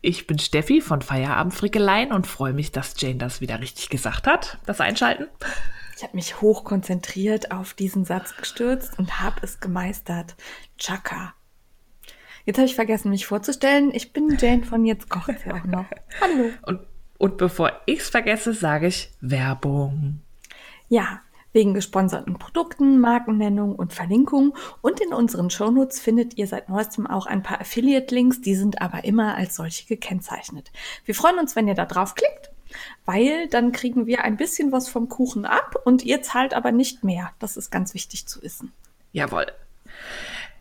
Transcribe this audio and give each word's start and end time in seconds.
Ich 0.00 0.26
bin 0.26 0.38
Steffi 0.38 0.80
von 0.80 1.02
Feierabendfrickeleien 1.02 2.12
und 2.12 2.26
freue 2.26 2.52
mich, 2.52 2.72
dass 2.72 2.94
Jane 2.98 3.16
das 3.16 3.40
wieder 3.40 3.60
richtig 3.60 3.88
gesagt 3.88 4.26
hat, 4.26 4.58
das 4.66 4.80
Einschalten. 4.80 5.26
Ich 5.96 6.02
habe 6.02 6.16
mich 6.16 6.40
hoch 6.40 6.64
konzentriert 6.64 7.50
auf 7.50 7.74
diesen 7.74 8.04
Satz 8.04 8.36
gestürzt 8.36 8.98
und 8.98 9.20
habe 9.20 9.40
es 9.42 9.58
gemeistert. 9.58 10.36
Chaka. 10.78 11.34
Jetzt 12.44 12.56
habe 12.56 12.66
ich 12.66 12.76
vergessen, 12.76 13.10
mich 13.10 13.26
vorzustellen. 13.26 13.92
Ich 13.92 14.12
bin 14.12 14.36
Jane 14.38 14.64
von 14.64 14.84
Jetzt 14.84 15.10
kocht 15.10 15.44
ja 15.44 15.54
auch 15.56 15.64
noch. 15.64 15.86
Hallo. 16.20 16.50
Und, 16.62 16.80
und 17.18 17.36
bevor 17.36 17.72
ich 17.86 17.98
es 17.98 18.08
vergesse, 18.08 18.54
sage 18.54 18.86
ich 18.86 19.10
Werbung. 19.20 20.20
Ja, 20.88 21.20
wegen 21.58 21.74
gesponserten 21.74 22.38
Produkten, 22.38 23.00
Markennennung 23.00 23.74
und 23.74 23.92
Verlinkung. 23.92 24.56
Und 24.80 25.00
in 25.00 25.12
unseren 25.12 25.50
Shownotes 25.50 25.98
findet 25.98 26.38
ihr 26.38 26.46
seit 26.46 26.68
neuestem 26.68 27.08
auch 27.08 27.26
ein 27.26 27.42
paar 27.42 27.60
Affiliate-Links, 27.60 28.40
die 28.40 28.54
sind 28.54 28.80
aber 28.80 29.02
immer 29.02 29.34
als 29.34 29.56
solche 29.56 29.84
gekennzeichnet. 29.86 30.70
Wir 31.04 31.16
freuen 31.16 31.40
uns, 31.40 31.56
wenn 31.56 31.66
ihr 31.66 31.74
da 31.74 31.84
draufklickt, 31.84 32.52
weil 33.06 33.48
dann 33.48 33.72
kriegen 33.72 34.06
wir 34.06 34.22
ein 34.22 34.36
bisschen 34.36 34.70
was 34.70 34.88
vom 34.88 35.08
Kuchen 35.08 35.44
ab 35.44 35.74
und 35.84 36.04
ihr 36.04 36.22
zahlt 36.22 36.54
aber 36.54 36.70
nicht 36.70 37.02
mehr. 37.02 37.32
Das 37.40 37.56
ist 37.56 37.72
ganz 37.72 37.92
wichtig 37.92 38.28
zu 38.28 38.40
wissen. 38.42 38.72
Jawohl. 39.10 39.46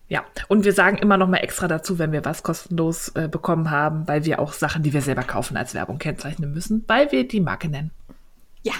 Ja, 0.09 0.25
und 0.47 0.65
wir 0.65 0.73
sagen 0.73 0.97
immer 0.97 1.17
noch 1.17 1.27
mal 1.27 1.37
extra 1.37 1.67
dazu, 1.67 1.99
wenn 1.99 2.11
wir 2.11 2.25
was 2.25 2.41
kostenlos 2.41 3.09
äh, 3.09 3.27
bekommen 3.27 3.69
haben, 3.69 4.07
weil 4.07 4.25
wir 4.25 4.39
auch 4.39 4.53
Sachen, 4.53 4.81
die 4.81 4.93
wir 4.93 5.03
selber 5.03 5.23
kaufen, 5.23 5.57
als 5.57 5.75
Werbung 5.75 5.99
kennzeichnen 5.99 6.51
müssen, 6.51 6.83
weil 6.87 7.11
wir 7.11 7.27
die 7.27 7.41
Marke 7.41 7.69
nennen. 7.69 7.91
Ja, 8.63 8.73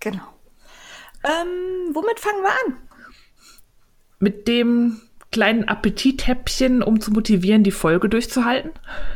genau. 0.00 0.35
Ähm, 1.26 1.94
womit 1.94 2.20
fangen 2.20 2.42
wir 2.42 2.50
an? 2.50 2.76
Mit 4.18 4.48
dem 4.48 5.00
kleinen 5.32 5.64
Appetithäppchen, 5.64 6.82
um 6.82 7.00
zu 7.00 7.10
motivieren, 7.10 7.62
die 7.62 7.70
Folge 7.70 8.08
durchzuhalten? 8.08 8.70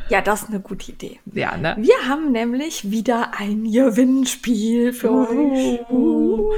Ja, 0.08 0.20
das 0.20 0.42
ist 0.42 0.48
eine 0.48 0.60
gute 0.60 0.90
Idee. 0.90 1.20
Ja, 1.32 1.56
ne? 1.56 1.76
Wir 1.78 1.94
haben 2.08 2.32
nämlich 2.32 2.90
wieder 2.90 3.32
ein 3.38 3.64
Gewinnspiel 3.64 4.92
für 4.92 5.10
euch. 5.10 5.80
Uh. 5.90 6.50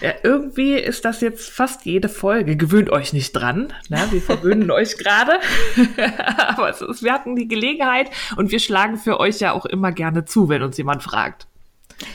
Ja, 0.00 0.12
irgendwie 0.22 0.74
ist 0.74 1.04
das 1.04 1.20
jetzt 1.20 1.48
fast 1.48 1.84
jede 1.84 2.08
Folge. 2.08 2.56
Gewöhnt 2.56 2.90
euch 2.90 3.12
nicht 3.12 3.32
dran. 3.32 3.72
Ne? 3.88 3.98
Wir 4.10 4.20
verwöhnen 4.20 4.70
euch 4.72 4.98
gerade. 4.98 5.38
Aber 6.48 6.70
ist, 6.70 7.02
wir 7.02 7.12
hatten 7.12 7.36
die 7.36 7.46
Gelegenheit 7.46 8.10
und 8.36 8.50
wir 8.50 8.58
schlagen 8.58 8.96
für 8.96 9.20
euch 9.20 9.38
ja 9.38 9.52
auch 9.52 9.66
immer 9.66 9.92
gerne 9.92 10.24
zu, 10.24 10.48
wenn 10.48 10.62
uns 10.62 10.76
jemand 10.76 11.02
fragt. 11.02 11.46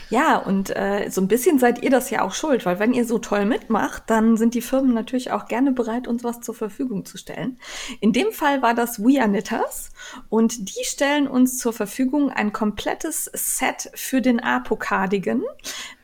Ja, 0.09 0.38
und 0.38 0.76
äh, 0.76 1.09
so 1.09 1.22
ein 1.22 1.28
bisschen 1.28 1.59
seid 1.59 1.84
ihr 1.84 1.89
das 1.89 2.09
ja 2.09 2.22
auch 2.22 2.34
schuld, 2.34 2.66
weil 2.66 2.80
wenn 2.80 2.94
ihr 2.94 3.06
so 3.06 3.17
toll 3.20 3.45
mitmacht, 3.45 4.03
dann 4.08 4.38
sind 4.38 4.53
die 4.53 4.62
Firmen 4.62 4.94
natürlich 4.94 5.31
auch 5.31 5.45
gerne 5.45 5.72
bereit, 5.72 6.08
uns 6.08 6.23
was 6.23 6.42
zur 6.42 6.56
Verfügung 6.56 7.06
zu 7.06 7.17
stellen. 7.17 7.59
In 8.00 8.14
dem 8.14 8.31
Fall 8.31 8.61
war 8.61 8.73
das 8.73 9.04
We 9.04 9.20
Are 9.20 9.30
Knitters 9.30 9.92
und 10.30 10.70
die 10.70 10.84
stellen 10.84 11.28
uns 11.28 11.58
zur 11.58 11.73
Verfügung 11.73 12.30
ein 12.31 12.54
komplettes 12.54 13.30
Set 13.34 13.92
für 13.95 14.22
den 14.22 14.39
Apo-Cardigan. 14.39 15.44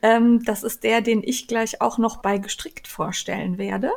Ähm, 0.02 0.44
das 0.44 0.64
ist 0.64 0.84
der, 0.84 1.02
den 1.02 1.24
ich 1.24 1.48
gleich 1.48 1.82
auch 1.82 1.98
noch 1.98 2.18
bei 2.18 2.38
gestrickt 2.38 2.88
vorstellen 2.88 3.58
werde. 3.58 3.92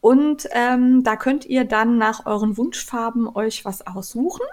Und 0.00 0.48
ähm, 0.52 1.04
da 1.04 1.16
könnt 1.16 1.44
ihr 1.44 1.64
dann 1.64 1.98
nach 1.98 2.26
euren 2.26 2.56
Wunschfarben 2.56 3.28
euch 3.28 3.64
was 3.64 3.86
aussuchen. 3.86 4.46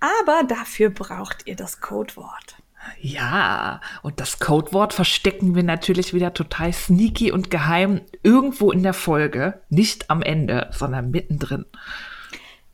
Aber 0.00 0.44
dafür 0.44 0.88
braucht 0.88 1.46
ihr 1.46 1.56
das 1.56 1.80
Codewort. 1.80 2.59
Ja, 3.00 3.80
und 4.02 4.20
das 4.20 4.38
Codewort 4.38 4.92
verstecken 4.92 5.54
wir 5.54 5.62
natürlich 5.62 6.14
wieder 6.14 6.34
total 6.34 6.72
sneaky 6.72 7.32
und 7.32 7.50
geheim 7.50 8.00
irgendwo 8.22 8.70
in 8.72 8.82
der 8.82 8.94
Folge. 8.94 9.60
Nicht 9.68 10.10
am 10.10 10.22
Ende, 10.22 10.68
sondern 10.72 11.10
mittendrin. 11.10 11.66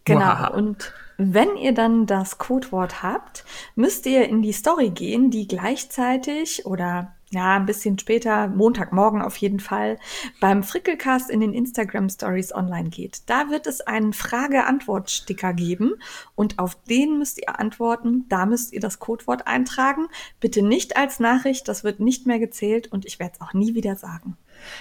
Genau. 0.04 0.20
Wow. 0.20 0.50
Und 0.50 0.92
wenn 1.18 1.56
ihr 1.56 1.72
dann 1.72 2.06
das 2.06 2.38
Codewort 2.38 3.02
habt, 3.02 3.44
müsst 3.74 4.06
ihr 4.06 4.28
in 4.28 4.42
die 4.42 4.52
Story 4.52 4.90
gehen, 4.90 5.30
die 5.30 5.48
gleichzeitig 5.48 6.66
oder 6.66 7.15
ja, 7.30 7.56
ein 7.56 7.66
bisschen 7.66 7.98
später, 7.98 8.46
Montagmorgen 8.48 9.20
auf 9.20 9.36
jeden 9.36 9.58
Fall, 9.58 9.98
beim 10.40 10.62
Frickelcast 10.62 11.28
in 11.28 11.40
den 11.40 11.54
Instagram 11.54 12.08
Stories 12.08 12.54
online 12.54 12.90
geht. 12.90 13.28
Da 13.28 13.50
wird 13.50 13.66
es 13.66 13.80
einen 13.80 14.12
Frage-Antwort-Sticker 14.12 15.52
geben 15.52 15.94
und 16.36 16.60
auf 16.60 16.76
den 16.84 17.18
müsst 17.18 17.40
ihr 17.40 17.58
antworten. 17.58 18.26
Da 18.28 18.46
müsst 18.46 18.72
ihr 18.72 18.80
das 18.80 19.00
Codewort 19.00 19.48
eintragen. 19.48 20.06
Bitte 20.38 20.62
nicht 20.62 20.96
als 20.96 21.18
Nachricht, 21.18 21.66
das 21.66 21.82
wird 21.82 21.98
nicht 21.98 22.26
mehr 22.26 22.38
gezählt 22.38 22.92
und 22.92 23.04
ich 23.06 23.18
werde 23.18 23.34
es 23.34 23.40
auch 23.40 23.54
nie 23.54 23.74
wieder 23.74 23.96
sagen. 23.96 24.36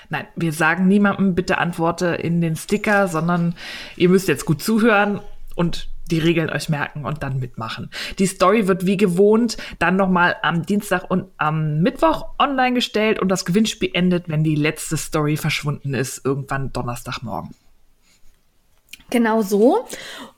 Nein, 0.09 0.27
wir 0.35 0.53
sagen 0.53 0.87
niemandem 0.87 1.33
bitte 1.33 1.57
Antworte 1.57 2.07
in 2.07 2.41
den 2.41 2.55
Sticker, 2.55 3.07
sondern 3.07 3.55
ihr 3.97 4.09
müsst 4.09 4.27
jetzt 4.27 4.45
gut 4.45 4.61
zuhören 4.61 5.19
und 5.55 5.89
die 6.11 6.19
Regeln 6.19 6.49
euch 6.49 6.69
merken 6.69 7.05
und 7.05 7.23
dann 7.23 7.39
mitmachen. 7.39 7.89
Die 8.19 8.27
Story 8.27 8.67
wird 8.67 8.85
wie 8.85 8.97
gewohnt 8.97 9.57
dann 9.79 9.95
nochmal 9.95 10.35
am 10.41 10.65
Dienstag 10.65 11.09
und 11.09 11.25
am 11.37 11.79
Mittwoch 11.79 12.27
online 12.39 12.75
gestellt 12.75 13.19
und 13.19 13.29
das 13.29 13.45
Gewinnspiel 13.45 13.91
endet, 13.93 14.29
wenn 14.29 14.43
die 14.43 14.55
letzte 14.55 14.97
Story 14.97 15.37
verschwunden 15.37 15.93
ist, 15.93 16.25
irgendwann 16.25 16.71
Donnerstagmorgen. 16.71 17.53
Genau 19.09 19.41
so. 19.41 19.87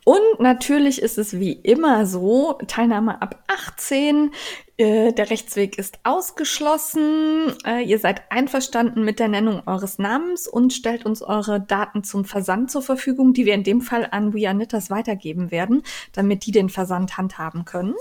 Und 0.08 0.40
natürlich 0.40 1.02
ist 1.02 1.18
es 1.18 1.38
wie 1.38 1.52
immer 1.52 2.06
so, 2.06 2.58
Teilnahme 2.66 3.22
ab 3.22 3.44
18, 3.48 4.32
äh, 4.78 5.12
der 5.12 5.30
Rechtsweg 5.30 5.78
ist 5.78 6.00
ausgeschlossen, 6.04 7.52
äh, 7.66 7.84
ihr 7.84 8.00
seid 8.00 8.22
einverstanden 8.32 9.04
mit 9.04 9.20
der 9.20 9.28
Nennung 9.28 9.64
eures 9.66 10.00
Namens 10.00 10.48
und 10.48 10.72
stellt 10.72 11.06
uns 11.06 11.22
eure 11.22 11.60
Daten 11.60 12.06
zum 12.06 12.24
Versand 12.24 12.72
zur 12.72 12.84
Verfügung, 12.84 13.34
die 13.34 13.46
wir 13.46 13.54
in 13.54 13.66
dem 13.66 13.82
Fall 13.82 14.08
an 14.10 14.34
We 14.34 14.48
Are 14.48 14.56
Knitters 14.56 14.90
weitergeben 14.90 15.52
werden, 15.52 15.84
damit 16.14 16.46
die 16.46 16.52
den 16.54 16.70
Versand 16.70 17.18
handhaben 17.18 17.66
können. 17.66 17.96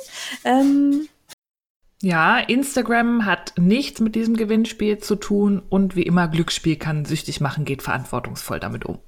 Ähm, 0.45 1.09
ja, 2.03 2.39
Instagram 2.39 3.25
hat 3.25 3.55
nichts 3.59 3.99
mit 3.99 4.15
diesem 4.15 4.37
Gewinnspiel 4.37 4.99
zu 4.99 5.17
tun 5.17 5.61
und 5.71 5.97
wie 5.97 6.05
immer 6.05 6.29
Glücksspiel 6.29 6.77
kann 6.77 7.05
süchtig 7.05 7.41
machen, 7.41 7.65
geht 7.65 7.83
verantwortungsvoll 7.83 8.61
damit 8.61 8.85
um. 8.85 9.01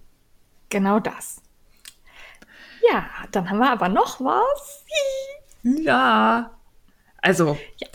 Genau 0.69 0.99
das. 0.99 1.43
Ja, 2.91 3.09
dann 3.33 3.49
haben 3.49 3.59
wir 3.59 3.71
aber 3.71 3.89
noch 3.89 4.21
was. 4.21 4.85
Ja. 5.63 6.51
Also, 7.21 7.59
ja. 7.79 7.89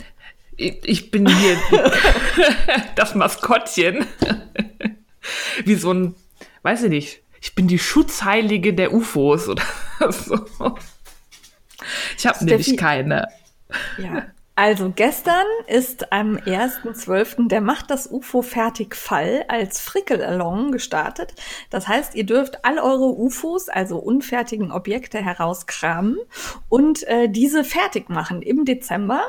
Ich, 0.56 0.78
ich 0.84 1.10
bin 1.10 1.26
hier 1.26 1.56
das 2.96 3.14
Maskottchen. 3.14 4.06
Wie 5.64 5.74
so 5.74 5.92
ein, 5.92 6.14
weiß 6.62 6.84
ich 6.84 6.90
nicht, 6.90 7.22
ich 7.40 7.54
bin 7.54 7.66
die 7.66 7.78
Schutzheilige 7.78 8.72
der 8.74 8.92
UFOs 8.92 9.48
oder 9.48 9.64
so. 10.10 10.44
Ich 12.16 12.26
habe 12.26 12.44
nämlich 12.44 12.76
keine. 12.76 13.28
Ja, 13.98 14.26
also 14.56 14.92
gestern 14.94 15.46
ist 15.66 16.12
am 16.12 16.36
1.12. 16.36 17.48
der 17.48 17.60
Macht 17.60 17.90
das 17.90 18.10
UFO 18.10 18.42
fertig 18.42 18.94
Fall 18.94 19.44
als 19.48 19.80
Frickel-Along 19.80 20.70
gestartet. 20.70 21.34
Das 21.70 21.88
heißt, 21.88 22.14
ihr 22.14 22.24
dürft 22.24 22.64
all 22.64 22.78
eure 22.78 23.18
UFOs, 23.18 23.68
also 23.68 23.98
unfertigen 23.98 24.70
Objekte 24.70 25.18
herauskramen 25.18 26.18
und 26.68 27.02
äh, 27.08 27.28
diese 27.28 27.64
fertig 27.64 28.08
machen 28.10 28.42
im 28.42 28.64
Dezember. 28.64 29.22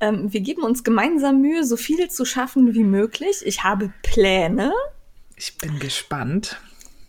Ähm, 0.00 0.32
wir 0.32 0.40
geben 0.40 0.62
uns 0.62 0.84
gemeinsam 0.84 1.40
Mühe, 1.40 1.64
so 1.64 1.76
viel 1.78 2.10
zu 2.10 2.26
schaffen 2.26 2.74
wie 2.74 2.84
möglich. 2.84 3.42
Ich 3.46 3.64
habe 3.64 3.94
Pläne. 4.02 4.72
Ich 5.36 5.56
bin 5.56 5.78
gespannt. 5.78 6.58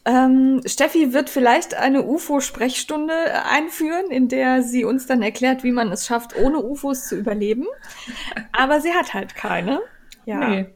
Ähm, 0.07 0.61
Steffi 0.65 1.11
wird 1.11 1.29
vielleicht 1.29 1.75
eine 1.75 2.03
UFO-Sprechstunde 2.03 3.13
einführen, 3.45 4.09
in 4.09 4.29
der 4.29 4.63
sie 4.63 4.85
uns 4.85 5.05
dann 5.05 5.21
erklärt, 5.21 5.65
wie 5.65 5.73
man 5.73 5.91
es 5.91 6.07
schafft, 6.07 6.37
ohne 6.37 6.63
UFOs 6.63 7.09
zu 7.09 7.17
überleben. 7.17 7.65
Aber 8.53 8.79
sie 8.79 8.93
hat 8.93 9.13
halt 9.13 9.35
keine. 9.35 9.81
Ja. 10.23 10.47
Nee. 10.47 10.67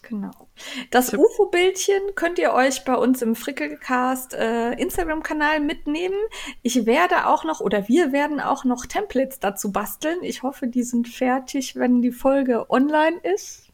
Genau. 0.00 0.30
Das 0.90 1.12
UFO-Bildchen 1.12 2.14
könnt 2.14 2.38
ihr 2.38 2.54
euch 2.54 2.84
bei 2.84 2.94
uns 2.94 3.20
im 3.20 3.36
Frickelcast 3.36 4.32
äh, 4.32 4.72
Instagram-Kanal 4.72 5.60
mitnehmen. 5.60 6.16
Ich 6.62 6.86
werde 6.86 7.26
auch 7.26 7.44
noch 7.44 7.60
oder 7.60 7.88
wir 7.88 8.10
werden 8.10 8.40
auch 8.40 8.64
noch 8.64 8.86
Templates 8.86 9.38
dazu 9.38 9.70
basteln. 9.70 10.18
Ich 10.22 10.42
hoffe, 10.42 10.66
die 10.66 10.82
sind 10.82 11.08
fertig, 11.08 11.76
wenn 11.76 12.00
die 12.00 12.10
Folge 12.10 12.70
online 12.70 13.18
ist. 13.34 13.69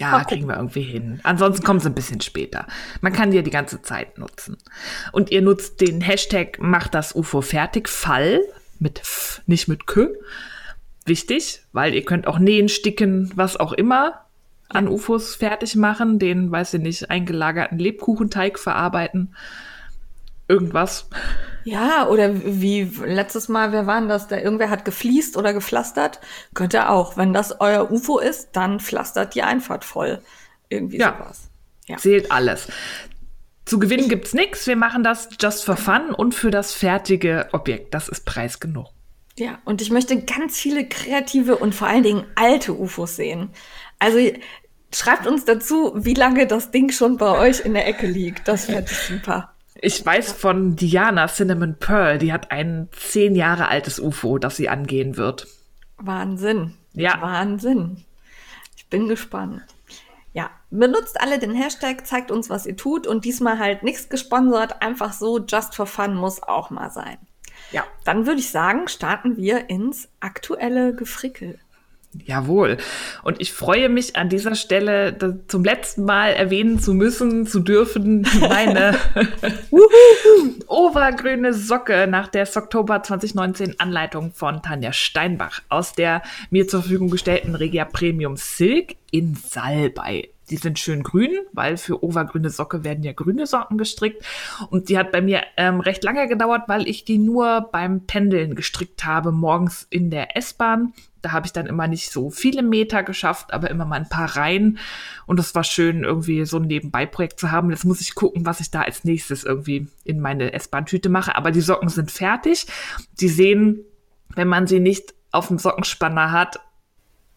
Ja, 0.00 0.24
kriegen 0.24 0.48
wir 0.48 0.56
irgendwie 0.56 0.80
hin. 0.80 1.20
Ansonsten 1.24 1.62
kommen 1.62 1.78
sie 1.78 1.90
ein 1.90 1.94
bisschen 1.94 2.22
später. 2.22 2.66
Man 3.02 3.12
kann 3.12 3.30
die 3.30 3.36
ja 3.36 3.42
die 3.42 3.50
ganze 3.50 3.82
Zeit 3.82 4.16
nutzen. 4.16 4.56
Und 5.12 5.30
ihr 5.30 5.42
nutzt 5.42 5.82
den 5.82 6.00
Hashtag 6.00 6.58
macht 6.58 6.94
das 6.94 7.14
UFO 7.14 7.42
fertig, 7.42 7.86
Fall 7.86 8.40
mit 8.78 9.00
F, 9.00 9.42
nicht 9.46 9.68
mit 9.68 9.86
K. 9.86 10.08
wichtig, 11.04 11.62
weil 11.72 11.94
ihr 11.94 12.04
könnt 12.04 12.26
auch 12.26 12.38
nähen, 12.38 12.70
sticken, 12.70 13.30
was 13.34 13.58
auch 13.58 13.74
immer 13.74 14.24
an 14.70 14.88
UFOs 14.88 15.34
fertig 15.34 15.76
machen, 15.76 16.18
den, 16.18 16.50
weiß 16.50 16.74
ich 16.74 16.80
nicht, 16.80 17.10
eingelagerten 17.10 17.78
Lebkuchenteig 17.78 18.58
verarbeiten. 18.58 19.34
Irgendwas. 20.48 21.10
Ja, 21.64 22.08
oder 22.08 22.30
wie 22.44 22.84
letztes 23.04 23.48
Mal, 23.48 23.72
wer 23.72 23.86
war 23.86 24.00
denn 24.00 24.08
das? 24.08 24.28
Da 24.28 24.38
irgendwer 24.38 24.70
hat 24.70 24.84
gefliest 24.84 25.36
oder 25.36 25.52
gepflastert. 25.52 26.20
Könnt 26.54 26.72
ihr 26.74 26.90
auch. 26.90 27.16
Wenn 27.16 27.32
das 27.32 27.60
euer 27.60 27.90
UFO 27.90 28.18
ist, 28.18 28.50
dann 28.52 28.80
pflastert 28.80 29.34
die 29.34 29.42
Einfahrt 29.42 29.84
voll. 29.84 30.20
Irgendwie 30.68 30.98
Ja. 30.98 31.16
sowas. 31.18 31.50
Ja. 31.86 31.96
Zählt 31.96 32.30
alles. 32.32 32.68
Zu 33.66 33.78
gewinnen 33.78 34.08
gibt's 34.08 34.32
nichts. 34.34 34.66
Wir 34.66 34.76
machen 34.76 35.02
das 35.04 35.28
just 35.40 35.64
for 35.64 35.76
fun 35.76 36.10
und 36.14 36.34
für 36.34 36.50
das 36.50 36.72
fertige 36.72 37.48
Objekt. 37.52 37.94
Das 37.94 38.08
ist 38.08 38.24
Preis 38.24 38.58
genug. 38.60 38.88
Ja, 39.38 39.58
und 39.64 39.80
ich 39.80 39.90
möchte 39.90 40.20
ganz 40.22 40.58
viele 40.58 40.86
kreative 40.88 41.56
und 41.56 41.74
vor 41.74 41.88
allen 41.88 42.02
Dingen 42.02 42.24
alte 42.34 42.72
UFOs 42.78 43.16
sehen. 43.16 43.50
Also 43.98 44.18
schreibt 44.94 45.26
uns 45.26 45.44
dazu, 45.44 45.92
wie 45.94 46.14
lange 46.14 46.46
das 46.46 46.70
Ding 46.70 46.90
schon 46.90 47.16
bei 47.16 47.38
euch 47.38 47.60
in 47.64 47.74
der 47.74 47.86
Ecke 47.86 48.06
liegt. 48.06 48.48
Das 48.48 48.68
ich 48.68 48.88
super. 48.98 49.54
Ich 49.82 50.04
weiß 50.04 50.32
von 50.32 50.76
Diana 50.76 51.26
Cinnamon 51.26 51.76
Pearl, 51.78 52.18
die 52.18 52.34
hat 52.34 52.50
ein 52.50 52.88
zehn 52.92 53.34
Jahre 53.34 53.68
altes 53.68 53.98
UFO, 53.98 54.36
das 54.36 54.56
sie 54.56 54.68
angehen 54.68 55.16
wird. 55.16 55.46
Wahnsinn. 55.96 56.74
Ja. 56.92 57.20
Wahnsinn. 57.22 58.04
Ich 58.76 58.86
bin 58.88 59.08
gespannt. 59.08 59.62
Ja, 60.34 60.50
benutzt 60.70 61.18
alle 61.20 61.38
den 61.38 61.54
Hashtag, 61.54 62.06
zeigt 62.06 62.30
uns, 62.30 62.50
was 62.50 62.66
ihr 62.66 62.76
tut 62.76 63.06
und 63.06 63.24
diesmal 63.24 63.58
halt 63.58 63.82
nichts 63.82 64.10
gesponsert, 64.10 64.82
einfach 64.82 65.14
so 65.14 65.38
just 65.38 65.74
for 65.74 65.86
fun 65.86 66.14
muss 66.14 66.42
auch 66.42 66.68
mal 66.68 66.90
sein. 66.90 67.16
Ja. 67.72 67.84
Dann 68.04 68.26
würde 68.26 68.40
ich 68.40 68.50
sagen, 68.50 68.86
starten 68.86 69.38
wir 69.38 69.70
ins 69.70 70.08
aktuelle 70.20 70.94
Gefrickel. 70.94 71.58
Jawohl. 72.12 72.76
Und 73.22 73.40
ich 73.40 73.52
freue 73.52 73.88
mich 73.88 74.16
an 74.16 74.28
dieser 74.28 74.56
Stelle 74.56 75.16
zum 75.46 75.62
letzten 75.62 76.04
Mal 76.04 76.32
erwähnen 76.32 76.80
zu 76.80 76.92
müssen, 76.92 77.46
zu 77.46 77.60
dürfen, 77.60 78.26
meine 78.40 78.98
obergrüne 80.66 81.54
Socke 81.54 82.08
nach 82.08 82.26
der 82.26 82.48
Oktober 82.56 83.04
2019 83.04 83.78
Anleitung 83.78 84.32
von 84.32 84.60
Tanja 84.60 84.92
Steinbach 84.92 85.62
aus 85.68 85.92
der 85.92 86.22
mir 86.50 86.66
zur 86.66 86.80
Verfügung 86.80 87.10
gestellten 87.10 87.54
Regia 87.54 87.84
Premium 87.84 88.36
Silk 88.36 88.96
in 89.12 89.36
Salbei. 89.36 90.30
Die 90.50 90.56
sind 90.56 90.80
schön 90.80 91.04
grün, 91.04 91.30
weil 91.52 91.76
für 91.76 92.02
obergrüne 92.02 92.50
Socke 92.50 92.82
werden 92.82 93.04
ja 93.04 93.12
grüne 93.12 93.46
Socken 93.46 93.78
gestrickt. 93.78 94.24
Und 94.68 94.88
die 94.88 94.98
hat 94.98 95.12
bei 95.12 95.22
mir 95.22 95.42
ähm, 95.56 95.78
recht 95.78 96.02
lange 96.02 96.26
gedauert, 96.26 96.62
weil 96.66 96.88
ich 96.88 97.04
die 97.04 97.18
nur 97.18 97.68
beim 97.70 98.06
Pendeln 98.06 98.56
gestrickt 98.56 99.04
habe, 99.04 99.30
morgens 99.30 99.86
in 99.90 100.10
der 100.10 100.36
S-Bahn. 100.36 100.92
Da 101.22 101.32
habe 101.32 101.46
ich 101.46 101.52
dann 101.52 101.66
immer 101.66 101.86
nicht 101.86 102.10
so 102.10 102.30
viele 102.30 102.62
Meter 102.62 103.02
geschafft, 103.02 103.52
aber 103.52 103.70
immer 103.70 103.84
mal 103.84 103.96
ein 103.96 104.08
paar 104.08 104.36
Reihen. 104.36 104.78
Und 105.26 105.38
es 105.40 105.54
war 105.54 105.64
schön, 105.64 106.04
irgendwie 106.04 106.44
so 106.44 106.58
ein 106.58 106.66
Nebenbei-Projekt 106.66 107.38
zu 107.38 107.50
haben. 107.50 107.70
Jetzt 107.70 107.84
muss 107.84 108.00
ich 108.00 108.14
gucken, 108.14 108.46
was 108.46 108.60
ich 108.60 108.70
da 108.70 108.82
als 108.82 109.04
nächstes 109.04 109.44
irgendwie 109.44 109.88
in 110.04 110.20
meine 110.20 110.52
S-Bahn-Tüte 110.52 111.08
mache. 111.08 111.36
Aber 111.36 111.50
die 111.50 111.60
Socken 111.60 111.88
sind 111.88 112.10
fertig. 112.10 112.66
Die 113.20 113.28
sehen, 113.28 113.80
wenn 114.34 114.48
man 114.48 114.66
sie 114.66 114.80
nicht 114.80 115.14
auf 115.32 115.48
dem 115.48 115.58
Sockenspanner 115.58 116.32
hat, 116.32 116.60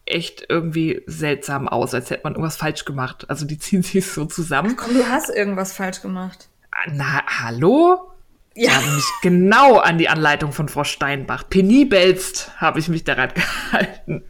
echt 0.06 0.46
irgendwie 0.48 1.02
seltsam 1.06 1.68
aus, 1.68 1.94
als 1.94 2.10
hätte 2.10 2.22
man 2.24 2.34
irgendwas 2.34 2.56
falsch 2.56 2.84
gemacht. 2.84 3.28
Also 3.28 3.46
die 3.46 3.58
ziehen 3.58 3.82
sich 3.82 4.06
so 4.06 4.24
zusammen. 4.26 4.76
Komm, 4.76 4.94
du 4.94 5.08
hast 5.08 5.30
irgendwas 5.30 5.72
falsch 5.72 6.02
gemacht. 6.02 6.48
Na, 6.90 7.22
hallo? 7.26 8.13
Ja. 8.56 8.70
Ich 8.70 8.76
habe 8.76 8.94
mich 8.94 9.04
genau 9.22 9.78
an 9.78 9.98
die 9.98 10.08
Anleitung 10.08 10.52
von 10.52 10.68
Frau 10.68 10.84
Steinbach. 10.84 11.48
Penibelst 11.48 12.52
habe 12.60 12.78
ich 12.78 12.88
mich 12.88 13.02
daran 13.02 13.30
gehalten. 13.34 14.22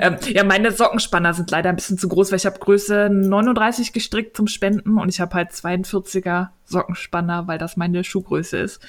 Ähm, 0.00 0.16
ja, 0.26 0.42
meine 0.42 0.72
Sockenspanner 0.72 1.34
sind 1.34 1.50
leider 1.50 1.68
ein 1.68 1.76
bisschen 1.76 1.98
zu 1.98 2.08
groß, 2.08 2.32
weil 2.32 2.38
ich 2.38 2.46
habe 2.46 2.58
Größe 2.58 3.08
39 3.10 3.92
gestrickt 3.92 4.36
zum 4.36 4.48
Spenden 4.48 4.98
und 4.98 5.08
ich 5.08 5.20
habe 5.20 5.34
halt 5.34 5.50
42er 5.50 6.48
Sockenspanner, 6.64 7.46
weil 7.46 7.58
das 7.58 7.76
meine 7.76 8.02
Schuhgröße 8.02 8.56
ist. 8.56 8.80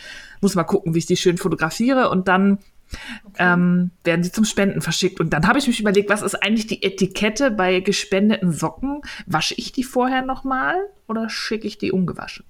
Muss 0.42 0.56
mal 0.56 0.64
gucken, 0.64 0.96
wie 0.96 1.00
ich 1.00 1.06
die 1.06 1.18
schön 1.18 1.38
fotografiere 1.38 2.10
und 2.10 2.28
dann 2.28 2.60
ähm, 3.38 3.92
werden 4.04 4.24
sie 4.24 4.32
zum 4.32 4.46
Spenden 4.46 4.82
verschickt. 4.82 5.20
Und 5.20 5.32
dann 5.34 5.48
habe 5.48 5.60
ich 5.60 5.68
mich 5.68 5.80
überlegt, 5.80 6.10
was 6.10 6.22
ist 6.22 6.36
eigentlich 6.36 6.68
die 6.68 6.84
Etikette 6.84 7.52
bei 7.52 7.82
gespendeten 7.82 8.52
Socken? 8.52 9.02
Wasche 9.26 9.54
ich 9.58 9.72
die 9.72 9.84
vorher 9.84 10.22
nochmal 10.22 10.76
oder 11.08 11.30
schicke 11.30 11.68
ich 11.68 11.78
die 11.78 11.92
ungewaschen? 11.92 12.46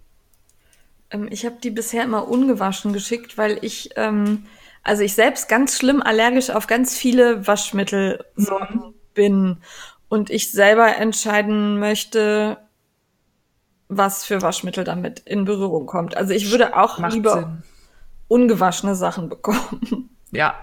Ähm, 1.11 1.27
ich 1.31 1.45
habe 1.45 1.57
die 1.61 1.71
bisher 1.71 2.03
immer 2.03 2.27
ungewaschen 2.27 2.93
geschickt, 2.93 3.37
weil 3.37 3.59
ich, 3.61 3.91
ähm, 3.95 4.45
also 4.83 5.03
ich 5.03 5.13
selbst 5.15 5.49
ganz 5.49 5.77
schlimm 5.77 6.01
allergisch 6.01 6.49
auf 6.49 6.67
ganz 6.67 6.95
viele 6.95 7.45
Waschmittelsorten 7.47 8.93
bin 9.13 9.57
und 10.09 10.29
ich 10.29 10.51
selber 10.51 10.95
entscheiden 10.95 11.79
möchte, 11.79 12.57
was 13.89 14.25
für 14.25 14.41
Waschmittel 14.41 14.83
damit 14.83 15.19
in 15.19 15.45
Berührung 15.45 15.85
kommt. 15.85 16.15
Also 16.17 16.33
ich 16.33 16.51
würde 16.51 16.75
auch 16.77 16.99
Macht 16.99 17.13
lieber 17.13 17.33
Sinn. 17.33 17.63
ungewaschene 18.27 18.95
Sachen 18.95 19.29
bekommen. 19.29 20.09
Ja, 20.31 20.55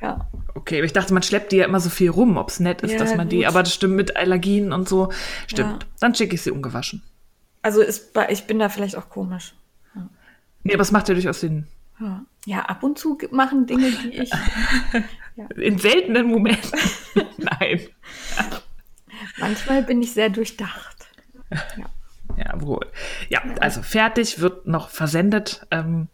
ja. 0.00 0.28
okay. 0.54 0.78
Aber 0.78 0.86
ich 0.86 0.94
dachte, 0.94 1.12
man 1.12 1.22
schleppt 1.22 1.52
die 1.52 1.56
ja 1.56 1.66
immer 1.66 1.80
so 1.80 1.90
viel 1.90 2.08
rum, 2.08 2.38
ob 2.38 2.48
es 2.48 2.58
nett 2.58 2.80
ist, 2.80 2.92
Ja, 2.92 2.98
dass 2.98 3.14
man 3.16 3.28
die, 3.28 3.38
gut. 3.38 3.46
aber 3.46 3.62
das 3.62 3.74
stimmt 3.74 3.96
mit 3.96 4.16
Allergien 4.16 4.72
und 4.72 4.88
so. 4.88 5.10
Stimmt. 5.46 5.82
Ja. 5.82 5.88
Dann 6.00 6.14
schicke 6.14 6.34
ich 6.34 6.42
sie 6.42 6.50
ungewaschen. 6.50 7.02
Also 7.60 7.82
ist 7.82 8.16
ich 8.30 8.44
bin 8.46 8.58
da 8.58 8.70
vielleicht 8.70 8.96
auch 8.96 9.10
komisch. 9.10 9.54
Nee, 10.62 10.74
aber 10.74 10.82
es 10.82 10.92
macht 10.92 11.08
ja 11.08 11.14
durchaus 11.14 11.40
Sinn. 11.40 11.66
Ja. 12.00 12.24
ja, 12.46 12.60
ab 12.62 12.82
und 12.82 12.98
zu 12.98 13.18
machen 13.30 13.66
Dinge, 13.66 13.90
die 13.90 14.22
ich. 14.22 14.30
In 15.56 15.78
seltenen 15.78 16.28
Momenten. 16.28 16.78
Nein. 17.38 17.80
Manchmal 19.38 19.82
bin 19.82 20.02
ich 20.02 20.12
sehr 20.12 20.30
durchdacht. 20.30 21.08
Ja, 22.36 22.60
wohl. 22.60 22.86
Ja, 23.28 23.42
also 23.60 23.82
fertig 23.82 24.40
wird 24.40 24.66
noch 24.66 24.88
versendet, 24.88 25.66
ähm, 25.70 26.08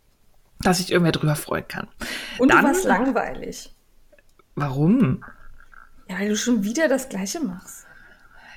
dass 0.61 0.79
sich 0.79 0.91
irgendwer 0.91 1.13
drüber 1.13 1.37
freuen 1.37 1.67
kann. 1.69 1.89
Und 2.39 2.51
Dann- 2.51 2.63
du 2.63 2.65
warst 2.69 2.85
langweilig. 2.85 3.73
Warum? 4.55 5.23
Ja, 6.09 6.19
weil 6.19 6.29
du 6.29 6.37
schon 6.37 6.65
wieder 6.65 6.89
das 6.89 7.09
Gleiche 7.09 7.41
machst. 7.41 7.76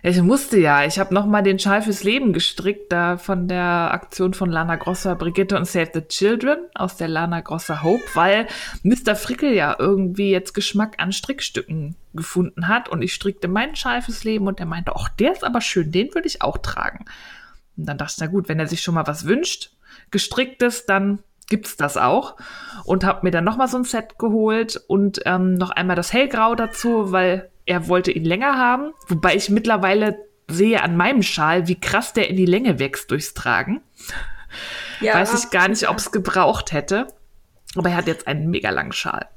Ich 0.01 0.21
musste 0.21 0.57
ja. 0.57 0.85
Ich 0.85 0.97
habe 0.97 1.13
noch 1.13 1.25
mal 1.25 1.41
den 1.41 1.59
Schal 1.59 1.81
fürs 1.81 2.03
Leben 2.03 2.31
gestrickt, 2.31 2.91
da 2.91 3.17
von 3.17 3.47
der 3.47 3.91
Aktion 3.91 4.33
von 4.33 4.49
Lana 4.49 4.77
Grosser, 4.77 5.15
Brigitte 5.15 5.57
und 5.57 5.65
Save 5.65 5.91
the 5.93 6.01
Children 6.01 6.59
aus 6.73 6.95
der 6.95 7.09
Lana 7.09 7.41
Grosser 7.41 7.83
Hope, 7.83 8.03
weil 8.13 8.47
Mr. 8.83 9.15
Frickel 9.15 9.53
ja 9.53 9.75
irgendwie 9.77 10.31
jetzt 10.31 10.53
Geschmack 10.53 10.95
an 10.99 11.11
Strickstücken 11.11 11.95
gefunden 12.13 12.67
hat 12.67 12.87
und 12.87 13.01
ich 13.01 13.13
strickte 13.13 13.47
meinen 13.47 13.75
Schal 13.75 14.01
fürs 14.01 14.23
Leben 14.23 14.47
und 14.47 14.59
der 14.59 14.65
meinte, 14.65 14.93
ach, 14.95 15.09
der 15.09 15.33
ist 15.33 15.43
aber 15.43 15.61
schön, 15.61 15.91
den 15.91 16.13
würde 16.13 16.27
ich 16.27 16.41
auch 16.41 16.57
tragen. 16.57 17.05
Und 17.75 17.85
dann 17.85 17.97
dachte 17.97 18.13
ich, 18.15 18.21
na 18.21 18.27
gut, 18.27 18.49
wenn 18.49 18.59
er 18.59 18.67
sich 18.67 18.81
schon 18.81 18.95
mal 18.95 19.07
was 19.07 19.25
wünscht, 19.25 19.71
gestricktes, 20.11 20.85
dann 20.85 21.19
gibt's 21.47 21.75
das 21.75 21.97
auch. 21.97 22.37
Und 22.85 23.03
habe 23.03 23.21
mir 23.23 23.31
dann 23.31 23.43
noch 23.43 23.57
mal 23.57 23.67
so 23.67 23.77
ein 23.77 23.83
Set 23.83 24.17
geholt 24.17 24.81
und 24.87 25.21
ähm, 25.25 25.55
noch 25.55 25.71
einmal 25.71 25.95
das 25.95 26.13
Hellgrau 26.13 26.55
dazu, 26.55 27.11
weil 27.11 27.49
er 27.69 27.87
wollte 27.87 28.11
ihn 28.11 28.25
länger 28.25 28.57
haben. 28.57 28.93
Wobei 29.07 29.35
ich 29.35 29.49
mittlerweile 29.49 30.17
sehe 30.47 30.81
an 30.81 30.97
meinem 30.97 31.21
Schal, 31.21 31.67
wie 31.67 31.79
krass 31.79 32.13
der 32.13 32.27
in 32.27 32.35
die 32.35 32.47
Länge 32.47 32.79
wächst 32.79 33.11
durchs 33.11 33.35
Tragen. 33.35 33.81
Ja, 34.99 35.13
Weiß 35.13 35.35
ich 35.35 35.51
gar 35.51 35.67
nicht, 35.67 35.87
ob 35.87 35.97
es 35.97 36.11
gebraucht 36.11 36.71
hätte. 36.71 37.07
Aber 37.75 37.89
er 37.89 37.97
hat 37.97 38.07
jetzt 38.07 38.27
einen 38.27 38.49
mega 38.49 38.71
langen 38.71 38.91
Schal. 38.91 39.29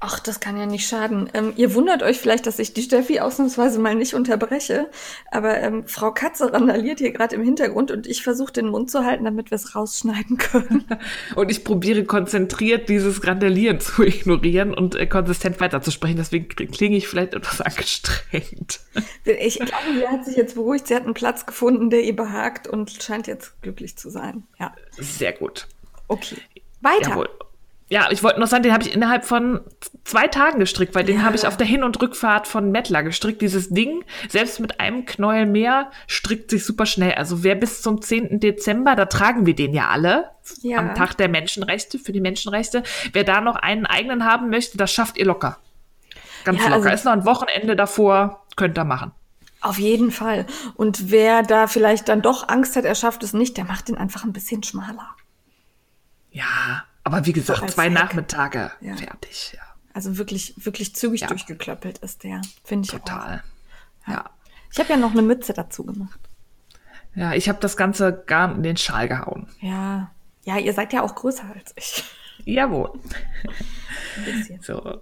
Ach, 0.00 0.20
das 0.20 0.40
kann 0.40 0.56
ja 0.56 0.66
nicht 0.66 0.86
schaden. 0.86 1.28
Ähm, 1.34 1.52
ihr 1.56 1.74
wundert 1.74 2.02
euch 2.02 2.18
vielleicht, 2.18 2.46
dass 2.46 2.58
ich 2.58 2.72
die 2.74 2.82
Steffi 2.82 3.20
ausnahmsweise 3.20 3.78
mal 3.78 3.94
nicht 3.94 4.14
unterbreche. 4.14 4.88
Aber 5.30 5.58
ähm, 5.58 5.86
Frau 5.86 6.12
Katze 6.12 6.52
randaliert 6.52 6.98
hier 6.98 7.12
gerade 7.12 7.34
im 7.34 7.42
Hintergrund 7.42 7.90
und 7.90 8.06
ich 8.06 8.22
versuche 8.22 8.52
den 8.52 8.68
Mund 8.68 8.90
zu 8.90 9.04
halten, 9.04 9.24
damit 9.24 9.50
wir 9.50 9.56
es 9.56 9.74
rausschneiden 9.74 10.36
können. 10.38 10.84
Und 11.34 11.50
ich 11.50 11.64
probiere 11.64 12.04
konzentriert 12.04 12.88
dieses 12.88 13.26
Randalieren 13.26 13.80
zu 13.80 14.02
ignorieren 14.02 14.74
und 14.74 14.94
äh, 14.94 15.06
konsistent 15.06 15.60
weiterzusprechen. 15.60 16.16
Deswegen 16.16 16.48
klinge 16.48 16.96
ich 16.96 17.08
vielleicht 17.08 17.34
etwas 17.34 17.60
angestrengt. 17.60 18.80
ich 19.24 19.58
glaube, 19.58 19.94
sie 19.94 20.08
hat 20.08 20.24
sich 20.24 20.36
jetzt 20.36 20.54
beruhigt. 20.54 20.86
Sie 20.86 20.94
hat 20.94 21.04
einen 21.04 21.14
Platz 21.14 21.46
gefunden, 21.46 21.90
der 21.90 22.02
ihr 22.02 22.16
behagt 22.16 22.66
und 22.68 23.02
scheint 23.02 23.26
jetzt 23.26 23.60
glücklich 23.62 23.96
zu 23.96 24.10
sein. 24.10 24.44
Ja, 24.58 24.74
Sehr 24.98 25.32
gut. 25.32 25.66
okay. 26.08 26.36
Weiter. 26.80 27.10
Jawohl. 27.10 27.28
Ja, 27.90 28.08
ich 28.10 28.22
wollte 28.22 28.38
noch 28.38 28.48
sagen, 28.48 28.62
den 28.64 28.72
habe 28.74 28.82
ich 28.84 28.92
innerhalb 28.94 29.24
von 29.24 29.60
zwei 30.04 30.26
Tagen 30.28 30.58
gestrickt, 30.60 30.94
weil 30.94 31.04
den 31.04 31.20
Ja. 31.20 31.22
habe 31.24 31.36
ich 31.36 31.46
auf 31.46 31.56
der 31.56 31.66
Hin- 31.66 31.82
und 31.84 32.00
Rückfahrt 32.02 32.46
von 32.46 32.70
Mettler 32.70 33.02
gestrickt. 33.02 33.40
Dieses 33.40 33.70
Ding, 33.70 34.04
selbst 34.28 34.60
mit 34.60 34.78
einem 34.78 35.06
Knäuel 35.06 35.46
mehr, 35.46 35.90
strickt 36.06 36.50
sich 36.50 36.66
super 36.66 36.84
schnell. 36.84 37.14
Also 37.14 37.42
wer 37.44 37.54
bis 37.54 37.80
zum 37.80 38.02
10. 38.02 38.40
Dezember, 38.40 38.94
da 38.94 39.06
tragen 39.06 39.46
wir 39.46 39.54
den 39.54 39.72
ja 39.72 39.88
alle, 39.88 40.28
Ja. 40.60 40.78
am 40.78 40.94
Tag 40.94 41.14
der 41.16 41.28
Menschenrechte, 41.30 41.98
für 41.98 42.12
die 42.12 42.20
Menschenrechte. 42.20 42.82
Wer 43.14 43.24
da 43.24 43.40
noch 43.40 43.56
einen 43.56 43.86
eigenen 43.86 44.24
haben 44.26 44.50
möchte, 44.50 44.76
das 44.76 44.92
schafft 44.92 45.16
ihr 45.16 45.24
locker. 45.24 45.58
Ganz 46.44 46.58
Ja, 46.58 46.64
locker. 46.68 46.76
also- 46.76 46.88
Ist 46.90 47.04
noch 47.06 47.12
ein 47.12 47.24
Wochenende 47.24 47.74
davor, 47.74 48.44
könnt 48.56 48.76
ihr 48.78 48.84
machen. 48.84 49.12
Auf 49.62 49.78
jeden 49.78 50.10
Fall. 50.10 50.44
Und 50.74 51.10
wer 51.10 51.42
da 51.42 51.66
vielleicht 51.66 52.08
dann 52.10 52.20
doch 52.22 52.48
Angst 52.50 52.76
hat, 52.76 52.84
er 52.84 52.94
schafft 52.94 53.22
es 53.22 53.32
nicht, 53.32 53.56
der 53.56 53.64
macht 53.64 53.88
ihn 53.88 53.96
einfach 53.96 54.24
ein 54.24 54.32
bisschen 54.34 54.62
schmaler. 54.62 55.08
Ja, 56.30 56.84
aber 57.08 57.26
wie 57.26 57.32
gesagt, 57.32 57.62
als 57.62 57.74
zwei 57.74 57.86
Hack. 57.86 57.92
Nachmittage 57.92 58.70
Ja. 58.80 58.96
fertig. 58.96 59.52
Ja. 59.56 59.62
Also 59.94 60.16
wirklich, 60.18 60.54
wirklich 60.56 60.94
zügig 60.94 61.22
Ja. 61.22 61.26
durchgeklöppelt 61.28 61.98
ist 61.98 62.22
der, 62.22 62.40
finde 62.64 62.86
ich 62.86 62.90
Total. 62.92 63.42
Auch. 64.06 64.08
Ja. 64.12 64.30
Ich 64.72 64.78
habe 64.78 64.90
ja 64.90 64.96
noch 64.96 65.12
eine 65.12 65.22
Mütze 65.22 65.52
dazu 65.52 65.84
gemacht. 65.84 66.20
Ja, 67.14 67.32
ich 67.32 67.48
habe 67.48 67.58
das 67.60 67.76
Ganze 67.76 68.22
gar 68.26 68.54
in 68.54 68.62
den 68.62 68.76
Schal 68.76 69.08
gehauen. 69.08 69.48
Ja. 69.60 70.10
Ja, 70.44 70.58
ihr 70.58 70.72
seid 70.72 70.92
ja 70.92 71.02
auch 71.02 71.14
größer 71.14 71.44
als 71.54 71.72
ich. 71.76 72.04
Jawohl. 72.44 72.92
Ein 74.16 74.24
bisschen. 74.24 74.60
So. 74.62 75.00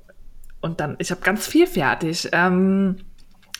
Und 0.60 0.80
dann, 0.80 0.96
ich 0.98 1.10
habe 1.10 1.20
ganz 1.20 1.46
viel 1.46 1.66
fertig. 1.66 2.28
Ähm, 2.32 2.96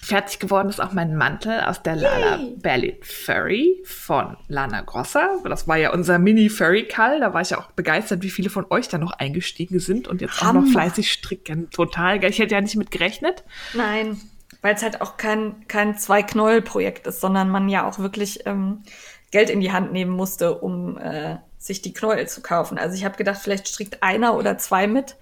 fertig 0.03 0.38
geworden 0.38 0.69
ist 0.69 0.81
auch 0.81 0.93
mein 0.93 1.17
Mantel 1.17 1.61
aus 1.61 1.83
der 1.83 1.97
Lala 1.97 2.37
Yay. 2.37 2.57
Ballet 2.62 3.05
Furry 3.05 3.83
von 3.85 4.37
Lana 4.49 4.83
Grossa. 4.83 5.38
Das 5.45 5.67
war 5.67 5.76
ja 5.76 5.93
unser 5.93 6.19
Mini-Furry-Call. 6.19 7.21
Da 7.21 7.35
war 7.35 7.41
ich 7.41 7.50
ja 7.50 7.59
auch 7.59 7.73
begeistert, 7.73 8.23
wie 8.23 8.31
viele 8.31 8.50
von 8.50 8.67
euch 8.71 8.88
da 8.88 8.99
noch 8.99 9.12
eingestiegen 9.12 9.81
sind 9.81 10.09
und 10.09 10.21
jetzt 10.21 10.38
auch 10.38 10.47
Hammer. 10.47 10.61
noch 10.62 10.69
fleißig 10.71 11.11
stricken. 11.11 11.71
Total 11.71 12.21
geil. 12.21 12.31
Ich 12.31 12.38
hätte 12.38 12.55
ja 12.55 12.61
nicht 12.61 12.76
mit 12.76 12.91
gerechnet. 12.91 13.45
Nein, 13.75 14.21
weil 14.62 14.75
es 14.75 14.83
halt 14.83 15.00
auch 15.00 15.17
kein, 15.17 15.67
kein 15.69 15.99
Zwei-Knäuel-Projekt 15.99 17.07
ist, 17.07 17.21
sondern 17.21 17.50
man 17.50 17.69
ja 17.69 17.87
auch 17.87 17.99
wirklich 17.99 18.47
ähm, 18.47 18.83
Geld 19.31 19.50
in 19.50 19.61
die 19.61 19.73
Hand 19.73 19.93
nehmen 19.93 20.12
musste, 20.12 20.59
um 20.59 20.99
äh, 20.99 21.37
sich 21.59 21.83
die 21.83 21.93
Knäuel 21.93 22.29
zu 22.29 22.43
kaufen. 22.43 22.79
Also 22.79 22.95
ich 22.97 23.05
habe 23.05 23.17
gedacht, 23.17 23.41
vielleicht 23.43 23.69
strickt 23.69 24.03
einer 24.03 24.37
oder 24.37 24.57
zwei 24.59 24.87
mit, 24.87 25.17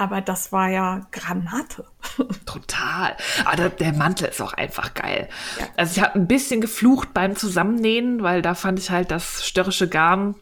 aber 0.00 0.22
das 0.22 0.50
war 0.50 0.68
ja 0.68 1.06
Granate. 1.12 1.84
Total. 2.46 3.14
Aber 3.44 3.68
der, 3.68 3.92
Mantel 3.92 4.28
ist 4.28 4.40
auch 4.40 4.54
einfach 4.54 4.94
geil. 4.94 5.28
Ja. 5.58 5.66
Also 5.76 5.96
ich 5.96 6.02
habe 6.02 6.14
ein 6.14 6.26
bisschen 6.26 6.62
geflucht 6.62 7.12
beim 7.12 7.36
Zusammennähen, 7.36 8.22
weil 8.22 8.40
da 8.40 8.54
fand 8.54 8.78
ich 8.78 8.90
halt 8.90 9.10
das 9.10 9.46
störrische 9.46 9.88
Garn 9.88 10.36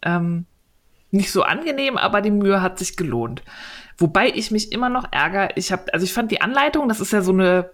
ähm, 0.00 0.46
nicht 1.10 1.30
so 1.30 1.42
angenehm, 1.42 1.98
aber 1.98 2.22
die 2.22 2.30
Mühe 2.30 2.62
hat 2.62 2.78
sich 2.78 2.96
gelohnt. 2.96 3.42
Wobei 3.98 4.30
ich 4.30 4.50
mich 4.50 4.72
immer 4.72 4.88
noch 4.88 5.12
ärgere. 5.12 5.50
Ich 5.56 5.70
habe, 5.72 5.92
also 5.92 6.04
ich 6.04 6.14
fand 6.14 6.30
die 6.30 6.40
Anleitung, 6.40 6.88
das 6.88 7.00
ist 7.00 7.12
ja 7.12 7.20
so 7.20 7.32
eine 7.32 7.70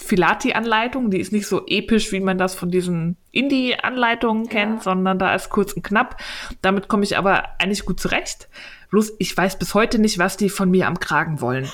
Filati-Anleitung, 0.00 1.10
die 1.10 1.18
ist 1.18 1.32
nicht 1.32 1.48
so 1.48 1.66
episch, 1.66 2.12
wie 2.12 2.20
man 2.20 2.38
das 2.38 2.54
von 2.54 2.70
diesen 2.70 3.16
Indie-Anleitungen 3.32 4.48
kennt, 4.48 4.84
sondern 4.84 5.18
da 5.18 5.34
ist 5.34 5.50
kurz 5.50 5.72
und 5.72 5.82
knapp. 5.82 6.18
Damit 6.62 6.86
komme 6.86 7.02
ich 7.02 7.18
aber 7.18 7.60
eigentlich 7.60 7.84
gut 7.84 7.98
zurecht. 7.98 8.48
Bloß 8.90 9.12
ich 9.18 9.36
weiß 9.36 9.58
bis 9.58 9.74
heute 9.74 9.98
nicht, 9.98 10.18
was 10.18 10.36
die 10.36 10.48
von 10.48 10.70
mir 10.70 10.86
am 10.86 10.98
Kragen 10.98 11.40
wollen. 11.40 11.70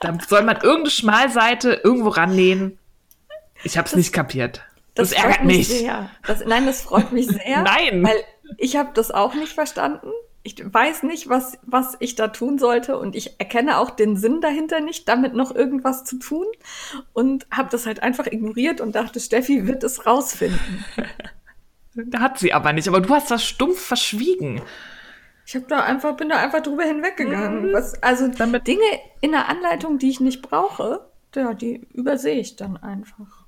Da 0.00 0.16
soll 0.26 0.42
man 0.42 0.56
irgendeine 0.56 0.90
Schmalseite 0.90 1.80
irgendwo 1.84 2.08
rannähen. 2.08 2.78
Ich 3.62 3.76
habe 3.76 3.86
es 3.86 3.96
nicht 3.96 4.12
kapiert. 4.12 4.62
Das, 4.94 5.12
ärgert 5.12 5.36
freut 5.36 5.46
mich. 5.46 5.56
mich. 5.56 5.68
Sehr. 5.68 6.10
Das, 6.26 6.44
nein, 6.44 6.66
das 6.66 6.82
freut 6.82 7.12
mich 7.12 7.26
sehr. 7.44 7.62
Nein. 7.62 8.04
Weil 8.04 8.24
ich 8.56 8.76
habe 8.76 8.90
das 8.94 9.10
auch 9.10 9.34
nicht 9.34 9.52
verstanden. 9.52 10.10
Ich 10.42 10.56
weiß 10.58 11.02
nicht, 11.02 11.28
was, 11.28 11.58
was 11.62 11.98
ich 12.00 12.14
da 12.14 12.28
tun 12.28 12.58
sollte 12.58 12.98
und 12.98 13.14
ich 13.14 13.38
erkenne 13.38 13.76
auch 13.76 13.90
den 13.90 14.16
Sinn 14.16 14.40
dahinter 14.40 14.80
nicht, 14.80 15.06
damit 15.06 15.34
noch 15.34 15.54
irgendwas 15.54 16.04
zu 16.04 16.18
tun 16.18 16.46
und 17.12 17.46
habe 17.50 17.68
das 17.70 17.84
halt 17.84 18.02
einfach 18.02 18.26
ignoriert 18.26 18.80
und 18.80 18.94
dachte, 18.94 19.20
Steffi 19.20 19.66
wird 19.66 19.84
es 19.84 20.06
rausfinden. 20.06 20.84
Hat 22.16 22.38
sie 22.38 22.54
aber 22.54 22.72
nicht. 22.72 22.88
Aber 22.88 23.00
du 23.00 23.14
hast 23.14 23.30
das 23.30 23.44
stumpf 23.44 23.80
verschwiegen. 23.80 24.62
Ich 25.50 25.56
habe 25.56 25.66
da 25.66 25.80
einfach, 25.82 26.16
bin 26.16 26.28
da 26.28 26.36
einfach 26.36 26.62
drüber 26.62 26.84
hinweggegangen. 26.84 27.72
Was, 27.72 28.00
also 28.04 28.28
Damit- 28.28 28.68
Dinge 28.68 28.84
in 29.20 29.32
der 29.32 29.48
Anleitung, 29.48 29.98
die 29.98 30.08
ich 30.08 30.20
nicht 30.20 30.42
brauche, 30.42 31.10
ja, 31.34 31.54
die 31.54 31.88
übersehe 31.92 32.38
ich 32.38 32.54
dann 32.54 32.76
einfach. 32.76 33.46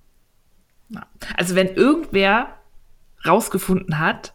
Also 1.36 1.54
wenn 1.54 1.68
irgendwer 1.76 2.58
rausgefunden 3.24 4.00
hat, 4.00 4.34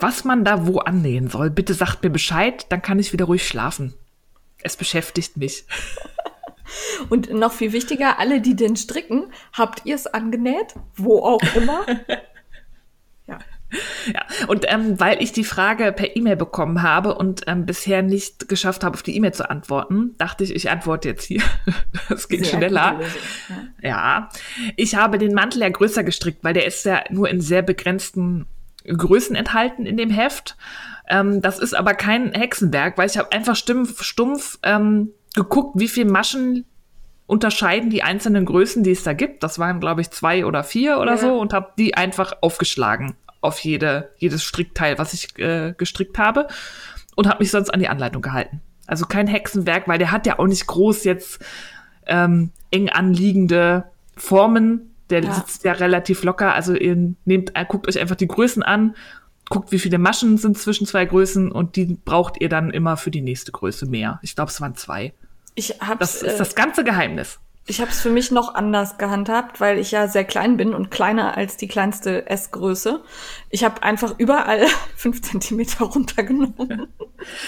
was 0.00 0.24
man 0.24 0.44
da 0.44 0.66
wo 0.66 0.78
annähen 0.80 1.30
soll, 1.30 1.48
bitte 1.50 1.74
sagt 1.74 2.02
mir 2.02 2.10
Bescheid, 2.10 2.66
dann 2.70 2.82
kann 2.82 2.98
ich 2.98 3.12
wieder 3.12 3.26
ruhig 3.26 3.46
schlafen. 3.46 3.94
Es 4.60 4.76
beschäftigt 4.76 5.36
mich. 5.36 5.66
Und 7.08 7.32
noch 7.32 7.52
viel 7.52 7.72
wichtiger, 7.72 8.18
alle, 8.18 8.40
die 8.40 8.56
den 8.56 8.74
stricken, 8.74 9.32
habt 9.52 9.82
ihr 9.86 9.94
es 9.94 10.08
angenäht? 10.08 10.74
Wo 10.96 11.20
auch 11.20 11.54
immer? 11.54 11.86
ja. 14.14 14.20
Und 14.48 14.64
ähm, 14.68 14.98
weil 14.98 15.22
ich 15.22 15.32
die 15.32 15.44
Frage 15.44 15.92
per 15.92 16.16
E-Mail 16.16 16.36
bekommen 16.36 16.82
habe 16.82 17.14
und 17.14 17.42
ähm, 17.46 17.66
bisher 17.66 18.02
nicht 18.02 18.48
geschafft 18.48 18.84
habe, 18.84 18.94
auf 18.94 19.02
die 19.02 19.16
E-Mail 19.16 19.32
zu 19.32 19.48
antworten, 19.48 20.14
dachte 20.18 20.44
ich, 20.44 20.54
ich 20.54 20.70
antworte 20.70 21.08
jetzt 21.08 21.24
hier. 21.24 21.42
Das 22.08 22.28
geht 22.28 22.44
Sehr 22.44 22.58
schneller. 22.58 22.94
Lösung, 22.98 23.20
ja. 23.82 23.88
Ja, 23.88 24.28
ich 24.76 24.96
habe 24.96 25.18
den 25.18 25.32
Mantel 25.32 25.62
ja 25.62 25.68
größer 25.68 26.02
gestrickt, 26.02 26.42
weil 26.42 26.54
der 26.54 26.66
ist 26.66 26.84
ja 26.84 27.04
nur 27.10 27.28
in 27.28 27.40
sehr 27.40 27.62
begrenzten 27.62 28.46
Größen 28.84 29.36
enthalten 29.36 29.86
in 29.86 29.96
dem 29.96 30.10
Heft. 30.10 30.56
Ähm, 31.08 31.40
das 31.40 31.58
ist 31.58 31.74
aber 31.74 31.94
kein 31.94 32.32
Hexenwerk, 32.32 32.98
weil 32.98 33.08
ich 33.08 33.16
habe 33.18 33.30
einfach 33.32 33.54
stumpf, 33.56 34.02
stumpf 34.02 34.58
ähm, 34.62 35.10
geguckt, 35.34 35.78
wie 35.78 35.88
viel 35.88 36.04
Maschen 36.04 36.64
unterscheiden 37.26 37.90
die 37.90 38.02
einzelnen 38.02 38.44
Größen, 38.44 38.82
die 38.82 38.90
es 38.90 39.04
da 39.04 39.12
gibt. 39.12 39.44
Das 39.44 39.58
waren, 39.60 39.78
glaube 39.78 40.00
ich, 40.00 40.10
zwei 40.10 40.44
oder 40.44 40.64
vier 40.64 40.98
oder 40.98 41.12
Ja. 41.12 41.18
so 41.18 41.38
und 41.38 41.52
habe 41.52 41.72
die 41.78 41.94
einfach 41.94 42.32
aufgeschlagen 42.40 43.14
auf 43.40 43.58
jede, 43.60 44.10
jedes 44.18 44.42
Strickteil, 44.42 44.98
was 44.98 45.12
ich 45.14 45.38
äh, 45.38 45.74
gestrickt 45.76 46.18
habe 46.18 46.46
und 47.16 47.26
habe 47.28 47.38
mich 47.42 47.50
sonst 47.50 47.70
an 47.70 47.80
die 47.80 47.88
Anleitung 47.88 48.22
gehalten. 48.22 48.60
Also 48.86 49.06
kein 49.06 49.26
Hexenwerk, 49.26 49.86
weil 49.88 49.98
der 49.98 50.10
hat 50.12 50.26
ja 50.26 50.38
auch 50.38 50.46
nicht 50.46 50.66
groß 50.66 51.04
jetzt 51.04 51.38
ähm, 52.06 52.50
eng 52.70 52.88
anliegende 52.88 53.84
Formen. 54.16 54.94
Der 55.10 55.22
Ja. 55.24 55.32
sitzt 55.34 55.64
ja 55.64 55.72
relativ 55.72 56.22
locker. 56.24 56.54
Also 56.54 56.74
ihr 56.74 57.14
nehmt, 57.24 57.52
äh, 57.54 57.64
guckt 57.66 57.88
euch 57.88 57.98
einfach 57.98 58.16
die 58.16 58.28
Größen 58.28 58.62
an, 58.62 58.94
guckt, 59.48 59.72
wie 59.72 59.78
viele 59.78 59.98
Maschen 59.98 60.38
sind 60.38 60.56
zwischen 60.58 60.86
zwei 60.86 61.04
Größen 61.04 61.50
und 61.50 61.76
die 61.76 61.98
braucht 62.04 62.40
ihr 62.40 62.48
dann 62.48 62.70
immer 62.70 62.96
für 62.96 63.10
die 63.10 63.20
nächste 63.20 63.50
Größe 63.52 63.86
mehr. 63.86 64.20
Ich 64.22 64.34
glaube, 64.36 64.50
es 64.50 64.60
waren 64.60 64.74
zwei. 64.76 65.12
Ich 65.56 65.80
habe 65.80 65.98
Das 65.98 66.22
ist 66.22 66.38
das 66.38 66.54
ganze 66.54 66.84
Geheimnis. 66.84 67.40
Ich 67.66 67.80
hab's 67.80 68.00
für 68.00 68.10
mich 68.10 68.30
noch 68.32 68.54
anders 68.54 68.98
gehandhabt, 68.98 69.60
weil 69.60 69.78
ich 69.78 69.92
ja 69.92 70.08
sehr 70.08 70.24
klein 70.24 70.56
bin 70.56 70.74
und 70.74 70.90
kleiner 70.90 71.36
als 71.36 71.56
die 71.56 71.68
kleinste 71.68 72.28
S-Größe. 72.28 73.02
Ich 73.50 73.62
habe 73.62 73.82
einfach 73.82 74.14
überall 74.18 74.66
fünf 74.96 75.22
Zentimeter 75.22 75.84
runtergenommen. 75.84 76.88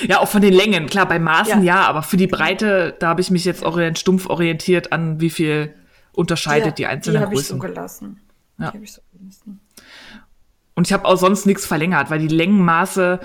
Ja, 0.07 0.21
auch 0.21 0.29
von 0.29 0.43
den 0.43 0.53
Längen. 0.55 0.87
Klar, 0.87 1.09
bei 1.09 1.19
Maßen 1.19 1.63
ja, 1.65 1.77
Ja. 1.81 1.87
aber 1.89 2.03
für 2.03 2.17
die 2.17 2.29
Breite, 2.29 2.95
da 3.01 3.09
habe 3.09 3.21
ich 3.21 3.31
mich 3.31 3.45
jetzt 3.45 3.65
orient, 3.65 3.99
stumpf 3.99 4.27
orientiert 4.29 4.93
an, 4.93 5.21
wie 5.21 5.31
viel 5.31 5.75
unterscheidet 6.13 6.79
die, 6.79 6.87
einzelnen 6.87 7.21
Die 7.21 7.25
habe 7.27 7.35
ich 7.35 7.47
so 7.47 7.57
Größen. 7.59 7.75
gelassen. 7.75 8.21
Ja. 8.59 8.71
Die 8.71 8.77
habe 8.77 8.85
ich 8.85 8.93
so 8.93 9.01
gelassen. 9.19 9.61
Und 10.75 10.87
ich 10.87 10.93
habe 10.93 11.05
auch 11.05 11.17
sonst 11.17 11.47
nichts 11.47 11.67
verlängert, 11.67 12.11
weil 12.11 12.19
die 12.21 12.29
Längenmaße, 12.29 13.19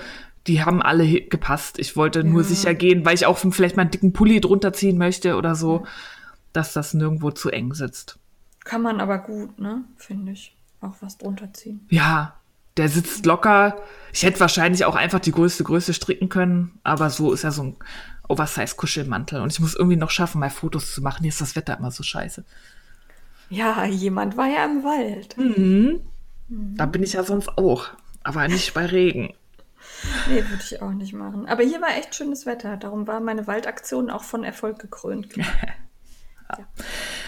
die 0.46 0.64
haben 0.64 0.82
alle 0.82 1.06
gepasst. 1.22 1.78
Ich 1.78 1.96
wollte 1.96 2.24
nur 2.24 2.42
Ja. 2.42 2.48
sicher 2.48 2.74
gehen, 2.74 3.04
weil 3.04 3.14
ich 3.14 3.26
auch 3.26 3.38
vielleicht 3.38 3.76
mal 3.76 3.82
einen 3.82 3.90
dicken 3.90 4.12
Pulli 4.12 4.40
drunter 4.40 4.72
ziehen 4.72 4.98
möchte 4.98 5.36
oder 5.36 5.54
so, 5.54 5.84
dass 6.52 6.72
das 6.72 6.94
nirgendwo 6.94 7.30
zu 7.30 7.50
eng 7.50 7.74
sitzt. 7.74 8.18
Kann 8.64 8.82
man 8.82 9.00
aber 9.00 9.18
gut, 9.18 9.58
ne? 9.58 9.84
Finde 9.96 10.32
ich. 10.32 10.54
Auch 10.80 10.94
was 11.00 11.18
drunter 11.18 11.52
ziehen. 11.52 11.86
Ja, 11.90 12.34
der 12.76 12.88
sitzt 12.88 13.26
locker. 13.26 13.82
Ich 14.12 14.22
hätte 14.22 14.40
wahrscheinlich 14.40 14.84
auch 14.84 14.94
einfach 14.94 15.18
die 15.18 15.32
größte 15.32 15.64
Größe 15.64 15.92
stricken 15.92 16.28
können, 16.28 16.78
aber 16.84 17.10
so 17.10 17.32
ist 17.32 17.42
ja 17.42 17.50
so 17.50 17.62
ein 17.62 17.76
Oversize-Kuschelmantel. 18.28 19.40
Und 19.40 19.52
ich 19.52 19.60
muss 19.60 19.74
irgendwie 19.74 19.96
noch 19.96 20.10
schaffen, 20.10 20.38
mal 20.40 20.50
Fotos 20.50 20.94
zu 20.94 21.02
machen. 21.02 21.22
Hier 21.22 21.30
ist 21.30 21.40
das 21.40 21.56
Wetter 21.56 21.76
immer 21.76 21.90
so 21.90 22.02
scheiße. 22.02 22.44
Ja, 23.50 23.84
jemand 23.84 24.36
war 24.36 24.46
ja 24.46 24.64
im 24.64 24.84
Wald. 24.84 25.36
Hm. 25.36 26.00
Da 26.48 26.86
bin 26.86 27.02
ich 27.02 27.14
ja 27.14 27.24
sonst 27.24 27.48
auch, 27.58 27.88
aber 28.22 28.46
nicht 28.48 28.74
bei 28.74 28.86
Regen. 28.86 29.34
Nee, 30.28 30.44
würde 30.48 30.62
ich 30.62 30.80
auch 30.80 30.92
nicht 30.92 31.14
machen. 31.14 31.48
Aber 31.48 31.62
hier 31.62 31.80
war 31.80 31.96
echt 31.96 32.14
schönes 32.14 32.46
Wetter. 32.46 32.76
Darum 32.76 33.06
war 33.06 33.20
meine 33.20 33.46
Waldaktion 33.46 34.10
auch 34.10 34.22
von 34.22 34.44
Erfolg 34.44 34.78
gekrönt. 34.78 35.34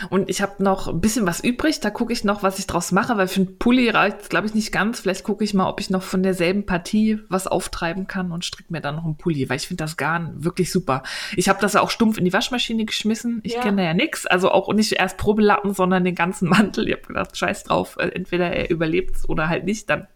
Und 0.08 0.30
ich 0.30 0.40
habe 0.40 0.62
noch 0.62 0.88
ein 0.88 1.00
bisschen 1.00 1.26
was 1.26 1.40
übrig. 1.40 1.80
Da 1.80 1.90
gucke 1.90 2.12
ich 2.12 2.24
noch, 2.24 2.42
was 2.42 2.58
ich 2.58 2.66
draus 2.66 2.90
mache, 2.90 3.16
weil 3.18 3.28
für 3.28 3.40
einen 3.42 3.58
Pulli 3.58 3.90
reicht 3.90 4.30
glaube 4.30 4.46
ich, 4.46 4.54
nicht 4.54 4.72
ganz. 4.72 5.00
Vielleicht 5.00 5.24
gucke 5.24 5.44
ich 5.44 5.52
mal, 5.54 5.68
ob 5.68 5.80
ich 5.80 5.90
noch 5.90 6.02
von 6.02 6.22
derselben 6.22 6.64
Partie 6.64 7.20
was 7.28 7.46
auftreiben 7.46 8.06
kann 8.06 8.32
und 8.32 8.44
stricke 8.44 8.72
mir 8.72 8.80
dann 8.80 8.96
noch 8.96 9.04
einen 9.04 9.16
Pulli, 9.16 9.48
weil 9.50 9.56
ich 9.56 9.66
finde 9.68 9.84
das 9.84 9.96
Garn 9.96 10.42
wirklich 10.42 10.72
super. 10.72 11.02
Ich 11.36 11.48
habe 11.48 11.60
das 11.60 11.74
ja 11.74 11.82
auch 11.82 11.90
stumpf 11.90 12.16
in 12.18 12.24
die 12.24 12.32
Waschmaschine 12.32 12.84
geschmissen. 12.86 13.40
Ich 13.42 13.54
Ja. 13.54 13.60
kenne 13.60 13.84
ja 13.84 13.92
nix. 13.94 14.26
Also 14.26 14.50
auch 14.50 14.72
nicht 14.72 14.92
erst 14.92 15.18
Probelappen, 15.18 15.74
sondern 15.74 16.04
den 16.04 16.14
ganzen 16.14 16.48
Mantel. 16.48 16.88
Ich 16.88 16.94
habe 16.94 17.06
gedacht, 17.06 17.36
scheiß 17.36 17.64
drauf. 17.64 17.96
Äh, 17.98 18.08
Entweder 18.08 18.50
er 18.50 18.70
überlebt 18.70 19.16
oder 19.28 19.48
halt 19.48 19.64
nicht. 19.64 19.90
Dann 19.90 20.06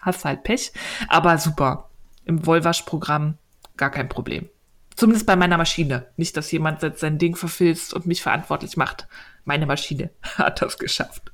hast 0.00 0.24
du 0.24 0.28
halt 0.28 0.42
Pech. 0.42 0.72
Aber 1.08 1.38
super. 1.38 1.90
Im 2.24 2.44
Wollwaschprogramm 2.46 3.38
gar 3.76 3.90
kein 3.90 4.08
Problem. 4.08 4.48
Zumindest 4.96 5.26
bei 5.26 5.36
meiner 5.36 5.56
Maschine. 5.56 6.06
Nicht, 6.16 6.36
dass 6.36 6.52
jemand 6.52 6.82
jetzt 6.82 7.00
sein 7.00 7.18
Ding 7.18 7.36
verfilzt 7.36 7.94
und 7.94 8.06
mich 8.06 8.22
verantwortlich 8.22 8.76
macht. 8.76 9.08
Meine 9.44 9.66
Maschine 9.66 10.10
hat 10.36 10.62
das 10.62 10.78
geschafft. 10.78 11.32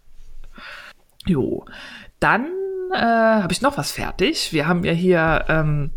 Jo. 1.26 1.64
Dann 2.20 2.46
äh, 2.92 2.98
habe 2.98 3.52
ich 3.52 3.62
noch 3.62 3.76
was 3.76 3.92
fertig. 3.92 4.52
Wir 4.52 4.68
haben 4.68 4.84
ja 4.84 4.92
hier 4.92 5.44
ähm, 5.48 5.90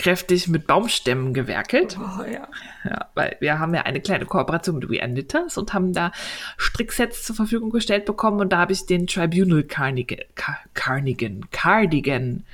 kräftig 0.00 0.48
mit 0.48 0.66
Baumstämmen 0.66 1.34
gewerkelt. 1.34 1.98
Oh 1.98 2.22
ja. 2.22 2.48
Ja, 2.84 3.10
weil 3.14 3.36
wir 3.40 3.58
haben 3.58 3.74
ja 3.74 3.82
eine 3.82 4.00
kleine 4.00 4.24
Kooperation 4.24 4.78
mit 4.78 4.88
We 4.88 5.02
Are 5.02 5.10
Knitters 5.10 5.58
und 5.58 5.74
haben 5.74 5.92
da 5.92 6.10
Stricksets 6.56 7.24
zur 7.24 7.36
Verfügung 7.36 7.68
gestellt 7.70 8.06
bekommen 8.06 8.40
und 8.40 8.50
da 8.50 8.58
habe 8.58 8.72
ich 8.72 8.86
den 8.86 9.06
Tribunal 9.06 9.62
Carnigan, 9.62 10.20
Car 10.34 10.58
Carnigan, 10.72 11.50
Cardigan 11.50 12.44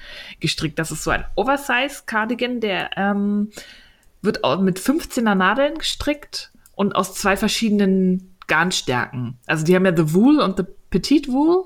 gestrickt. 0.40 0.78
Das 0.78 0.90
ist 0.90 1.04
so 1.04 1.12
ein 1.12 1.24
Oversize 1.36 2.02
Cardigan, 2.06 2.60
der 2.60 2.90
ähm, 2.96 3.52
wird 4.26 4.44
auch 4.44 4.60
mit 4.60 4.78
15er 4.78 5.34
Nadeln 5.34 5.78
gestrickt 5.78 6.52
und 6.74 6.94
aus 6.94 7.14
zwei 7.14 7.36
verschiedenen 7.36 8.36
Garnstärken. 8.46 9.38
Also 9.46 9.64
die 9.64 9.74
haben 9.74 9.86
ja 9.86 9.96
The 9.96 10.12
Wool 10.12 10.40
und 10.40 10.58
The 10.58 10.64
Petite 10.90 11.32
Wool. 11.32 11.64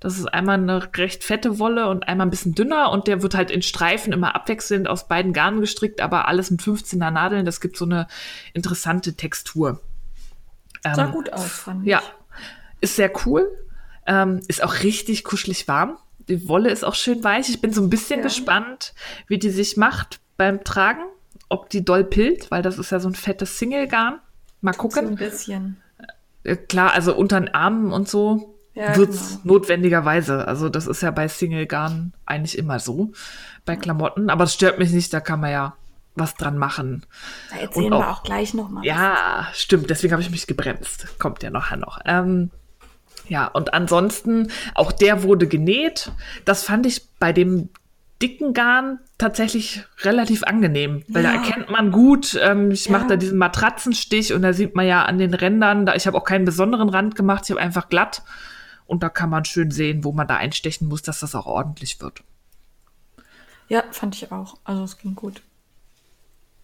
Das 0.00 0.18
ist 0.18 0.26
einmal 0.26 0.58
eine 0.58 0.94
recht 0.96 1.24
fette 1.24 1.58
Wolle 1.58 1.88
und 1.88 2.06
einmal 2.08 2.26
ein 2.26 2.30
bisschen 2.30 2.54
dünner 2.54 2.90
und 2.90 3.06
der 3.06 3.22
wird 3.22 3.34
halt 3.34 3.50
in 3.50 3.62
Streifen 3.62 4.12
immer 4.12 4.34
abwechselnd 4.34 4.88
aus 4.88 5.08
beiden 5.08 5.32
Garnen 5.32 5.60
gestrickt, 5.60 6.00
aber 6.00 6.28
alles 6.28 6.50
mit 6.50 6.60
15er 6.60 7.10
Nadeln. 7.10 7.46
Das 7.46 7.60
gibt 7.60 7.76
so 7.76 7.84
eine 7.84 8.06
interessante 8.52 9.14
Textur. 9.14 9.80
Sah 10.82 11.06
ähm, 11.06 11.12
gut 11.12 11.32
aus, 11.32 11.50
fand 11.50 11.82
ich. 11.82 11.88
Ja, 11.88 12.02
ist 12.80 12.96
sehr 12.96 13.10
cool. 13.26 13.50
Ähm, 14.06 14.40
ist 14.48 14.62
auch 14.62 14.82
richtig 14.82 15.24
kuschelig 15.24 15.66
warm. 15.66 15.96
Die 16.28 16.48
Wolle 16.48 16.70
ist 16.70 16.84
auch 16.84 16.94
schön 16.94 17.24
weich. 17.24 17.48
Ich 17.48 17.60
bin 17.60 17.72
so 17.72 17.82
ein 17.82 17.90
bisschen 17.90 18.20
ja. 18.20 18.24
gespannt, 18.24 18.94
wie 19.28 19.38
die 19.38 19.50
sich 19.50 19.76
macht 19.76 20.20
beim 20.36 20.62
Tragen. 20.62 21.02
Ob 21.48 21.70
die 21.70 21.84
doll 21.84 22.04
pillt, 22.04 22.50
weil 22.50 22.62
das 22.62 22.78
ist 22.78 22.90
ja 22.90 23.00
so 23.00 23.08
ein 23.08 23.14
fettes 23.14 23.58
Single-Garn. 23.58 24.20
Mal 24.60 24.72
gucken. 24.72 25.04
So 25.04 25.10
ein 25.12 25.16
bisschen. 25.16 25.76
Äh, 26.42 26.56
klar, 26.56 26.92
also 26.92 27.14
unter 27.14 27.40
den 27.40 27.54
Armen 27.54 27.92
und 27.92 28.08
so 28.08 28.56
ja, 28.74 28.96
wird's 28.96 29.40
genau. 29.42 29.54
notwendigerweise. 29.54 30.46
Also 30.46 30.68
das 30.68 30.86
ist 30.86 31.02
ja 31.02 31.10
bei 31.10 31.28
Single-Garn 31.28 32.12
eigentlich 32.26 32.58
immer 32.58 32.78
so. 32.78 33.12
Bei 33.64 33.76
Klamotten. 33.76 34.30
Aber 34.30 34.44
das 34.44 34.54
stört 34.54 34.78
mich 34.78 34.90
nicht, 34.90 35.12
da 35.12 35.20
kann 35.20 35.40
man 35.40 35.50
ja 35.50 35.76
was 36.14 36.34
dran 36.34 36.58
machen. 36.58 37.04
Da 37.50 37.58
erzählen 37.58 37.92
auch, 37.92 38.00
wir 38.00 38.10
auch 38.10 38.22
gleich 38.22 38.54
nochmal. 38.54 38.84
Ja, 38.84 39.48
stimmt. 39.52 39.90
Deswegen 39.90 40.12
habe 40.12 40.22
ich 40.22 40.30
mich 40.30 40.46
gebremst. 40.46 41.18
Kommt 41.18 41.42
ja 41.42 41.50
nachher 41.50 41.76
noch. 41.76 42.00
Ähm, 42.04 42.50
ja, 43.28 43.46
und 43.46 43.74
ansonsten, 43.74 44.50
auch 44.74 44.92
der 44.92 45.22
wurde 45.22 45.46
genäht. 45.46 46.12
Das 46.44 46.64
fand 46.64 46.86
ich 46.86 47.08
bei 47.18 47.32
dem 47.32 47.70
dicken 48.22 48.54
Garn 48.54 48.98
tatsächlich 49.18 49.84
relativ 50.02 50.42
angenehm, 50.42 51.04
weil 51.08 51.24
ja. 51.24 51.32
da 51.32 51.42
erkennt 51.42 51.70
man 51.70 51.90
gut, 51.90 52.38
ähm, 52.40 52.70
ich 52.70 52.86
ja. 52.86 52.92
mache 52.92 53.08
da 53.08 53.16
diesen 53.16 53.38
Matratzenstich 53.38 54.32
und 54.32 54.42
da 54.42 54.52
sieht 54.52 54.74
man 54.74 54.86
ja 54.86 55.04
an 55.04 55.18
den 55.18 55.34
Rändern, 55.34 55.86
da 55.86 55.94
ich 55.94 56.06
habe 56.06 56.16
auch 56.16 56.24
keinen 56.24 56.44
besonderen 56.44 56.88
Rand 56.88 57.14
gemacht, 57.14 57.44
ich 57.44 57.50
habe 57.50 57.60
einfach 57.60 57.88
glatt 57.88 58.22
und 58.86 59.02
da 59.02 59.08
kann 59.08 59.30
man 59.30 59.44
schön 59.44 59.70
sehen, 59.70 60.04
wo 60.04 60.12
man 60.12 60.26
da 60.26 60.36
einstechen 60.36 60.88
muss, 60.88 61.02
dass 61.02 61.20
das 61.20 61.34
auch 61.34 61.46
ordentlich 61.46 62.00
wird. 62.00 62.22
Ja, 63.68 63.84
fand 63.90 64.14
ich 64.14 64.30
auch. 64.32 64.58
Also 64.64 64.84
es 64.84 64.98
ging 64.98 65.14
gut. 65.14 65.42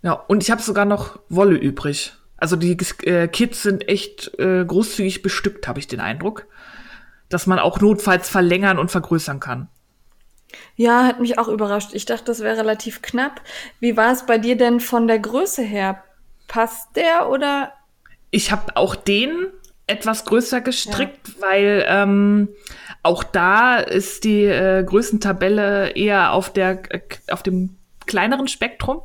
Ja, 0.03 0.13
und 0.13 0.43
ich 0.43 0.51
habe 0.51 0.63
sogar 0.63 0.85
noch 0.85 1.19
Wolle 1.29 1.57
übrig. 1.57 2.15
Also 2.37 2.57
die 2.57 2.77
äh, 3.05 3.29
Kits 3.29 3.63
sind 3.63 3.89
echt 3.89 4.39
äh, 4.39 4.65
großzügig 4.65 5.23
bestückt, 5.23 5.69
habe 5.69 5.79
ich 5.79 5.87
den 5.87 6.01
Eindruck. 6.01 6.47
Dass 7.29 7.47
man 7.47 7.59
auch 7.59 7.81
notfalls 7.81 8.29
verlängern 8.29 8.79
und 8.79 8.91
vergrößern 8.91 9.41
kann. 9.41 9.69
Ja, 10.77 11.05
hat 11.05 11.21
mich 11.21 11.39
auch 11.39 11.49
überrascht. 11.49 11.91
Ich 11.93 12.05
dachte, 12.05 12.25
das 12.25 12.41
wäre 12.41 12.59
relativ 12.59 13.03
knapp. 13.03 13.41
Wie 13.81 13.97
war 13.97 14.13
es 14.13 14.27
bei 14.27 14.39
dir 14.39 14.57
denn 14.57 14.81
von 14.81 15.07
der 15.07 15.19
Größe 15.19 15.63
her? 15.63 16.03
Passt 16.49 16.97
der 16.97 17.29
oder? 17.29 17.73
Ich 18.31 18.51
habe 18.53 18.77
auch 18.77 18.95
den 18.95 19.49
etwas 19.87 20.25
größer 20.25 20.61
gestrickt, 20.61 21.29
ja. 21.29 21.35
weil 21.41 21.85
ähm, 21.89 22.49
auch 23.03 23.25
da 23.25 23.77
ist 23.77 24.25
die 24.25 24.45
äh, 24.45 24.85
Größentabelle 24.85 25.91
eher 25.91 26.33
auf 26.33 26.53
der 26.53 26.83
äh, 26.95 27.01
auf 27.31 27.43
dem 27.43 27.77
kleineren 28.07 28.49
Spektrum. 28.49 29.03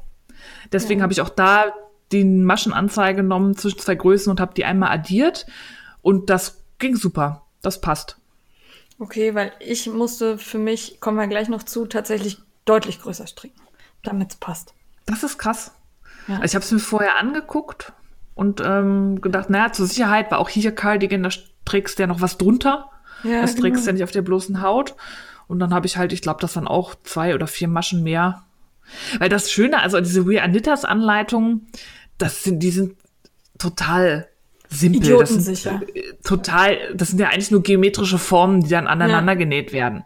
Deswegen 0.72 1.00
ja. 1.00 1.04
habe 1.04 1.14
ich 1.14 1.22
auch 1.22 1.30
da 1.30 1.74
die 2.12 2.24
Maschenanzeige 2.24 3.22
genommen 3.22 3.58
zwischen 3.58 3.80
zwei 3.80 3.96
Größen 3.96 4.32
und 4.32 4.40
habe 4.40 4.54
die 4.54 4.66
einmal 4.66 4.92
addiert. 4.92 5.46
Und 6.02 6.30
das 6.30 6.64
ging 6.80 6.96
super. 6.96 7.44
Das 7.62 7.82
passt. 7.82 8.18
Okay, 9.00 9.36
weil 9.36 9.52
ich 9.60 9.88
musste 9.88 10.38
für 10.38 10.58
mich, 10.58 11.00
kommen 11.00 11.18
wir 11.18 11.28
gleich 11.28 11.50
noch 11.50 11.64
zu, 11.64 11.86
tatsächlich 11.86 12.40
deutlich 12.66 13.02
größer 13.02 13.28
stricken, 13.28 13.62
damit 14.04 14.32
es 14.32 14.36
passt. 14.38 14.74
Das 15.06 15.24
ist 15.24 15.38
krass. 15.38 15.72
Ja. 16.28 16.36
Also 16.36 16.46
ich 16.46 16.56
habe 16.56 16.66
es 16.66 16.72
mir 16.72 16.80
vorher 16.80 17.18
angeguckt 17.18 17.94
und 18.36 18.62
ähm, 18.64 19.22
gedacht, 19.22 19.50
naja, 19.50 19.72
zur 19.72 19.86
Sicherheit 19.86 20.32
war 20.32 20.40
auch 20.40 20.50
hier 20.50 20.74
Cardigan, 20.74 21.24
da 21.24 21.30
trägst 21.66 21.98
du 21.98 22.04
ja 22.04 22.08
noch 22.08 22.22
was 22.22 22.38
drunter. 22.38 22.90
Ja, 23.24 23.42
das 23.42 23.56
trägst 23.56 23.82
du 23.82 23.86
genau. 23.86 23.86
ja 23.86 23.94
nicht 23.94 24.04
auf 24.04 24.12
der 24.12 24.22
bloßen 24.22 24.62
Haut. 24.62 24.96
Und 25.48 25.60
dann 25.60 25.74
habe 25.74 25.88
ich 25.88 25.98
halt, 25.98 26.12
ich 26.12 26.22
glaube, 26.22 26.42
das 26.42 26.56
waren 26.56 26.68
auch 26.68 26.96
zwei 27.04 27.34
oder 27.34 27.48
vier 27.48 27.68
Maschen 27.68 28.04
mehr. 28.04 28.44
Weil 29.20 29.30
das 29.30 29.52
Schöne, 29.52 29.82
also 29.82 30.00
diese 30.00 30.28
We 30.28 30.42
Anitas 30.42 30.86
Anleitungen, 30.86 31.68
das 32.18 32.44
sind, 32.44 32.60
die 32.60 32.72
sind 32.72 32.96
total 33.58 34.28
simpel. 34.70 35.02
Idiotensicher. 35.02 35.80
Das 35.80 35.80
sind, 35.80 35.96
äh, 35.96 36.14
total, 36.24 36.78
das 36.96 37.10
sind 37.10 37.20
ja 37.20 37.30
eigentlich 37.30 37.52
nur 37.52 37.64
geometrische 37.64 38.18
Formen, 38.18 38.62
die 38.62 38.70
dann 38.70 38.88
aneinander 38.88 39.34
ja. 39.34 39.38
genäht 39.38 39.74
werden. 39.74 40.04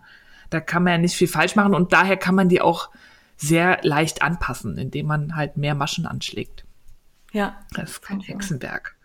Da 0.50 0.60
kann 0.60 0.84
man 0.84 0.93
ja 0.93 0.97
nicht 1.00 1.15
viel 1.15 1.28
falsch 1.28 1.56
machen 1.56 1.74
und 1.74 1.93
daher 1.93 2.17
kann 2.17 2.36
man 2.36 2.50
die 2.50 2.62
auch 2.62 2.89
sehr 3.38 3.80
leicht 3.82 4.21
anpassen, 4.21 4.78
indem 4.78 5.08
man 5.08 5.36
halt 5.36 5.58
mehr 5.58 5.76
Maschen 5.76 6.06
anschlägt. 6.06 6.65
Ja. 7.32 7.58
Das 7.74 7.91
ist 7.91 8.02
kein 8.02 8.19
Hexenwerk. 8.19 8.95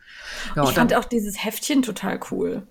Ja, 0.54 0.64
ich 0.64 0.70
fand 0.70 0.94
auch 0.94 1.04
dieses 1.04 1.44
Heftchen 1.44 1.82
total 1.82 2.20
cool. 2.30 2.66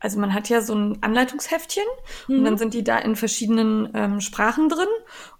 Also 0.00 0.20
man 0.20 0.32
hat 0.32 0.48
ja 0.48 0.60
so 0.60 0.74
ein 0.74 0.98
Anleitungsheftchen 1.02 1.84
mhm. 2.28 2.38
und 2.38 2.44
dann 2.44 2.54
mhm. 2.54 2.58
sind 2.58 2.74
die 2.74 2.84
da 2.84 2.98
in 2.98 3.16
verschiedenen 3.16 3.90
ähm, 3.94 4.20
Sprachen 4.20 4.68
drin. 4.68 4.88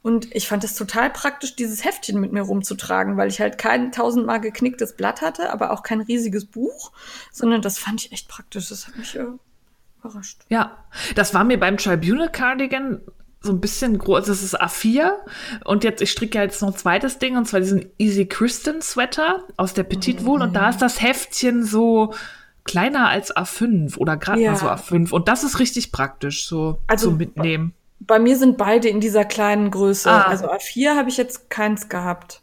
Und 0.02 0.34
ich 0.34 0.48
fand 0.48 0.64
es 0.64 0.74
total 0.74 1.10
praktisch, 1.10 1.54
dieses 1.54 1.84
Heftchen 1.84 2.20
mit 2.20 2.32
mir 2.32 2.42
rumzutragen, 2.42 3.16
weil 3.16 3.28
ich 3.28 3.40
halt 3.40 3.58
kein 3.58 3.92
tausendmal 3.92 4.40
geknicktes 4.40 4.96
Blatt 4.96 5.22
hatte, 5.22 5.52
aber 5.52 5.70
auch 5.70 5.82
kein 5.82 6.00
riesiges 6.00 6.46
Buch, 6.46 6.92
sondern 7.30 7.62
das 7.62 7.78
fand 7.78 8.04
ich 8.04 8.12
echt 8.12 8.28
praktisch. 8.28 8.68
Das 8.68 8.88
hat 8.88 8.96
mich 8.96 9.14
äh, 9.16 9.26
überrascht. 10.00 10.40
Ja, 10.48 10.84
das 11.14 11.34
war 11.34 11.44
mir 11.44 11.58
beim 11.58 11.76
Tribunal 11.76 12.30
Cardigan 12.30 13.00
so 13.40 13.52
ein 13.52 13.60
bisschen 13.60 13.96
groß, 13.98 14.26
das 14.26 14.42
ist 14.42 14.60
A4 14.60 15.12
und 15.64 15.84
jetzt, 15.84 16.02
ich 16.02 16.10
stricke 16.10 16.38
ja 16.38 16.44
jetzt 16.44 16.60
noch 16.60 16.70
ein 16.70 16.76
zweites 16.76 17.18
Ding 17.18 17.36
und 17.36 17.46
zwar 17.46 17.60
diesen 17.60 17.86
Easy 17.96 18.26
Kristen 18.26 18.82
Sweater 18.82 19.44
aus 19.56 19.74
der 19.74 19.84
Petite 19.84 20.24
Wool 20.24 20.38
mhm. 20.38 20.44
und 20.46 20.52
da 20.54 20.70
ist 20.70 20.82
das 20.82 21.00
Heftchen 21.00 21.64
so 21.64 22.14
kleiner 22.68 23.08
als 23.08 23.34
A5 23.34 23.96
oder 23.96 24.16
gerade 24.16 24.40
ja. 24.40 24.52
mal 24.52 24.58
so 24.58 24.66
A5. 24.66 25.10
Und 25.10 25.26
das 25.26 25.42
ist 25.42 25.58
richtig 25.58 25.90
praktisch, 25.90 26.46
so 26.46 26.78
also, 26.86 27.10
mitnehmen. 27.10 27.74
Bei 27.98 28.20
mir 28.20 28.36
sind 28.36 28.58
beide 28.58 28.88
in 28.88 29.00
dieser 29.00 29.24
kleinen 29.24 29.70
Größe. 29.72 30.08
Ah. 30.08 30.22
Also 30.22 30.50
A4 30.52 30.96
habe 30.96 31.08
ich 31.08 31.16
jetzt 31.16 31.50
keins 31.50 31.88
gehabt. 31.88 32.42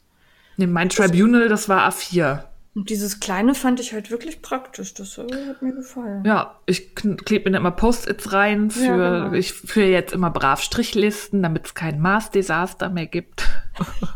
Nee, 0.58 0.68
mein 0.68 0.90
Tribunal, 0.90 1.48
das 1.48 1.70
war 1.70 1.88
A4. 1.88 2.44
Und 2.74 2.90
dieses 2.90 3.22
kleine 3.22 3.56
fand 3.56 3.80
ich 3.80 3.94
halt 3.94 4.12
wirklich 4.12 4.42
praktisch. 4.42 4.94
Das 4.96 5.18
hat 5.18 5.62
mir 5.62 5.74
gefallen. 5.74 6.26
Ja, 6.26 6.60
ich 6.66 6.94
klebe 6.94 7.50
mir 7.50 7.58
immer 7.58 7.72
Post-its 7.72 8.34
rein. 8.34 8.70
Für, 8.70 8.84
ja, 8.84 9.20
genau. 9.20 9.34
Ich 9.34 9.54
führe 9.54 9.88
jetzt 9.88 10.12
immer 10.12 10.30
brav 10.30 10.62
Strichlisten, 10.62 11.42
damit 11.42 11.68
es 11.68 11.74
kein 11.74 12.02
Maßdesaster 12.02 12.90
mehr 12.90 13.06
gibt. 13.06 13.48
ja, 13.80 13.86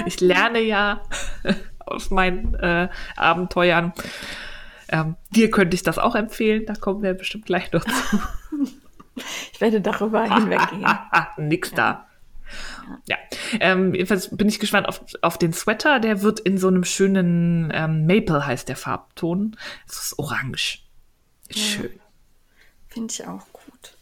ich 0.06 0.20
lerne 0.20 0.60
ja 0.60 1.02
aus 1.86 2.10
meinen 2.10 2.54
äh, 2.54 2.88
Abenteuern. 3.16 3.92
Ähm, 4.88 5.16
dir 5.30 5.50
könnte 5.50 5.74
ich 5.74 5.82
das 5.82 5.98
auch 5.98 6.14
empfehlen, 6.14 6.64
da 6.66 6.74
kommen 6.74 7.02
wir 7.02 7.14
bestimmt 7.14 7.46
gleich 7.46 7.72
noch 7.72 7.84
zu. 7.84 8.20
ich 9.52 9.60
werde 9.60 9.80
darüber 9.80 10.22
hinweggehen. 10.22 10.86
Nix 11.38 11.70
ja. 11.70 11.76
da. 11.76 12.06
Ja, 13.06 13.16
ähm, 13.58 13.94
jedenfalls 13.94 14.36
bin 14.36 14.48
ich 14.48 14.60
gespannt 14.60 14.88
auf, 14.88 15.00
auf 15.20 15.38
den 15.38 15.52
Sweater. 15.52 15.98
Der 15.98 16.22
wird 16.22 16.38
in 16.40 16.58
so 16.58 16.68
einem 16.68 16.84
schönen 16.84 17.72
ähm, 17.74 18.06
Maple 18.06 18.46
heißt 18.46 18.68
der 18.68 18.76
Farbton. 18.76 19.56
Es 19.88 19.96
ist 19.96 20.18
orange. 20.18 20.84
Ist 21.48 21.58
ja. 21.58 21.64
schön. 21.64 22.00
Finde 22.88 23.12
ich 23.12 23.26
auch 23.26 23.52
gut. 23.52 23.96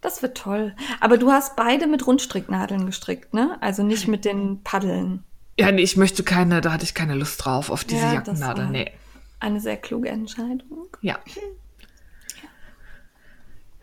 Das 0.00 0.22
wird 0.22 0.36
toll. 0.36 0.74
Aber 1.00 1.18
du 1.18 1.30
hast 1.30 1.56
beide 1.56 1.86
mit 1.86 2.06
Rundstricknadeln 2.06 2.86
gestrickt, 2.86 3.34
ne? 3.34 3.58
Also 3.60 3.82
nicht 3.82 4.08
mit 4.08 4.24
den 4.24 4.62
Paddeln. 4.62 5.24
Ja, 5.60 5.72
nee, 5.72 5.82
ich 5.82 5.96
möchte 5.96 6.22
keine, 6.22 6.60
da 6.60 6.72
hatte 6.72 6.84
ich 6.84 6.94
keine 6.94 7.14
Lust 7.14 7.44
drauf, 7.44 7.70
auf 7.70 7.84
diese 7.84 8.02
ja, 8.02 8.14
Jackennadel. 8.14 8.68
Nee. 8.68 8.92
Eine 9.40 9.60
sehr 9.60 9.76
kluge 9.76 10.08
Entscheidung. 10.08 10.88
Ja. 11.02 11.18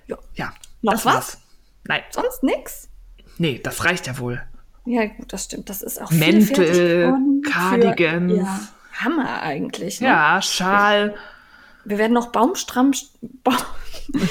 Ja. 0.08 0.18
ja 0.36 0.54
Noch 0.82 0.94
was? 0.94 1.06
War's. 1.06 1.38
Nein. 1.86 2.02
Sonst 2.12 2.44
nix? 2.44 2.90
Nee, 3.38 3.60
das 3.64 3.86
reicht 3.86 4.08
ja 4.08 4.18
wohl. 4.18 4.42
Ja, 4.86 5.06
gut, 5.06 5.32
das 5.34 5.46
stimmt. 5.46 5.70
Das 5.70 5.82
ist 5.82 6.02
auch 6.02 6.12
Mäntel, 6.12 7.14
Cardigans. 7.48 8.34
Für, 8.34 8.40
ja, 8.40 8.60
Hammer 8.94 9.42
eigentlich. 9.42 10.02
Ne? 10.02 10.08
Ja, 10.08 10.42
Schal. 10.42 11.16
Wir 11.86 11.98
werden 11.98 12.14
noch 12.14 12.32
Baumstramm, 12.32 12.92
ba 13.44 13.56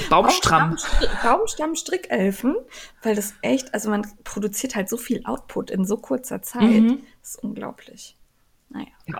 Baumstramm. 0.09 0.77
Baumstamm 1.23 1.75
Strickelfen, 1.75 2.55
weil 3.03 3.15
das 3.15 3.33
echt, 3.41 3.73
also 3.73 3.89
man 3.89 4.05
produziert 4.23 4.75
halt 4.75 4.89
so 4.89 4.97
viel 4.97 5.23
Output 5.25 5.71
in 5.71 5.85
so 5.85 5.97
kurzer 5.97 6.41
Zeit. 6.41 6.61
Mhm. 6.61 7.03
Das 7.27 7.35
ist 7.35 7.43
unglaublich. 7.43 8.15
Naja. 8.69 8.87
Ja. 9.05 9.19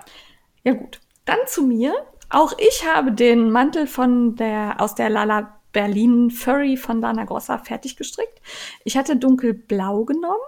ja, 0.63 0.73
gut. 0.75 1.01
Dann 1.25 1.39
zu 1.45 1.63
mir. 1.67 1.93
Auch 2.29 2.53
ich 2.57 2.87
habe 2.87 3.11
den 3.11 3.51
Mantel 3.51 3.85
von 3.85 4.37
der, 4.37 4.79
aus 4.79 4.95
der 4.95 5.09
Lala 5.09 5.59
Berlin 5.73 6.31
Furry 6.31 6.77
von 6.77 7.01
Dana 7.01 7.25
Grossa 7.25 7.57
fertig 7.57 7.97
gestrickt. 7.97 8.41
Ich 8.85 8.95
hatte 8.95 9.17
dunkelblau 9.17 10.05
genommen 10.05 10.39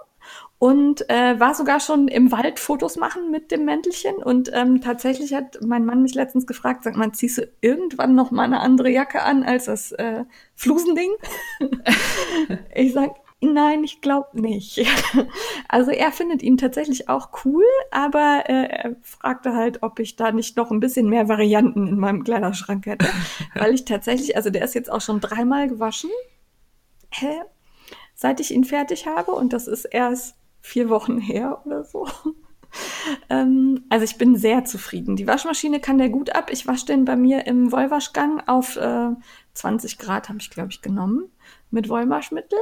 und 0.58 1.08
äh, 1.10 1.38
war 1.38 1.54
sogar 1.54 1.80
schon 1.80 2.08
im 2.08 2.32
Wald 2.32 2.58
Fotos 2.58 2.96
machen 2.96 3.30
mit 3.30 3.50
dem 3.50 3.66
Mäntelchen. 3.66 4.16
Und 4.16 4.50
ähm, 4.54 4.80
tatsächlich 4.80 5.34
hat 5.34 5.58
mein 5.60 5.84
Mann 5.84 6.00
mich 6.00 6.14
letztens 6.14 6.46
gefragt, 6.46 6.84
sag 6.84 6.96
mal, 6.96 7.12
ziehst 7.12 7.36
du 7.36 7.48
irgendwann 7.60 8.14
noch 8.14 8.30
mal 8.30 8.44
eine 8.44 8.60
andere 8.60 8.88
Jacke 8.88 9.20
an 9.20 9.42
als 9.42 9.66
das 9.66 9.92
äh, 9.92 10.24
Flusending? 10.54 11.10
ich 12.74 12.94
sag, 12.94 13.16
Nein, 13.42 13.84
ich 13.84 14.00
glaube 14.00 14.40
nicht. 14.40 14.84
Also 15.72 15.92
er 15.92 16.10
findet 16.10 16.42
ihn 16.42 16.56
tatsächlich 16.56 17.08
auch 17.08 17.30
cool, 17.44 17.64
aber 17.92 18.42
äh, 18.48 18.66
er 18.66 18.96
fragte 19.02 19.54
halt, 19.54 19.84
ob 19.84 20.00
ich 20.00 20.16
da 20.16 20.32
nicht 20.32 20.56
noch 20.56 20.72
ein 20.72 20.80
bisschen 20.80 21.08
mehr 21.08 21.28
Varianten 21.28 21.86
in 21.86 21.98
meinem 21.98 22.24
Kleiderschrank 22.24 22.86
hätte. 22.86 23.06
Weil 23.54 23.72
ich 23.72 23.84
tatsächlich, 23.84 24.36
also 24.36 24.50
der 24.50 24.64
ist 24.64 24.74
jetzt 24.74 24.90
auch 24.90 25.00
schon 25.00 25.20
dreimal 25.20 25.68
gewaschen, 25.68 26.10
hä? 27.10 27.42
seit 28.20 28.38
ich 28.40 28.52
ihn 28.52 28.64
fertig 28.64 29.06
habe 29.06 29.32
und 29.32 29.54
das 29.54 29.66
ist 29.66 29.86
erst 29.86 30.36
vier 30.60 30.90
Wochen 30.90 31.18
her 31.18 31.62
oder 31.64 31.84
so. 31.84 32.06
ähm, 33.30 33.84
also 33.88 34.04
ich 34.04 34.18
bin 34.18 34.36
sehr 34.36 34.66
zufrieden. 34.66 35.16
Die 35.16 35.26
Waschmaschine 35.26 35.80
kann 35.80 35.96
der 35.96 36.10
gut 36.10 36.34
ab. 36.34 36.50
Ich 36.50 36.66
wasche 36.66 36.84
den 36.84 37.06
bei 37.06 37.16
mir 37.16 37.46
im 37.46 37.72
Wollwaschgang 37.72 38.42
auf 38.46 38.76
äh, 38.76 39.10
20 39.54 39.98
Grad, 39.98 40.28
habe 40.28 40.38
ich, 40.38 40.50
glaube 40.50 40.68
ich, 40.70 40.82
genommen 40.82 41.30
mit 41.70 41.88
Wollwaschmittel. 41.88 42.58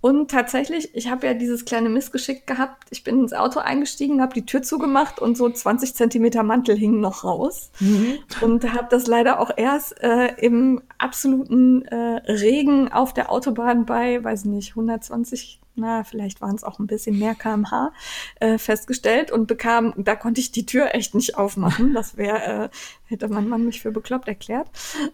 Und 0.00 0.30
tatsächlich, 0.30 0.94
ich 0.94 1.10
habe 1.10 1.26
ja 1.26 1.34
dieses 1.34 1.64
kleine 1.64 1.88
Missgeschick 1.88 2.46
gehabt. 2.46 2.84
Ich 2.90 3.02
bin 3.02 3.20
ins 3.20 3.32
Auto 3.32 3.58
eingestiegen, 3.58 4.22
habe 4.22 4.34
die 4.34 4.46
Tür 4.46 4.62
zugemacht 4.62 5.18
und 5.18 5.36
so 5.36 5.50
20 5.50 5.94
Zentimeter 5.94 6.44
Mantel 6.44 6.76
hingen 6.76 7.00
noch 7.00 7.24
raus. 7.24 7.70
Mhm. 7.80 8.18
Und 8.40 8.72
habe 8.72 8.86
das 8.90 9.08
leider 9.08 9.40
auch 9.40 9.50
erst 9.56 10.00
äh, 10.02 10.34
im 10.36 10.82
absoluten 10.98 11.82
äh, 11.86 11.96
Regen 12.30 12.92
auf 12.92 13.12
der 13.12 13.32
Autobahn 13.32 13.86
bei, 13.86 14.22
weiß 14.22 14.44
nicht, 14.44 14.70
120 14.70 15.57
na, 15.78 16.04
vielleicht 16.04 16.40
waren 16.40 16.54
es 16.54 16.64
auch 16.64 16.78
ein 16.78 16.86
bisschen 16.86 17.18
mehr 17.18 17.34
kmh, 17.34 17.92
äh, 18.40 18.58
festgestellt 18.58 19.30
und 19.30 19.46
bekam, 19.46 19.94
da 19.96 20.16
konnte 20.16 20.40
ich 20.40 20.52
die 20.52 20.66
Tür 20.66 20.94
echt 20.94 21.14
nicht 21.14 21.36
aufmachen. 21.36 21.94
Das 21.94 22.16
wäre, 22.16 22.64
äh, 22.64 22.68
hätte 23.06 23.28
mein 23.28 23.48
Mann 23.48 23.64
mich 23.64 23.80
für 23.80 23.90
bekloppt 23.90 24.28
erklärt. 24.28 24.68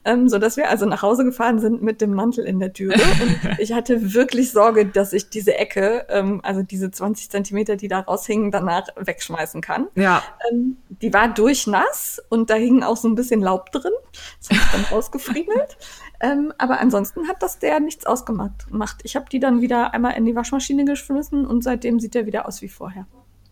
Ähm, 0.04 0.28
so 0.28 0.38
dass 0.38 0.56
wir 0.56 0.68
also 0.68 0.86
nach 0.86 1.02
Hause 1.02 1.24
gefahren 1.24 1.60
sind 1.60 1.82
mit 1.82 2.00
dem 2.00 2.14
Mantel 2.14 2.44
in 2.44 2.58
der 2.58 2.72
Türe. 2.72 2.94
Und 2.94 3.58
ich 3.58 3.72
hatte 3.72 4.14
wirklich 4.14 4.50
Sorge, 4.50 4.86
dass 4.86 5.12
ich 5.12 5.30
diese 5.30 5.54
Ecke, 5.56 6.06
ähm, 6.08 6.40
also 6.42 6.62
diese 6.62 6.90
20 6.90 7.30
Zentimeter, 7.30 7.76
die 7.76 7.88
da 7.88 8.00
raushingen, 8.00 8.50
danach 8.50 8.88
wegschmeißen 8.96 9.60
kann. 9.60 9.88
Ja. 9.94 10.22
Ähm, 10.50 10.76
die 10.88 11.12
war 11.12 11.28
durchnass 11.28 12.22
und 12.28 12.50
da 12.50 12.54
hing 12.54 12.82
auch 12.82 12.96
so 12.96 13.08
ein 13.08 13.14
bisschen 13.14 13.40
Laub 13.40 13.70
drin. 13.72 13.92
Das 14.40 14.50
habe 14.50 14.60
ich 14.60 14.72
dann 14.72 14.84
rausgefriemelt. 14.96 15.76
Ähm, 16.20 16.52
aber 16.58 16.80
ansonsten 16.80 17.28
hat 17.28 17.42
das 17.42 17.58
der 17.58 17.80
nichts 17.80 18.06
ausgemacht. 18.06 18.70
Macht. 18.70 19.00
Ich 19.04 19.16
habe 19.16 19.26
die 19.30 19.40
dann 19.40 19.60
wieder 19.60 19.92
einmal 19.94 20.16
in 20.16 20.24
die 20.24 20.34
Waschmaschine 20.34 20.84
geschmissen 20.84 21.46
und 21.46 21.62
seitdem 21.62 22.00
sieht 22.00 22.14
der 22.14 22.26
wieder 22.26 22.46
aus 22.46 22.62
wie 22.62 22.68
vorher. 22.68 23.06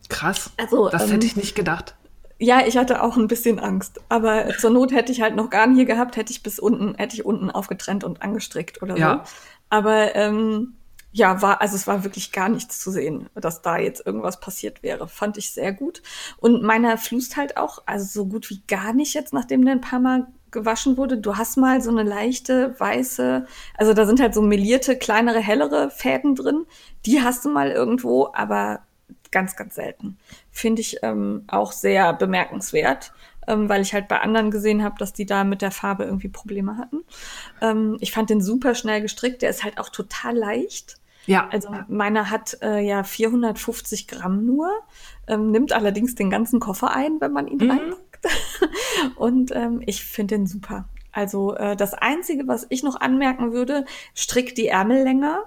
Krass. 0.09 0.51
Also, 0.59 0.89
das 0.89 1.05
ähm, 1.05 1.13
hätte 1.13 1.27
ich 1.27 1.37
nicht 1.37 1.55
gedacht. 1.55 1.97
Ja, 2.39 2.67
ich 2.67 2.77
hatte 2.77 3.03
auch 3.03 3.17
ein 3.17 3.29
bisschen 3.29 3.59
Angst. 3.61 4.01
Aber 4.09 4.49
zur 4.59 4.71
Not 4.71 4.93
hätte 4.93 5.13
ich 5.13 5.23
halt 5.23 5.37
noch 5.37 5.49
Garn 5.51 5.75
hier 5.75 5.85
gehabt, 5.85 6.17
hätte 6.17 6.33
ich 6.33 6.43
bis 6.43 6.59
unten, 6.59 6.97
hätte 6.97 7.15
ich 7.15 7.25
unten 7.25 7.51
aufgetrennt 7.51 8.05
und 8.05 8.21
angestrickt 8.21 8.83
oder 8.83 8.97
ja. 8.97 9.25
so. 9.25 9.33
Aber 9.69 10.15
ähm, 10.17 10.75
ja, 11.13 11.43
war, 11.43 11.61
also 11.61 11.77
es 11.77 11.87
war 11.87 12.05
wirklich 12.05 12.33
gar 12.33 12.49
nichts 12.49 12.81
zu 12.81 12.91
sehen, 12.91 13.29
dass 13.35 13.63
da 13.63 13.77
jetzt 13.77 14.05
irgendwas 14.05 14.41
passiert 14.41 14.83
wäre. 14.83 15.09
Fand 15.09 15.37
ich 15.37 15.53
sehr 15.53 15.73
gut. 15.73 16.03
Und 16.39 16.63
meiner 16.63 16.97
flust 16.99 17.37
halt 17.37 17.59
auch, 17.59 17.83
also 17.87 18.07
so 18.07 18.27
gut 18.27 18.49
wie 18.51 18.63
gar 18.67 18.93
nicht 18.93 19.15
jetzt, 19.15 19.33
nachdem 19.33 19.65
der 19.65 19.75
ein 19.75 19.81
paar 19.81 20.01
Mal 20.01 20.27
gewaschen 20.53 20.97
wurde. 20.97 21.19
Du 21.19 21.37
hast 21.37 21.57
mal 21.57 21.81
so 21.81 21.91
eine 21.91 22.03
leichte 22.03 22.79
weiße, 22.79 23.47
also 23.77 23.95
da 23.95 24.07
sind 24.07 24.21
halt 24.21 24.35
so 24.35 24.43
melierte, 24.43 24.97
kleinere, 24.97 25.41
hellere 25.41 25.91
Fäden 25.91 26.35
drin. 26.35 26.67
Die 27.07 27.23
hast 27.23 27.45
du 27.45 27.49
mal 27.49 27.71
irgendwo, 27.71 28.31
aber 28.33 28.81
ganz, 29.33 29.57
ganz 29.57 29.75
selten. 29.75 30.19
Finde 30.51 30.83
ich 30.83 30.99
ähm, 31.03 31.45
auch 31.49 31.73
sehr 31.73 32.13
bemerkenswert, 32.13 33.13
ähm, 33.49 33.69
weil 33.69 33.83
ich 33.83 33.95
halt 33.95 34.07
bei 34.07 34.21
anderen 34.21 34.51
gesehen 34.51 34.85
habe, 34.85 34.97
dass 34.99 35.13
die 35.13 35.27
da 35.27 35.43
mit 35.43 35.63
der 35.63 35.73
Farbe 35.73 36.05
irgendwie 36.05 36.29
Probleme 36.29 36.77
hatten. 36.77 36.99
Ähm, 37.61 37.97
ich 38.01 38.13
fand 38.13 38.31
den 38.31 38.41
super 38.41 38.75
schnell 38.75 39.01
gestrickt. 39.01 39.43
Der 39.43 39.51
ist 39.51 39.65
halt 39.65 39.81
auch 39.81 39.89
total 39.89 40.37
leicht. 40.37 40.99
Ja. 41.27 41.49
Also 41.51 41.71
meiner 41.89 42.31
hat 42.31 42.59
äh, 42.63 42.81
ja 42.81 43.05
450 43.05 44.09
Gramm 44.09 44.45
nur, 44.45 44.71
ähm, 45.27 45.51
nimmt 45.51 45.73
allerdings 45.73 46.15
den 46.15 46.31
ganzen 46.31 46.61
Koffer 46.61 46.95
ein, 46.95 47.21
wenn 47.21 47.33
man 47.33 47.49
ihn 47.49 47.59
mhm. 47.59 47.71
reinpackt. 47.71 48.12
Und 49.17 49.53
ähm, 49.55 49.83
ich 49.87 50.05
finde 50.05 50.37
den 50.37 50.47
super. 50.47 50.89
Also 51.11 51.55
äh, 51.55 51.77
das 51.77 51.95
Einzige, 51.95 52.49
was 52.49 52.67
ich 52.71 52.83
noch 52.83 53.01
anmerken 53.01 53.53
würde, 53.53 53.85
strick 54.15 54.55
die 54.55 54.69
Ärmel 54.69 55.03
länger, 55.03 55.45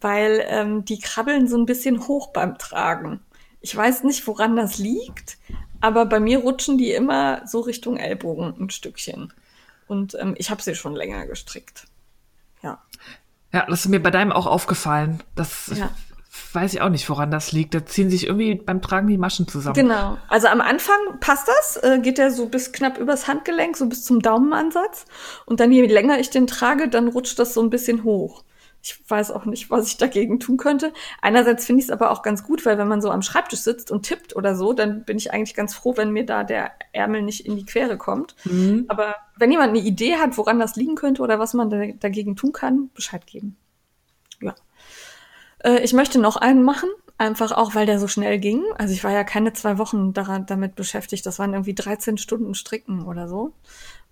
weil 0.00 0.44
ähm, 0.46 0.84
die 0.84 1.00
krabbeln 1.00 1.48
so 1.48 1.56
ein 1.56 1.66
bisschen 1.66 2.06
hoch 2.06 2.32
beim 2.32 2.56
Tragen. 2.58 3.20
Ich 3.60 3.74
weiß 3.74 4.04
nicht, 4.04 4.26
woran 4.26 4.54
das 4.54 4.78
liegt, 4.78 5.38
aber 5.80 6.06
bei 6.06 6.20
mir 6.20 6.38
rutschen 6.38 6.78
die 6.78 6.92
immer 6.92 7.42
so 7.46 7.60
Richtung 7.60 7.96
Ellbogen 7.96 8.54
ein 8.58 8.70
Stückchen. 8.70 9.32
Und 9.88 10.16
ähm, 10.20 10.34
ich 10.38 10.50
habe 10.50 10.62
sie 10.62 10.74
schon 10.76 10.94
länger 10.94 11.26
gestrickt. 11.26 11.86
Ja. 12.62 12.82
Ja, 13.52 13.66
das 13.66 13.80
ist 13.80 13.88
mir 13.88 14.02
bei 14.02 14.10
deinem 14.10 14.30
auch 14.30 14.46
aufgefallen. 14.46 15.22
Das 15.34 15.72
ja 15.74 15.90
weiß 16.52 16.74
ich 16.74 16.80
auch 16.80 16.88
nicht, 16.88 17.08
woran 17.08 17.30
das 17.30 17.52
liegt. 17.52 17.74
Da 17.74 17.84
ziehen 17.84 18.10
sich 18.10 18.26
irgendwie 18.26 18.54
beim 18.54 18.82
Tragen 18.82 19.08
die 19.08 19.18
Maschen 19.18 19.48
zusammen. 19.48 19.74
Genau. 19.74 20.18
Also 20.28 20.48
am 20.48 20.60
Anfang 20.60 20.96
passt 21.20 21.48
das, 21.48 21.76
äh, 21.82 21.98
geht 22.00 22.18
der 22.18 22.30
so 22.30 22.48
bis 22.48 22.72
knapp 22.72 22.98
übers 22.98 23.28
Handgelenk, 23.28 23.76
so 23.76 23.86
bis 23.86 24.04
zum 24.04 24.20
Daumenansatz. 24.20 25.06
Und 25.46 25.60
dann 25.60 25.72
je 25.72 25.86
länger 25.86 26.18
ich 26.18 26.30
den 26.30 26.46
trage, 26.46 26.88
dann 26.88 27.08
rutscht 27.08 27.38
das 27.38 27.54
so 27.54 27.62
ein 27.62 27.70
bisschen 27.70 28.04
hoch. 28.04 28.44
Ich 28.80 29.02
weiß 29.08 29.32
auch 29.32 29.44
nicht, 29.44 29.70
was 29.70 29.88
ich 29.88 29.96
dagegen 29.96 30.38
tun 30.38 30.56
könnte. 30.56 30.92
Einerseits 31.20 31.66
finde 31.66 31.80
ich 31.80 31.86
es 31.86 31.90
aber 31.90 32.10
auch 32.10 32.22
ganz 32.22 32.44
gut, 32.44 32.64
weil 32.64 32.78
wenn 32.78 32.86
man 32.86 33.02
so 33.02 33.10
am 33.10 33.22
Schreibtisch 33.22 33.60
sitzt 33.60 33.90
und 33.90 34.02
tippt 34.04 34.36
oder 34.36 34.54
so, 34.54 34.72
dann 34.72 35.04
bin 35.04 35.16
ich 35.16 35.32
eigentlich 35.32 35.54
ganz 35.54 35.74
froh, 35.74 35.96
wenn 35.96 36.12
mir 36.12 36.24
da 36.24 36.44
der 36.44 36.72
Ärmel 36.92 37.22
nicht 37.22 37.44
in 37.44 37.56
die 37.56 37.66
Quere 37.66 37.98
kommt. 37.98 38.36
Mhm. 38.44 38.84
Aber 38.88 39.16
wenn 39.36 39.50
jemand 39.50 39.70
eine 39.70 39.80
Idee 39.80 40.16
hat, 40.16 40.38
woran 40.38 40.60
das 40.60 40.76
liegen 40.76 40.94
könnte 40.94 41.22
oder 41.22 41.38
was 41.38 41.54
man 41.54 41.70
da 41.70 41.86
dagegen 41.98 42.36
tun 42.36 42.52
kann, 42.52 42.90
Bescheid 42.94 43.26
geben. 43.26 43.56
Äh, 45.58 45.80
ich 45.80 45.92
möchte 45.92 46.18
noch 46.18 46.36
einen 46.36 46.62
machen, 46.62 46.88
einfach 47.18 47.52
auch, 47.52 47.74
weil 47.74 47.86
der 47.86 47.98
so 47.98 48.08
schnell 48.08 48.38
ging. 48.38 48.62
Also 48.76 48.94
ich 48.94 49.04
war 49.04 49.12
ja 49.12 49.24
keine 49.24 49.52
zwei 49.52 49.78
Wochen 49.78 50.12
daran, 50.12 50.46
damit 50.46 50.76
beschäftigt. 50.76 51.26
Das 51.26 51.38
waren 51.38 51.52
irgendwie 51.52 51.74
13 51.74 52.18
Stunden 52.18 52.54
Stricken 52.54 53.06
oder 53.06 53.28
so. 53.28 53.52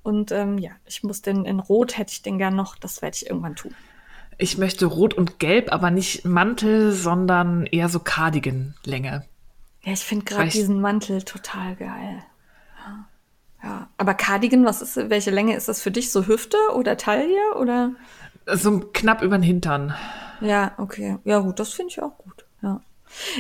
Und 0.03 0.31
ähm, 0.33 0.59
ja, 0.59 0.71
ich 0.85 1.03
muss 1.03 1.23
den 1.23 1.45
in 1.45 1.59
Rot 1.59 1.99
hätte 1.99 2.13
ich 2.13 2.23
den 2.23 2.39
gern 2.39 2.55
noch. 2.55 2.77
Das 2.77 3.03
werde 3.03 3.17
ich 3.17 3.29
irgendwann 3.29 3.57
tun. 3.57 3.75
Ich 4.39 4.59
möchte 4.59 4.87
Rot 4.87 5.15
und 5.15 5.39
Gelb, 5.39 5.73
aber 5.73 5.91
nicht 5.91 6.25
Mantel, 6.25 6.93
sondern 6.93 7.65
eher 7.67 7.89
so 7.89 8.01
Cardigan-Länge. 8.01 9.25
Ja, 9.83 9.93
ich 9.93 10.01
finde 10.01 10.25
gerade 10.25 10.49
diesen 10.49 10.81
Mantel 10.81 11.23
total 11.23 11.75
geil. 11.77 12.23
Ja. 12.85 13.09
ja. 13.63 13.89
Aber 13.97 14.15
Cardigan, 14.15 14.65
was 14.65 14.83
ist, 14.83 14.97
welche 14.97 15.31
Länge 15.31 15.57
ist 15.57 15.69
das 15.69 15.81
für 15.81 15.91
dich? 15.91 16.13
So 16.13 16.27
Hüfte 16.27 16.59
oder 16.75 16.97
Taille 16.97 17.55
oder? 17.59 17.93
So 18.53 18.81
knapp 18.93 19.23
über 19.23 19.39
den 19.39 19.43
Hintern. 19.43 19.95
Ja, 20.41 20.75
okay. 20.79 21.19
Ja, 21.25 21.41
gut, 21.41 21.59
das 21.59 21.73
finde 21.73 21.93
ich 21.93 22.03
auch 22.03 22.17
gut. 22.19 22.45
Ja. 22.63 22.81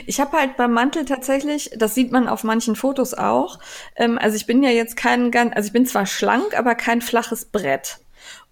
Ich 0.06 0.20
habe 0.20 0.36
halt 0.38 0.56
beim 0.56 0.72
Mantel 0.72 1.04
tatsächlich, 1.04 1.70
das 1.76 1.94
sieht 1.94 2.12
man 2.12 2.28
auf 2.28 2.44
manchen 2.44 2.76
Fotos 2.76 3.14
auch. 3.14 3.58
Ähm, 3.96 4.18
also 4.18 4.36
ich 4.36 4.46
bin 4.46 4.62
ja 4.62 4.70
jetzt 4.70 4.96
kein 4.96 5.30
ganz, 5.30 5.54
also 5.54 5.66
ich 5.66 5.72
bin 5.72 5.86
zwar 5.86 6.06
schlank, 6.06 6.58
aber 6.58 6.74
kein 6.74 7.00
flaches 7.00 7.44
Brett. 7.46 7.98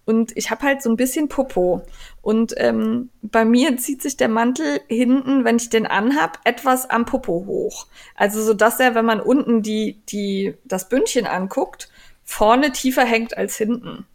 Und 0.05 0.37
ich 0.37 0.51
habe 0.51 0.61
halt 0.61 0.83
so 0.83 0.89
ein 0.89 0.97
bisschen 0.97 1.29
Popo. 1.29 1.81
Und 2.21 2.53
ähm, 2.57 3.09
bei 3.23 3.43
mir 3.43 3.75
zieht 3.77 4.01
sich 4.03 4.17
der 4.17 4.29
Mantel 4.29 4.81
hinten, 4.87 5.43
wenn 5.43 5.55
ich 5.55 5.69
den 5.69 5.87
anhab, 5.87 6.39
etwas 6.43 6.89
am 6.89 7.05
Popo 7.05 7.45
hoch. 7.47 7.87
Also 8.15 8.41
so 8.43 8.53
dass 8.53 8.79
er, 8.79 8.93
wenn 8.93 9.05
man 9.05 9.19
unten 9.19 9.63
die 9.63 10.01
die 10.09 10.55
das 10.63 10.89
Bündchen 10.89 11.25
anguckt, 11.25 11.89
vorne 12.23 12.71
tiefer 12.71 13.03
hängt 13.03 13.35
als 13.35 13.57
hinten. 13.57 14.05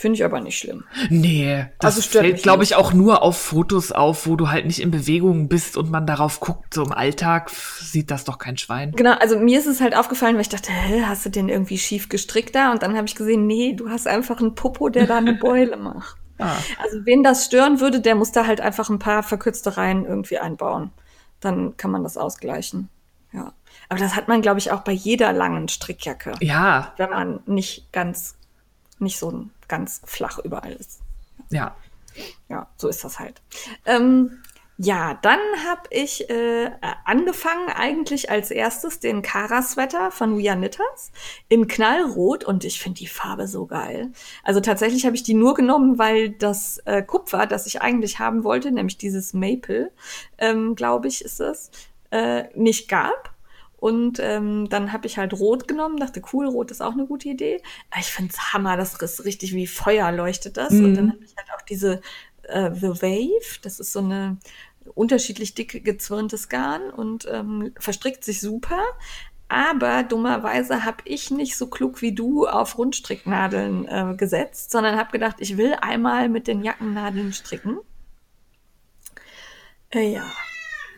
Finde 0.00 0.16
ich 0.16 0.24
aber 0.24 0.40
nicht 0.40 0.56
schlimm. 0.56 0.84
Nee, 1.10 1.66
das 1.78 1.96
also 1.96 2.08
fällt, 2.08 2.42
glaube 2.42 2.62
ich, 2.62 2.74
auch 2.74 2.94
nur 2.94 3.22
auf 3.22 3.36
Fotos 3.36 3.92
auf, 3.92 4.26
wo 4.26 4.34
du 4.34 4.48
halt 4.48 4.64
nicht 4.64 4.80
in 4.80 4.90
Bewegung 4.90 5.48
bist 5.50 5.76
und 5.76 5.90
man 5.90 6.06
darauf 6.06 6.40
guckt. 6.40 6.72
So 6.72 6.84
im 6.84 6.92
Alltag 6.92 7.50
sieht 7.50 8.10
das 8.10 8.24
doch 8.24 8.38
kein 8.38 8.56
Schwein. 8.56 8.92
Genau, 8.92 9.12
also 9.12 9.38
mir 9.38 9.58
ist 9.58 9.66
es 9.66 9.82
halt 9.82 9.94
aufgefallen, 9.94 10.36
weil 10.36 10.40
ich 10.40 10.48
dachte, 10.48 10.72
hä, 10.72 11.02
hast 11.04 11.26
du 11.26 11.28
den 11.28 11.50
irgendwie 11.50 11.76
schief 11.76 12.08
gestrickt 12.08 12.54
da? 12.54 12.72
Und 12.72 12.82
dann 12.82 12.96
habe 12.96 13.06
ich 13.06 13.14
gesehen, 13.14 13.46
nee, 13.46 13.74
du 13.74 13.90
hast 13.90 14.08
einfach 14.08 14.40
einen 14.40 14.54
Popo, 14.54 14.88
der 14.88 15.06
da 15.06 15.18
eine 15.18 15.34
Beule 15.40 15.76
macht. 15.76 16.16
Ah. 16.38 16.56
Also 16.82 17.04
wen 17.04 17.22
das 17.22 17.44
stören 17.44 17.80
würde, 17.80 18.00
der 18.00 18.14
muss 18.14 18.32
da 18.32 18.46
halt 18.46 18.62
einfach 18.62 18.88
ein 18.88 18.98
paar 18.98 19.22
verkürzte 19.22 19.76
Reihen 19.76 20.06
irgendwie 20.06 20.38
einbauen. 20.38 20.92
Dann 21.40 21.76
kann 21.76 21.90
man 21.90 22.04
das 22.04 22.16
ausgleichen. 22.16 22.88
Ja. 23.32 23.52
Aber 23.90 24.00
das 24.00 24.16
hat 24.16 24.28
man, 24.28 24.40
glaube 24.40 24.60
ich, 24.60 24.72
auch 24.72 24.80
bei 24.80 24.92
jeder 24.92 25.34
langen 25.34 25.68
Strickjacke. 25.68 26.32
Ja. 26.40 26.94
Wenn 26.96 27.10
man 27.10 27.40
nicht 27.44 27.92
ganz, 27.92 28.36
nicht 29.00 29.18
so 29.18 29.46
ganz 29.68 30.00
flach 30.04 30.38
überall 30.38 30.72
ist. 30.72 31.00
Ja. 31.50 31.76
Ja, 32.48 32.68
so 32.76 32.88
ist 32.88 33.04
das 33.04 33.18
halt. 33.18 33.40
Ähm, 33.86 34.40
ja, 34.82 35.18
dann 35.20 35.38
habe 35.68 35.82
ich 35.90 36.30
äh, 36.30 36.70
angefangen 37.04 37.68
eigentlich 37.68 38.30
als 38.30 38.50
erstes 38.50 38.98
den 38.98 39.20
Kara-Sweater 39.20 40.10
von 40.10 40.38
We 40.38 40.48
Are 40.48 40.56
Knitters 40.56 41.12
in 41.50 41.68
Knallrot 41.68 42.44
und 42.44 42.64
ich 42.64 42.80
finde 42.80 42.98
die 42.98 43.06
Farbe 43.06 43.46
so 43.46 43.66
geil. 43.66 44.10
Also 44.42 44.60
tatsächlich 44.60 45.04
habe 45.04 45.14
ich 45.14 45.22
die 45.22 45.34
nur 45.34 45.52
genommen, 45.52 45.98
weil 45.98 46.30
das 46.30 46.78
äh, 46.86 47.02
Kupfer, 47.02 47.46
das 47.46 47.66
ich 47.66 47.82
eigentlich 47.82 48.20
haben 48.20 48.42
wollte, 48.42 48.72
nämlich 48.72 48.96
dieses 48.96 49.34
Maple, 49.34 49.92
ähm, 50.38 50.74
glaube 50.74 51.08
ich, 51.08 51.22
ist 51.22 51.40
es, 51.40 51.70
äh, 52.10 52.44
nicht 52.54 52.88
gab. 52.88 53.29
Und 53.80 54.18
ähm, 54.20 54.68
dann 54.68 54.92
habe 54.92 55.06
ich 55.06 55.16
halt 55.16 55.32
Rot 55.32 55.66
genommen, 55.66 55.96
dachte, 55.96 56.22
cool, 56.32 56.46
Rot 56.46 56.70
ist 56.70 56.82
auch 56.82 56.92
eine 56.92 57.06
gute 57.06 57.30
Idee. 57.30 57.62
Aber 57.90 58.00
ich 58.00 58.12
finde 58.12 58.32
es 58.32 58.52
Hammer, 58.52 58.76
das 58.76 58.94
ist 58.94 59.24
richtig 59.24 59.54
wie 59.54 59.66
Feuer 59.66 60.12
leuchtet 60.12 60.58
das. 60.58 60.72
Mhm. 60.72 60.84
Und 60.84 60.94
dann 60.94 61.12
habe 61.12 61.24
ich 61.24 61.34
halt 61.36 61.48
auch 61.56 61.62
diese 61.62 62.02
äh, 62.42 62.70
The 62.74 63.02
Wave. 63.02 63.60
Das 63.62 63.80
ist 63.80 63.92
so 63.92 64.00
eine 64.00 64.36
unterschiedlich 64.94 65.54
dick 65.54 65.84
gezwirntes 65.84 66.48
Garn 66.48 66.90
und 66.90 67.26
ähm, 67.30 67.72
verstrickt 67.78 68.24
sich 68.24 68.40
super. 68.40 68.82
Aber 69.48 70.04
dummerweise 70.04 70.84
habe 70.84 70.98
ich 71.06 71.30
nicht 71.32 71.56
so 71.56 71.66
klug 71.66 72.02
wie 72.02 72.14
du 72.14 72.46
auf 72.46 72.78
Rundstricknadeln 72.78 73.88
äh, 73.88 74.14
gesetzt, 74.16 74.70
sondern 74.70 74.96
habe 74.96 75.10
gedacht, 75.10 75.36
ich 75.40 75.56
will 75.56 75.74
einmal 75.80 76.28
mit 76.28 76.46
den 76.46 76.62
Jackennadeln 76.62 77.32
stricken. 77.32 77.78
Äh, 79.90 80.12
ja. 80.12 80.24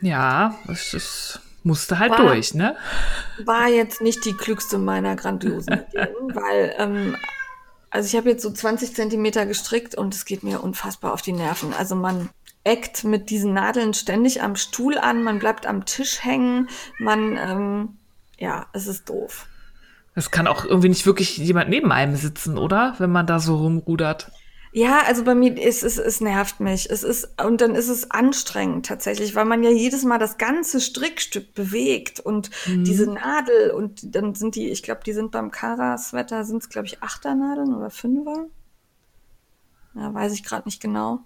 Ja, 0.03 0.59
es 0.69 0.93
ist, 0.93 1.41
musste 1.65 1.99
halt 1.99 2.11
war, 2.13 2.19
durch, 2.19 2.55
ne? 2.55 2.77
War 3.45 3.69
jetzt 3.69 4.01
nicht 4.01 4.25
die 4.25 4.35
klügste 4.35 4.79
meiner 4.79 5.17
grandiosen 5.17 5.75
Ideen, 5.75 6.15
weil, 6.35 6.75
ähm, 6.79 7.17
also 7.91 8.07
ich 8.07 8.17
habe 8.17 8.31
jetzt 8.31 8.43
so 8.43 8.51
20 8.51 8.95
Zentimeter 8.95 9.47
gestrickt 9.47 9.95
und 9.95 10.15
es 10.15 10.25
geht 10.25 10.43
mir 10.43 10.63
unfassbar 10.63 11.13
auf 11.13 11.23
die 11.23 11.33
Nerven. 11.33 11.73
Also 11.73 11.95
man 11.95 12.31
eckt 12.65 13.05
mit 13.05 13.31
diesen 13.31 13.53
Nadeln 13.53 13.95
ständig 13.95 14.43
am 14.43 14.57
Stuhl 14.57 14.99
an, 14.99 15.23
man 15.23 15.39
bleibt 15.39 15.67
am 15.67 15.85
Tisch 15.85 16.23
hängen, 16.23 16.69
man, 16.99 17.37
ähm, 17.37 17.89
ja, 18.39 18.67
es 18.73 18.87
ist 18.87 19.09
doof. 19.09 19.47
Es 20.15 20.31
kann 20.31 20.47
auch 20.47 20.65
irgendwie 20.65 20.91
nicht 20.91 21.07
wirklich 21.07 21.39
jemand 21.39 21.71
neben 21.71 21.91
einem 21.91 22.17
sitzen, 22.17 22.59
oder? 22.59 22.95
Wenn 22.99 23.11
man 23.11 23.27
da 23.27 23.39
so 23.39 23.57
rumrudert. 23.57 24.31
Ja, 24.75 25.03
also 25.07 25.23
bei 25.23 25.35
mir 25.35 25.61
ist 25.61 25.83
es, 25.83 25.99
es 25.99 26.23
nervt 26.23 26.59
mich. 26.59 26.89
Es 26.91 27.03
ist, 27.03 27.29
und 27.43 27.61
dann 27.61 27.75
ist 27.75 27.91
es 27.91 28.11
anstrengend 28.11 28.87
tatsächlich, 28.87 29.35
weil 29.35 29.45
man 29.45 29.63
ja 29.63 29.71
jedes 29.71 30.03
Mal 30.03 30.19
das 30.19 30.39
ganze 30.39 30.81
Strickstück 30.81 31.53
bewegt 31.55 32.21
und 32.21 32.49
mhm. 32.67 32.85
diese 32.85 33.07
Nadel 33.07 33.73
und 33.73 34.15
dann 34.17 34.35
sind 34.35 34.55
die, 34.55 34.71
ich 34.71 34.83
glaube, 34.83 35.03
die 35.05 35.13
sind 35.13 35.31
beim 35.31 35.51
Kara-Sweater, 35.51 36.45
sind 36.45 36.63
es, 36.63 36.71
glaube 36.71 36.87
ich, 36.87 37.03
Achternadeln 37.03 37.75
oder 37.75 37.91
Fünfer. 37.91 38.47
Ja, 39.95 40.15
weiß 40.15 40.33
ich 40.33 40.43
gerade 40.43 40.67
nicht 40.67 40.81
genau. 40.81 41.21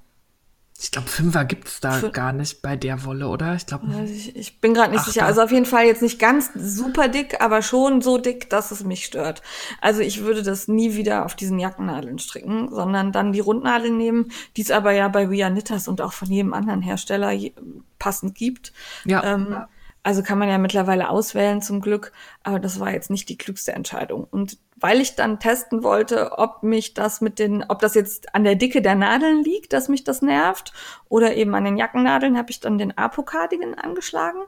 Ich 0.79 0.91
glaube, 0.91 1.09
Fünfer 1.09 1.45
gibt 1.45 1.69
es 1.69 1.81
da 1.81 1.93
Fün 1.93 2.13
gar 2.13 2.33
nicht 2.33 2.61
bei 2.61 2.77
der 2.77 3.05
Wolle, 3.05 3.29
oder? 3.29 3.55
Ich 3.55 3.67
glaube. 3.67 3.87
Ich, 4.05 4.37
ich, 4.37 4.61
bin 4.61 4.75
gerade 4.75 4.91
nicht 4.91 5.01
Achter. 5.01 5.13
sicher. 5.13 5.27
Also 5.27 5.43
auf 5.43 5.51
jeden 5.51 5.65
Fall 5.65 5.87
jetzt 5.87 6.03
nicht 6.03 6.19
ganz 6.19 6.51
super 6.55 7.09
dick, 7.09 7.41
aber 7.41 7.63
schon 7.63 8.03
so 8.03 8.19
dick, 8.19 8.51
dass 8.51 8.71
es 8.71 8.85
mich 8.85 9.07
stört. 9.07 9.43
Also 9.81 10.03
ich 10.03 10.23
würde 10.23 10.43
das 10.43 10.69
nie 10.69 10.95
wieder 10.95 11.25
auf 11.25 11.35
diesen 11.35 11.59
Jackennadeln 11.59 12.19
stricken, 12.19 12.69
sondern 12.71 13.11
dann 13.11 13.33
die 13.33 13.41
Rundnadeln 13.41 13.97
nehmen, 13.97 14.31
die 14.57 14.63
es 14.63 14.71
aber 14.71 14.93
ja 14.93 15.09
bei 15.09 15.31
Via 15.31 15.49
Knitters 15.49 15.89
und 15.89 16.03
auch 16.03 16.13
von 16.13 16.29
jedem 16.29 16.53
anderen 16.53 16.83
Hersteller 16.83 17.33
passend 17.99 18.35
gibt. 18.35 18.73
Ja. 19.05 19.25
Ähm, 19.25 19.57
also 20.07 20.23
kann 20.23 20.39
man 20.39 20.49
ja 20.49 20.57
mittlerweile 20.57 21.11
auswählen 21.11 21.61
zum 21.61 21.81
Glück, 21.81 22.13
aber 22.45 22.61
das 22.61 22.79
war 22.79 22.93
jetzt 22.93 23.11
nicht 23.11 23.29
die 23.29 23.37
klügste 23.37 23.73
Entscheidung. 23.73 24.23
Und 24.31 24.57
weil 24.77 25.01
ich 25.01 25.17
dann 25.17 25.41
testen 25.41 25.83
wollte, 25.83 26.39
ob 26.39 26.63
mich 26.63 26.95
das 26.95 27.21
mit 27.21 27.41
den, 27.41 27.65
ob 27.67 27.81
das 27.81 27.95
jetzt 27.97 28.33
an 28.33 28.45
der 28.45 28.55
Dicke 28.55 28.83
der 28.83 28.95
Nadeln 28.95 29.43
liegt, 29.43 29.73
dass 29.73 29.89
mich 29.89 30.05
das 30.05 30.23
nervt, 30.23 30.73
oder 31.09 31.35
eben 31.35 31.57
an 31.57 31.65
den 31.65 31.77
Jackennadeln, 31.77 32.39
habe 32.39 32.53
ich 32.53 32.61
dann 32.61 32.79
den 32.79 32.97
Apo-Cardigan 32.97 33.75
angeschlagen, 33.75 34.43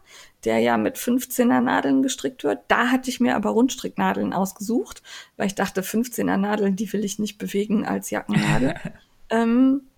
der 0.45 0.61
ja 0.61 0.77
mit 0.77 0.97
15er 0.97 1.61
Nadeln 1.61 2.05
gestrickt 2.05 2.45
wird. 2.45 2.61
Da 2.69 2.93
hatte 2.93 3.11
ich 3.11 3.19
mir 3.19 3.35
aber 3.35 3.51
Rundstricknadeln 3.51 4.33
ausgesucht, 4.33 5.03
weil 5.37 5.49
ich 5.49 5.57
dachte, 5.57 5.83
15er 5.83 6.37
Nadeln, 6.37 6.77
die 6.77 6.93
will 6.93 7.05
ich 7.05 7.19
nicht 7.19 7.37
bewegen 7.37 7.85
als 7.85 8.11
Jackennadel. 8.11 8.77
ähm, 9.31 9.89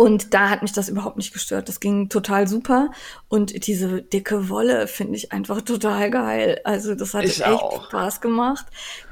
und 0.00 0.32
da 0.32 0.48
hat 0.48 0.62
mich 0.62 0.72
das 0.72 0.88
überhaupt 0.88 1.18
nicht 1.18 1.34
gestört. 1.34 1.68
Das 1.68 1.78
ging 1.78 2.08
total 2.08 2.48
super. 2.48 2.90
Und 3.28 3.66
diese 3.66 4.00
dicke 4.00 4.48
Wolle 4.48 4.86
finde 4.86 5.16
ich 5.16 5.30
einfach 5.30 5.60
total 5.60 6.10
geil. 6.10 6.58
Also 6.64 6.94
das 6.94 7.12
hat 7.12 7.24
ich 7.24 7.42
echt 7.42 7.46
auch. 7.46 7.84
Spaß 7.84 8.22
gemacht. 8.22 8.64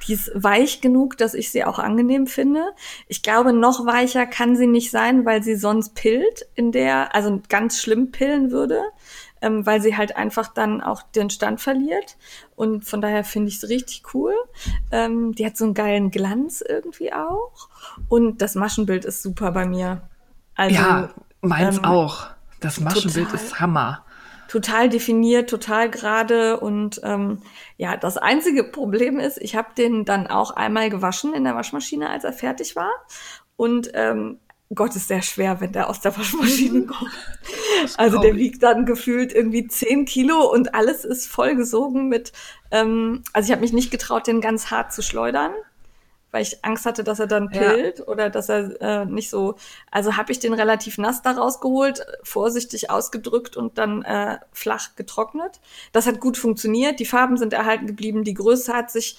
Die 0.06 0.14
ist 0.14 0.30
weich 0.34 0.80
genug, 0.80 1.18
dass 1.18 1.34
ich 1.34 1.52
sie 1.52 1.62
auch 1.62 1.78
angenehm 1.78 2.26
finde. 2.26 2.72
Ich 3.06 3.22
glaube, 3.22 3.52
noch 3.52 3.84
weicher 3.84 4.24
kann 4.24 4.56
sie 4.56 4.66
nicht 4.66 4.90
sein, 4.90 5.26
weil 5.26 5.42
sie 5.42 5.56
sonst 5.56 5.94
pillt 5.94 6.46
in 6.54 6.72
der, 6.72 7.14
also 7.14 7.38
ganz 7.50 7.82
schlimm 7.82 8.10
pillen 8.10 8.50
würde. 8.50 8.82
Ähm, 9.42 9.66
weil 9.66 9.82
sie 9.82 9.94
halt 9.94 10.16
einfach 10.16 10.48
dann 10.54 10.80
auch 10.80 11.02
den 11.02 11.28
Stand 11.28 11.60
verliert. 11.60 12.16
Und 12.56 12.86
von 12.86 13.02
daher 13.02 13.24
finde 13.24 13.50
ich 13.50 13.56
es 13.56 13.68
richtig 13.68 14.14
cool. 14.14 14.32
Ähm, 14.90 15.34
die 15.34 15.44
hat 15.44 15.58
so 15.58 15.66
einen 15.66 15.74
geilen 15.74 16.10
Glanz 16.10 16.64
irgendwie 16.66 17.12
auch. 17.12 17.68
Und 18.08 18.40
das 18.40 18.54
Maschenbild 18.54 19.04
ist 19.04 19.22
super 19.22 19.52
bei 19.52 19.66
mir. 19.66 20.00
Also, 20.58 20.74
ja, 20.74 21.10
meins 21.40 21.78
ähm, 21.78 21.84
auch. 21.84 22.26
Das 22.60 22.80
Maschenbild 22.80 23.30
total, 23.30 23.44
ist 23.44 23.60
Hammer. 23.60 24.04
Total 24.48 24.88
definiert, 24.88 25.48
total 25.48 25.88
gerade 25.88 26.58
und 26.58 27.00
ähm, 27.04 27.42
ja, 27.76 27.96
das 27.96 28.16
einzige 28.16 28.64
Problem 28.72 29.20
ist, 29.20 29.38
ich 29.38 29.54
habe 29.54 29.68
den 29.78 30.04
dann 30.04 30.26
auch 30.26 30.50
einmal 30.50 30.90
gewaschen 30.90 31.32
in 31.32 31.44
der 31.44 31.54
Waschmaschine, 31.54 32.10
als 32.10 32.24
er 32.24 32.32
fertig 32.32 32.74
war 32.74 32.90
und 33.56 33.92
ähm, 33.94 34.40
Gott 34.74 34.96
ist 34.96 35.08
sehr 35.08 35.22
schwer, 35.22 35.60
wenn 35.60 35.70
der 35.70 35.88
aus 35.88 36.00
der 36.00 36.16
Waschmaschine 36.18 36.86
kommt. 36.86 37.12
Also 37.96 38.18
der 38.18 38.34
wiegt 38.34 38.64
dann 38.64 38.84
gefühlt 38.84 39.32
irgendwie 39.32 39.68
zehn 39.68 40.06
Kilo 40.06 40.50
und 40.52 40.74
alles 40.74 41.04
ist 41.04 41.28
vollgesogen 41.28 42.08
mit. 42.08 42.32
Ähm, 42.72 43.22
also 43.32 43.46
ich 43.46 43.52
habe 43.52 43.62
mich 43.62 43.72
nicht 43.72 43.92
getraut, 43.92 44.26
den 44.26 44.40
ganz 44.40 44.72
hart 44.72 44.92
zu 44.92 45.02
schleudern 45.02 45.52
weil 46.30 46.42
ich 46.42 46.64
Angst 46.64 46.84
hatte, 46.86 47.04
dass 47.04 47.20
er 47.20 47.26
dann 47.26 47.48
pillt 47.48 48.00
ja. 48.00 48.04
oder 48.06 48.30
dass 48.30 48.48
er 48.48 48.80
äh, 48.80 49.06
nicht 49.06 49.30
so. 49.30 49.56
Also 49.90 50.16
habe 50.16 50.32
ich 50.32 50.38
den 50.38 50.52
relativ 50.52 50.98
nass 50.98 51.22
da 51.22 51.32
rausgeholt, 51.32 52.04
vorsichtig 52.22 52.90
ausgedrückt 52.90 53.56
und 53.56 53.78
dann 53.78 54.02
äh, 54.02 54.38
flach 54.52 54.94
getrocknet. 54.96 55.60
Das 55.92 56.06
hat 56.06 56.20
gut 56.20 56.36
funktioniert. 56.36 57.00
Die 57.00 57.06
Farben 57.06 57.36
sind 57.36 57.52
erhalten 57.52 57.86
geblieben. 57.86 58.24
Die 58.24 58.34
Größe 58.34 58.74
hat 58.74 58.90
sich, 58.90 59.16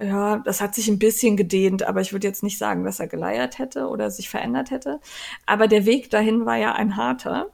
ja, 0.00 0.38
das 0.38 0.60
hat 0.60 0.74
sich 0.74 0.88
ein 0.88 0.98
bisschen 0.98 1.36
gedehnt, 1.36 1.84
aber 1.84 2.00
ich 2.00 2.12
würde 2.12 2.26
jetzt 2.26 2.42
nicht 2.42 2.58
sagen, 2.58 2.84
dass 2.84 3.00
er 3.00 3.06
geleiert 3.06 3.58
hätte 3.58 3.88
oder 3.88 4.10
sich 4.10 4.28
verändert 4.28 4.70
hätte. 4.70 5.00
Aber 5.46 5.68
der 5.68 5.86
Weg 5.86 6.10
dahin 6.10 6.46
war 6.46 6.56
ja 6.56 6.72
ein 6.72 6.96
harter. 6.96 7.50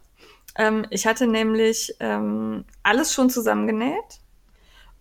Ähm, 0.57 0.87
ich 0.91 1.07
hatte 1.07 1.27
nämlich 1.27 1.95
ähm, 2.01 2.65
alles 2.83 3.13
schon 3.13 3.29
zusammengenäht 3.29 4.21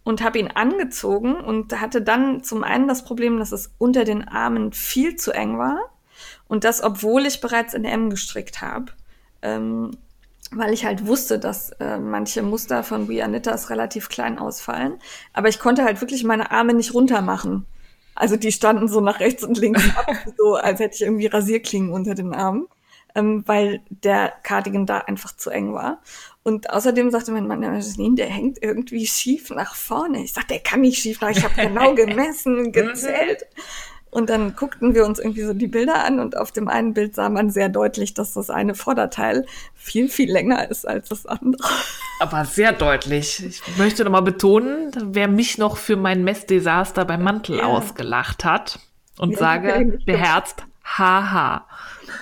und 0.05 0.23
habe 0.23 0.39
ihn 0.39 0.51
angezogen 0.53 1.35
und 1.35 1.81
hatte 1.81 2.01
dann 2.01 2.43
zum 2.43 2.63
einen 2.63 2.87
das 2.87 3.03
Problem, 3.03 3.39
dass 3.39 3.51
es 3.51 3.73
unter 3.77 4.05
den 4.05 4.25
Armen 4.25 4.71
viel 4.71 5.17
zu 5.17 5.33
eng 5.33 5.57
war 5.57 5.79
und 6.47 6.63
das, 6.63 6.81
obwohl 6.81 7.25
ich 7.25 7.41
bereits 7.41 7.73
in 7.73 7.83
M 7.83 8.09
gestrickt 8.09 8.61
habe. 8.61 8.93
Ähm, 9.41 9.91
weil 10.51 10.73
ich 10.73 10.85
halt 10.85 11.07
wusste, 11.07 11.39
dass 11.39 11.71
äh, 11.71 11.97
manche 11.97 12.43
Muster 12.43 12.83
von 12.83 13.07
Bianittas 13.07 13.71
relativ 13.71 14.07
klein 14.07 14.37
ausfallen. 14.37 14.99
Aber 15.33 15.49
ich 15.49 15.59
konnte 15.59 15.83
halt 15.83 15.99
wirklich 16.01 16.23
meine 16.23 16.51
Arme 16.51 16.75
nicht 16.75 16.93
runter 16.93 17.21
machen. 17.21 17.65
Also 18.13 18.37
die 18.37 18.51
standen 18.51 18.87
so 18.87 19.01
nach 19.01 19.19
rechts 19.19 19.43
und 19.43 19.57
links 19.57 19.83
ab, 19.97 20.05
so 20.37 20.53
als 20.53 20.79
hätte 20.79 20.95
ich 20.95 21.01
irgendwie 21.01 21.25
Rasierklingen 21.25 21.91
unter 21.91 22.13
den 22.13 22.33
Armen, 22.33 22.67
ähm, 23.15 23.43
weil 23.47 23.81
der 23.89 24.31
Cardigan 24.43 24.85
da 24.85 24.99
einfach 24.99 25.35
zu 25.35 25.49
eng 25.49 25.73
war. 25.73 25.99
Und 26.47 26.69
außerdem 26.69 27.09
sagte 27.09 27.31
mein 27.31 27.47
Mann, 27.47 27.61
der 27.61 28.27
hängt 28.27 28.61
irgendwie 28.61 29.07
schief 29.07 29.49
nach 29.49 29.73
vorne. 29.73 30.23
Ich 30.23 30.33
sagte, 30.33 30.53
der 30.53 30.59
kann 30.59 30.81
nicht 30.81 31.01
schief 31.01 31.19
nach, 31.19 31.31
ich 31.31 31.43
habe 31.43 31.55
genau 31.55 31.95
gemessen, 31.95 32.71
gezählt. 32.71 33.47
Und 34.11 34.29
dann 34.29 34.55
guckten 34.55 34.93
wir 34.93 35.05
uns 35.05 35.17
irgendwie 35.17 35.41
so 35.41 35.55
die 35.55 35.65
Bilder 35.65 36.05
an 36.05 36.19
und 36.19 36.37
auf 36.37 36.51
dem 36.51 36.67
einen 36.67 36.93
Bild 36.93 37.15
sah 37.15 37.29
man 37.29 37.49
sehr 37.49 37.67
deutlich, 37.67 38.13
dass 38.13 38.33
das 38.33 38.51
eine 38.51 38.75
Vorderteil 38.75 39.47
viel, 39.73 40.07
viel 40.07 40.31
länger 40.31 40.69
ist 40.69 40.87
als 40.87 41.09
das 41.09 41.25
andere. 41.25 41.67
Aber 42.19 42.45
sehr 42.45 42.73
deutlich. 42.73 43.43
Ich 43.43 43.77
möchte 43.77 44.03
nochmal 44.03 44.21
betonen, 44.21 44.91
wer 45.01 45.27
mich 45.27 45.57
noch 45.57 45.77
für 45.77 45.95
mein 45.95 46.23
Messdesaster 46.23 47.05
beim 47.05 47.23
Mantel 47.23 47.57
ja. 47.57 47.65
ausgelacht 47.65 48.45
hat 48.45 48.79
und 49.17 49.31
ja, 49.31 49.37
sage 49.39 49.99
beherzt, 50.05 50.63
haha. 50.83 51.65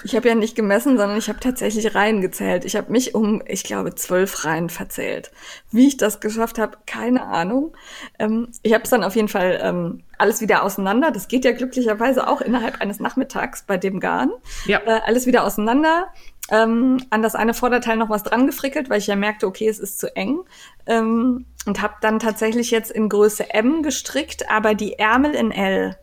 Ich 0.03 0.15
habe 0.15 0.27
ja 0.27 0.35
nicht 0.35 0.55
gemessen, 0.55 0.97
sondern 0.97 1.17
ich 1.17 1.29
habe 1.29 1.39
tatsächlich 1.39 1.95
Reihen 1.95 2.21
gezählt. 2.21 2.65
Ich 2.65 2.75
habe 2.75 2.91
mich 2.91 3.15
um, 3.15 3.41
ich 3.47 3.63
glaube, 3.63 3.95
zwölf 3.95 4.45
Reihen 4.45 4.69
verzählt. 4.69 5.31
Wie 5.71 5.87
ich 5.87 5.97
das 5.97 6.19
geschafft 6.19 6.59
habe, 6.59 6.77
keine 6.85 7.25
Ahnung. 7.25 7.75
Ähm, 8.19 8.49
ich 8.61 8.73
habe 8.73 8.83
es 8.83 8.89
dann 8.89 9.03
auf 9.03 9.15
jeden 9.15 9.27
Fall 9.27 9.59
ähm, 9.61 10.03
alles 10.17 10.41
wieder 10.41 10.63
auseinander. 10.63 11.11
Das 11.11 11.27
geht 11.27 11.45
ja 11.45 11.51
glücklicherweise 11.51 12.27
auch 12.27 12.41
innerhalb 12.41 12.81
eines 12.81 12.99
Nachmittags 12.99 13.63
bei 13.63 13.77
dem 13.77 13.99
Garn. 13.99 14.31
Ja. 14.65 14.79
Äh, 14.85 15.01
alles 15.05 15.25
wieder 15.25 15.43
auseinander. 15.43 16.07
Ähm, 16.49 17.01
an 17.09 17.21
das 17.21 17.35
eine 17.35 17.53
Vorderteil 17.53 17.95
noch 17.95 18.09
was 18.09 18.23
dran 18.23 18.47
gefrickelt, 18.47 18.89
weil 18.89 18.99
ich 18.99 19.07
ja 19.07 19.15
merkte, 19.15 19.47
okay, 19.47 19.67
es 19.67 19.79
ist 19.79 19.99
zu 19.99 20.13
eng. 20.15 20.39
Ähm, 20.85 21.45
und 21.65 21.81
habe 21.81 21.95
dann 22.01 22.19
tatsächlich 22.19 22.71
jetzt 22.71 22.91
in 22.91 23.07
Größe 23.07 23.53
M 23.53 23.83
gestrickt, 23.83 24.49
aber 24.49 24.75
die 24.75 24.99
Ärmel 24.99 25.33
in 25.33 25.51
L. 25.51 25.97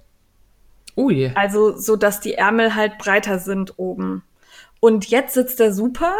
Ui. 1.00 1.32
Also 1.34 1.76
so, 1.76 1.96
dass 1.96 2.20
die 2.20 2.34
Ärmel 2.34 2.74
halt 2.74 2.98
breiter 2.98 3.38
sind 3.38 3.78
oben. 3.78 4.22
Und 4.80 5.08
jetzt 5.10 5.34
sitzt 5.34 5.60
er 5.60 5.72
super. 5.72 6.14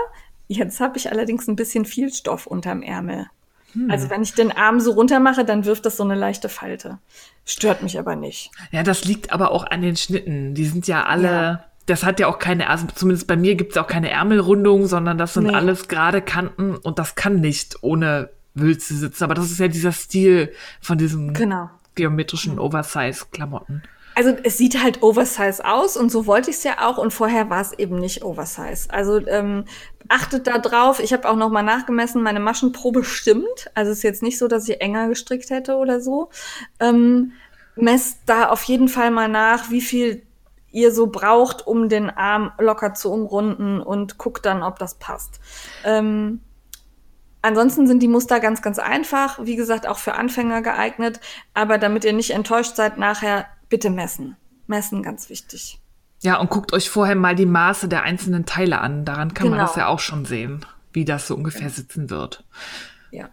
Jetzt 0.48 0.80
habe 0.80 0.98
ich 0.98 1.10
allerdings 1.10 1.48
ein 1.48 1.56
bisschen 1.56 1.84
viel 1.84 2.12
Stoff 2.12 2.46
unterm 2.46 2.82
Ärmel. 2.82 3.26
Hm. 3.72 3.90
Also 3.90 4.10
wenn 4.10 4.22
ich 4.22 4.34
den 4.34 4.52
Arm 4.52 4.80
so 4.80 4.92
runter 4.92 5.20
mache, 5.20 5.44
dann 5.44 5.64
wirft 5.64 5.86
das 5.86 5.96
so 5.96 6.02
eine 6.02 6.14
leichte 6.14 6.48
Falte. 6.48 6.98
Stört 7.44 7.82
mich 7.82 7.98
aber 7.98 8.16
nicht. 8.16 8.50
Ja, 8.70 8.82
das 8.82 9.04
liegt 9.04 9.32
aber 9.32 9.52
auch 9.52 9.64
an 9.64 9.82
den 9.82 9.96
Schnitten. 9.96 10.54
Die 10.54 10.66
sind 10.66 10.86
ja 10.86 11.04
alle. 11.04 11.26
Ja. 11.26 11.64
Das 11.86 12.04
hat 12.04 12.20
ja 12.20 12.28
auch 12.28 12.38
keine, 12.38 12.68
also 12.68 12.86
zumindest 12.94 13.26
bei 13.26 13.36
mir 13.36 13.56
gibt 13.56 13.72
es 13.72 13.78
auch 13.78 13.86
keine 13.86 14.10
Ärmelrundung, 14.10 14.86
sondern 14.86 15.18
das 15.18 15.34
sind 15.34 15.44
nee. 15.44 15.54
alles 15.54 15.88
gerade 15.88 16.22
Kanten 16.22 16.76
und 16.76 17.00
das 17.00 17.16
kann 17.16 17.40
nicht 17.40 17.82
ohne 17.82 18.30
Wülze 18.54 18.94
sitzen. 18.94 19.24
Aber 19.24 19.34
das 19.34 19.50
ist 19.50 19.58
ja 19.58 19.66
dieser 19.66 19.90
Stil 19.90 20.52
von 20.80 20.98
diesem 20.98 21.34
genau. 21.34 21.70
geometrischen 21.96 22.58
Oversize-Klamotten. 22.60 23.82
Also 24.14 24.36
es 24.42 24.58
sieht 24.58 24.82
halt 24.82 25.02
Oversize 25.02 25.64
aus 25.64 25.96
und 25.96 26.10
so 26.10 26.26
wollte 26.26 26.50
ich 26.50 26.56
es 26.56 26.64
ja 26.64 26.86
auch 26.88 26.98
und 26.98 27.12
vorher 27.12 27.48
war 27.48 27.60
es 27.60 27.72
eben 27.72 27.98
nicht 27.98 28.24
Oversize. 28.24 28.88
Also 28.90 29.24
ähm, 29.26 29.64
achtet 30.08 30.46
da 30.46 30.58
drauf. 30.58 31.00
Ich 31.00 31.12
habe 31.12 31.28
auch 31.28 31.36
noch 31.36 31.50
mal 31.50 31.62
nachgemessen, 31.62 32.22
meine 32.22 32.40
Maschenprobe 32.40 33.04
stimmt. 33.04 33.70
Also 33.74 33.92
es 33.92 33.98
ist 33.98 34.02
jetzt 34.02 34.22
nicht 34.22 34.38
so, 34.38 34.48
dass 34.48 34.68
ich 34.68 34.80
enger 34.80 35.08
gestrickt 35.08 35.50
hätte 35.50 35.76
oder 35.76 36.00
so. 36.00 36.30
Ähm, 36.80 37.32
messt 37.76 38.18
da 38.26 38.48
auf 38.48 38.62
jeden 38.64 38.88
Fall 38.88 39.10
mal 39.10 39.28
nach, 39.28 39.70
wie 39.70 39.80
viel 39.80 40.22
ihr 40.72 40.92
so 40.92 41.08
braucht, 41.08 41.66
um 41.66 41.88
den 41.88 42.10
Arm 42.10 42.52
locker 42.58 42.94
zu 42.94 43.12
umrunden 43.12 43.80
und 43.80 44.18
guckt 44.18 44.46
dann, 44.46 44.62
ob 44.62 44.78
das 44.78 44.94
passt. 44.94 45.40
Ähm, 45.84 46.40
ansonsten 47.42 47.86
sind 47.86 48.00
die 48.02 48.08
Muster 48.08 48.40
ganz, 48.40 48.62
ganz 48.62 48.78
einfach. 48.78 49.38
Wie 49.42 49.56
gesagt, 49.56 49.86
auch 49.86 49.98
für 49.98 50.14
Anfänger 50.14 50.62
geeignet. 50.62 51.20
Aber 51.54 51.78
damit 51.78 52.04
ihr 52.04 52.12
nicht 52.12 52.30
enttäuscht 52.30 52.76
seid 52.76 52.98
nachher, 52.98 53.46
bitte 53.70 53.88
messen. 53.88 54.36
Messen, 54.66 55.02
ganz 55.02 55.30
wichtig. 55.30 55.80
Ja, 56.22 56.38
und 56.38 56.50
guckt 56.50 56.74
euch 56.74 56.90
vorher 56.90 57.16
mal 57.16 57.34
die 57.34 57.46
Maße 57.46 57.88
der 57.88 58.02
einzelnen 58.02 58.44
Teile 58.44 58.80
an. 58.80 59.06
Daran 59.06 59.32
kann 59.32 59.46
genau. 59.46 59.56
man 59.56 59.66
das 59.66 59.76
ja 59.76 59.86
auch 59.86 60.00
schon 60.00 60.26
sehen, 60.26 60.66
wie 60.92 61.06
das 61.06 61.26
so 61.26 61.34
ungefähr 61.34 61.62
ja. 61.62 61.70
sitzen 61.70 62.10
wird. 62.10 62.44
Ja. 63.10 63.30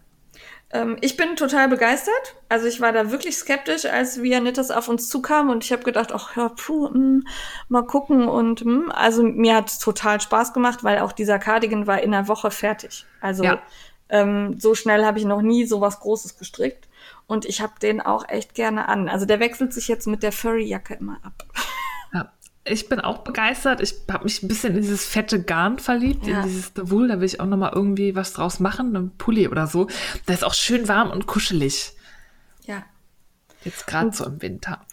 Ähm, 0.71 0.97
ich 1.01 1.17
bin 1.17 1.35
total 1.35 1.67
begeistert. 1.67 2.35
Also 2.47 2.65
ich 2.67 2.79
war 2.79 2.93
da 2.93 3.11
wirklich 3.11 3.35
skeptisch, 3.35 3.85
als 3.85 4.21
Vianitas 4.21 4.71
auf 4.71 4.87
uns 4.87 5.09
zukam 5.09 5.49
und 5.49 5.65
ich 5.65 5.73
habe 5.73 5.83
gedacht, 5.83 6.13
ach 6.13 6.37
ja, 6.37 6.49
puh, 6.49 6.87
mh, 6.87 6.93
hm, 6.93 7.27
mal 7.67 7.85
gucken 7.85 8.29
und 8.29 8.63
mh. 8.63 8.71
Hm. 8.71 8.91
also 8.91 9.23
mir 9.23 9.55
hat 9.55 9.69
es 9.69 9.79
total 9.79 10.21
Spaß 10.21 10.53
gemacht, 10.53 10.83
weil 10.85 10.99
auch 10.99 11.11
dieser 11.11 11.39
Cardigan 11.39 11.87
war 11.87 12.01
in 12.01 12.13
einer 12.13 12.29
Woche 12.29 12.51
fertig. 12.51 13.05
Also 13.19 13.43
ja. 13.43 13.61
ähm, 14.07 14.57
so 14.59 14.75
schnell 14.75 15.05
habe 15.05 15.19
ich 15.19 15.25
noch 15.25 15.41
nie 15.41 15.65
sowas 15.65 15.99
Großes 15.99 16.37
gestrickt 16.37 16.86
und 17.27 17.45
ich 17.45 17.61
habe 17.61 17.73
den 17.81 18.01
auch 18.01 18.27
echt 18.27 18.55
gerne 18.55 18.87
an. 18.87 19.09
Also 19.09 19.25
der 19.25 19.39
wechselt 19.39 19.73
sich 19.73 19.87
jetzt 19.87 20.07
mit 20.07 20.23
der 20.23 20.31
Furry-Jacke 20.31 20.95
immer 20.95 21.19
ab. 21.23 21.45
Ja, 22.13 22.31
ich 22.63 22.87
bin 22.87 23.01
auch 23.01 23.19
begeistert. 23.19 23.81
Ich 23.81 23.95
habe 24.09 24.23
mich 24.23 24.41
ein 24.41 24.47
bisschen 24.47 24.75
in 24.75 24.81
dieses 24.81 25.05
fette 25.05 25.43
Garn 25.43 25.77
verliebt, 25.77 26.25
ja. 26.25 26.39
in 26.39 26.47
dieses 26.47 26.71
Wool. 26.75 27.09
Da 27.09 27.19
will 27.19 27.25
ich 27.25 27.39
auch 27.41 27.45
noch 27.45 27.57
mal 27.57 27.73
irgendwie 27.75 28.15
was 28.15 28.33
draus 28.33 28.59
machen, 28.59 28.95
einen 28.95 29.17
Pulli 29.17 29.49
oder 29.49 29.67
so. 29.67 29.87
Der 30.27 30.35
ist 30.35 30.43
auch 30.43 30.53
schön 30.53 30.87
warm 30.87 31.11
und 31.11 31.27
kuschelig. 31.27 31.93
Ja. 32.65 32.83
Jetzt 33.65 33.87
gerade 33.87 34.13
so 34.13 34.25
im 34.25 34.41
Winter 34.41 34.85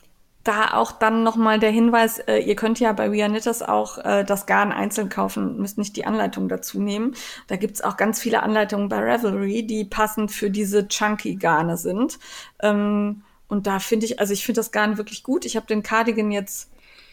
da 0.44 0.74
auch 0.74 0.92
dann 0.92 1.22
nochmal 1.22 1.58
der 1.58 1.70
Hinweis, 1.70 2.18
äh, 2.20 2.38
ihr 2.38 2.54
könnt 2.54 2.78
ja 2.78 2.92
bei 2.92 3.10
We 3.10 3.22
Are 3.22 3.30
Knitters 3.30 3.62
auch 3.62 3.98
äh, 3.98 4.24
das 4.24 4.46
Garn 4.46 4.72
einzeln 4.72 5.08
kaufen, 5.08 5.58
müsst 5.58 5.78
nicht 5.78 5.96
die 5.96 6.06
Anleitung 6.06 6.48
dazu 6.48 6.80
nehmen. 6.80 7.14
Da 7.48 7.56
gibt's 7.56 7.80
auch 7.80 7.96
ganz 7.96 8.20
viele 8.20 8.42
Anleitungen 8.42 8.88
bei 8.88 8.98
Ravelry, 8.98 9.66
die 9.66 9.84
passend 9.84 10.30
für 10.30 10.50
diese 10.50 10.86
chunky 10.88 11.36
Garne 11.36 11.76
sind. 11.76 12.18
Ähm, 12.60 13.22
und 13.48 13.66
da 13.66 13.78
finde 13.78 14.06
ich, 14.06 14.20
also 14.20 14.32
ich 14.32 14.44
finde 14.44 14.60
das 14.60 14.70
Garn 14.70 14.98
wirklich 14.98 15.22
gut. 15.22 15.44
Ich 15.44 15.56
habe 15.56 15.66
den 15.66 15.82
Cardigan 15.82 16.30
jetzt 16.30 16.70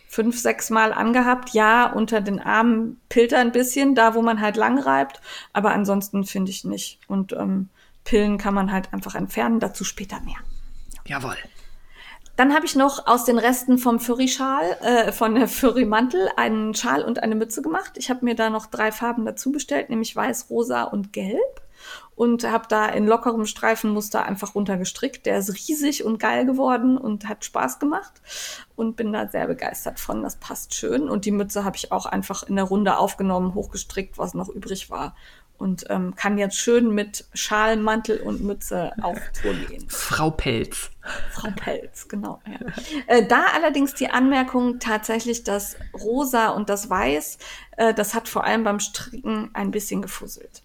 fünf, 0.08 0.38
sechs 0.38 0.70
Mal 0.70 0.92
angehabt. 0.92 1.52
Ja, 1.52 1.92
unter 1.92 2.20
den 2.20 2.40
Armen 2.40 3.00
pillt 3.08 3.32
er 3.32 3.40
ein 3.40 3.54
bisschen, 3.54 3.96
da 3.96 4.14
wo 4.14 4.22
man 4.22 4.42
halt 4.42 4.58
lang 4.58 4.78
reibt, 4.78 5.22
aber 5.54 5.72
ansonsten 5.72 6.26
finde 6.26 6.52
ich 6.52 6.66
nicht. 6.66 7.00
Und 7.08 7.32
ähm, 7.34 7.70
Pillen 8.04 8.38
kann 8.38 8.54
man 8.54 8.72
halt 8.74 8.94
einfach 8.94 9.16
entfernen, 9.16 9.62
dazu 9.62 9.86
später 9.86 10.20
mehr. 10.22 10.38
Jawohl. 11.06 11.38
Dann 12.42 12.56
habe 12.56 12.66
ich 12.66 12.76
noch 12.76 13.06
aus 13.06 13.24
den 13.24 13.38
Resten 13.38 13.78
vom 13.78 14.00
Furry-Schal, 14.00 14.66
äh, 14.82 15.12
von 15.12 15.36
der 15.36 15.48
Furry-Mantel, 15.48 16.28
einen 16.38 16.74
Schal 16.74 17.04
und 17.04 17.22
eine 17.22 17.36
Mütze 17.36 17.62
gemacht. 17.62 17.92
Ich 17.98 18.10
habe 18.10 18.26
mir 18.26 18.34
da 18.34 18.50
noch 18.50 18.66
drei 18.66 18.92
Farben 18.92 19.26
dazu 19.26 19.52
bestellt, 19.52 19.92
nämlich 19.92 20.16
weiß, 20.16 20.50
rosa 20.50 20.86
und 20.86 21.14
gelb. 21.14 21.62
Und 22.16 22.50
habe 22.50 22.66
da 22.68 22.88
in 22.88 23.06
lockerem 23.06 23.46
Streifenmuster 23.46 24.26
einfach 24.26 24.56
runtergestrickt. 24.56 25.28
Der 25.28 25.38
ist 25.38 25.54
riesig 25.54 26.04
und 26.04 26.18
geil 26.18 26.48
geworden 26.48 26.98
und 26.98 27.28
hat 27.28 27.46
Spaß 27.46 27.78
gemacht. 27.78 28.14
Und 28.76 28.96
bin 28.96 29.14
da 29.14 29.28
sehr 29.28 29.46
begeistert 29.46 30.00
von. 30.00 30.24
Das 30.24 30.38
passt 30.38 30.74
schön. 30.74 31.10
Und 31.10 31.26
die 31.26 31.32
Mütze 31.32 31.64
habe 31.64 31.78
ich 31.78 31.92
auch 31.92 32.08
einfach 32.08 32.42
in 32.42 32.56
der 32.56 32.66
Runde 32.66 32.98
aufgenommen, 32.98 33.54
hochgestrickt, 33.54 34.18
was 34.18 34.34
noch 34.34 34.50
übrig 34.50 34.90
war 34.90 35.16
und 35.62 35.86
ähm, 35.90 36.16
kann 36.16 36.38
jetzt 36.38 36.58
schön 36.58 36.94
mit 36.94 37.26
Schal, 37.34 37.78
Mantel 37.78 38.20
und 38.20 38.44
Mütze 38.44 38.92
auf 39.02 39.18
Tour 39.40 39.54
gehen. 39.54 39.86
Frau 39.88 40.32
Pelz. 40.32 40.90
Frau 41.32 41.50
Pelz, 41.56 42.08
genau. 42.08 42.42
Ja. 42.46 42.60
Äh, 43.08 43.28
da 43.28 43.46
allerdings 43.56 43.94
die 43.94 44.10
Anmerkung 44.10 44.80
tatsächlich, 44.80 45.44
das 45.44 45.78
Rosa 45.94 46.50
und 46.50 46.70
das 46.70 46.90
Weiß, 46.90 47.38
äh, 47.78 47.94
das 47.94 48.14
hat 48.14 48.28
vor 48.28 48.44
allem 48.44 48.64
beim 48.64 48.80
Stricken 48.80 49.52
ein 49.54 49.72
bisschen 49.72 50.02
gefusselt. 50.02 50.64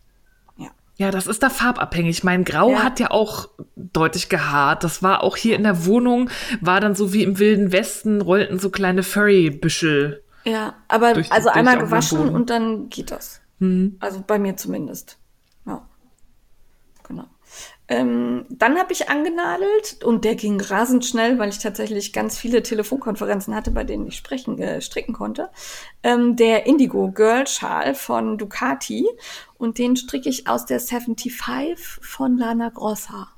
Ja, 0.57 0.69
ja 0.97 1.11
das 1.11 1.27
ist 1.27 1.43
da 1.43 1.51
farbabhängig. 1.51 2.25
Mein 2.25 2.45
Grau 2.45 2.71
ja. 2.71 2.83
hat 2.83 2.99
ja 2.99 3.11
auch 3.11 3.49
deutlich 3.77 4.29
gehaart. 4.29 4.83
Das 4.83 5.03
war 5.03 5.23
auch 5.23 5.37
hier 5.37 5.57
in 5.57 5.63
der 5.63 5.85
Wohnung, 5.85 6.31
war 6.61 6.81
dann 6.81 6.95
so 6.95 7.13
wie 7.13 7.23
im 7.23 7.39
Wilden 7.39 7.73
Westen, 7.73 8.23
rollten 8.23 8.59
so 8.59 8.71
kleine 8.71 9.03
Furry-Büschel. 9.03 10.23
Ja, 10.45 10.75
aber 10.89 11.15
durch, 11.15 11.33
also 11.33 11.49
durch 11.49 11.57
einmal 11.57 11.79
gewaschen 11.79 12.29
und 12.29 12.51
dann 12.51 12.89
geht 12.89 13.11
das. 13.11 13.41
Mhm. 13.59 13.97
Also 14.01 14.23
bei 14.27 14.39
mir 14.39 14.57
zumindest. 14.57 15.19
Ja. 15.67 15.87
Genau. 17.07 17.25
Ähm, 17.89 18.47
dann 18.49 18.77
habe 18.79 18.93
ich 18.93 19.09
angenadelt 19.09 20.03
und 20.03 20.25
der 20.25 20.35
ging 20.35 20.61
rasend 20.61 21.05
schnell, 21.05 21.39
weil 21.39 21.51
ich 21.51 21.61
tatsächlich 21.61 22.13
ganz 22.13 22.37
viele 22.37 22.63
Telefonkonferenzen 22.63 23.55
hatte, 23.55 23.71
bei 23.71 23.85
denen 23.85 24.09
ich 24.09 24.17
sprechen, 24.17 24.59
äh, 24.59 24.81
stricken 24.81 25.13
konnte. 25.13 25.51
Ähm, 26.03 26.35
der 26.35 26.67
Indigo 26.67 27.13
Girl 27.13 27.47
Schal 27.47 27.95
von 27.95 28.39
Ducati 28.39 29.07
und 29.57 29.79
den 29.79 29.95
stricke 29.95 30.29
ich 30.29 30.49
aus 30.49 30.67
der 30.67 30.81
75 30.81 31.79
von 32.03 32.37
Lana 32.37 32.71
Grossa. 32.71 33.29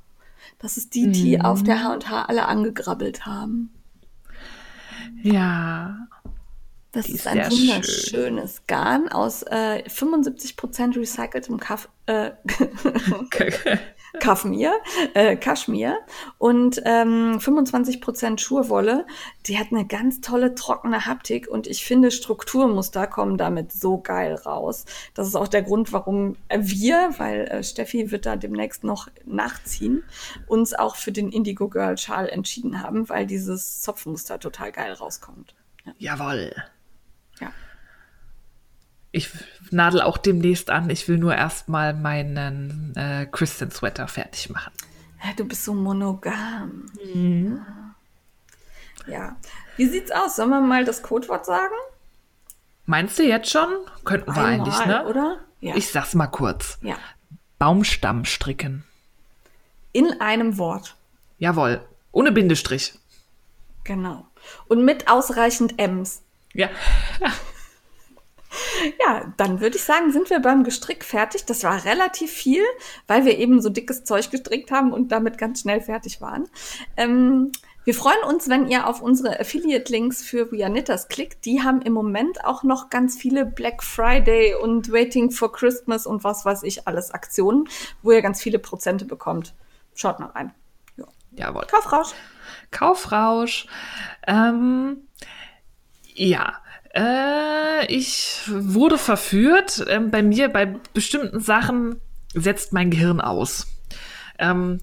Das 0.57 0.77
ist 0.77 0.95
die, 0.95 1.11
die 1.11 1.37
mhm. 1.37 1.45
auf 1.45 1.63
der 1.63 1.83
H&H 1.83 2.23
alle 2.23 2.47
angegrabbelt 2.47 3.25
haben. 3.25 3.71
Ja. 5.21 6.07
Das 6.91 7.07
ist, 7.07 7.15
ist 7.17 7.27
ein 7.27 7.37
wunderschönes 7.51 8.55
schön. 8.55 8.63
Garn 8.65 9.09
aus 9.09 9.43
äh, 9.43 9.83
75% 9.87 10.97
recyceltem 10.97 11.59
Kaff, 11.59 11.87
äh, 12.07 12.31
Kaffmir, 14.19 14.73
äh, 15.13 15.35
Kaschmir 15.35 15.99
und 16.39 16.81
ähm, 16.85 17.37
25% 17.37 18.39
Schurwolle. 18.39 19.05
Die 19.45 19.59
hat 19.59 19.67
eine 19.69 19.85
ganz 19.85 20.21
tolle 20.21 20.55
trockene 20.55 21.05
Haptik 21.05 21.47
und 21.47 21.67
ich 21.67 21.83
finde 21.85 22.09
Strukturmuster 22.09 23.05
kommen 23.05 23.37
damit 23.37 23.71
so 23.71 23.99
geil 23.99 24.33
raus. 24.33 24.85
Das 25.13 25.27
ist 25.27 25.35
auch 25.35 25.47
der 25.47 25.61
Grund, 25.61 25.93
warum 25.93 26.37
wir, 26.49 27.13
weil 27.17 27.41
äh, 27.41 27.63
Steffi 27.63 28.09
wird 28.09 28.25
da 28.25 28.35
demnächst 28.35 28.83
noch 28.83 29.09
nachziehen, 29.25 30.03
uns 30.47 30.73
auch 30.73 30.95
für 30.95 31.11
den 31.11 31.31
Indigo 31.31 31.69
Girl 31.69 31.99
Schal 31.99 32.29
entschieden 32.29 32.81
haben, 32.81 33.09
weil 33.09 33.27
dieses 33.27 33.81
Zopfmuster 33.81 34.39
total 34.39 34.71
geil 34.71 34.93
rauskommt. 34.93 35.53
Ja. 35.85 35.93
Jawoll. 35.99 36.51
Ich 39.11 39.29
nadel 39.71 40.01
auch 40.01 40.17
demnächst 40.17 40.69
an. 40.69 40.89
Ich 40.89 41.07
will 41.07 41.17
nur 41.17 41.35
erstmal 41.35 41.93
meinen 41.93 42.93
äh, 42.95 43.25
Christian 43.25 43.71
Sweater 43.71 44.07
fertig 44.07 44.49
machen. 44.49 44.71
Ja, 45.23 45.33
du 45.35 45.45
bist 45.45 45.65
so 45.65 45.73
monogam. 45.73 46.85
Mhm. 47.13 47.61
Ja. 49.07 49.35
Wie 49.77 49.87
sieht's 49.87 50.11
aus? 50.11 50.35
Sollen 50.35 50.49
wir 50.49 50.61
mal 50.61 50.85
das 50.85 51.01
Codewort 51.01 51.45
sagen? 51.45 51.73
Meinst 52.85 53.19
du 53.19 53.23
jetzt 53.23 53.49
schon? 53.49 53.67
Könnten 54.05 54.35
wir 54.35 54.43
Einmal, 54.43 54.67
eigentlich, 54.67 54.85
ne? 54.85 55.05
Oder? 55.05 55.39
Ja. 55.59 55.75
Ich 55.75 55.91
sag's 55.91 56.15
mal 56.15 56.27
kurz. 56.27 56.77
Ja. 56.81 56.95
Baumstamm 57.57 58.25
stricken. 58.25 58.83
In 59.91 60.21
einem 60.21 60.57
Wort. 60.57 60.95
Jawohl. 61.37 61.81
Ohne 62.11 62.31
Bindestrich. 62.31 62.93
Genau. 63.83 64.27
Und 64.67 64.85
mit 64.85 65.09
ausreichend 65.09 65.79
M's. 65.79 66.21
Ja. 66.53 66.69
Ja, 68.99 69.33
dann 69.37 69.61
würde 69.61 69.77
ich 69.77 69.83
sagen, 69.83 70.11
sind 70.11 70.29
wir 70.29 70.39
beim 70.39 70.63
Gestrick 70.63 71.03
fertig. 71.03 71.45
Das 71.45 71.63
war 71.63 71.85
relativ 71.85 72.31
viel, 72.31 72.63
weil 73.07 73.25
wir 73.25 73.37
eben 73.37 73.61
so 73.61 73.69
dickes 73.69 74.03
Zeug 74.03 74.29
gestrickt 74.31 74.71
haben 74.71 74.93
und 74.93 75.11
damit 75.11 75.37
ganz 75.37 75.61
schnell 75.61 75.81
fertig 75.81 76.21
waren. 76.21 76.47
Ähm, 76.97 77.51
wir 77.89 77.95
freuen 77.95 78.23
uns, 78.27 78.49
wenn 78.49 78.67
ihr 78.67 78.87
auf 78.87 79.01
unsere 79.01 79.39
Affiliate-Links 79.39 80.21
für 80.21 80.51
We 80.51 80.63
Are 80.63 80.71
Knitters 80.71 81.07
klickt. 81.07 81.45
Die 81.45 81.63
haben 81.63 81.81
im 81.81 81.93
Moment 81.93 82.45
auch 82.45 82.63
noch 82.63 82.89
ganz 82.89 83.17
viele 83.17 83.45
Black 83.45 83.81
Friday 83.81 84.53
und 84.53 84.91
Waiting 84.91 85.31
for 85.31 85.51
Christmas 85.51 86.05
und 86.05 86.23
was 86.23 86.45
weiß 86.45 86.63
ich 86.63 86.87
alles 86.87 87.11
Aktionen, 87.11 87.67
wo 88.03 88.11
ihr 88.11 88.21
ganz 88.21 88.41
viele 88.41 88.59
Prozente 88.59 89.05
bekommt. 89.05 89.55
Schaut 89.95 90.19
mal 90.19 90.27
rein. 90.27 90.53
Ja. 90.97 91.05
Jawohl. 91.31 91.65
Kaufrausch. 91.65 92.09
Kaufrausch. 92.69 93.65
Ähm, 94.27 95.07
ja. 96.13 96.61
Äh, 96.93 97.85
ich 97.87 98.41
wurde 98.47 98.97
verführt. 98.97 99.85
Ähm, 99.87 100.11
bei 100.11 100.23
mir, 100.23 100.49
bei 100.49 100.65
bestimmten 100.93 101.39
Sachen 101.39 102.01
setzt 102.33 102.73
mein 102.73 102.91
Gehirn 102.91 103.21
aus. 103.21 103.67
Ähm, 104.37 104.79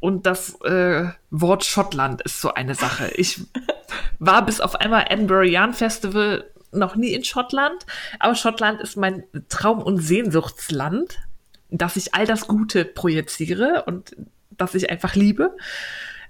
und 0.00 0.24
das 0.26 0.60
äh, 0.62 1.08
Wort 1.30 1.64
Schottland 1.64 2.22
ist 2.22 2.40
so 2.40 2.54
eine 2.54 2.74
Sache. 2.74 3.10
Ich 3.16 3.42
war 4.18 4.44
bis 4.44 4.60
auf 4.60 4.76
einmal 4.76 5.06
Edinburgh 5.08 5.48
Yarn 5.48 5.74
Festival 5.74 6.50
noch 6.72 6.96
nie 6.96 7.12
in 7.12 7.24
Schottland, 7.24 7.84
aber 8.18 8.34
Schottland 8.34 8.80
ist 8.80 8.96
mein 8.96 9.24
Traum- 9.48 9.82
und 9.82 9.98
Sehnsuchtsland, 9.98 11.18
dass 11.68 11.96
ich 11.96 12.14
all 12.14 12.26
das 12.26 12.46
Gute 12.46 12.84
projiziere 12.84 13.84
und 13.86 14.16
das 14.50 14.74
ich 14.74 14.88
einfach 14.88 15.14
liebe. 15.14 15.56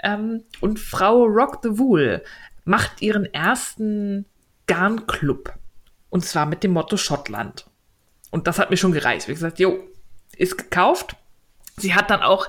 Ähm, 0.03 0.45
und 0.61 0.81
Frau 0.81 1.25
Rock 1.25 1.61
the 1.63 1.79
Wool 1.79 2.23
macht 2.65 3.03
ihren 3.03 3.27
ersten 3.27 4.25
Garnclub. 4.71 5.53
Und 6.11 6.25
zwar 6.25 6.47
mit 6.47 6.63
dem 6.63 6.73
Motto 6.73 6.97
Schottland. 6.97 7.67
Und 8.31 8.47
das 8.47 8.61
hat 8.61 8.71
mir 8.71 8.77
schon 8.77 8.93
gereicht. 8.93 9.27
Wie 9.27 9.33
gesagt, 9.33 9.59
jo, 9.59 9.83
ist 10.37 10.57
gekauft. 10.57 11.17
Sie 11.77 11.95
hat 11.95 12.11
dann 12.11 12.23
auch 12.23 12.47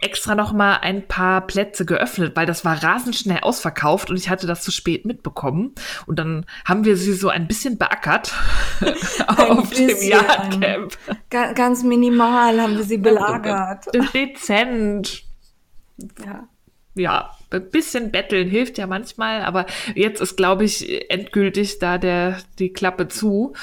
extra 0.00 0.34
noch 0.34 0.52
mal 0.52 0.78
ein 0.78 1.06
paar 1.06 1.46
Plätze 1.46 1.84
geöffnet, 1.84 2.34
weil 2.34 2.46
das 2.46 2.64
war 2.64 2.82
rasend 2.82 3.14
schnell 3.14 3.40
ausverkauft 3.40 4.10
und 4.10 4.16
ich 4.16 4.30
hatte 4.30 4.46
das 4.46 4.62
zu 4.62 4.72
spät 4.72 5.04
mitbekommen. 5.04 5.74
Und 6.06 6.18
dann 6.18 6.44
haben 6.64 6.84
wir 6.84 6.96
sie 6.96 7.12
so 7.12 7.28
ein 7.28 7.46
bisschen 7.46 7.78
beackert 7.78 8.32
Ein 8.80 9.58
auf 9.58 9.70
dem 9.70 9.86
bisschen. 9.86 10.10
Yardcamp. 10.10 10.98
Ga 11.28 11.52
ganz 11.52 11.84
minimal 11.84 12.60
haben 12.60 12.76
wir 12.76 12.84
sie 12.84 12.98
belagert. 12.98 13.86
Dezent. 14.14 15.22
Ja. 16.24 16.48
Ja, 16.94 17.30
ein 17.50 17.70
bisschen 17.70 18.10
betteln 18.12 18.48
hilft 18.48 18.78
ja 18.78 18.86
manchmal, 18.86 19.42
aber 19.42 19.66
jetzt 19.94 20.20
ist, 20.20 20.36
glaube 20.36 20.64
ich, 20.64 21.10
endgültig 21.10 21.78
da 21.78 21.98
der, 21.98 22.38
die 22.58 22.72
Klappe 22.72 23.08
zu. 23.08 23.54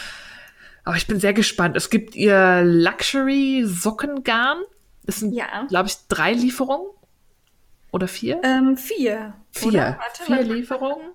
Aber 0.83 0.95
ich 0.97 1.07
bin 1.07 1.19
sehr 1.19 1.33
gespannt. 1.33 1.75
Es 1.75 1.89
gibt 1.89 2.15
ihr 2.15 2.61
Luxury-Sockengarn. 2.63 4.61
Das 5.03 5.17
sind, 5.19 5.33
Ja. 5.33 5.65
glaube 5.67 5.89
ich, 5.89 5.95
drei 6.09 6.33
Lieferungen. 6.33 6.87
Oder 7.91 8.07
vier? 8.07 8.39
Ähm, 8.43 8.77
vier. 8.77 9.33
vier. 9.51 9.67
Oder? 9.67 9.99
Warte, 9.99 10.23
vier. 10.23 10.41
Lieferungen. 10.55 11.07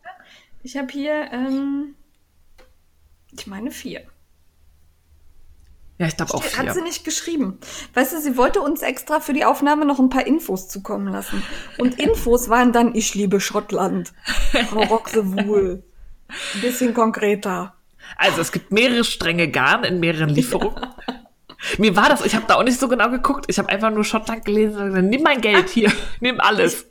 Ich 0.63 0.77
habe 0.77 0.93
hier, 0.93 1.29
ähm, 1.33 1.95
ich 3.37 3.47
meine 3.47 3.71
vier. 3.71 4.03
Ja, 6.03 6.09
ich 6.09 6.17
glaube 6.17 6.35
auch 6.35 6.43
Hat 6.43 6.67
sie 6.67 6.73
vier. 6.73 6.83
nicht 6.83 7.05
geschrieben. 7.05 7.59
Weißt 7.95 8.13
du, 8.13 8.21
sie 8.21 8.37
wollte 8.37 8.61
uns 8.61 8.83
extra 8.83 9.21
für 9.21 9.33
die 9.33 9.45
Aufnahme 9.45 9.85
noch 9.85 10.01
ein 10.01 10.09
paar 10.11 10.27
Infos 10.27 10.69
zukommen 10.69 11.07
lassen. 11.07 11.45
Und 11.79 11.97
Infos 12.01 12.49
waren 12.49 12.73
dann, 12.73 12.97
ich 12.97 13.15
liebe 13.15 13.41
Schottland. 13.41 14.13
Frau 14.69 14.83
Roxewohl. 14.83 15.85
Ein 16.55 16.61
bisschen 16.61 16.93
konkreter. 16.93 17.75
Also 18.17 18.41
es 18.41 18.51
gibt 18.51 18.73
mehrere 18.73 19.05
Stränge 19.05 19.49
Garn 19.49 19.85
in 19.85 20.01
mehreren 20.01 20.29
Lieferungen. 20.31 20.75
Mir 21.79 21.95
war 21.95 22.09
das, 22.09 22.25
ich 22.27 22.35
habe 22.35 22.47
da 22.49 22.57
auch 22.57 22.65
nicht 22.65 22.81
so 22.81 22.89
genau 22.89 23.11
geguckt. 23.11 23.45
Ich 23.47 23.61
habe 23.61 23.69
einfach 23.69 23.93
nur 23.93 24.03
Schottland 24.05 24.45
gelesen 24.45 24.79
und 24.79 24.87
gesagt, 24.89 25.05
nimm 25.07 25.23
mein 25.23 25.41
Geld 25.41 25.69
hier, 25.69 25.93
nimm 26.21 26.41
alles. 26.41 26.87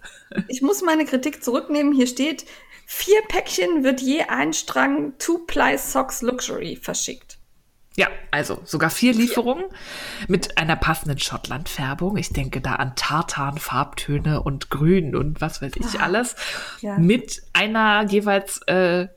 Ich 0.48 0.62
muss 0.62 0.82
meine 0.82 1.04
Kritik 1.04 1.44
zurücknehmen. 1.44 1.92
Hier 1.92 2.08
steht, 2.08 2.46
vier 2.86 3.20
Päckchen 3.28 3.84
wird 3.84 4.00
je 4.00 4.22
ein 4.22 4.54
Strang 4.54 5.16
Two-Ply 5.20 5.78
Socks 5.78 6.22
Luxury 6.22 6.78
verschickt. 6.82 7.31
Ja, 7.98 8.08
also 8.32 8.62
sogar 8.64 8.90
vier 8.90 9.14
Lieferungen 9.14 9.66
mit 10.30 10.58
einer 10.58 10.78
passenden 10.78 11.20
Schottland-Färbung. 11.20 12.16
Ich 12.16 12.30
denke 12.30 12.62
da 12.62 12.76
an 12.76 12.96
Tartan-Farbtöne 12.96 14.42
und 14.42 14.70
Grün 14.70 15.14
und 15.14 15.42
was 15.42 15.62
weiß 15.62 15.74
ich 15.76 16.00
alles. 16.00 16.36
Ja. 16.80 16.98
Mit 16.98 17.44
einer 17.52 18.06
jeweils 18.08 18.62
äh, 18.68 19.10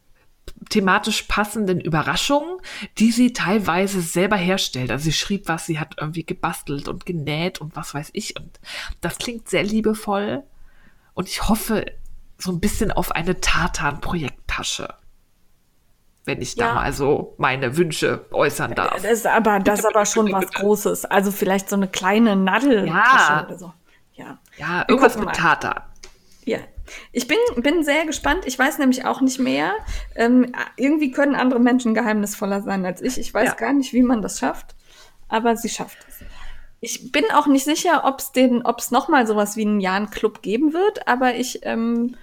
thematisch 0.70 1.22
passenden 1.22 1.80
Überraschung, 1.80 2.60
die 2.98 3.12
sie 3.12 3.32
teilweise 3.32 4.00
selber 4.00 4.36
herstellt. 4.36 4.90
Also 4.90 5.04
sie 5.04 5.12
schrieb 5.12 5.46
was, 5.46 5.66
sie 5.66 5.78
hat 5.78 5.94
irgendwie 6.00 6.24
gebastelt 6.24 6.88
und 6.88 7.06
genäht 7.06 7.60
und 7.60 7.76
was 7.76 7.94
weiß 7.94 8.10
ich. 8.12 8.36
Und 8.36 8.58
das 9.00 9.18
klingt 9.18 9.48
sehr 9.48 9.62
liebevoll. 9.62 10.42
Und 11.14 11.28
ich 11.28 11.48
hoffe 11.48 11.86
so 12.38 12.50
ein 12.50 12.60
bisschen 12.60 12.90
auf 12.90 13.12
eine 13.12 13.40
Tartan-Projekttasche. 13.40 14.94
Wenn 16.26 16.40
ich 16.40 16.54
da 16.56 16.66
Ja. 16.68 16.74
mal 16.74 16.92
so 16.92 17.34
meine 17.38 17.76
Wünsche 17.76 18.24
äußern 18.30 18.74
darf. 18.74 18.94
Das 19.02 19.04
ist 19.04 19.26
aber, 19.26 19.58
das 19.60 19.80
ist 19.80 19.86
aber 19.86 20.06
schon 20.06 20.32
was 20.32 20.50
Großes. 20.52 21.04
Also 21.04 21.30
vielleicht 21.30 21.68
so 21.68 21.76
eine 21.76 21.86
kleine 21.88 22.34
Nadel 22.36 22.86
Ja. 22.88 23.44
oder 23.46 23.58
so. 23.58 23.72
Ja. 24.14 24.38
Ja, 24.56 24.84
irgendwas 24.88 25.18
mit. 25.18 25.32
Tata. 25.34 25.86
Ja. 26.44 26.58
Ich 27.12 27.26
bin, 27.26 27.38
bin 27.56 27.82
sehr 27.84 28.04
gespannt. 28.06 28.44
Ich 28.46 28.58
weiß 28.58 28.78
nämlich 28.78 29.04
auch 29.06 29.20
nicht 29.20 29.38
mehr. 29.38 29.72
Ähm, 30.14 30.52
irgendwie 30.76 31.10
können 31.10 31.34
andere 31.34 31.58
Menschen 31.60 31.94
geheimnisvoller 31.94 32.62
sein 32.62 32.84
als 32.86 33.00
ich. 33.02 33.18
Ich 33.18 33.32
weiß 33.34 33.48
Ja. 33.50 33.54
gar 33.54 33.72
nicht, 33.72 33.92
wie 33.92 34.02
man 34.02 34.22
das 34.22 34.38
schafft. 34.38 34.74
Aber 35.28 35.56
sie 35.56 35.68
schafft 35.70 35.98
es. 36.08 36.20
Ich 36.80 37.10
bin 37.12 37.24
auch 37.34 37.46
nicht 37.46 37.64
sicher, 37.64 38.02
ob 38.04 38.18
es 38.20 38.32
den, 38.32 38.64
ob 38.64 38.78
es 38.78 38.90
nochmal 38.90 39.26
sowas 39.26 39.56
wie 39.56 39.62
einen 39.66 39.80
Jan-Club 39.80 40.42
geben 40.42 40.74
wird, 40.74 41.08
aber 41.08 41.34
ich, 41.34 41.60
ähm, 41.64 42.16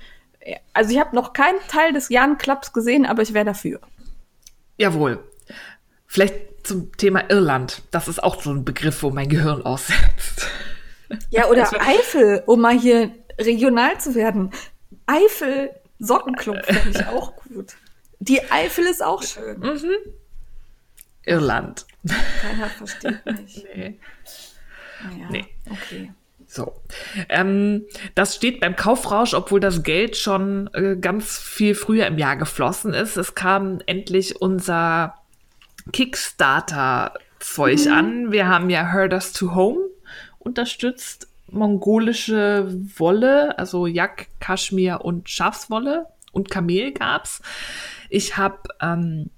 also 0.74 0.92
ich 0.92 1.00
habe 1.00 1.16
noch 1.16 1.34
keinen 1.34 1.58
Teil 1.68 1.94
des 1.94 2.10
Jan-Clubs 2.10 2.72
gesehen, 2.72 3.08
aber 3.08 3.24
ich 3.24 3.34
wäre 3.34 3.46
dafür. 3.46 3.80
Jawohl. 4.82 5.24
Vielleicht 6.08 6.36
zum 6.64 6.92
Thema 6.98 7.30
Irland. 7.30 7.84
Das 7.92 8.08
ist 8.08 8.22
auch 8.24 8.42
so 8.42 8.52
ein 8.52 8.66
Begriff, 8.66 9.04
wo 9.04 9.12
mein 9.12 9.30
Gehirn 9.30 9.62
aussetzt. 9.64 10.48
Ja, 11.30 11.48
oder 11.48 11.70
Eifel, 11.82 12.42
um 12.46 12.62
mal 12.62 12.80
hier 12.80 13.12
regional 13.38 14.00
zu 14.00 14.16
werden. 14.16 14.50
Eifel 15.08 15.72
Sockenclub 16.00 16.66
finde 16.66 16.90
ich 16.90 17.06
auch 17.06 17.36
gut. 17.36 17.76
Die 18.20 18.42
Eifel 18.50 18.86
ist 18.86 19.04
auch 19.04 19.22
schön. 19.22 19.62
Irland. 21.26 21.86
Keiner 22.42 22.70
versteht 22.70 23.26
mich. 23.26 23.66
Nee. 23.76 24.00
Naja, 25.04 25.28
Nee. 25.32 25.46
okay. 25.70 26.14
So. 26.52 26.74
Ähm, 27.30 27.86
das 28.14 28.36
steht 28.36 28.60
beim 28.60 28.76
Kaufrausch, 28.76 29.34
obwohl 29.34 29.62
das 29.62 29.84
Geld 29.84 30.18
schon 30.18 30.70
äh, 30.74 30.98
ganz 31.00 31.40
viel 31.40 31.76
früher 31.76 32.08
im 32.08 32.18
Jahr 32.18 32.36
geflossen 32.36 32.94
ist. 32.94 33.16
Es 33.16 33.36
kam 33.36 33.80
endlich 33.86 34.42
unser 34.42 35.16
Kickstarter-Zeug 35.94 37.88
an. 37.88 38.34
Wir 38.34 38.50
haben 38.50 38.70
ja 38.70 38.92
Herders 38.92 39.32
to 39.32 39.56
Home 39.56 39.80
unterstützt. 40.40 41.30
Mongolische 41.50 42.68
Wolle, 42.98 43.58
also 43.58 43.88
Yak, 43.88 44.28
Kaschmir 44.42 45.06
und 45.06 45.30
Schafswolle 45.30 46.08
und 46.34 46.52
Kamel 46.52 46.92
gab's. 46.92 47.42
Ich 48.10 48.36
habe 48.36 48.58
ähm, 48.82 49.30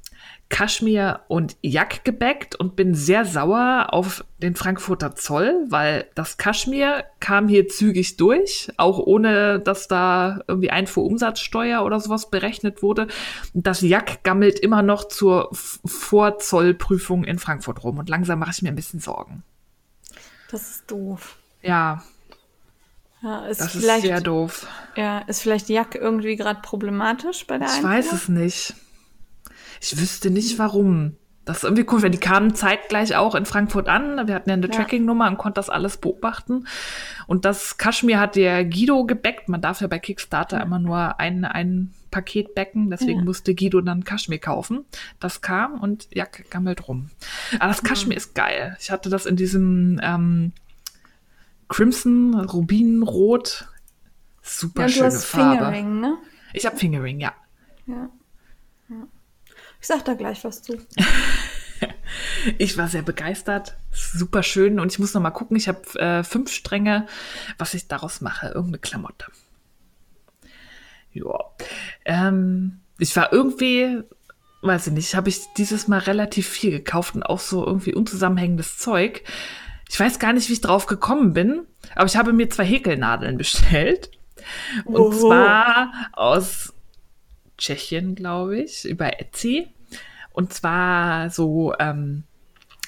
Kaschmir 0.54 1.22
und 1.30 1.58
Yak 1.64 2.06
gebackt 2.06 2.54
und 2.56 2.76
bin 2.76 2.94
sehr 2.94 3.26
sauer 3.26 3.88
auf 3.90 4.24
den 4.38 4.56
Frankfurter 4.56 5.16
Zoll, 5.16 5.66
weil 5.70 6.08
das 6.14 6.38
Kaschmir 6.38 7.06
kam 7.20 7.48
hier 7.48 7.68
zügig 7.68 8.18
durch, 8.18 8.70
auch 8.78 9.00
ohne 9.00 9.60
dass 9.60 9.88
da 9.88 10.42
irgendwie 10.48 10.70
Einfuhrumsatzsteuer 10.70 11.84
oder 11.84 12.00
sowas 12.00 12.30
berechnet 12.30 12.84
wurde. 12.84 13.08
Das 13.56 13.82
Yak 13.82 14.24
gammelt 14.24 14.60
immer 14.60 14.84
noch 14.84 15.06
zur 15.08 15.50
Vorzollprüfung 15.54 17.24
in 17.24 17.40
Frankfurt 17.40 17.84
rum 17.84 17.98
und 17.98 18.08
langsam 18.10 18.38
mache 18.38 18.52
ich 18.52 18.62
mir 18.62 18.70
ein 18.70 18.76
bisschen 18.76 19.00
Sorgen. 19.00 19.44
Das 20.52 20.70
ist 20.70 20.92
doof. 20.92 21.38
Ja, 21.64 22.04
Ja, 23.24 23.46
ist 23.48 23.60
das 23.60 23.74
ist 23.74 23.82
vielleicht, 23.82 24.04
sehr 24.04 24.22
doof. 24.22 24.68
ja, 24.96 25.20
ist 25.20 25.42
vielleicht 25.42 25.68
Jack 25.70 25.96
irgendwie 25.96 26.36
gerade 26.36 26.60
problematisch 26.62 27.48
bei 27.48 27.58
der 27.58 27.68
Ich 27.70 27.74
Einfuhr? 27.76 27.90
weiß 27.90 28.12
es 28.14 28.30
nicht. 28.30 28.76
Ich 29.84 30.00
wüsste 30.00 30.30
nicht 30.32 30.58
warum. 30.60 31.18
Das 31.46 31.58
ist 31.58 31.64
irgendwie 31.66 31.86
cool, 31.92 32.02
weil 32.02 32.10
die 32.10 32.20
kamen 32.20 32.56
zeitgleich 32.56 33.18
auch 33.18 33.36
in 33.36 33.46
Frankfurt 33.46 33.90
an. 33.90 34.28
Wir 34.30 34.34
hatten 34.34 34.50
ja 34.50 34.54
eine 34.54 34.66
Ja. 34.68 34.72
Tracking-Nummer 34.72 35.28
und 35.28 35.38
konnten 35.38 35.56
das 35.56 35.70
alles 35.70 35.98
beobachten. 35.98 36.68
Und 37.28 37.44
das 37.44 37.78
Kaschmir 37.78 38.18
hat 38.18 38.38
der 38.38 38.64
Guido 38.64 39.04
gebackt. 39.06 39.50
Man 39.50 39.60
darf 39.60 39.82
ja 39.82 39.88
bei 39.88 40.00
Kickstarter 40.00 40.62
immer 40.62 40.80
nur 40.80 41.20
ein, 41.20 41.44
ein 41.44 41.92
Paket 42.12 42.56
backen. 42.56 42.90
Deswegen 42.92 43.20
Ja. 43.20 43.26
musste 43.26 43.54
Guido 43.56 43.82
dann 43.82 44.06
Kaschmir 44.06 44.40
kaufen. 44.40 44.86
Das 45.20 45.42
kam 45.42 45.82
und 45.82 46.08
Jack 46.14 46.50
gammelt 46.50 46.88
rum. 46.88 47.10
Aber 47.60 47.68
das 47.68 47.84
Kaschmir 47.84 48.16
ist 48.16 48.36
geil. 48.36 48.78
Ich 48.80 48.90
hatte 48.90 49.10
das 49.10 49.26
in 49.26 49.36
diesem 49.36 50.00
ähm, 50.02 50.54
Crimson, 51.68 52.36
Rubinrot. 52.40 53.68
Super 54.42 54.84
Ja, 54.84 54.88
du 54.88 54.94
schöne 54.94 55.06
hast 55.08 55.26
Farbe. 55.26 55.58
Fingering, 55.58 56.00
ne? 56.00 56.18
Ich 56.54 56.66
habe 56.66 56.78
Fingering, 56.78 57.20
ja. 57.20 57.34
Ja. 57.86 57.96
ja. 57.96 58.10
Ich 59.84 59.88
sag 59.88 60.06
da 60.06 60.14
gleich 60.14 60.46
was 60.46 60.62
zu. 60.62 60.78
Ich 62.58 62.78
war 62.78 62.88
sehr 62.88 63.02
begeistert. 63.02 63.76
Super 63.92 64.44
schön. 64.44 64.80
Und 64.80 64.92
ich 64.92 65.00
muss 65.00 65.14
noch 65.14 65.22
mal 65.22 65.32
gucken. 65.32 65.58
Ich 65.58 65.68
habe 65.68 66.00
äh, 66.00 66.24
fünf 66.24 66.52
Stränge, 66.52 67.08
was 67.58 67.74
ich 67.74 67.88
daraus 67.88 68.22
mache. 68.22 68.48
Irgendeine 68.48 68.80
Klamotte. 68.80 69.26
Ja. 71.12 71.40
Ähm, 72.06 72.80
ich 72.98 73.16
war 73.16 73.34
irgendwie, 73.34 74.04
weiß 74.62 74.88
ich 74.88 74.94
nicht, 74.94 75.16
habe 75.16 75.30
ich 75.30 75.42
dieses 75.58 75.88
Mal 75.88 76.00
relativ 76.00 76.48
viel 76.48 76.72
gekauft 76.72 77.16
und 77.16 77.24
auch 77.24 77.40
so 77.40 77.66
irgendwie 77.66 77.94
unzusammenhängendes 77.94 78.78
Zeug. 78.78 79.24
Ich 79.90 80.00
weiß 80.00 80.20
gar 80.20 80.34
nicht, 80.34 80.50
wie 80.50 80.54
ich 80.54 80.62
drauf 80.62 80.86
gekommen 80.86 81.34
bin, 81.34 81.66
aber 81.96 82.06
ich 82.06 82.16
habe 82.16 82.34
mir 82.34 82.50
zwei 82.50 82.66
Häkelnadeln 82.66 83.38
bestellt. 83.38 84.12
Und 84.86 84.96
Oho. 84.96 85.28
zwar 85.28 85.92
aus 86.14 86.73
Tschechien, 87.64 88.16
glaube 88.16 88.60
ich, 88.60 88.84
über 88.84 89.22
Etsy. 89.22 89.70
Und 90.34 90.54
zwar 90.54 91.30
so 91.30 91.74
ähm, 91.80 92.24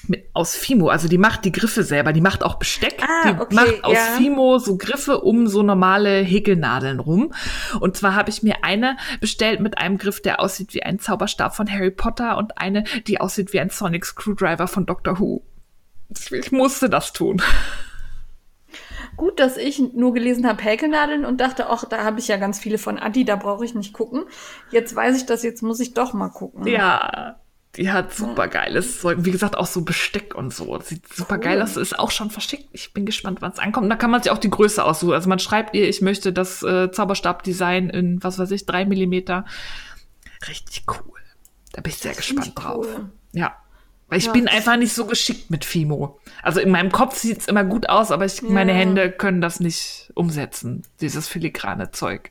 mit, 0.06 0.26
aus 0.34 0.54
Fimo. 0.54 0.88
Also 0.88 1.08
die 1.08 1.16
macht 1.16 1.46
die 1.46 1.52
Griffe 1.52 1.82
selber. 1.82 2.12
Die 2.12 2.20
macht 2.20 2.42
auch 2.42 2.56
Besteck. 2.56 3.02
Ah, 3.02 3.32
die 3.32 3.40
okay, 3.40 3.54
macht 3.54 3.84
aus 3.84 3.94
ja. 3.94 4.16
Fimo 4.18 4.58
so 4.58 4.76
Griffe 4.76 5.20
um 5.20 5.46
so 5.46 5.62
normale 5.62 6.20
Häkelnadeln 6.20 7.00
rum. 7.00 7.32
Und 7.80 7.96
zwar 7.96 8.14
habe 8.14 8.28
ich 8.28 8.42
mir 8.42 8.64
eine 8.64 8.98
bestellt 9.20 9.60
mit 9.60 9.78
einem 9.78 9.96
Griff, 9.96 10.20
der 10.20 10.40
aussieht 10.40 10.74
wie 10.74 10.82
ein 10.82 10.98
Zauberstab 10.98 11.56
von 11.56 11.70
Harry 11.70 11.90
Potter 11.90 12.36
und 12.36 12.58
eine, 12.58 12.84
die 13.06 13.18
aussieht 13.18 13.54
wie 13.54 13.60
ein 13.60 13.70
Sonic 13.70 14.04
Screwdriver 14.04 14.68
von 14.68 14.84
Doctor 14.84 15.18
Who. 15.18 15.42
Ich 16.30 16.52
musste 16.52 16.90
das 16.90 17.14
tun. 17.14 17.42
Gut, 19.16 19.40
dass 19.40 19.56
ich 19.56 19.78
nur 19.94 20.12
gelesen 20.14 20.46
habe 20.46 20.62
Häkelnadeln 20.62 21.24
und 21.24 21.40
dachte, 21.40 21.68
ach, 21.68 21.84
da 21.84 22.04
habe 22.04 22.20
ich 22.20 22.28
ja 22.28 22.36
ganz 22.36 22.58
viele 22.58 22.78
von 22.78 22.98
Adi, 22.98 23.24
da 23.24 23.36
brauche 23.36 23.64
ich 23.64 23.74
nicht 23.74 23.92
gucken. 23.92 24.24
Jetzt 24.70 24.94
weiß 24.94 25.16
ich 25.16 25.26
das, 25.26 25.42
jetzt 25.42 25.62
muss 25.62 25.80
ich 25.80 25.94
doch 25.94 26.12
mal 26.12 26.28
gucken. 26.28 26.66
Ja, 26.66 27.36
die 27.76 27.90
hat 27.92 28.14
super 28.14 28.48
geiles 28.48 29.00
Zeug. 29.00 29.18
Wie 29.20 29.30
gesagt, 29.30 29.56
auch 29.56 29.66
so 29.66 29.82
Besteck 29.82 30.34
und 30.34 30.54
so. 30.54 30.78
Sieht 30.80 31.12
super 31.12 31.36
geil 31.36 31.60
aus. 31.60 31.76
Ist 31.76 31.98
auch 31.98 32.10
schon 32.10 32.30
verschickt. 32.30 32.68
Ich 32.72 32.94
bin 32.94 33.04
gespannt, 33.04 33.42
wann 33.42 33.52
es 33.52 33.58
ankommt. 33.58 33.90
Da 33.90 33.96
kann 33.96 34.10
man 34.10 34.22
sich 34.22 34.32
auch 34.32 34.38
die 34.38 34.48
Größe 34.48 34.82
aussuchen. 34.82 35.12
Also 35.12 35.28
man 35.28 35.38
schreibt 35.38 35.74
ihr, 35.74 35.86
ich 35.86 36.00
möchte 36.00 36.32
das 36.32 36.62
äh, 36.62 36.90
Zauberstabdesign 36.90 37.90
in, 37.90 38.22
was 38.24 38.38
weiß 38.38 38.50
ich, 38.52 38.64
drei 38.64 38.86
Millimeter. 38.86 39.44
Richtig 40.48 40.84
cool. 40.88 41.18
Da 41.72 41.82
bin 41.82 41.90
ich 41.90 41.98
sehr 41.98 42.12
Das 42.12 42.18
gespannt 42.18 42.52
drauf. 42.54 42.86
cool. 42.86 43.10
Ja. 43.32 43.54
Weil 44.08 44.18
ich 44.18 44.26
Ja, 44.26 44.32
bin 44.32 44.46
das- 44.46 44.54
einfach 44.54 44.76
nicht 44.76 44.92
so 44.92 45.04
geschickt 45.06 45.50
mit 45.50 45.64
Fimo. 45.64 46.18
Also 46.42 46.60
in 46.60 46.70
meinem 46.70 46.92
Kopf 46.92 47.16
sieht's 47.18 47.46
immer 47.48 47.64
gut 47.64 47.88
aus, 47.88 48.10
aber 48.12 48.24
ich, 48.24 48.40
meine 48.42 48.72
Ja. 48.72 48.78
Hände 48.78 49.10
können 49.10 49.40
das 49.40 49.58
nicht 49.60 50.10
umsetzen. 50.14 50.82
Dieses 51.00 51.26
filigrane 51.28 51.90
Zeug. 51.90 52.30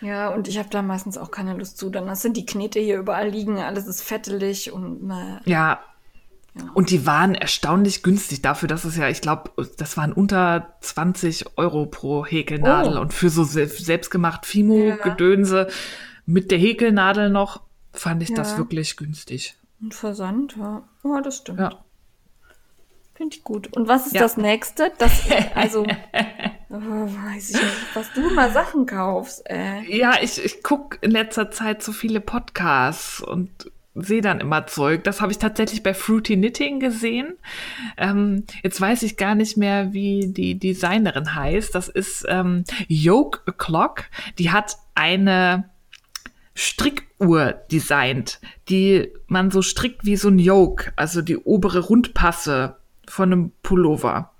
Ja, 0.00 0.28
und 0.28 0.48
ich 0.48 0.58
habe 0.58 0.68
da 0.70 0.82
meistens 0.82 1.16
auch 1.16 1.30
keine 1.30 1.54
Lust 1.54 1.78
zu. 1.78 1.88
Dann 1.90 2.14
sind 2.16 2.36
die 2.36 2.44
Knete 2.46 2.80
hier 2.80 2.98
überall 2.98 3.28
liegen, 3.28 3.58
alles 3.58 3.86
ist 3.86 4.02
fettelig 4.02 4.72
und 4.72 5.10
äh, 5.10 5.38
Ja. 5.50 5.80
Und 6.74 6.90
die 6.90 7.06
waren 7.06 7.34
erstaunlich 7.34 8.02
günstig 8.02 8.42
dafür, 8.42 8.68
dass 8.68 8.84
es 8.84 8.94
ja, 8.98 9.08
ich 9.08 9.22
glaube, 9.22 9.50
das 9.78 9.96
waren 9.96 10.12
unter 10.12 10.74
20 10.82 11.56
Euro 11.56 11.86
pro 11.86 12.26
Häkelnadel. 12.26 12.98
Oh. 12.98 13.00
Und 13.00 13.14
für 13.14 13.30
so 13.30 13.42
se 13.44 13.66
selbstgemacht 13.66 14.44
Fimo-Gedönse 14.44 15.68
mit 16.26 16.50
der 16.50 16.58
Häkelnadel 16.58 17.30
noch, 17.30 17.62
fand 17.94 18.22
ich 18.22 18.34
das 18.34 18.52
Ja. 18.52 18.58
wirklich 18.58 18.98
günstig. 18.98 19.56
Und 19.82 19.94
Versand, 19.94 20.56
ja. 20.56 20.82
Ja, 21.04 21.20
das 21.20 21.38
stimmt. 21.38 21.60
Ja. 21.60 21.84
Finde 23.14 23.36
ich 23.36 23.44
gut. 23.44 23.76
Und 23.76 23.88
was 23.88 24.06
ist 24.06 24.14
Ja. 24.14 24.22
das 24.22 24.36
nächste? 24.36 24.90
Das, 24.98 25.22
also, 25.54 25.82
oh, 26.70 26.74
weiß 26.76 27.50
ich 27.50 27.56
nicht, 27.56 27.94
was 27.94 28.12
du 28.14 28.30
mal 28.30 28.50
Sachen 28.50 28.86
kaufst, 28.86 29.42
äh. 29.50 29.80
Ja, 29.82 30.14
ich, 30.22 30.42
ich 30.42 30.62
gucke 30.62 30.98
in 31.02 31.10
letzter 31.10 31.50
Zeit 31.50 31.82
so 31.82 31.92
viele 31.92 32.20
Podcasts 32.20 33.20
und 33.20 33.50
sehe 33.94 34.22
dann 34.22 34.40
immer 34.40 34.66
Zeug. 34.66 35.04
Das 35.04 35.20
habe 35.20 35.32
ich 35.32 35.38
tatsächlich 35.38 35.82
bei 35.82 35.92
Fruity 35.92 36.36
Knitting 36.36 36.80
gesehen. 36.80 37.36
Ähm, 37.98 38.44
jetzt 38.62 38.80
weiß 38.80 39.02
ich 39.02 39.18
gar 39.18 39.34
nicht 39.34 39.58
mehr, 39.58 39.92
wie 39.92 40.28
die 40.32 40.58
Designerin 40.58 41.34
heißt. 41.34 41.74
Das 41.74 41.88
ist 41.88 42.24
ähm, 42.26 42.64
Yoke 42.88 43.40
O'Clock. 43.46 44.04
Die 44.38 44.50
hat 44.50 44.78
eine 44.94 45.68
Strickuhr 46.54 47.52
designt, 47.70 48.40
die 48.68 49.12
man 49.26 49.50
so 49.50 49.62
strickt 49.62 50.04
wie 50.04 50.16
so 50.16 50.28
ein 50.28 50.38
Yoke, 50.38 50.92
also 50.96 51.22
die 51.22 51.38
obere 51.38 51.80
Rundpasse 51.80 52.76
von 53.08 53.32
einem 53.32 53.52
Pullover. 53.62 54.32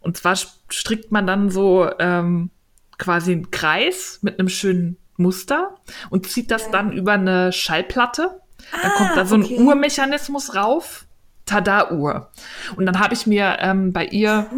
Und 0.00 0.16
zwar 0.16 0.36
strickt 0.68 1.12
man 1.12 1.26
dann 1.26 1.50
so 1.50 1.90
ähm, 1.98 2.50
quasi 2.98 3.32
einen 3.32 3.50
Kreis 3.50 4.20
mit 4.22 4.38
einem 4.38 4.48
schönen 4.48 4.96
Muster 5.16 5.74
und 6.08 6.26
zieht 6.26 6.50
das 6.50 6.70
dann 6.70 6.92
über 6.92 7.12
eine 7.12 7.52
Schallplatte. 7.52 8.40
Dann 8.82 8.92
kommt 8.92 9.16
da 9.16 9.26
so 9.26 9.34
ein 9.34 9.44
okay. 9.44 9.58
Urmechanismus 9.58 10.54
rauf. 10.54 11.06
Tada-Uhr. 11.46 12.30
Und 12.76 12.86
dann 12.86 13.00
habe 13.00 13.12
ich 13.12 13.26
mir 13.26 13.56
ähm, 13.58 13.92
bei 13.92 14.04
ihr 14.06 14.48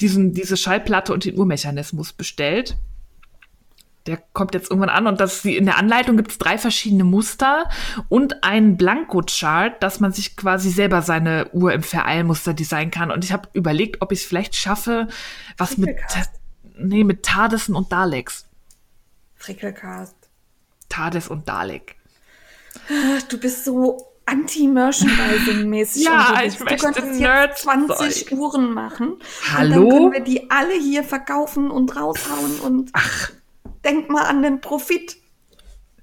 diesen, 0.00 0.32
diese 0.32 0.56
Schallplatte 0.56 1.12
und 1.12 1.24
den 1.24 1.38
Urmechanismus 1.38 2.12
bestellt. 2.12 2.76
Der 4.06 4.18
kommt 4.32 4.54
jetzt 4.54 4.70
irgendwann 4.70 4.90
an 4.90 5.06
und 5.06 5.20
das, 5.20 5.44
in 5.44 5.64
der 5.66 5.76
Anleitung 5.78 6.16
gibt 6.16 6.30
es 6.30 6.38
drei 6.38 6.58
verschiedene 6.58 7.04
Muster 7.04 7.68
und 8.08 8.44
einen 8.44 8.76
Blanko-Chart, 8.76 9.82
dass 9.82 10.00
man 10.00 10.12
sich 10.12 10.36
quasi 10.36 10.70
selber 10.70 11.02
seine 11.02 11.48
Uhr 11.52 11.72
im 11.72 11.82
Vereilmuster 11.82 12.54
designen 12.54 12.90
kann. 12.90 13.10
Und 13.10 13.24
ich 13.24 13.32
habe 13.32 13.48
überlegt, 13.52 14.02
ob 14.02 14.12
ich 14.12 14.20
es 14.20 14.24
vielleicht 14.26 14.54
schaffe, 14.56 15.08
was 15.58 15.76
mit, 15.76 15.96
nee, 16.78 17.04
mit 17.04 17.22
Tardesen 17.24 17.74
und 17.74 17.90
Daleks. 17.92 18.44
Frickelcast. 19.34 20.14
Tades 20.88 21.28
und 21.28 21.48
Dalek. 21.48 21.96
Ach, 22.88 23.22
du 23.22 23.38
bist 23.38 23.64
so 23.64 24.12
anti-Merchandising-mäßig. 24.26 26.04
Ja, 26.04 26.40
ich 26.44 26.56
Du 26.56 26.64
möchte 26.64 26.84
könntest 26.84 27.20
Nerd- 27.20 27.50
jetzt 27.50 27.62
20 27.62 28.28
Zeug. 28.28 28.38
Uhren 28.38 28.72
machen. 28.74 29.12
Und 29.14 29.22
Hallo? 29.52 29.74
dann 29.74 29.88
können 29.90 30.12
wir 30.12 30.20
die 30.20 30.50
alle 30.50 30.74
hier 30.74 31.04
verkaufen 31.04 31.70
und 31.70 31.96
raushauen 31.96 32.60
und 32.60 32.92
denk 33.86 34.10
mal 34.10 34.24
an 34.24 34.42
den 34.42 34.60
Profit. 34.60 35.16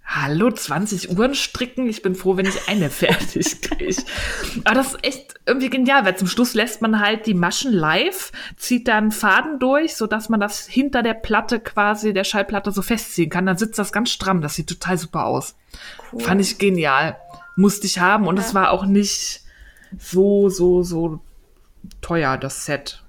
Hallo, 0.06 0.52
20 0.52 1.18
Uhren 1.18 1.34
stricken. 1.34 1.88
Ich 1.88 2.02
bin 2.02 2.14
froh, 2.14 2.36
wenn 2.38 2.46
ich 2.46 2.68
eine 2.68 2.90
fertig 2.92 3.62
kriege. 3.62 4.04
Aber 4.64 4.76
das 4.76 4.94
ist 4.94 5.04
echt 5.04 5.34
irgendwie 5.46 5.70
genial, 5.70 6.06
weil 6.06 6.18
zum 6.18 6.28
Schluss 6.28 6.54
lässt 6.54 6.82
man 6.82 7.00
halt 7.00 7.26
die 7.26 7.34
Maschen 7.34 7.72
live, 7.72 8.32
zieht 8.58 8.88
dann 8.88 9.12
Faden 9.12 9.60
durch, 9.60 9.96
sodass 9.96 10.30
man 10.30 10.40
das 10.40 10.68
hinter 10.68 11.04
der 11.04 11.14
Platte 11.14 11.60
quasi, 11.60 12.14
der 12.14 12.26
Schallplatte 12.26 12.72
so 12.72 12.82
festziehen 12.82 13.30
kann. 13.30 13.46
Dann 13.46 13.58
sitzt 13.58 13.80
das 13.80 13.92
ganz 13.92 14.12
stramm. 14.12 14.42
Das 14.42 14.56
sieht 14.56 14.68
total 14.68 14.98
super 14.98 15.26
aus. 15.26 15.56
Cool. 16.12 16.22
Fand 16.22 16.42
ich 16.42 16.58
genial. 16.58 17.18
Musste 17.56 17.88
ich 17.88 18.00
haben 18.00 18.28
und 18.28 18.38
es 18.40 18.54
war 18.54 18.72
auch 18.72 18.86
nicht 18.86 19.42
so, 19.98 20.50
so, 20.50 20.84
so 20.84 21.22
teuer, 22.02 22.38
das 22.38 22.66
Set. 22.66 23.03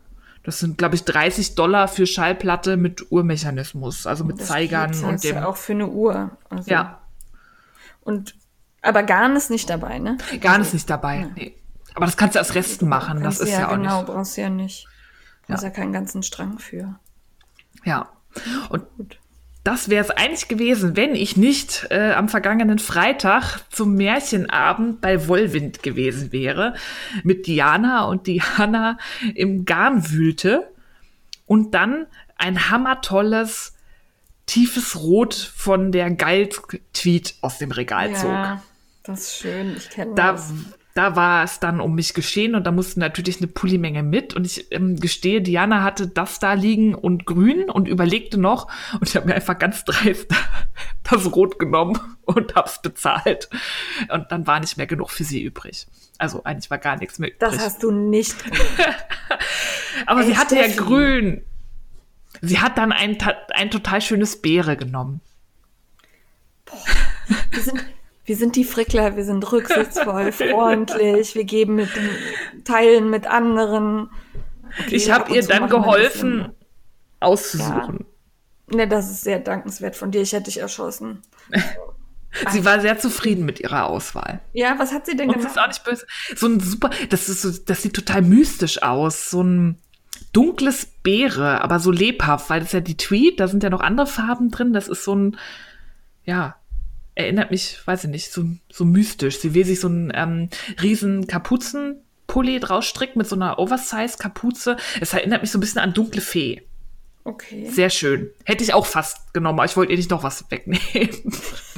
Das 0.45 0.59
sind, 0.61 0.77
glaube 0.79 0.95
ich, 0.95 1.05
30 1.05 1.55
Dollar 1.55 1.89
für 1.89 2.07
Schallplatte 2.07 2.77
mit 2.77 3.11
Uhrmechanismus, 3.11 4.07
also 4.07 4.25
mit 4.25 4.39
Das 4.41 4.47
Zeigern 4.49 4.93
zahlst 4.93 5.05
und 5.05 5.25
du 5.25 5.29
dem. 5.39 5.43
auch 5.45 5.57
für 5.57 5.73
eine 5.73 5.89
Uhr. 5.89 6.37
Also, 6.51 6.71
Ja, 6.71 7.01
Und, 8.03 8.37
aber 8.83 9.03
Garn 9.03 9.35
ist 9.37 9.51
nicht 9.51 9.69
dabei, 9.71 9.99
ne? 9.99 10.19
Gar 10.41 10.59
nicht 10.59 10.75
nicht 10.75 10.89
dabei. 10.91 11.29
Nee. 11.35 11.57
Aber 11.95 12.05
das 12.07 12.17
kannst 12.17 12.35
du 12.35 12.41
als 12.41 12.55
Resten 12.55 12.89
machen. 12.89 13.23
Das 13.23 13.39
du 13.39 13.45
ist 13.45 13.53
ja, 13.53 13.69
auch 13.69 13.75
genau, 13.75 14.03
nicht. 14.03 14.07
brauchst 14.13 14.37
du 14.37 14.41
ja 14.43 14.51
nicht. 14.51 14.87
Brauchst 15.47 15.63
Ja. 15.63 15.69
ja 15.71 15.75
keinen 15.75 15.93
ganzen 15.93 16.23
Strang 16.23 16.59
für. 16.59 16.99
Ja. 17.85 18.09
Und 18.69 18.85
Gut. 18.97 19.19
Das 19.65 19.89
wäre 19.89 20.05
es 20.05 20.11
eigentlich 20.11 20.49
gewesen, 20.49 20.95
wenn 20.95 21.15
ich 21.15 21.39
nicht 21.39 21.87
äh, 21.91 22.13
am 22.13 22.29
vergangenen 22.29 22.79
Freitag 22.79 23.61
zum 23.71 23.95
Märchenabend 23.95 25.01
bei 25.01 25.27
Wollwind 25.27 25.83
gewesen 25.83 26.33
wäre, 26.33 26.75
mit 27.23 27.47
Diana 27.47 28.05
und 28.05 28.27
Diana 28.27 28.99
im 29.35 29.65
Garn 29.65 30.11
wühlte 30.11 30.71
und 31.47 31.75
dann 31.75 32.07
ein 32.37 32.71
hammertolles 32.71 33.75
tiefes 34.45 35.01
Rot 35.01 35.35
von 35.35 35.93
der 35.93 36.11
Galt-Tweet 36.11 37.37
aus 37.41 37.57
dem 37.57 37.71
Regal 37.71 38.15
zog. 38.15 38.31
Ja, 38.31 38.63
das 39.03 39.21
ist 39.21 39.37
schön. 39.39 39.77
Ich 39.79 39.89
kenne 39.89 40.15
da, 40.15 40.33
das. 40.33 40.53
Da 40.95 41.17
war 41.17 41.43
es 41.43 41.59
dann 41.59 41.81
um 41.81 41.97
mich 41.97 42.15
geschehen 42.15 42.55
und 42.55 42.65
da 42.65 42.71
musste 42.71 43.01
natürlich 43.01 43.39
eine 43.39 43.49
Pullimenge 43.49 44.05
mit. 44.05 44.35
Und 44.35 44.47
ich 44.47 44.71
ähm, 44.71 44.95
gestehe, 45.01 45.43
Diana 45.43 45.83
hatte 45.83 46.07
das 46.07 46.39
da 46.39 46.53
liegen 46.53 46.95
und 46.95 47.27
grün 47.27 47.69
und 47.69 47.89
überlegte 47.89 48.39
noch. 48.39 48.69
Und 48.93 49.09
ich 49.09 49.17
habe 49.17 49.27
mir 49.27 49.35
einfach 49.35 49.59
ganz 49.59 49.85
dreist 49.85 50.29
das 51.03 51.35
Rot 51.35 51.59
genommen 51.59 51.99
und 52.23 52.55
hab's 52.55 52.81
bezahlt. 52.81 53.51
Und 54.09 54.31
dann 54.31 54.47
war 54.47 54.61
nicht 54.61 54.77
mehr 54.77 54.87
genug 54.87 55.11
für 55.11 55.25
sie 55.25 55.43
übrig. 55.43 55.89
Also 56.19 56.45
eigentlich 56.45 56.71
war 56.71 56.79
gar 56.79 56.97
nichts 56.97 57.19
mehr 57.19 57.31
übrig. 57.31 57.41
Das 57.41 57.59
hast 57.59 57.83
du 57.83 57.91
nicht. 57.91 58.37
Aber 60.07 60.21
Ey, 60.21 60.27
sie 60.29 60.37
hatte 60.39 60.55
ja 60.55 60.65
Steffi. 60.65 60.77
grün. 60.77 61.45
Sie 62.41 62.61
hat 62.61 62.79
dann 62.79 62.93
ein, 62.93 63.19
ein 63.55 63.71
total 63.71 64.01
schönes 64.01 64.41
Beere 64.41 64.77
genommen. 64.77 65.21
Wir 67.51 67.61
sind, 67.63 67.85
wir 68.25 68.37
sind 68.37 68.57
die 68.57 68.65
Frickler, 68.65 69.17
wir 69.17 69.25
sind 69.25 69.51
rücksichtsvoll, 69.51 70.33
freundlich, 70.33 71.35
wir 71.35 71.45
geben 71.45 71.77
mit 71.77 71.91
Teilen 72.65 73.11
mit 73.11 73.27
anderen. 73.27 74.09
Okay, 74.81 74.97
ich 74.97 75.13
ab 75.13 75.27
habe 75.27 75.35
ihr 75.37 75.47
dann 75.47 75.69
geholfen, 75.69 76.53
auszusuchen. 77.21 78.07
Ne, 78.73 78.89
das 78.89 79.11
ist 79.11 79.23
sehr 79.23 79.39
dankenswert 79.39 79.95
von 79.95 80.11
dir. 80.11 80.23
Ich 80.23 80.33
hätte 80.33 80.45
dich 80.45 80.59
erschossen. 80.59 81.23
Sie 82.51 82.65
war 82.65 82.81
sehr 82.81 82.99
zufrieden 82.99 83.45
mit 83.45 83.61
ihrer 83.61 83.87
Auswahl. 83.87 84.41
Ja, 84.53 84.77
was 84.79 84.93
hat 84.93 85.07
sie 85.07 85.17
denn 85.17 85.29
Und 85.29 85.41
sie 85.41 85.47
ist 85.47 85.55
gemacht? 85.55 85.65
auch 85.65 85.69
nicht 85.69 85.85
böse. 85.85 86.05
So 86.35 86.49
ein 86.49 86.59
super, 86.59 86.91
das 87.11 87.29
ist 87.29 87.43
so, 87.43 87.51
das 87.65 87.83
sieht 87.83 87.95
total 87.95 88.23
mystisch 88.23 88.83
aus. 88.83 89.31
So 89.31 89.43
ein 89.43 89.79
dunkles 90.33 90.87
Beere, 91.05 91.63
aber 91.63 91.79
so 91.79 91.93
lebhaft, 91.93 92.51
weil 92.51 92.59
das 92.59 92.71
ist 92.71 92.73
ja 92.73 92.81
die 92.81 92.97
Tweet, 92.97 93.39
da 93.39 93.47
sind 93.47 93.63
ja 93.63 93.71
noch 93.71 93.81
andere 93.81 94.09
Farben 94.09 94.51
drin. 94.51 94.73
Das 94.73 94.89
ist 94.89 95.05
so 95.05 95.15
ein, 95.15 95.37
ja, 96.25 96.57
erinnert 97.15 97.51
mich, 97.51 97.79
weiß 97.87 98.05
ich 98.05 98.11
nicht, 98.11 98.33
so, 98.33 98.45
so 98.71 98.85
mystisch. 98.85 99.39
Sie 99.39 99.55
will 99.55 99.65
sich 99.65 99.81
so 99.81 99.89
einen 99.89 100.13
ähm, 100.15 100.49
riesen 100.83 101.27
Kapuzenpulli 101.27 102.61
draus 102.61 102.87
stricken 102.87 103.19
mit 103.19 103.29
so 103.29 103.37
einer 103.37 103.59
Oversize-Kapuze. 103.59 104.77
Es 105.01 105.13
erinnert 105.13 105.43
mich 105.43 105.51
so 105.51 105.59
ein 105.59 105.61
bisschen 105.61 105.81
an 105.81 105.93
dunkle 105.93 106.21
Fee. 106.21 106.63
Okay. 107.27 107.71
Sehr 107.71 107.89
schön. 107.89 108.31
Hätte 108.45 108.63
ich 108.63 108.75
auch 108.75 108.85
fast 108.85 109.33
genommen, 109.33 109.59
aber 109.59 109.65
ich 109.65 109.77
wollte 109.79 109.93
ihr 109.93 109.97
nicht 109.97 110.11
noch 110.11 110.23
was 110.23 110.51
wegnehmen. 110.51 111.11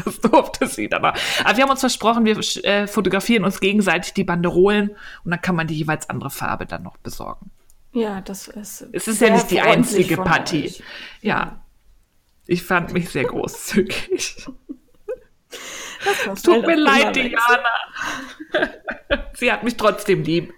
Das 0.04 0.20
durfte 0.20 0.66
sie 0.68 0.88
dann. 0.88 1.04
auch. 1.04 1.14
Aber 1.42 1.56
wir 1.56 1.64
haben 1.64 1.70
uns 1.70 1.80
versprochen, 1.80 2.24
wir 2.26 2.38
äh, 2.64 2.86
fotografieren 2.86 3.44
uns 3.44 3.60
gegenseitig 3.60 4.12
die 4.12 4.24
Banderolen 4.24 4.90
und 5.24 5.30
dann 5.30 5.40
kann 5.40 5.56
man 5.56 5.66
die 5.66 5.74
jeweils 5.74 6.10
andere 6.10 6.30
Farbe 6.30 6.66
dann 6.66 6.82
noch 6.82 6.98
besorgen. 6.98 7.50
Ja, 7.92 8.20
das 8.20 8.46
ist. 8.46 8.86
Es 8.92 9.08
ist 9.08 9.22
ja 9.22 9.30
nicht 9.30 9.50
die 9.50 9.62
einzige 9.62 10.18
Partie. 10.18 10.66
euch. 10.66 10.82
Ja. 11.22 11.64
Ich 12.46 12.62
fand 12.62 12.92
mich 12.92 13.08
sehr 13.08 13.24
großzügig. 13.24 14.46
Tut 16.42 16.66
mir 16.66 16.76
leid. 16.76 17.16
Diana. 17.16 17.38
sie 19.34 19.52
hat 19.52 19.62
mich 19.62 19.76
trotzdem 19.76 20.22
lieb. 20.22 20.52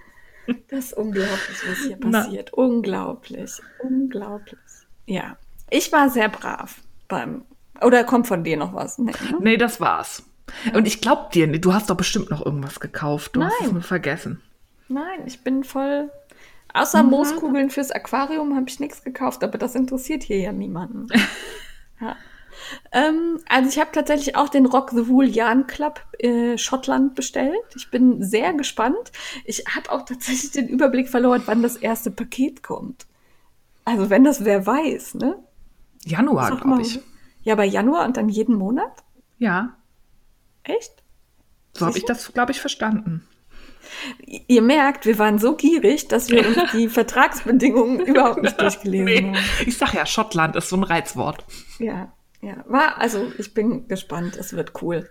Das 0.68 0.86
ist 0.86 0.92
unglaublich, 0.94 1.58
was 1.68 1.78
hier 1.78 1.96
passiert. 1.96 2.50
Na. 2.54 2.62
Unglaublich. 2.62 3.52
Unglaublich. 3.80 4.58
Ja. 5.06 5.36
Ich 5.70 5.92
war 5.92 6.08
sehr 6.08 6.28
brav 6.28 6.80
beim. 7.06 7.44
Oder 7.82 8.04
kommt 8.04 8.26
von 8.26 8.44
dir 8.44 8.56
noch 8.56 8.74
was? 8.74 8.98
Nee, 8.98 9.12
ne? 9.12 9.38
nee 9.40 9.56
das 9.56 9.80
war's. 9.80 10.24
Und 10.72 10.86
ich 10.86 11.00
glaub 11.00 11.30
dir, 11.30 11.46
du 11.58 11.74
hast 11.74 11.90
doch 11.90 11.96
bestimmt 11.96 12.30
noch 12.30 12.44
irgendwas 12.44 12.80
gekauft. 12.80 13.36
Du 13.36 13.40
Nein. 13.40 13.50
hast 13.50 13.66
es 13.66 13.72
nur 13.72 13.82
vergessen. 13.82 14.40
Nein, 14.88 15.26
ich 15.26 15.44
bin 15.44 15.64
voll. 15.64 16.10
Außer 16.72 17.02
mhm. 17.02 17.10
Mooskugeln 17.10 17.70
fürs 17.70 17.90
Aquarium 17.90 18.56
habe 18.56 18.68
ich 18.68 18.80
nichts 18.80 19.02
gekauft, 19.04 19.44
aber 19.44 19.58
das 19.58 19.74
interessiert 19.74 20.22
hier 20.22 20.38
ja 20.38 20.52
niemanden. 20.52 21.08
ja. 22.00 22.16
Ähm, 22.92 23.38
also 23.48 23.68
ich 23.68 23.78
habe 23.78 23.90
tatsächlich 23.92 24.36
auch 24.36 24.48
den 24.48 24.66
Rock 24.66 24.90
the 24.90 25.08
Wool 25.08 25.26
Yarn 25.26 25.66
Club 25.66 26.00
äh, 26.18 26.58
Schottland 26.58 27.14
bestellt. 27.14 27.64
Ich 27.76 27.90
bin 27.90 28.22
sehr 28.22 28.52
gespannt. 28.54 29.12
Ich 29.44 29.64
habe 29.74 29.90
auch 29.90 30.04
tatsächlich 30.04 30.50
den 30.50 30.68
Überblick 30.68 31.08
verloren, 31.08 31.42
wann 31.46 31.62
das 31.62 31.76
erste 31.76 32.10
Paket 32.10 32.62
kommt. 32.62 33.06
Also 33.84 34.10
wenn 34.10 34.24
das 34.24 34.44
wer 34.44 34.66
weiß, 34.66 35.14
ne? 35.14 35.42
Januar, 36.04 36.56
glaube 36.56 36.82
ich. 36.82 37.00
Ja, 37.42 37.54
bei 37.54 37.64
Januar 37.64 38.04
und 38.06 38.16
dann 38.16 38.28
jeden 38.28 38.54
Monat? 38.54 38.92
Ja. 39.38 39.76
Echt? 40.62 41.02
So 41.72 41.86
habe 41.86 41.96
ich 41.96 42.04
das, 42.04 42.32
glaube 42.32 42.52
ich, 42.52 42.60
verstanden. 42.60 43.26
Ihr 44.26 44.62
merkt, 44.62 45.06
wir 45.06 45.18
waren 45.18 45.38
so 45.38 45.56
gierig, 45.56 46.08
dass 46.08 46.28
wir 46.28 46.46
uns 46.46 46.72
die 46.72 46.88
Vertragsbedingungen 46.88 48.00
überhaupt 48.00 48.42
nicht 48.42 48.60
durchgelesen 48.60 49.04
nee. 49.04 49.36
haben. 49.36 49.44
Ich 49.66 49.78
sag 49.78 49.94
ja, 49.94 50.04
Schottland 50.04 50.56
ist 50.56 50.68
so 50.68 50.76
ein 50.76 50.82
Reizwort. 50.82 51.44
Ja, 51.78 52.12
ja. 52.40 52.64
War, 52.66 52.98
also 52.98 53.32
ich 53.38 53.54
bin 53.54 53.88
gespannt, 53.88 54.36
es 54.36 54.52
wird 54.52 54.82
cool. 54.82 55.08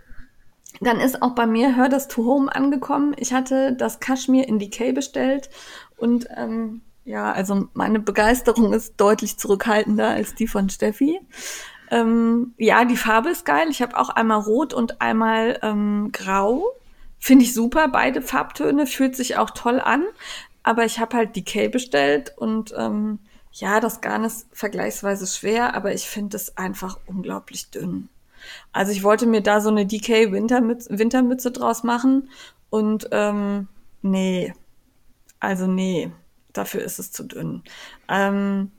Dann 0.82 1.00
ist 1.00 1.22
auch 1.22 1.34
bei 1.34 1.48
mir 1.48 1.76
Hör 1.76 1.90
das 1.90 2.08
to 2.08 2.26
Home 2.26 2.54
angekommen. 2.54 3.16
Ich 3.18 3.34
hatte 3.34 3.74
das 3.74 4.00
Kaschmir 4.00 4.48
in 4.48 4.60
Decay 4.60 4.92
bestellt 4.92 5.50
und 5.98 6.28
ähm, 6.36 6.82
ja, 7.04 7.32
also 7.32 7.70
meine 7.74 8.00
Begeisterung 8.00 8.74
ist 8.74 8.96
deutlich 8.98 9.38
zurückhaltender 9.38 10.10
als 10.10 10.36
die 10.36 10.48
von 10.48 10.70
Steffi. 10.70 11.20
Ähm, 11.90 12.54
ja, 12.58 12.84
die 12.84 12.98
Farbe 12.98 13.30
ist 13.30 13.46
geil. 13.46 13.68
Ich 13.70 13.82
habe 13.82 13.98
auch 13.98 14.10
einmal 14.10 14.42
rot 14.42 14.74
und 14.74 15.02
einmal 15.02 15.58
ähm, 15.64 16.10
grau. 16.12 16.66
Finde 17.18 17.46
ich 17.46 17.54
super. 17.54 17.88
Beide 17.88 18.22
Farbtöne 18.22 18.86
fühlt 18.88 19.16
sich 19.16 19.38
auch 19.38 19.52
toll 19.52 19.80
an. 19.80 20.04
Aber 20.64 20.84
ich 20.84 21.00
habe 21.00 21.16
halt 21.16 21.36
Decay 21.36 21.70
bestellt 21.70 22.34
und 22.36 22.74
ähm, 22.78 23.20
ja, 23.60 23.80
das 23.80 24.02
Garn 24.02 24.24
ist 24.24 24.48
vergleichsweise 24.52 25.26
schwer, 25.26 25.76
aber 25.76 25.94
ich 25.94 26.08
finde 26.08 26.38
es 26.38 26.58
einfach 26.58 27.00
unglaublich 27.08 27.70
dünn. 27.72 28.10
Also 28.72 28.92
ich 28.92 29.04
wollte 29.04 29.26
mir 29.26 29.42
da 29.42 29.62
so 29.62 29.70
eine 29.70 29.86
Decay 29.86 30.32
Wintermütze, 30.32 30.98
Wintermütze 30.98 31.52
draus 31.52 31.84
machen 31.84 32.30
und 32.70 33.10
ähm, 33.12 33.68
nee, 34.04 34.54
also 35.40 35.66
nee, 35.66 36.12
dafür 36.54 36.82
ist 36.82 37.00
es 37.00 37.12
zu 37.12 37.24
dünn. 37.24 37.64
Ähm, 38.08 38.72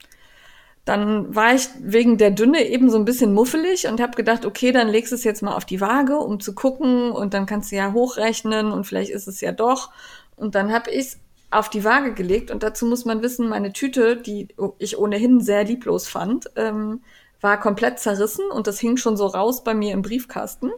dann 0.84 1.34
war 1.34 1.54
ich 1.54 1.68
wegen 1.80 2.16
der 2.16 2.30
Dünne 2.30 2.66
eben 2.66 2.88
so 2.88 2.96
ein 2.98 3.04
bisschen 3.04 3.34
muffelig 3.34 3.88
und 3.88 4.00
habe 4.00 4.16
gedacht, 4.16 4.46
okay, 4.46 4.72
dann 4.72 4.88
legst 4.88 5.12
du 5.12 5.16
es 5.16 5.24
jetzt 5.24 5.42
mal 5.42 5.54
auf 5.54 5.64
die 5.64 5.80
Waage, 5.80 6.16
um 6.16 6.40
zu 6.40 6.54
gucken 6.54 7.10
und 7.10 7.34
dann 7.34 7.46
kannst 7.46 7.72
du 7.72 7.76
ja 7.76 7.92
hochrechnen 7.92 8.72
und 8.72 8.86
vielleicht 8.86 9.10
ist 9.10 9.26
es 9.26 9.40
ja 9.40 9.52
doch. 9.52 9.90
Und 10.36 10.54
dann 10.54 10.72
habe 10.72 10.90
ich 10.90 11.06
es 11.06 11.18
auf 11.50 11.68
die 11.70 11.84
Waage 11.84 12.12
gelegt 12.14 12.50
und 12.50 12.62
dazu 12.62 12.86
muss 12.86 13.04
man 13.04 13.22
wissen, 13.22 13.48
meine 13.48 13.72
Tüte, 13.72 14.16
die 14.16 14.48
ich 14.78 14.98
ohnehin 14.98 15.40
sehr 15.40 15.64
lieblos 15.64 16.08
fand, 16.08 16.50
ähm, 16.56 17.02
war 17.40 17.58
komplett 17.58 17.98
zerrissen 17.98 18.50
und 18.50 18.66
das 18.66 18.80
hing 18.80 18.96
schon 18.96 19.16
so 19.16 19.26
raus 19.26 19.64
bei 19.64 19.74
mir 19.74 19.92
im 19.92 20.02
Briefkasten 20.02 20.70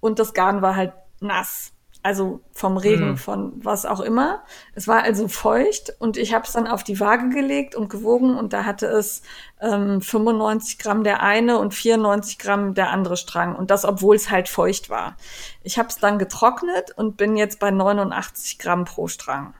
und 0.00 0.18
das 0.18 0.34
Garn 0.34 0.60
war 0.62 0.76
halt 0.76 0.92
nass 1.20 1.72
also 2.02 2.40
vom 2.52 2.76
Regen, 2.76 3.10
mhm. 3.10 3.16
von 3.16 3.52
was 3.62 3.84
auch 3.84 4.00
immer. 4.00 4.42
Es 4.74 4.88
war 4.88 5.02
also 5.02 5.28
feucht 5.28 5.94
und 5.98 6.16
ich 6.16 6.32
habe 6.32 6.44
es 6.44 6.52
dann 6.52 6.66
auf 6.66 6.82
die 6.82 6.98
Waage 6.98 7.28
gelegt 7.28 7.74
und 7.74 7.90
gewogen 7.90 8.36
und 8.36 8.52
da 8.52 8.64
hatte 8.64 8.86
es 8.86 9.22
ähm, 9.60 10.00
95 10.00 10.78
Gramm 10.78 11.04
der 11.04 11.22
eine 11.22 11.58
und 11.58 11.74
94 11.74 12.38
Gramm 12.38 12.74
der 12.74 12.90
andere 12.90 13.16
Strang 13.16 13.54
und 13.54 13.70
das, 13.70 13.84
obwohl 13.84 14.16
es 14.16 14.30
halt 14.30 14.48
feucht 14.48 14.88
war. 14.88 15.16
Ich 15.62 15.78
habe 15.78 15.88
es 15.88 15.96
dann 15.96 16.18
getrocknet 16.18 16.92
und 16.96 17.16
bin 17.16 17.36
jetzt 17.36 17.60
bei 17.60 17.70
89 17.70 18.58
Gramm 18.58 18.84
pro 18.86 19.06
Strang. 19.06 19.54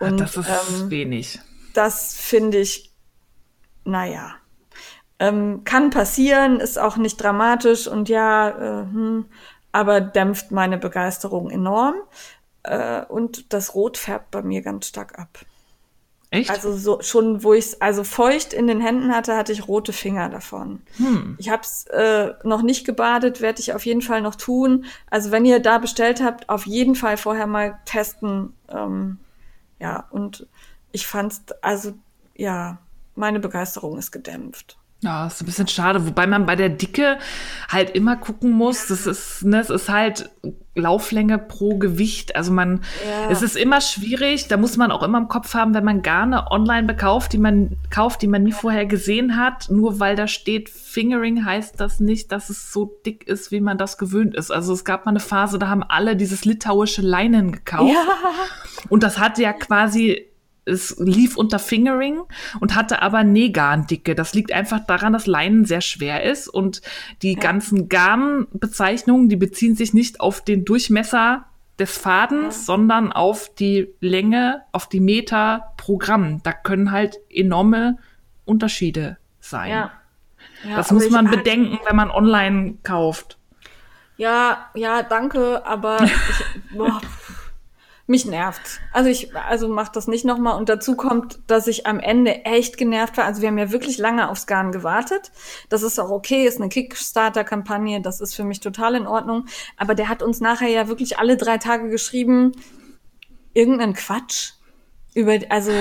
Und, 0.00 0.18
das 0.18 0.36
ist 0.36 0.48
ähm, 0.48 0.90
wenig. 0.90 1.38
Das 1.74 2.14
finde 2.14 2.58
ich, 2.58 2.90
naja. 3.84 4.34
Ähm, 5.18 5.62
kann 5.64 5.90
passieren, 5.90 6.58
ist 6.58 6.78
auch 6.78 6.96
nicht 6.96 7.22
dramatisch 7.22 7.86
und 7.86 8.08
ja, 8.08 8.48
äh, 8.48 8.82
hm, 8.82 9.26
aber 9.70 10.00
dämpft 10.00 10.50
meine 10.50 10.78
Begeisterung 10.78 11.50
enorm. 11.50 11.94
Äh, 12.62 13.04
und 13.04 13.52
das 13.52 13.74
Rot 13.74 13.98
färbt 13.98 14.30
bei 14.30 14.42
mir 14.42 14.62
ganz 14.62 14.86
stark 14.88 15.18
ab. 15.18 15.38
Echt? 16.30 16.48
Also 16.50 16.76
so, 16.76 17.02
schon, 17.02 17.42
wo 17.42 17.54
ich 17.54 17.66
es 17.66 17.80
also 17.80 18.04
feucht 18.04 18.52
in 18.52 18.68
den 18.68 18.80
Händen 18.80 19.12
hatte, 19.12 19.36
hatte 19.36 19.52
ich 19.52 19.66
rote 19.66 19.92
Finger 19.92 20.28
davon. 20.28 20.80
Hm. 20.96 21.34
Ich 21.38 21.50
habe 21.50 21.62
es 21.62 21.86
äh, 21.86 22.34
noch 22.44 22.62
nicht 22.62 22.86
gebadet, 22.86 23.40
werde 23.40 23.60
ich 23.60 23.74
auf 23.74 23.84
jeden 23.84 24.00
Fall 24.00 24.22
noch 24.22 24.36
tun. 24.36 24.84
Also 25.10 25.32
wenn 25.32 25.44
ihr 25.44 25.58
da 25.58 25.78
bestellt 25.78 26.22
habt, 26.22 26.48
auf 26.48 26.66
jeden 26.66 26.94
Fall 26.94 27.16
vorher 27.16 27.48
mal 27.48 27.80
testen. 27.84 28.54
Ähm, 28.68 29.18
ja, 29.80 30.06
und 30.10 30.46
ich 30.92 31.06
fand's, 31.06 31.42
also 31.62 31.94
ja, 32.36 32.78
meine 33.14 33.40
Begeisterung 33.40 33.98
ist 33.98 34.12
gedämpft. 34.12 34.78
Ja, 35.02 35.26
ist 35.26 35.42
ein 35.42 35.46
bisschen 35.46 35.66
schade, 35.66 36.06
wobei 36.06 36.26
man 36.26 36.44
bei 36.44 36.56
der 36.56 36.68
Dicke 36.68 37.18
halt 37.70 37.90
immer 37.90 38.16
gucken 38.16 38.50
muss. 38.50 38.88
Das 38.88 39.06
ist, 39.06 39.44
ne, 39.44 39.58
es 39.60 39.70
ist 39.70 39.88
halt 39.88 40.28
Lauflänge 40.74 41.38
pro 41.38 41.78
Gewicht. 41.78 42.36
Also 42.36 42.52
man, 42.52 42.82
ja. 43.08 43.30
es 43.30 43.40
ist 43.40 43.56
immer 43.56 43.80
schwierig. 43.80 44.48
Da 44.48 44.58
muss 44.58 44.76
man 44.76 44.92
auch 44.92 45.02
immer 45.02 45.16
im 45.16 45.28
Kopf 45.28 45.54
haben, 45.54 45.72
wenn 45.72 45.84
man 45.84 46.02
Garne 46.02 46.50
online 46.50 46.86
bekauft, 46.86 47.32
die 47.32 47.38
man 47.38 47.76
kauft, 47.88 48.20
die 48.20 48.26
man 48.26 48.42
nie 48.42 48.52
vorher 48.52 48.84
gesehen 48.84 49.38
hat. 49.38 49.70
Nur 49.70 50.00
weil 50.00 50.16
da 50.16 50.28
steht 50.28 50.68
Fingering 50.68 51.46
heißt 51.46 51.80
das 51.80 52.00
nicht, 52.00 52.30
dass 52.30 52.50
es 52.50 52.70
so 52.70 53.00
dick 53.06 53.26
ist, 53.26 53.50
wie 53.50 53.60
man 53.60 53.78
das 53.78 53.96
gewöhnt 53.96 54.34
ist. 54.36 54.50
Also 54.50 54.74
es 54.74 54.84
gab 54.84 55.06
mal 55.06 55.12
eine 55.12 55.20
Phase, 55.20 55.58
da 55.58 55.68
haben 55.68 55.82
alle 55.82 56.14
dieses 56.14 56.44
litauische 56.44 57.00
Leinen 57.00 57.52
gekauft. 57.52 57.94
Ja. 57.94 58.04
Und 58.90 59.02
das 59.02 59.18
hatte 59.18 59.40
ja 59.40 59.54
quasi 59.54 60.29
es 60.70 60.96
lief 60.98 61.36
unter 61.36 61.58
Fingering 61.58 62.20
und 62.60 62.74
hatte 62.74 63.02
aber 63.02 63.24
Nähgarndicke. 63.24 64.14
Das 64.14 64.34
liegt 64.34 64.52
einfach 64.52 64.80
daran, 64.86 65.12
dass 65.12 65.26
Leinen 65.26 65.64
sehr 65.64 65.80
schwer 65.80 66.22
ist 66.22 66.48
und 66.48 66.80
die 67.22 67.34
ja. 67.34 67.40
ganzen 67.40 67.88
Garnbezeichnungen, 67.88 69.28
die 69.28 69.36
beziehen 69.36 69.76
sich 69.76 69.92
nicht 69.92 70.20
auf 70.20 70.42
den 70.42 70.64
Durchmesser 70.64 71.46
des 71.78 71.96
Fadens, 71.96 72.56
ja. 72.58 72.62
sondern 72.62 73.12
auf 73.12 73.54
die 73.54 73.88
Länge, 74.00 74.62
auf 74.72 74.88
die 74.88 75.00
Meter 75.00 75.72
pro 75.76 75.96
Gramm. 75.96 76.42
Da 76.42 76.52
können 76.52 76.92
halt 76.92 77.18
enorme 77.28 77.98
Unterschiede 78.44 79.16
sein. 79.40 79.70
Ja. 79.70 79.92
Ja, 80.64 80.76
das 80.76 80.90
muss 80.90 81.10
man 81.10 81.30
bedenken, 81.30 81.78
wenn 81.86 81.96
man 81.96 82.10
online 82.10 82.74
kauft. 82.82 83.38
Ja, 84.16 84.68
ja, 84.74 85.02
danke, 85.02 85.64
aber 85.64 86.02
ich, 86.04 86.76
boah, 86.76 87.00
mich 88.10 88.26
nervt. 88.26 88.80
Also 88.92 89.08
ich, 89.08 89.34
also 89.34 89.68
mach 89.68 89.88
das 89.88 90.06
nicht 90.06 90.24
nochmal. 90.24 90.58
Und 90.58 90.68
dazu 90.68 90.96
kommt, 90.96 91.38
dass 91.46 91.66
ich 91.66 91.86
am 91.86 92.00
Ende 92.00 92.44
echt 92.44 92.76
genervt 92.76 93.16
war. 93.16 93.24
Also 93.24 93.40
wir 93.40 93.48
haben 93.48 93.58
ja 93.58 93.72
wirklich 93.72 93.96
lange 93.96 94.28
aufs 94.28 94.46
Garn 94.46 94.72
gewartet. 94.72 95.32
Das 95.70 95.82
ist 95.82 95.98
auch 95.98 96.10
okay, 96.10 96.44
ist 96.44 96.60
eine 96.60 96.68
Kickstarter-Kampagne, 96.68 98.02
das 98.02 98.20
ist 98.20 98.34
für 98.34 98.44
mich 98.44 98.60
total 98.60 98.96
in 98.96 99.06
Ordnung. 99.06 99.46
Aber 99.76 99.94
der 99.94 100.08
hat 100.08 100.22
uns 100.22 100.40
nachher 100.40 100.68
ja 100.68 100.88
wirklich 100.88 101.18
alle 101.18 101.36
drei 101.36 101.56
Tage 101.56 101.88
geschrieben, 101.88 102.52
irgendeinen 103.54 103.94
Quatsch 103.94 104.52
über, 105.14 105.38
also 105.48 105.72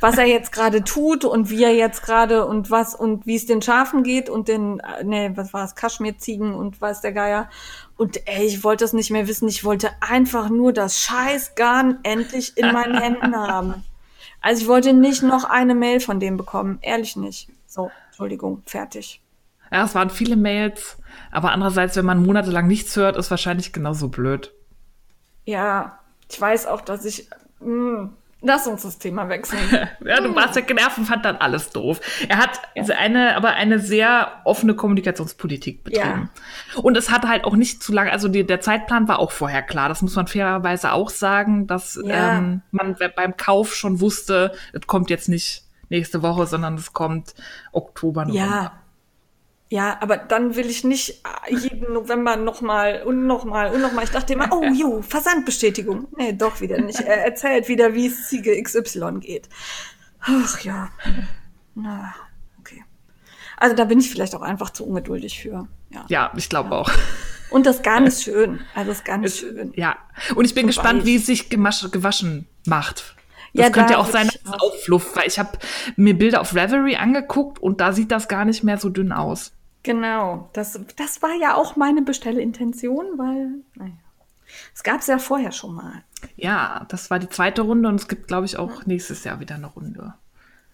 was 0.00 0.18
er 0.18 0.26
jetzt 0.26 0.52
gerade 0.52 0.84
tut 0.84 1.24
und 1.24 1.50
wie 1.50 1.64
er 1.64 1.74
jetzt 1.74 2.02
gerade 2.02 2.46
und 2.46 2.70
was 2.70 2.94
und 2.94 3.26
wie 3.26 3.34
es 3.34 3.46
den 3.46 3.62
Schafen 3.62 4.02
geht 4.02 4.30
und 4.30 4.48
den, 4.48 4.80
ne, 5.02 5.32
was 5.34 5.52
war 5.52 5.64
es, 5.64 5.74
Kaschmirziegen 5.74 6.54
und 6.54 6.80
weiß 6.80 7.00
der 7.00 7.12
Geier. 7.12 7.48
Und 7.98 8.26
ey, 8.28 8.46
ich 8.46 8.64
wollte 8.64 8.84
das 8.84 8.92
nicht 8.92 9.10
mehr 9.10 9.26
wissen. 9.26 9.48
Ich 9.48 9.64
wollte 9.64 9.90
einfach 10.00 10.48
nur 10.48 10.72
das 10.72 11.00
Scheißgarn 11.00 11.98
endlich 12.04 12.56
in 12.56 12.72
meinen 12.72 12.96
Händen 12.96 13.36
haben. 13.48 13.84
Also 14.40 14.62
ich 14.62 14.68
wollte 14.68 14.92
nicht 14.92 15.24
noch 15.24 15.44
eine 15.44 15.74
Mail 15.74 15.98
von 15.98 16.20
dem 16.20 16.36
bekommen. 16.36 16.78
Ehrlich 16.80 17.16
nicht. 17.16 17.48
So, 17.66 17.90
Entschuldigung, 18.06 18.62
fertig. 18.66 19.20
Ja, 19.72 19.84
es 19.84 19.96
waren 19.96 20.10
viele 20.10 20.36
Mails. 20.36 20.96
Aber 21.32 21.50
andererseits, 21.50 21.96
wenn 21.96 22.06
man 22.06 22.24
monatelang 22.24 22.68
nichts 22.68 22.94
hört, 22.94 23.16
ist 23.16 23.32
wahrscheinlich 23.32 23.72
genauso 23.72 24.08
blöd. 24.08 24.54
Ja, 25.44 25.98
ich 26.30 26.40
weiß 26.40 26.66
auch, 26.66 26.80
dass 26.80 27.04
ich. 27.04 27.28
Mh, 27.58 27.66
hm, 27.66 28.14
Lass 28.40 28.68
uns 28.68 28.82
das 28.82 28.98
Thema 28.98 29.28
wechseln. 29.28 29.60
ja, 30.04 30.20
du 30.20 30.34
warst 30.34 30.54
ja 30.54 30.62
genervt 30.62 30.96
und 30.98 31.06
fand 31.06 31.24
dann 31.24 31.36
alles 31.36 31.70
doof. 31.70 32.00
Er 32.28 32.38
hat 32.38 32.60
ja. 32.76 32.84
eine, 32.96 33.36
aber 33.36 33.50
eine 33.50 33.80
sehr 33.80 34.30
offene 34.44 34.74
Kommunikationspolitik 34.74 35.82
betrieben. 35.82 36.30
Ja. 36.74 36.82
Und 36.82 36.96
es 36.96 37.10
hat 37.10 37.26
halt 37.26 37.44
auch 37.44 37.56
nicht 37.56 37.82
zu 37.82 37.92
lange, 37.92 38.12
also 38.12 38.28
die, 38.28 38.46
der 38.46 38.60
Zeitplan 38.60 39.08
war 39.08 39.18
auch 39.18 39.32
vorher 39.32 39.62
klar. 39.62 39.88
Das 39.88 40.02
muss 40.02 40.14
man 40.14 40.28
fairerweise 40.28 40.92
auch 40.92 41.10
sagen, 41.10 41.66
dass 41.66 42.00
ja. 42.04 42.38
ähm, 42.38 42.62
man 42.70 42.96
beim 43.16 43.36
Kauf 43.36 43.74
schon 43.74 44.00
wusste, 44.00 44.52
es 44.72 44.86
kommt 44.86 45.10
jetzt 45.10 45.28
nicht 45.28 45.64
nächste 45.88 46.22
Woche, 46.22 46.46
sondern 46.46 46.74
es 46.74 46.92
kommt 46.92 47.34
Oktober, 47.72 48.24
November. 48.24 48.46
Ja. 48.46 48.72
Ja, 49.70 49.98
aber 50.00 50.16
dann 50.16 50.56
will 50.56 50.66
ich 50.66 50.82
nicht 50.82 51.22
jeden 51.48 51.92
November 51.92 52.36
nochmal 52.36 53.02
und 53.04 53.26
nochmal 53.26 53.74
und 53.74 53.82
nochmal. 53.82 54.04
Ich 54.04 54.10
dachte 54.10 54.32
immer, 54.32 54.48
oh 54.50 54.64
jo, 54.64 55.02
Versandbestätigung. 55.02 56.08
Nee, 56.16 56.32
doch 56.32 56.62
wieder 56.62 56.80
nicht. 56.80 57.00
Er 57.00 57.24
erzählt 57.24 57.68
wieder, 57.68 57.94
wie 57.94 58.06
es 58.06 58.28
Ziege 58.28 58.60
XY 58.62 59.20
geht. 59.20 59.48
Ach 60.20 60.60
ja. 60.60 60.88
Na, 61.74 62.14
okay. 62.58 62.82
Also 63.58 63.76
da 63.76 63.84
bin 63.84 64.00
ich 64.00 64.10
vielleicht 64.10 64.34
auch 64.34 64.42
einfach 64.42 64.70
zu 64.70 64.86
ungeduldig 64.86 65.38
für. 65.38 65.68
Ja, 65.90 66.06
ja 66.08 66.32
ich 66.34 66.48
glaube 66.48 66.70
ja. 66.70 66.76
auch. 66.76 66.90
Und 67.50 67.66
das 67.66 67.82
Garn 67.82 68.06
ist 68.06 68.22
schön. 68.24 68.60
Also 68.74 68.90
das 68.90 69.04
Garn 69.04 69.22
ist 69.22 69.38
schön. 69.38 69.72
Ja. 69.76 69.96
Und 70.34 70.46
ich 70.46 70.54
bin 70.54 70.64
und 70.64 70.68
gespannt, 70.68 71.00
weiß. 71.00 71.06
wie 71.06 71.16
es 71.16 71.26
sich 71.26 71.50
gewaschen 71.50 72.46
macht. 72.66 73.16
Das 73.52 73.66
ja, 73.66 73.70
könnte 73.70 73.94
ja 73.94 73.98
auch 73.98 74.10
sein, 74.10 74.28
dass 74.28 74.36
es 74.36 74.60
aufflufft, 74.60 75.14
weil 75.16 75.26
ich 75.26 75.38
habe 75.38 75.58
mir 75.96 76.16
Bilder 76.16 76.40
auf 76.40 76.54
Reverie 76.54 76.96
angeguckt 76.96 77.58
und 77.58 77.80
da 77.80 77.92
sieht 77.92 78.10
das 78.10 78.28
gar 78.28 78.44
nicht 78.44 78.62
mehr 78.62 78.78
so 78.78 78.88
dünn 78.88 79.12
aus. 79.12 79.52
Genau, 79.82 80.50
das, 80.52 80.78
das 80.96 81.22
war 81.22 81.34
ja 81.40 81.54
auch 81.54 81.76
meine 81.76 82.02
Bestellintention, 82.02 83.16
weil, 83.16 83.62
naja, 83.74 83.92
es 84.74 84.82
gab 84.82 85.00
es 85.00 85.06
ja 85.06 85.18
vorher 85.18 85.52
schon 85.52 85.74
mal. 85.74 86.04
Ja, 86.36 86.86
das 86.88 87.10
war 87.10 87.18
die 87.18 87.28
zweite 87.28 87.62
Runde 87.62 87.88
und 87.88 87.96
es 87.96 88.08
gibt, 88.08 88.28
glaube 88.28 88.46
ich, 88.46 88.56
auch 88.56 88.86
nächstes 88.86 89.24
Jahr 89.24 89.40
wieder 89.40 89.54
eine 89.54 89.66
Runde. 89.66 90.14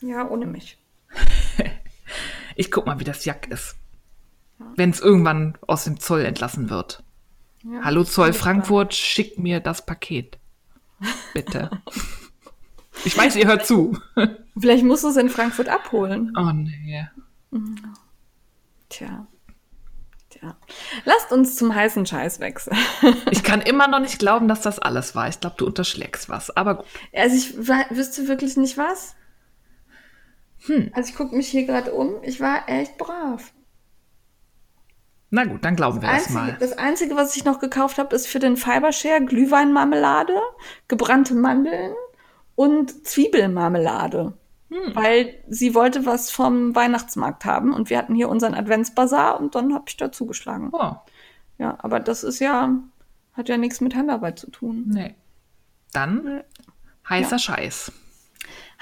Ja, 0.01 0.29
ohne 0.29 0.47
mich. 0.47 0.79
ich 2.57 2.71
guck 2.71 2.87
mal, 2.87 2.99
wie 3.01 3.05
das 3.05 3.25
Jack 3.25 3.49
ist. 3.51 3.77
Ja. 4.59 4.67
Wenn 4.77 4.91
es 4.91 5.01
irgendwann 5.01 5.59
aus 5.67 5.85
dem 5.85 6.01
Zoll 6.01 6.25
entlassen 6.25 6.71
wird. 6.71 7.03
Ja, 7.63 7.83
Hallo 7.83 8.05
Zoll 8.05 8.33
Frankfurt, 8.33 8.95
schick 8.95 9.39
mir 9.39 9.61
das 9.61 9.85
Paket. 9.85 10.39
Bitte. 11.33 11.71
ich 13.05 13.17
weiß, 13.17 13.37
ihr 13.37 13.47
hört 13.47 13.67
zu. 13.67 13.99
Vielleicht 14.59 14.85
musst 14.85 15.05
du 15.05 15.09
es 15.09 15.17
in 15.17 15.31
Frankfurt 15.31 15.69
abholen. 15.69 16.33
Oh 16.37 16.53
nee. 16.53 17.07
Mhm. 17.51 17.77
Tja. 18.95 19.27
Tja. 20.31 20.57
Lasst 21.05 21.33
uns 21.33 21.57
zum 21.57 21.75
heißen 21.75 22.07
Scheiß 22.07 22.39
wechseln. 22.39 22.77
ich 23.33 23.43
kann 23.43 23.61
immer 23.61 23.89
noch 23.89 23.99
nicht 23.99 24.21
glauben, 24.21 24.47
dass 24.47 24.61
das 24.61 24.79
alles 24.79 25.17
war. 25.17 25.29
Ich 25.29 25.41
glaube, 25.41 25.57
du 25.59 25.67
unterschlägst 25.67 26.29
was. 26.29 26.57
Aber 26.57 26.77
gut. 26.77 26.87
Also 27.13 27.35
ich 27.35 27.57
wüsste 27.57 28.29
wirklich 28.29 28.57
nicht 28.57 28.79
was. 28.79 29.17
Hm. 30.67 30.93
Also 30.95 31.11
ich 31.11 31.17
gucke 31.17 31.35
mich 31.35 31.49
hier 31.49 31.67
gerade 31.67 31.93
um. 31.93 32.23
Ich 32.23 32.41
war 32.41 32.69
echt 32.69 32.97
brav. 32.97 33.53
Na 35.31 35.45
gut, 35.45 35.65
dann 35.65 35.75
glauben 35.75 36.01
wir 36.01 36.09
das, 36.09 36.25
das 36.25 36.33
mal. 36.33 36.57
Das 36.61 36.79
Einzige, 36.79 37.17
was 37.17 37.35
ich 37.35 37.45
noch 37.45 37.59
gekauft 37.59 37.99
habe, 37.99 38.15
ist 38.15 38.29
für 38.29 38.39
den 38.39 38.57
Fibershare 38.57 39.25
Glühweinmarmelade, 39.25 40.41
gebrannte 40.87 41.35
Mandeln 41.35 41.93
und 42.55 43.05
Zwiebelmarmelade. 43.05 44.35
Hm. 44.75 44.97
Weil 44.97 45.37
sie 45.49 45.73
wollte 45.77 46.05
was 46.05 46.33
vom 46.33 46.75
Weihnachtsmarkt 46.75 47.45
haben 47.45 47.73
und 47.73 47.91
wir 47.91 47.99
hatten 47.99 48.17
hier 48.17 48.29
unseren 48.29 48.55
Adventsbazar 48.55 49.39
und 49.39 49.55
dann 49.55 49.73
habe 49.73 49.85
ich 49.87 49.97
da 49.97 50.11
zugeschlagen. 50.11 50.71
Oh. 50.73 50.97
Ja, 51.59 51.79
aber 51.79 52.01
das 52.01 52.25
ist 52.25 52.41
ja, 52.41 52.77
hat 53.35 53.49
ja 53.49 53.57
nichts 53.57 53.81
mit 53.81 53.95
Handarbeit 53.95 54.41
zu 54.41 54.51
tun. 54.51 54.87
Nee. 54.89 55.15
Dann 55.93 56.43
heißer 57.09 57.37
ja. 57.37 57.39
Scheiß. 57.39 57.93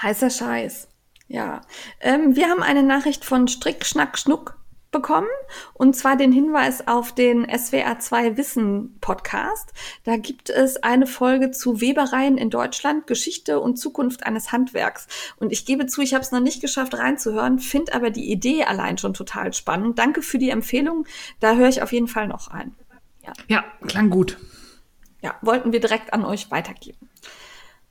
Heißer 0.00 0.30
Scheiß. 0.30 0.88
Ja. 1.28 1.60
Ähm, 2.00 2.36
wir 2.36 2.48
haben 2.48 2.62
eine 2.62 2.82
Nachricht 2.82 3.26
von 3.26 3.46
Strick, 3.46 3.84
Schnack, 3.84 4.16
Schnuck 4.16 4.61
bekommen. 4.92 5.28
Und 5.74 5.96
zwar 5.96 6.16
den 6.16 6.30
Hinweis 6.30 6.86
auf 6.86 7.12
den 7.12 7.46
SWR2 7.46 8.36
Wissen 8.36 8.98
Podcast. 9.00 9.72
Da 10.04 10.16
gibt 10.16 10.50
es 10.50 10.82
eine 10.82 11.06
Folge 11.06 11.50
zu 11.50 11.80
Webereien 11.80 12.38
in 12.38 12.50
Deutschland, 12.50 13.06
Geschichte 13.06 13.58
und 13.58 13.76
Zukunft 13.76 14.24
eines 14.24 14.52
Handwerks. 14.52 15.08
Und 15.38 15.50
ich 15.50 15.66
gebe 15.66 15.86
zu, 15.86 16.02
ich 16.02 16.14
habe 16.14 16.22
es 16.22 16.30
noch 16.30 16.40
nicht 16.40 16.60
geschafft 16.60 16.94
reinzuhören, 16.94 17.58
finde 17.58 17.94
aber 17.94 18.10
die 18.10 18.30
Idee 18.30 18.64
allein 18.64 18.98
schon 18.98 19.14
total 19.14 19.52
spannend. 19.52 19.98
Danke 19.98 20.22
für 20.22 20.38
die 20.38 20.50
Empfehlung. 20.50 21.06
Da 21.40 21.56
höre 21.56 21.68
ich 21.68 21.82
auf 21.82 21.92
jeden 21.92 22.08
Fall 22.08 22.28
noch 22.28 22.48
ein. 22.48 22.74
Ja, 23.22 23.32
ja 23.48 23.64
klang 23.86 24.10
gut. 24.10 24.38
Ja, 25.22 25.36
wollten 25.40 25.72
wir 25.72 25.80
direkt 25.80 26.12
an 26.12 26.24
euch 26.24 26.50
weitergeben. 26.50 27.08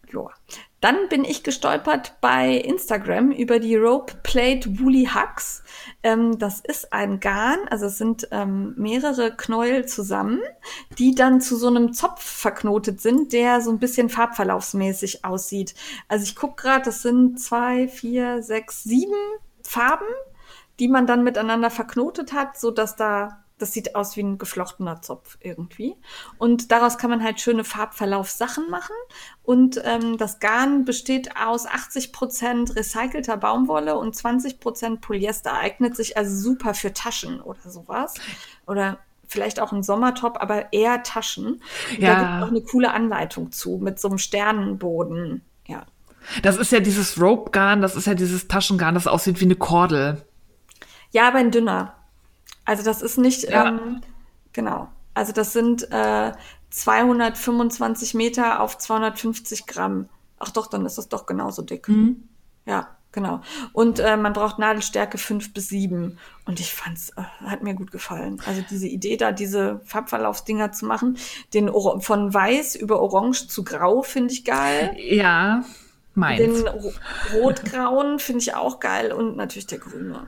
Joa. 0.10 0.34
Dann 0.82 1.10
bin 1.10 1.24
ich 1.24 1.44
gestolpert 1.44 2.16
bei 2.22 2.56
Instagram 2.56 3.32
über 3.32 3.60
die 3.60 3.76
Rope 3.76 4.16
Plate 4.24 4.80
Woolly 4.80 5.08
Hugs. 5.14 5.64
Ähm, 6.02 6.40
das 6.40 6.60
ist 6.60 6.92
ein 6.92 7.20
Garn, 7.20 7.60
also 7.70 7.86
es 7.86 8.00
sind 8.00 8.28
ähm, 8.32 8.74
mehrere 8.78 9.36
Knäuel 9.36 9.86
zusammen, 9.86 10.40
die 10.98 11.14
dann 11.14 11.40
zu 11.40 11.56
so 11.56 11.68
einem 11.68 11.94
Zopf 11.94 12.24
verknotet 12.24 13.00
sind, 13.00 13.32
der 13.32 13.62
so 13.62 13.70
ein 13.72 13.78
bisschen 13.78 14.10
farbverlaufsmäßig 14.10 15.24
aussieht. 15.24 15.76
Also 16.08 16.24
ich 16.24 16.36
gucke 16.36 16.64
gerade, 16.64 16.86
das 16.86 17.04
sind 17.04 17.40
zwei, 17.40 17.88
vier, 17.88 18.42
sechs, 18.42 18.84
sieben 18.84 19.14
Farben, 19.62 20.08
die 20.80 20.88
man 20.88 21.06
dann 21.06 21.24
miteinander 21.24 21.70
verknotet 21.70 22.34
hat, 22.34 22.60
so 22.60 22.72
dass 22.72 22.96
da 22.96 23.44
das 23.62 23.74
sieht 23.74 23.96
aus 23.96 24.16
wie 24.18 24.24
ein 24.24 24.38
geflochtener 24.38 25.02
Zopf 25.02 25.38
irgendwie. 25.42 25.96
Und 26.38 26.72
daraus 26.72 26.98
kann 26.98 27.10
man 27.10 27.24
halt 27.24 27.40
schöne 27.40 27.64
Farbverlaufssachen 27.64 28.70
machen. 28.70 28.96
Und 29.44 29.82
ähm, 29.84 30.18
das 30.18 30.40
Garn 30.40 30.86
besteht 30.86 31.36
aus 31.38 31.66
80 31.66 32.12
Prozent 32.12 32.76
recycelter 32.76 33.38
Baumwolle 33.38 33.98
und 33.98 34.16
20 34.16 34.60
Prozent 34.60 35.02
Polyester. 35.02 35.54
Eignet 35.54 35.96
sich 35.96 36.18
also 36.18 36.36
super 36.36 36.74
für 36.74 36.94
Taschen 36.94 37.42
oder 37.42 37.70
sowas. 37.70 38.14
Oder 38.68 39.00
vielleicht 39.28 39.60
auch 39.60 39.72
ein 39.72 39.84
Sommertop, 39.84 40.42
aber 40.42 40.74
eher 40.74 41.04
Taschen. 41.04 41.62
Ja. 41.98 42.14
Da 42.14 42.20
gibt 42.20 42.32
es 42.36 42.44
auch 42.44 42.52
eine 42.52 42.62
coole 42.62 42.92
Anleitung 42.94 43.52
zu 43.52 43.80
mit 43.82 44.00
so 44.00 44.10
einem 44.10 44.18
Sternenboden. 44.18 45.42
Ja. 45.68 45.86
Das 46.44 46.58
ist 46.58 46.72
ja 46.72 46.80
dieses 46.80 47.20
Rope-Garn, 47.20 47.82
das 47.82 47.96
ist 47.96 48.08
ja 48.08 48.14
dieses 48.14 48.48
Taschengarn, 48.48 48.94
das 48.94 49.08
aussieht 49.08 49.40
wie 49.40 49.46
eine 49.46 49.56
Kordel. 49.56 50.24
Ja, 51.12 51.28
aber 51.28 51.40
ein 51.40 51.52
dünner. 51.52 51.96
Also 52.66 52.84
das 52.84 53.02
ist 53.02 53.18
nicht, 53.18 53.44
ja. 53.44 53.70
ähm, 53.70 54.02
genau. 54.54 54.90
Also 55.14 55.34
das 55.34 55.54
sind 55.54 55.92
äh, 55.92 56.32
225 56.70 58.14
Meter 58.14 58.62
auf 58.62 58.78
250 58.78 59.68
Gramm. 59.68 60.10
Ach 60.40 60.50
doch, 60.50 60.68
dann 60.68 60.86
ist 60.86 60.98
das 60.98 61.10
doch 61.10 61.26
genauso 61.26 61.62
dick. 61.62 61.88
Mhm. 61.88 62.28
Ja, 62.66 62.96
genau. 63.12 63.42
Und 63.74 64.00
äh, 64.00 64.16
man 64.16 64.34
braucht 64.34 64.58
Nadelstärke 64.58 65.18
5 65.18 65.54
bis 65.54 65.70
7. 65.70 66.18
Und 66.46 66.60
ich 66.60 66.74
fand's, 66.74 67.10
äh, 67.18 67.24
hat 67.46 67.62
mir 67.62 67.74
gut 67.74 67.92
gefallen. 67.92 68.42
Also 68.46 68.64
diese 68.70 68.88
Idee 68.88 69.18
da, 69.18 69.32
diese 69.32 69.82
Farbverlaufsdinger 69.86 70.72
zu 70.72 70.86
machen, 70.86 71.18
den 71.54 71.70
Or 71.70 72.02
von 72.02 72.34
weiß 72.34 72.76
über 72.76 73.02
orange 73.02 73.48
zu 73.48 73.64
grau 73.64 74.02
finde 74.02 74.34
ich 74.34 74.46
geil. 74.46 74.96
Ja, 74.98 75.64
meins. 76.16 76.40
Den 76.40 76.68
rotgrauen 77.34 78.20
finde 78.20 78.42
ich 78.42 78.56
auch 78.56 78.80
geil 78.80 79.12
und 79.12 79.36
natürlich 79.36 79.68
der 79.68 79.80
grüne. 79.80 80.28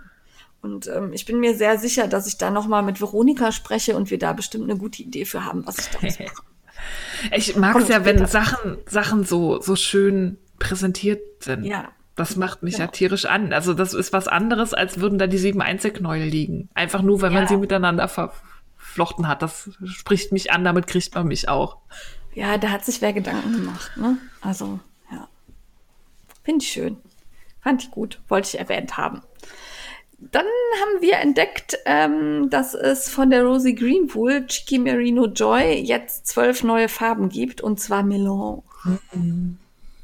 Und 0.64 0.88
ähm, 0.88 1.11
ich 1.11 1.26
bin 1.26 1.41
mir 1.41 1.55
sehr 1.55 1.78
sicher, 1.78 2.07
dass 2.07 2.26
ich 2.26 2.38
da 2.38 2.49
nochmal 2.49 2.84
mit 2.84 3.01
Veronika 3.01 3.51
spreche 3.51 3.97
und 3.97 4.09
wir 4.09 4.18
da 4.18 4.32
bestimmt 4.32 4.64
eine 4.64 4.80
gute 4.80 5.03
Idee 5.03 5.26
für 5.26 5.43
haben, 5.43 5.68
was 5.68 5.78
ich 5.78 5.89
daraus 5.89 6.20
mache. 6.20 6.32
ich 7.36 7.57
mag 7.57 7.76
es 7.76 7.89
ja, 7.89 8.05
wenn 8.05 8.26
Sachen, 8.26 8.78
Sachen 8.86 9.26
so, 9.26 9.59
so 9.59 9.76
schön 9.76 10.38
präsentiert 10.59 11.22
sind. 11.43 11.66
Ja. 11.66 11.89
Das 12.16 12.38
macht 12.38 12.64
mich 12.64 12.76
genau. 12.76 12.86
ja 12.86 12.91
tierisch 12.91 13.26
an. 13.26 13.51
Also 13.51 13.74
das 13.74 13.93
ist 13.93 14.14
was 14.14 14.30
anderes, 14.30 14.74
als 14.74 15.01
würden 15.01 15.20
da 15.20 15.28
die 15.28 15.38
sieben 15.38 15.61
Einzelknäuel 15.61 16.26
liegen. 16.26 16.70
Einfach 16.76 17.01
nur, 17.01 17.22
weil 17.22 17.34
ja. 17.34 17.39
man 17.39 17.47
sie 17.49 17.57
miteinander 17.57 18.07
verflochten 18.07 19.28
hat. 19.28 19.41
Das 19.41 19.70
spricht 19.84 20.32
mich 20.32 20.53
an, 20.53 20.64
damit 20.64 20.88
kriegt 20.88 21.14
man 21.14 21.28
mich 21.28 21.49
auch. 21.49 21.80
Ja, 22.36 22.57
da 22.57 22.70
hat 22.70 22.86
sich 22.86 23.01
wer 23.01 23.11
Gedanken 23.11 23.51
gemacht, 23.51 23.91
ne? 23.97 24.18
Also, 24.39 24.80
ja. 25.11 25.28
Finde 26.41 26.64
ich 26.64 26.72
schön. 26.72 26.97
Fand 27.59 27.84
ich 27.84 27.91
gut. 27.91 28.22
Wollte 28.30 28.47
ich 28.47 28.59
erwähnt 28.59 28.95
haben. 28.95 29.24
Dann 30.32 30.45
haben 30.45 31.01
wir 31.01 31.17
entdeckt, 31.17 31.78
ähm, 31.86 32.49
dass 32.49 32.74
es 32.74 33.09
von 33.09 33.30
der 33.30 33.43
Rosie 33.43 33.76
Greenwool 33.76 34.45
Chicky 34.47 34.80
Merino 34.80 35.26
Joy 35.26 35.82
jetzt 35.82 36.28
zwölf 36.28 36.63
neue 36.63 36.89
Farben 36.89 37.30
gibt, 37.30 37.61
und 37.61 37.80
zwar 37.80 38.03
Melange. 38.03 38.63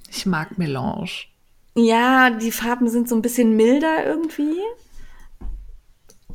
Ich 0.10 0.26
mag 0.26 0.58
Melange. 0.58 1.10
Ja, 1.76 2.30
die 2.32 2.52
Farben 2.52 2.90
sind 2.90 3.08
so 3.08 3.16
ein 3.16 3.22
bisschen 3.22 3.56
milder 3.56 4.06
irgendwie. 4.06 4.60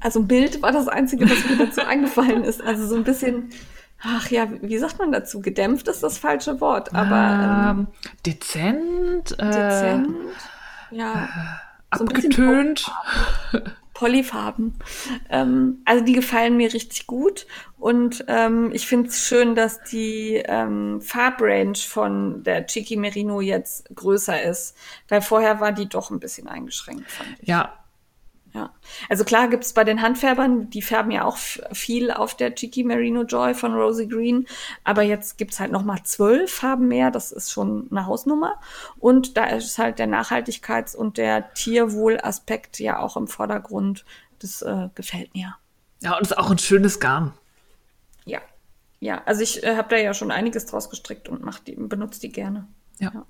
Also 0.00 0.22
Bild 0.22 0.62
war 0.62 0.72
das 0.72 0.88
Einzige, 0.88 1.28
was 1.28 1.48
mir 1.48 1.66
dazu 1.66 1.80
eingefallen 1.86 2.44
ist. 2.44 2.62
Also 2.62 2.86
so 2.86 2.94
ein 2.94 3.04
bisschen, 3.04 3.50
ach 4.02 4.30
ja, 4.30 4.48
wie 4.60 4.78
sagt 4.78 4.98
man 4.98 5.12
dazu? 5.12 5.40
Gedämpft 5.40 5.88
ist 5.88 6.02
das 6.02 6.18
falsche 6.18 6.60
Wort, 6.60 6.94
aber 6.94 7.70
ähm, 7.70 7.86
dezent. 8.24 9.32
Äh, 9.38 9.46
dezent. 9.46 10.16
Ja. 10.90 11.24
Äh, 11.24 11.63
abgetönt. 12.00 12.90
Polyfarben. 13.94 14.74
Ähm, 15.30 15.80
also 15.84 16.04
die 16.04 16.12
gefallen 16.12 16.56
mir 16.56 16.74
richtig 16.74 17.06
gut 17.06 17.46
und 17.78 18.24
ähm, 18.26 18.70
ich 18.72 18.86
finde 18.88 19.08
es 19.08 19.24
schön, 19.24 19.54
dass 19.54 19.82
die 19.84 20.42
ähm, 20.44 21.00
Farbrange 21.00 21.76
von 21.76 22.42
der 22.42 22.66
Chiqui 22.66 22.96
Merino 22.96 23.40
jetzt 23.40 23.88
größer 23.94 24.42
ist, 24.42 24.76
weil 25.08 25.22
vorher 25.22 25.60
war 25.60 25.70
die 25.70 25.88
doch 25.88 26.10
ein 26.10 26.18
bisschen 26.18 26.48
eingeschränkt. 26.48 27.08
Fand 27.08 27.36
ich. 27.40 27.48
Ja, 27.48 27.83
ja. 28.54 28.70
Also 29.08 29.24
klar 29.24 29.48
gibt's 29.48 29.72
bei 29.72 29.82
den 29.82 30.00
Handfärbern, 30.00 30.70
die 30.70 30.80
färben 30.80 31.10
ja 31.10 31.24
auch 31.24 31.36
viel 31.36 32.12
auf 32.12 32.36
der 32.36 32.54
Cheeky 32.54 32.84
Merino 32.84 33.22
Joy 33.22 33.52
von 33.52 33.74
Rosie 33.74 34.08
Green, 34.08 34.46
aber 34.84 35.02
jetzt 35.02 35.38
gibt's 35.38 35.58
halt 35.58 35.72
noch 35.72 35.82
mal 35.82 36.02
zwölf 36.04 36.52
Farben 36.52 36.86
mehr, 36.86 37.10
das 37.10 37.32
ist 37.32 37.50
schon 37.50 37.88
eine 37.90 38.06
Hausnummer. 38.06 38.60
Und 39.00 39.36
da 39.36 39.46
ist 39.46 39.76
halt 39.78 39.98
der 39.98 40.06
Nachhaltigkeits- 40.06 40.94
und 40.94 41.18
der 41.18 41.52
Tierwohlaspekt 41.54 42.78
ja 42.78 43.00
auch 43.00 43.16
im 43.16 43.26
Vordergrund. 43.26 44.04
Das 44.38 44.62
äh, 44.62 44.88
gefällt 44.94 45.34
mir. 45.34 45.56
Ja, 46.00 46.16
und 46.16 46.22
es 46.22 46.30
ist 46.30 46.38
auch 46.38 46.50
ein 46.50 46.58
schönes 46.58 47.00
Garn. 47.00 47.32
Ja. 48.24 48.40
Ja, 49.00 49.22
also 49.24 49.42
ich 49.42 49.64
äh, 49.64 49.76
habe 49.76 49.88
da 49.88 49.96
ja 49.96 50.14
schon 50.14 50.30
einiges 50.30 50.66
draus 50.66 50.90
gestrickt 50.90 51.28
und 51.28 51.42
mach 51.42 51.58
die, 51.58 51.74
benutze 51.74 52.20
die 52.20 52.30
gerne. 52.30 52.68
Ja. 53.00 53.10
Ja. 53.12 53.26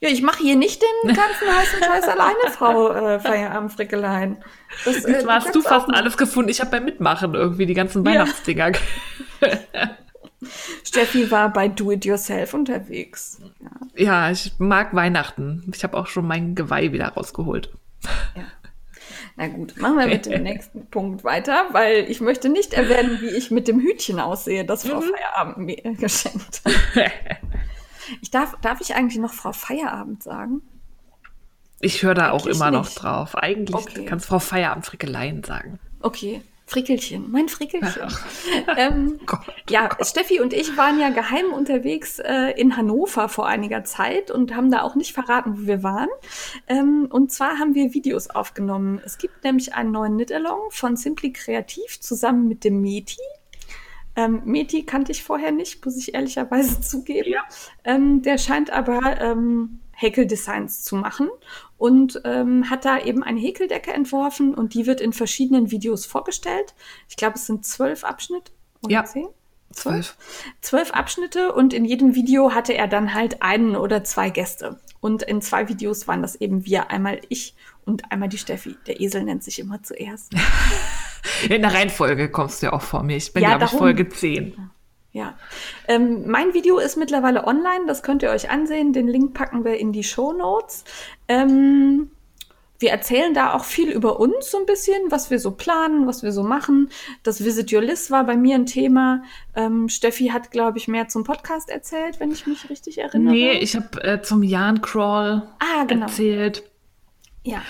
Ja, 0.00 0.08
ich 0.08 0.22
mache 0.22 0.42
hier 0.42 0.56
nicht 0.56 0.82
den 0.82 1.14
ganzen 1.14 1.48
heißen 1.54 1.82
Scheiß 1.82 2.08
alleine, 2.08 2.50
Frau 2.50 2.90
äh, 2.92 3.20
Feierabendfrickelein. 3.20 4.42
Das, 4.84 5.02
Jetzt 5.04 5.28
hast 5.28 5.54
du 5.54 5.60
fast 5.62 5.88
alles 5.92 6.16
gefunden. 6.16 6.50
Ich 6.50 6.60
habe 6.60 6.70
beim 6.70 6.84
Mitmachen 6.86 7.34
irgendwie 7.34 7.66
die 7.66 7.74
ganzen 7.74 8.04
Ja. 8.04 8.12
Weihnachtsdinger. 8.12 8.72
Steffi 10.84 11.30
war 11.30 11.52
bei 11.52 11.68
Do 11.68 11.90
It 11.92 12.04
Yourself 12.06 12.54
unterwegs. 12.54 13.40
Ja, 13.60 13.70
Ja, 14.26 14.30
ich 14.30 14.52
mag 14.58 14.94
Weihnachten. 14.94 15.70
Ich 15.74 15.84
habe 15.84 15.96
auch 15.98 16.06
schon 16.06 16.26
mein 16.26 16.54
Geweih 16.54 16.92
wieder 16.92 17.08
rausgeholt. 17.08 17.70
ja. 18.36 18.44
Na 19.36 19.48
gut, 19.48 19.76
machen 19.76 19.98
wir 19.98 20.06
mit 20.06 20.26
dem 20.26 20.42
nächsten 20.44 20.86
Punkt 20.90 21.24
weiter, 21.24 21.66
weil 21.72 22.10
ich 22.10 22.20
möchte 22.20 22.48
nicht 22.48 22.72
erwähnen, 22.74 23.18
wie 23.20 23.28
ich 23.28 23.50
mit 23.50 23.68
dem 23.68 23.80
Hütchen 23.80 24.18
aussehe, 24.18 24.64
das 24.64 24.86
Frau 24.86 25.00
Feierabend 25.02 25.58
mir 25.58 25.76
geschenkt 25.98 26.62
hat. 26.64 27.12
Ich 28.20 28.30
darf, 28.30 28.56
darf 28.62 28.80
ich 28.80 28.94
eigentlich 28.94 29.18
noch 29.20 29.32
Frau 29.32 29.52
Feierabend 29.52 30.22
sagen? 30.22 30.62
Ich 31.80 32.02
höre 32.02 32.14
da 32.14 32.30
auch 32.30 32.44
Eigentlich 32.44 32.56
immer 32.56 32.70
noch 32.70 32.84
nicht. 32.84 33.02
drauf. 33.02 33.34
Eigentlich 33.36 33.74
Okay. 33.76 34.04
kannst 34.04 34.26
Frau 34.26 34.38
Feierabend 34.38 34.84
Frickeleien 34.84 35.42
sagen. 35.42 35.78
Okay, 36.00 36.42
Frickelchen, 36.66 37.30
mein 37.32 37.48
Frickelchen. 37.48 38.02
ähm, 38.76 39.18
Gott, 39.26 39.40
ja, 39.68 39.88
Steffi 40.02 40.40
und 40.40 40.52
ich 40.52 40.76
waren 40.76 41.00
ja 41.00 41.08
geheim 41.10 41.52
unterwegs 41.52 42.20
äh, 42.20 42.52
in 42.52 42.76
Hannover 42.76 43.28
vor 43.28 43.48
einiger 43.48 43.82
Zeit 43.82 44.30
und 44.30 44.54
haben 44.54 44.70
da 44.70 44.82
auch 44.82 44.94
nicht 44.94 45.12
verraten, 45.12 45.58
wo 45.62 45.66
wir 45.66 45.82
waren. 45.82 46.08
Ähm, 46.68 47.08
und 47.10 47.32
zwar 47.32 47.58
haben 47.58 47.74
wir 47.74 47.92
Videos 47.92 48.30
aufgenommen. 48.30 49.00
Es 49.04 49.18
gibt 49.18 49.42
nämlich 49.42 49.74
einen 49.74 49.90
neuen 49.90 50.14
Knit-Along 50.14 50.70
von 50.70 50.96
Simply 50.96 51.32
Kreativ 51.32 52.00
zusammen 52.00 52.46
mit 52.46 52.62
dem 52.62 52.80
Meti. 52.80 53.16
Ähm, 54.20 54.42
Meti 54.44 54.84
kannte 54.84 55.12
ich 55.12 55.22
vorher 55.24 55.52
nicht, 55.52 55.84
muss 55.84 55.96
ich 55.96 56.14
ehrlicherweise 56.14 56.80
zugeben. 56.90 57.30
Ja. 57.30 57.42
Ähm, 57.84 58.22
der 58.22 58.38
scheint 58.38 58.70
aber 58.70 59.20
ähm, 59.20 59.80
Häkeldesigns 59.92 60.82
zu 60.84 60.96
machen 60.96 61.28
und 61.78 62.20
ähm, 62.24 62.68
hat 62.70 62.84
da 62.84 62.98
eben 62.98 63.22
eine 63.22 63.40
Häkeldecke 63.40 63.92
entworfen 63.92 64.54
und 64.54 64.74
die 64.74 64.86
wird 64.86 65.00
in 65.00 65.12
verschiedenen 65.12 65.70
Videos 65.70 66.06
vorgestellt. 66.06 66.74
Ich 67.08 67.16
glaube, 67.16 67.34
es 67.36 67.46
sind 67.46 67.64
zwölf 67.66 68.04
Abschnitte 68.04 68.52
oder 68.82 68.92
Ja. 68.92 69.04
zehn? 69.04 69.28
Zwölf. 69.72 70.16
Zwölf 70.60 70.90
Abschnitte 70.90 71.52
und 71.52 71.72
in 71.72 71.84
jedem 71.84 72.14
Video 72.14 72.54
hatte 72.54 72.74
er 72.74 72.88
dann 72.88 73.14
halt 73.14 73.42
einen 73.42 73.76
oder 73.76 74.02
zwei 74.04 74.30
Gäste. 74.30 74.80
Und 75.00 75.22
in 75.22 75.40
zwei 75.40 75.68
Videos 75.68 76.08
waren 76.08 76.22
das 76.22 76.34
eben 76.34 76.66
wir, 76.66 76.90
einmal 76.90 77.20
ich 77.28 77.54
und 77.86 78.10
einmal 78.10 78.28
die 78.28 78.38
Steffi. 78.38 78.76
Der 78.86 79.00
Esel 79.00 79.24
nennt 79.24 79.42
sich 79.42 79.58
immer 79.58 79.82
zuerst. 79.82 80.32
In 81.48 81.62
der 81.62 81.72
Reihenfolge 81.72 82.30
kommst 82.30 82.62
du 82.62 82.66
ja 82.66 82.72
auch 82.72 82.82
vor 82.82 83.02
mir. 83.02 83.16
Ich 83.16 83.32
bin, 83.32 83.42
Ja, 83.42 83.56
glaube 83.56 83.72
ich. 83.72 83.78
Folge 83.78 84.08
10. 84.08 84.70
Ja. 85.12 85.34
Ähm, 85.88 86.28
mein 86.28 86.54
Video 86.54 86.78
ist 86.78 86.96
mittlerweile 86.96 87.46
online, 87.46 87.86
das 87.86 88.02
könnt 88.02 88.22
ihr 88.22 88.30
euch 88.30 88.50
ansehen. 88.50 88.92
Den 88.92 89.08
Link 89.08 89.34
packen 89.34 89.64
wir 89.64 89.78
in 89.78 89.92
die 89.92 90.04
Show 90.04 90.32
Notes. 90.32 90.84
Ähm, 91.28 92.10
wir 92.80 92.90
erzählen 92.90 93.34
da 93.34 93.52
auch 93.52 93.64
viel 93.64 93.90
über 93.90 94.18
uns 94.18 94.50
so 94.50 94.58
ein 94.58 94.66
bisschen, 94.66 94.96
was 95.10 95.30
wir 95.30 95.38
so 95.38 95.50
planen, 95.52 96.06
was 96.06 96.22
wir 96.22 96.32
so 96.32 96.42
machen. 96.42 96.88
Das 97.22 97.44
Visit 97.44 97.72
Your 97.72 97.82
List 97.82 98.10
war 98.10 98.24
bei 98.24 98.36
mir 98.36 98.54
ein 98.56 98.66
Thema. 98.66 99.22
Ähm, 99.54 99.88
Steffi 99.88 100.28
hat, 100.28 100.50
glaube 100.50 100.78
ich, 100.78 100.88
mehr 100.88 101.06
zum 101.08 101.22
Podcast 101.22 101.68
erzählt, 101.68 102.20
wenn 102.20 102.32
ich 102.32 102.46
mich 102.46 102.70
richtig 102.70 102.98
erinnere. 102.98 103.32
Nee, 103.34 103.52
ich 103.52 103.76
habe 103.76 104.02
äh, 104.02 104.22
zum 104.22 104.42
Jan 104.42 104.80
Crawl 104.80 105.42
Ah, 105.58 105.84
genau. 105.84 106.06
erzählt. 106.06 106.62
Ja. 107.44 107.62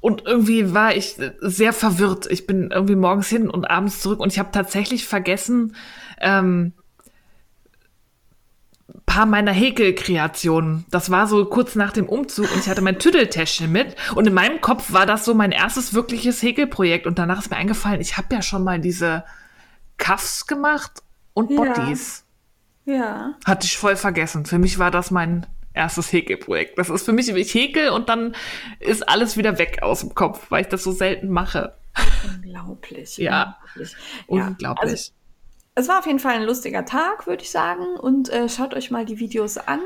Und 0.00 0.24
irgendwie 0.26 0.74
war 0.74 0.94
ich 0.94 1.16
sehr 1.40 1.72
verwirrt. 1.72 2.26
Ich 2.30 2.46
bin 2.46 2.70
irgendwie 2.70 2.96
morgens 2.96 3.28
hin 3.28 3.48
und 3.48 3.64
abends 3.64 4.00
zurück 4.02 4.20
und 4.20 4.30
ich 4.30 4.38
habe 4.38 4.50
tatsächlich 4.52 5.06
vergessen, 5.06 5.74
ähm, 6.20 6.74
paar 9.06 9.26
meiner 9.26 9.52
Häkelkreationen. 9.52 10.84
Das 10.90 11.10
war 11.10 11.26
so 11.26 11.44
kurz 11.44 11.74
nach 11.74 11.92
dem 11.92 12.08
Umzug 12.08 12.50
und 12.52 12.60
ich 12.60 12.68
hatte 12.68 12.80
mein 12.82 12.98
Tüdeltäschchen 12.98 13.70
mit 13.70 13.94
und 14.14 14.26
in 14.26 14.34
meinem 14.34 14.60
Kopf 14.60 14.92
war 14.92 15.06
das 15.06 15.24
so 15.24 15.34
mein 15.34 15.52
erstes 15.52 15.94
wirkliches 15.94 16.42
Häkelprojekt 16.42 17.06
und 17.06 17.18
danach 17.18 17.38
ist 17.38 17.50
mir 17.50 17.56
eingefallen, 17.56 18.00
ich 18.00 18.16
habe 18.16 18.34
ja 18.34 18.42
schon 18.42 18.64
mal 18.64 18.80
diese 18.80 19.24
Cuffs 19.98 20.46
gemacht 20.46 21.02
und 21.32 21.50
Ja. 21.50 21.56
Bodies. 21.56 22.24
Ja. 22.86 23.34
Hatte 23.44 23.66
ich 23.66 23.78
voll 23.78 23.96
vergessen. 23.96 24.44
Für 24.46 24.58
mich 24.58 24.78
war 24.78 24.90
das 24.90 25.10
mein 25.10 25.46
erstes 25.72 26.12
Häkelprojekt. 26.12 26.78
Das 26.78 26.90
ist 26.90 27.04
für 27.04 27.12
mich, 27.12 27.28
ich 27.28 27.54
häkel 27.54 27.90
und 27.90 28.08
dann 28.08 28.34
ist 28.80 29.08
alles 29.08 29.36
wieder 29.36 29.58
weg 29.58 29.82
aus 29.82 30.00
dem 30.00 30.14
Kopf, 30.14 30.50
weil 30.50 30.62
ich 30.62 30.68
das 30.68 30.82
so 30.84 30.92
selten 30.92 31.28
mache. 31.28 31.74
Unglaublich. 32.24 33.16
Ja. 33.18 33.58
Unglaublich. 33.76 33.92
Ja, 34.28 34.46
Unglaublich. 34.48 34.90
Also, 34.90 35.12
es 35.76 35.88
war 35.88 35.98
auf 35.98 36.06
jeden 36.06 36.20
Fall 36.20 36.36
ein 36.36 36.44
lustiger 36.44 36.84
Tag, 36.84 37.26
würde 37.26 37.42
ich 37.42 37.50
sagen. 37.50 37.96
Und 37.98 38.28
äh, 38.30 38.48
schaut 38.48 38.74
euch 38.74 38.90
mal 38.92 39.04
die 39.04 39.18
Videos 39.18 39.58
an. 39.58 39.80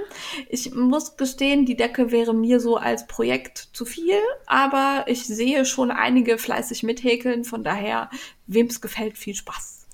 Ich 0.49 0.75
muss 0.75 1.17
gestehen, 1.17 1.65
die 1.65 1.77
Decke 1.77 2.13
wäre 2.13 2.35
mir 2.35 2.61
so 2.61 2.77
als 2.77 3.07
Projekt 3.07 3.71
zu 3.73 3.87
viel, 3.87 4.19
aber 4.47 5.05
ich 5.07 5.27
sehe 5.27 5.65
schon 5.65 5.91
einige 5.91 6.37
fleißig 6.37 6.83
mithäkeln. 6.83 7.45
Von 7.45 7.65
daher, 7.65 8.11
wem 8.47 8.67
es 8.67 8.83
gefällt, 8.83 9.17
viel 9.17 9.35
Spaß. 9.35 9.87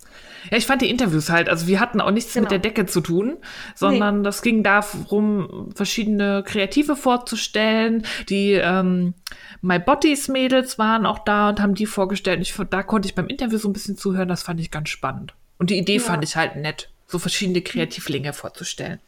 Ja, 0.51 0.59
ich 0.59 0.67
fand 0.67 0.83
die 0.83 0.91
Interviews 0.91 1.31
halt, 1.31 1.49
also 1.49 1.67
wir 1.67 1.81
hatten 1.81 2.01
auch 2.01 2.11
nichts 2.11 2.35
Genau. 2.35 2.45
mit 2.45 2.51
der 2.51 2.59
Decke 2.59 2.85
zu 2.87 3.01
tun, 3.01 3.39
sondern 3.75 4.25
das 4.25 4.43
ging 4.43 4.63
darum, 4.63 5.71
verschiedene 5.75 6.43
Kreative 6.45 6.97
vorzustellen. 6.97 8.05
Die 8.29 8.53
ähm, 8.53 9.15
My 9.63 9.79
Bodies 9.79 10.29
Mädels 10.29 10.79
waren 10.79 11.07
auch 11.07 11.21
da 11.21 11.49
und 11.49 11.63
haben 11.63 11.75
die 11.75 11.87
vorgestellt. 11.87 12.41
Ich, 12.43 12.55
da 12.69 12.83
konnte 12.83 13.09
ich 13.09 13.15
beim 13.15 13.29
Interview 13.29 13.59
so 13.59 13.69
ein 13.69 13.73
bisschen 13.73 13.97
zuhören, 13.97 14.29
das 14.29 14.43
fand 14.43 14.61
ich 14.61 14.71
ganz 14.71 14.91
spannend. 14.91 15.35
Und 15.65 15.71
die 15.71 15.79
Idee 15.79 15.95
Ja. 15.97 16.03
fand 16.03 16.23
ich 16.23 16.37
halt 16.37 16.57
nett, 16.57 16.91
so 17.07 17.19
verschiedene 17.19 17.63
Kreativlinge 17.63 18.35
vorzustellen. 18.35 19.01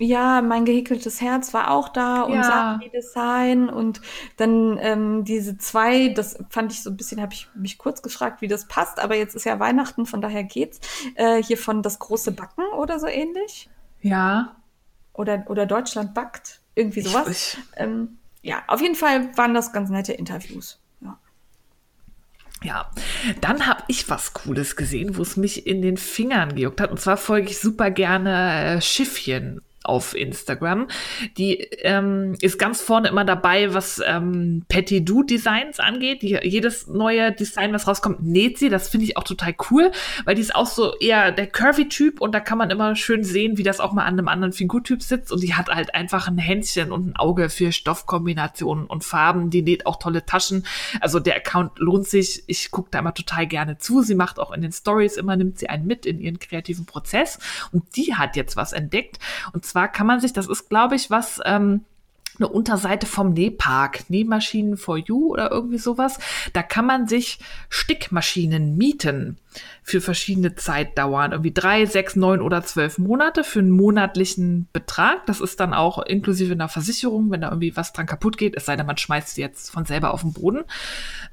Ja, 0.00 0.42
mein 0.42 0.64
gehäkeltes 0.64 1.20
Herz 1.20 1.54
war 1.54 1.70
auch 1.70 1.88
da 1.90 2.22
und 2.22 2.34
Ja. 2.34 2.42
Sari 2.42 2.90
Design 2.90 3.68
und 3.68 4.00
dann 4.36 4.78
ähm, 4.80 5.22
diese 5.24 5.58
zwei, 5.58 6.08
das 6.08 6.36
fand 6.50 6.72
ich 6.72 6.82
so 6.82 6.90
ein 6.90 6.96
bisschen, 6.96 7.20
habe 7.22 7.34
ich 7.34 7.46
mich 7.54 7.78
kurz 7.78 8.02
gefragt, 8.02 8.40
wie 8.42 8.48
das 8.48 8.66
passt, 8.66 8.98
aber 8.98 9.14
jetzt 9.14 9.36
ist 9.36 9.44
ja 9.44 9.60
Weihnachten, 9.60 10.04
von 10.04 10.20
daher 10.20 10.42
geht's. 10.42 10.80
Äh, 11.14 11.40
hier 11.40 11.56
von 11.56 11.82
das 11.82 12.00
große 12.00 12.32
Backen 12.32 12.64
oder 12.76 12.98
so 12.98 13.06
ähnlich. 13.06 13.68
Ja, 14.00 14.56
Oder, 15.12 15.44
oder 15.48 15.66
Deutschland 15.66 16.14
backt, 16.14 16.58
irgendwie 16.74 16.98
Ich- 17.00 17.08
sowas. 17.08 17.28
ich- 17.28 17.58
ähm, 17.76 18.18
ja, 18.42 18.64
auf 18.66 18.80
jeden 18.80 18.96
Fall 18.96 19.36
waren 19.36 19.54
das 19.54 19.72
ganz 19.72 19.88
nette 19.88 20.14
Interviews. 20.14 20.80
Ja. 22.62 22.90
Dann 23.40 23.66
habe 23.66 23.82
ich 23.88 24.08
was 24.08 24.32
Cooles 24.32 24.76
gesehen, 24.76 25.16
wo 25.16 25.22
es 25.22 25.36
mich 25.36 25.66
in 25.66 25.82
den 25.82 25.96
Fingern 25.96 26.54
gejuckt 26.54 26.80
hat. 26.80 26.90
Und 26.90 27.00
zwar 27.00 27.16
folge 27.16 27.50
ich 27.50 27.58
super 27.58 27.90
gerne 27.90 28.76
äh, 28.76 28.80
Schiffchen 28.80 29.60
auf 29.84 30.14
Instagram. 30.14 30.88
Die 31.36 31.58
ähm, 31.82 32.34
ist 32.40 32.58
ganz 32.58 32.80
vorne 32.80 33.08
immer 33.08 33.24
dabei, 33.24 33.74
was 33.74 34.00
ähm, 34.04 34.64
Petit 34.68 35.08
Do 35.08 35.22
Designs 35.22 35.80
angeht. 35.80 36.22
Die, 36.22 36.38
jedes 36.42 36.86
neue 36.86 37.32
Design, 37.32 37.72
was 37.72 37.86
rauskommt, 37.86 38.22
näht 38.22 38.58
sie. 38.58 38.68
Das 38.68 38.88
finde 38.88 39.06
ich 39.06 39.16
auch 39.16 39.24
total 39.24 39.54
cool, 39.70 39.90
weil 40.24 40.34
die 40.34 40.40
ist 40.40 40.54
auch 40.54 40.66
so 40.66 40.96
eher 40.98 41.32
der 41.32 41.46
Curvy-Typ 41.46 42.20
und 42.20 42.32
da 42.32 42.40
kann 42.40 42.58
man 42.58 42.70
immer 42.70 42.96
schön 42.96 43.24
sehen, 43.24 43.58
wie 43.58 43.62
das 43.62 43.80
auch 43.80 43.92
mal 43.92 44.04
an 44.04 44.18
einem 44.18 44.28
anderen 44.28 44.52
Figurtyp 44.52 45.02
sitzt. 45.02 45.32
Und 45.32 45.42
die 45.42 45.54
hat 45.54 45.68
halt 45.68 45.94
einfach 45.94 46.28
ein 46.28 46.38
Händchen 46.38 46.92
und 46.92 47.08
ein 47.08 47.16
Auge 47.16 47.48
für 47.50 47.72
Stoffkombinationen 47.72 48.86
und 48.86 49.04
Farben. 49.04 49.50
Die 49.50 49.62
näht 49.62 49.86
auch 49.86 49.96
tolle 49.96 50.24
Taschen. 50.24 50.66
Also 51.00 51.20
der 51.20 51.36
Account 51.36 51.78
lohnt 51.78 52.06
sich. 52.06 52.44
Ich 52.46 52.70
gucke 52.70 52.90
da 52.90 53.00
immer 53.00 53.14
total 53.14 53.46
gerne 53.46 53.78
zu. 53.78 54.02
Sie 54.02 54.14
macht 54.14 54.38
auch 54.38 54.52
in 54.52 54.62
den 54.62 54.72
Stories 54.72 55.16
immer, 55.16 55.36
nimmt 55.36 55.58
sie 55.58 55.68
einen 55.68 55.86
mit 55.86 56.06
in 56.06 56.20
ihren 56.20 56.38
kreativen 56.38 56.86
Prozess. 56.86 57.38
Und 57.72 57.96
die 57.96 58.14
hat 58.14 58.36
jetzt 58.36 58.56
was 58.56 58.72
entdeckt. 58.72 59.18
Und 59.52 59.64
zwar 59.72 59.88
kann 59.88 60.06
man 60.06 60.20
sich, 60.20 60.32
das 60.32 60.48
ist, 60.48 60.68
glaube 60.68 60.94
ich, 60.94 61.10
was, 61.10 61.40
ähm, 61.44 61.84
eine 62.38 62.48
Unterseite 62.48 63.06
vom 63.06 63.32
Nähpark, 63.32 64.08
Nähmaschinen 64.08 64.76
for 64.76 64.96
You 64.96 65.32
oder 65.32 65.50
irgendwie 65.50 65.78
sowas. 65.78 66.18
Da 66.52 66.62
kann 66.62 66.86
man 66.86 67.06
sich 67.06 67.38
Stickmaschinen 67.68 68.76
mieten 68.76 69.38
für 69.82 70.00
verschiedene 70.00 70.54
Zeitdauern. 70.54 71.32
Irgendwie 71.32 71.52
drei, 71.52 71.84
sechs, 71.84 72.16
neun 72.16 72.40
oder 72.40 72.62
zwölf 72.62 72.98
Monate 72.98 73.44
für 73.44 73.58
einen 73.58 73.70
monatlichen 73.70 74.68
Betrag. 74.72 75.26
Das 75.26 75.40
ist 75.40 75.60
dann 75.60 75.74
auch 75.74 75.98
inklusive 76.02 76.52
einer 76.52 76.68
Versicherung, 76.68 77.30
wenn 77.30 77.42
da 77.42 77.48
irgendwie 77.48 77.76
was 77.76 77.92
dran 77.92 78.06
kaputt 78.06 78.38
geht, 78.38 78.56
es 78.56 78.64
sei 78.64 78.76
denn, 78.76 78.86
man 78.86 78.96
schmeißt 78.96 79.34
sie 79.34 79.42
jetzt 79.42 79.70
von 79.70 79.84
selber 79.84 80.14
auf 80.14 80.22
den 80.22 80.32
Boden. 80.32 80.62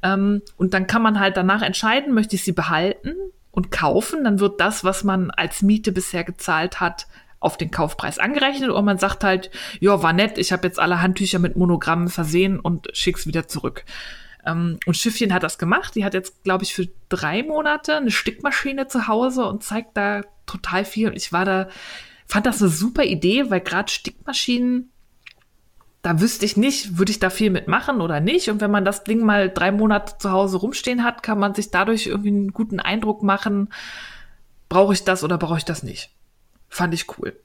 Ähm, 0.03 0.41
und 0.57 0.73
dann 0.73 0.87
kann 0.87 1.01
man 1.01 1.19
halt 1.19 1.37
danach 1.37 1.61
entscheiden, 1.61 2.13
möchte 2.13 2.35
ich 2.35 2.43
sie 2.43 2.51
behalten 2.51 3.15
und 3.51 3.71
kaufen. 3.71 4.25
Dann 4.25 4.39
wird 4.41 4.59
das, 4.59 4.83
was 4.83 5.05
man 5.05 5.31
als 5.31 5.61
Miete 5.61 5.93
bisher 5.93 6.25
gezahlt 6.25 6.81
hat, 6.81 7.07
auf 7.39 7.57
den 7.57 7.71
Kaufpreis 7.71 8.19
angerechnet 8.19 8.69
und 8.69 8.85
man 8.85 8.97
sagt 8.97 9.23
halt, 9.23 9.49
ja, 9.79 10.03
war 10.03 10.13
nett, 10.13 10.37
ich 10.37 10.51
habe 10.51 10.67
jetzt 10.67 10.79
alle 10.79 11.01
Handtücher 11.01 11.39
mit 11.39 11.55
Monogrammen 11.55 12.09
versehen 12.09 12.59
und 12.59 12.87
schick's 12.93 13.27
wieder 13.27 13.47
zurück. 13.47 13.85
Ähm, 14.45 14.79
und 14.85 14.95
Schiffchen 14.95 15.33
hat 15.33 15.43
das 15.43 15.57
gemacht. 15.57 15.95
Die 15.95 16.05
hat 16.05 16.13
jetzt, 16.13 16.43
glaube 16.43 16.63
ich, 16.63 16.73
für 16.73 16.87
drei 17.07 17.43
Monate 17.43 17.97
eine 17.97 18.11
Stickmaschine 18.11 18.87
zu 18.87 19.07
Hause 19.07 19.45
und 19.45 19.63
zeigt 19.63 19.95
da 19.95 20.21
total 20.45 20.85
viel. 20.85 21.09
Und 21.09 21.15
ich 21.15 21.31
war 21.31 21.45
da, 21.45 21.69
fand 22.25 22.45
das 22.45 22.61
eine 22.61 22.71
super 22.71 23.03
Idee, 23.03 23.49
weil 23.49 23.61
gerade 23.61 23.91
Stickmaschinen 23.91 24.91
da 26.01 26.21
wüsste 26.21 26.45
ich 26.45 26.55
nicht, 26.55 26.97
würde 26.97 27.11
ich 27.11 27.19
da 27.19 27.29
viel 27.29 27.49
mitmachen 27.49 27.99
oder 27.99 28.19
nicht. 28.19 28.49
Und 28.49 28.61
wenn 28.61 28.71
man 28.71 28.85
das 28.85 29.03
Ding 29.03 29.19
mal 29.19 29.49
drei 29.49 29.71
Monate 29.71 30.17
zu 30.17 30.31
Hause 30.31 30.57
rumstehen 30.57 31.03
hat, 31.03 31.23
kann 31.23 31.39
man 31.39 31.53
sich 31.53 31.71
dadurch 31.71 32.07
irgendwie 32.07 32.29
einen 32.29 32.53
guten 32.53 32.79
Eindruck 32.79 33.21
machen, 33.21 33.69
brauche 34.69 34.93
ich 34.93 35.03
das 35.03 35.23
oder 35.23 35.37
brauche 35.37 35.57
ich 35.57 35.65
das 35.65 35.83
nicht. 35.83 36.11
Fand 36.69 36.93
ich 36.93 37.17
cool. 37.17 37.35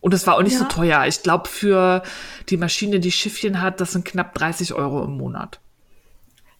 Und 0.00 0.14
es 0.14 0.26
war 0.26 0.36
auch 0.36 0.42
nicht 0.42 0.52
ja. 0.52 0.58
so 0.60 0.64
teuer. 0.66 1.04
Ich 1.06 1.22
glaube, 1.22 1.48
für 1.48 2.02
die 2.48 2.56
Maschine, 2.56 3.00
die 3.00 3.10
Schiffchen 3.10 3.60
hat, 3.60 3.80
das 3.80 3.92
sind 3.92 4.04
knapp 4.04 4.34
30 4.34 4.74
Euro 4.74 5.02
im 5.04 5.16
Monat. 5.16 5.60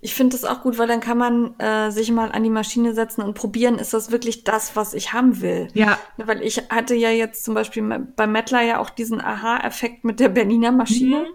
Ich 0.01 0.15
finde 0.15 0.37
das 0.37 0.45
auch 0.45 0.63
gut, 0.63 0.79
weil 0.79 0.87
dann 0.87 1.01
kann 1.01 1.19
man 1.19 1.59
äh, 1.59 1.91
sich 1.91 2.11
mal 2.11 2.31
an 2.31 2.43
die 2.43 2.51
Maschine 2.51 2.95
setzen 2.95 3.23
und 3.23 3.35
probieren, 3.35 3.79
ist 3.79 3.95
das 3.95 4.11
wirklich 4.11 4.45
das, 4.45 4.77
was 4.77 4.95
ich 4.95 5.13
haben 5.13 5.41
will. 5.41 5.69
Ja. 5.75 5.99
Weil 6.17 6.43
ich 6.43 6.59
hatte 6.71 6.95
ja 6.95 7.11
jetzt 7.11 7.45
zum 7.45 7.55
Beispiel 7.55 7.83
bei 8.15 8.27
Mettler 8.27 8.63
ja 8.63 8.79
auch 8.79 8.91
diesen 8.91 9.21
Aha-Effekt 9.21 10.05
mit 10.05 10.21
der 10.21 10.29
Berliner 10.29 10.71
Maschine, 10.71 11.21
mhm. 11.21 11.27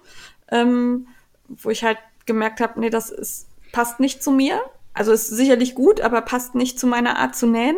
ähm, 0.51 1.07
wo 1.47 1.69
ich 1.69 1.83
halt 1.83 1.97
gemerkt 2.25 2.61
habe, 2.61 2.79
nee, 2.79 2.89
das 2.89 3.09
ist, 3.09 3.47
passt 3.71 3.99
nicht 3.99 4.23
zu 4.23 4.31
mir. 4.31 4.61
Also 4.93 5.11
ist 5.11 5.27
sicherlich 5.27 5.75
gut, 5.75 6.01
aber 6.01 6.21
passt 6.21 6.55
nicht 6.55 6.79
zu 6.79 6.87
meiner 6.87 7.17
Art 7.17 7.35
zu 7.35 7.47
nähen. 7.47 7.77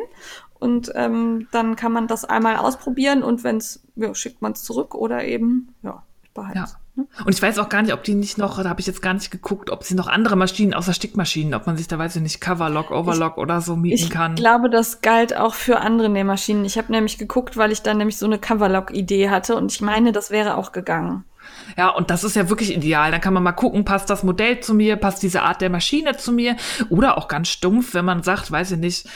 Und 0.64 0.94
ähm, 0.96 1.48
dann 1.52 1.76
kann 1.76 1.92
man 1.92 2.08
das 2.08 2.24
einmal 2.24 2.56
ausprobieren 2.56 3.22
und 3.22 3.44
wenn 3.44 3.58
es, 3.58 3.84
ja, 3.98 4.16
schickt 4.16 4.42
man 4.42 4.54
es 4.54 4.64
zurück 4.64 4.96
oder 4.96 5.26
eben, 5.26 5.76
ja, 5.84 6.04
ich 6.24 6.32
behalte 6.32 6.62
es. 6.64 6.72
Ja. 6.72 7.04
Und 7.26 7.34
ich 7.34 7.42
weiß 7.42 7.60
auch 7.60 7.68
gar 7.68 7.82
nicht, 7.82 7.94
ob 7.94 8.02
die 8.06 8.16
nicht 8.16 8.38
noch, 8.38 8.64
da 8.64 8.70
habe 8.70 8.80
ich 8.80 8.88
jetzt 8.88 9.02
gar 9.02 9.14
nicht 9.14 9.30
geguckt, 9.30 9.72
ob 9.72 9.84
sie 9.84 9.94
noch 9.94 10.08
andere 10.08 10.38
Maschinen 10.38 10.74
außer 10.74 10.94
Stickmaschinen, 10.94 11.54
ob 11.54 11.68
man 11.68 11.76
sich 11.76 11.90
da 11.90 12.00
weiß 12.00 12.16
ich 12.16 12.22
nicht 12.22 12.40
Coverlock, 12.40 12.92
Overlock 12.92 13.34
ich, 13.34 13.42
oder 13.42 13.60
so 13.60 13.76
mieten 13.76 13.96
ich 13.96 14.10
kann. 14.10 14.36
Ich 14.36 14.40
glaube, 14.40 14.70
das 14.70 15.02
galt 15.02 15.36
auch 15.36 15.54
für 15.54 15.82
andere 15.82 16.08
Nähmaschinen. 16.08 16.64
Ich 16.64 16.78
habe 16.78 16.94
nämlich 16.94 17.18
geguckt, 17.18 17.58
weil 17.58 17.74
ich 17.74 17.82
dann 17.82 17.98
nämlich 17.98 18.18
so 18.18 18.26
eine 18.26 18.40
Coverlock-Idee 18.40 19.32
hatte 19.32 19.58
und 19.58 19.70
ich 19.70 19.82
meine, 19.82 20.14
das 20.14 20.32
wäre 20.32 20.56
auch 20.56 20.72
gegangen. 20.72 21.26
Ja, 21.78 21.90
und 21.90 22.10
das 22.10 22.24
ist 22.24 22.38
ja 22.38 22.48
wirklich 22.48 22.74
ideal. 22.74 23.12
Dann 23.12 23.20
kann 23.20 23.34
man 23.34 23.44
mal 23.44 23.52
gucken, 23.52 23.84
passt 23.84 24.10
das 24.10 24.24
Modell 24.24 24.62
zu 24.62 24.74
mir, 24.74 24.96
passt 24.96 25.24
diese 25.24 25.42
Art 25.42 25.60
der 25.60 25.70
Maschine 25.70 26.16
zu 26.16 26.32
mir 26.32 26.56
oder 26.90 27.18
auch 27.18 27.28
ganz 27.28 27.50
stumpf, 27.50 27.94
wenn 27.96 28.06
man 28.06 28.24
sagt, 28.24 28.50
weiß 28.50 28.72
ich 28.72 28.80
nicht, 28.80 29.10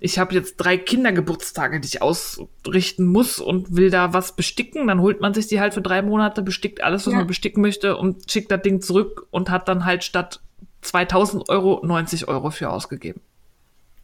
ich 0.00 0.18
habe 0.18 0.34
jetzt 0.34 0.56
drei 0.56 0.78
Kindergeburtstage, 0.78 1.78
die 1.78 1.86
ich 1.86 2.02
ausrichten 2.02 3.04
muss 3.04 3.38
und 3.38 3.76
will 3.76 3.90
da 3.90 4.14
was 4.14 4.34
besticken, 4.34 4.86
dann 4.86 5.00
holt 5.00 5.20
man 5.20 5.34
sich 5.34 5.46
die 5.46 5.60
halt 5.60 5.74
für 5.74 5.82
drei 5.82 6.00
Monate, 6.00 6.42
bestickt 6.42 6.82
alles, 6.82 7.06
was 7.06 7.12
ja. 7.12 7.18
man 7.18 7.26
besticken 7.26 7.60
möchte 7.60 7.98
und 7.98 8.30
schickt 8.30 8.50
das 8.50 8.62
Ding 8.62 8.80
zurück 8.80 9.26
und 9.30 9.50
hat 9.50 9.68
dann 9.68 9.84
halt 9.84 10.02
statt 10.02 10.40
2000 10.80 11.50
Euro 11.50 11.84
90 11.84 12.28
Euro 12.28 12.50
für 12.50 12.70
ausgegeben. 12.70 13.20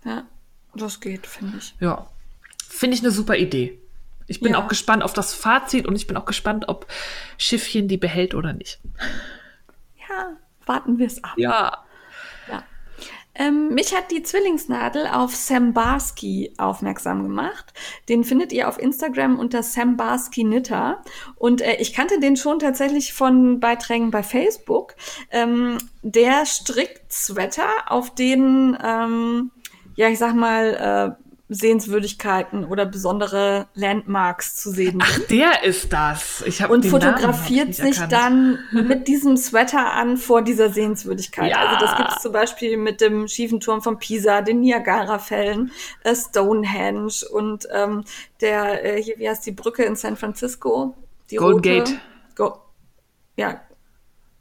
Ja, 0.04 0.24
das 0.74 1.00
geht, 1.00 1.26
finde 1.26 1.56
ich. 1.58 1.74
Ja, 1.80 2.06
finde 2.68 2.96
ich 2.96 3.02
eine 3.02 3.10
super 3.10 3.36
Idee. 3.36 3.80
Ich 4.26 4.40
bin 4.40 4.52
ja. 4.52 4.58
auch 4.58 4.68
gespannt 4.68 5.02
auf 5.02 5.14
das 5.14 5.32
Fazit 5.32 5.86
und 5.86 5.96
ich 5.96 6.06
bin 6.06 6.16
auch 6.16 6.26
gespannt, 6.26 6.68
ob 6.68 6.86
Schiffchen 7.38 7.88
die 7.88 7.96
behält 7.96 8.34
oder 8.34 8.52
nicht. 8.52 8.80
Ja, 10.08 10.36
warten 10.66 10.98
wir 10.98 11.06
es 11.06 11.24
ab. 11.24 11.34
Ja. 11.36 11.85
Ähm, 13.38 13.68
mich 13.68 13.94
hat 13.94 14.10
die 14.10 14.22
Zwillingsnadel 14.22 15.06
auf 15.06 15.34
Sam 15.34 15.72
Barsky 15.72 16.52
aufmerksam 16.58 17.22
gemacht. 17.22 17.72
Den 18.08 18.24
findet 18.24 18.52
ihr 18.52 18.68
auf 18.68 18.78
Instagram 18.78 19.38
unter 19.38 19.62
Sam 19.62 19.96
Barsky 19.96 20.42
Knitter. 20.42 21.02
Und 21.36 21.60
äh, 21.60 21.76
ich 21.76 21.92
kannte 21.92 22.20
den 22.20 22.36
schon 22.36 22.58
tatsächlich 22.58 23.12
von 23.12 23.60
Beiträgen 23.60 24.10
bei 24.10 24.22
Facebook. 24.22 24.94
Ähm, 25.30 25.78
der 26.02 26.46
strickt 26.46 27.12
Sweater, 27.12 27.68
auf 27.88 28.14
denen, 28.14 28.76
ähm, 28.82 29.50
ja, 29.96 30.08
ich 30.08 30.18
sag 30.18 30.34
mal, 30.34 31.16
äh, 31.18 31.25
Sehenswürdigkeiten 31.48 32.64
oder 32.64 32.86
besondere 32.86 33.68
Landmarks 33.74 34.56
zu 34.56 34.70
sehen. 34.70 34.98
Ach, 35.00 35.18
der 35.30 35.62
ist 35.62 35.92
das. 35.92 36.42
Ich 36.44 36.64
und 36.68 36.84
fotografiert 36.84 37.72
sich 37.74 38.00
erkannt. 38.00 38.12
dann 38.12 38.58
mit 38.72 39.06
diesem 39.06 39.36
Sweater 39.36 39.92
an 39.92 40.16
vor 40.16 40.42
dieser 40.42 40.70
Sehenswürdigkeit. 40.70 41.52
Ja. 41.52 41.58
Also 41.58 41.86
das 41.86 41.96
gibt 41.96 42.10
es 42.16 42.22
zum 42.22 42.32
Beispiel 42.32 42.76
mit 42.76 43.00
dem 43.00 43.28
schiefen 43.28 43.60
Turm 43.60 43.80
von 43.80 43.98
Pisa, 43.98 44.42
den 44.42 44.60
Niagara-Fällen, 44.60 45.70
äh, 46.02 46.16
Stonehenge 46.16 47.12
und 47.30 47.68
ähm, 47.72 48.04
der, 48.40 48.84
äh, 48.84 49.02
hier, 49.02 49.18
wie 49.18 49.28
heißt 49.28 49.46
die 49.46 49.52
Brücke 49.52 49.84
in 49.84 49.94
San 49.94 50.16
Francisco? 50.16 50.96
Die 51.30 51.36
Golden 51.36 51.58
rote. 51.58 51.92
Gate. 51.92 52.00
Go 52.34 52.58
ja, 53.36 53.60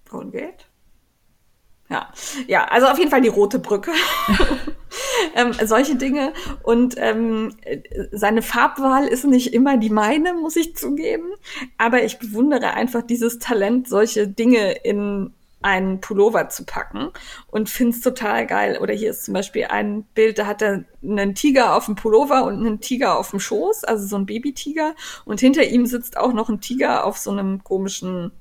Golden 0.10 0.32
Gate? 0.32 0.66
Ja, 1.90 2.12
ja, 2.48 2.66
also 2.66 2.88
auf 2.88 2.98
jeden 2.98 3.12
Fall 3.12 3.22
die 3.22 3.28
rote 3.28 3.60
Brücke. 3.60 3.92
ähm, 5.36 5.54
solche 5.66 5.96
Dinge. 5.96 6.34
Und 6.64 6.96
ähm, 6.98 7.56
seine 8.12 8.42
Farbwahl 8.42 9.08
ist 9.08 9.26
nicht 9.26 9.54
immer 9.54 9.78
die 9.78 9.90
meine, 9.90 10.34
muss 10.34 10.56
ich 10.56 10.76
zugeben. 10.76 11.30
Aber 11.78 12.04
ich 12.04 12.20
bewundere 12.20 12.74
einfach 12.74 13.02
dieses 13.02 13.40
Talent, 13.40 13.88
solche 13.88 14.28
Dinge 14.28 14.74
in 14.84 15.34
einen 15.66 16.00
Pullover 16.00 16.48
zu 16.50 16.64
packen 16.64 17.10
und 17.48 17.70
finde 17.72 17.98
es 17.98 18.02
total 18.02 18.46
geil. 18.46 18.78
Oder 18.80 18.94
hier 18.94 19.10
ist 19.10 19.26
zum 19.26 19.34
Beispiel 19.34 19.66
ein 19.66 20.04
Bild, 20.14 20.38
da 20.38 20.46
hat 20.46 20.62
er 20.62 20.84
einen 21.02 21.34
Tiger 21.34 21.76
auf 21.76 21.86
dem 21.86 21.96
Pullover 21.96 22.44
und 22.44 22.60
einen 22.60 22.82
Tiger 22.82 23.18
auf 23.18 23.32
dem 23.32 23.40
Schoß, 23.40 23.84
also 23.84 24.06
so 24.06 24.16
ein 24.16 24.28
Babytiger. 24.28 24.94
Und 25.26 25.40
hinter 25.40 25.64
ihm 25.64 25.88
sitzt 25.88 26.18
auch 26.18 26.34
noch 26.34 26.50
ein 26.50 26.62
Tiger 26.62 27.04
auf 27.04 27.18
so 27.18 27.32
einem 27.32 27.64
komischen 27.64 28.32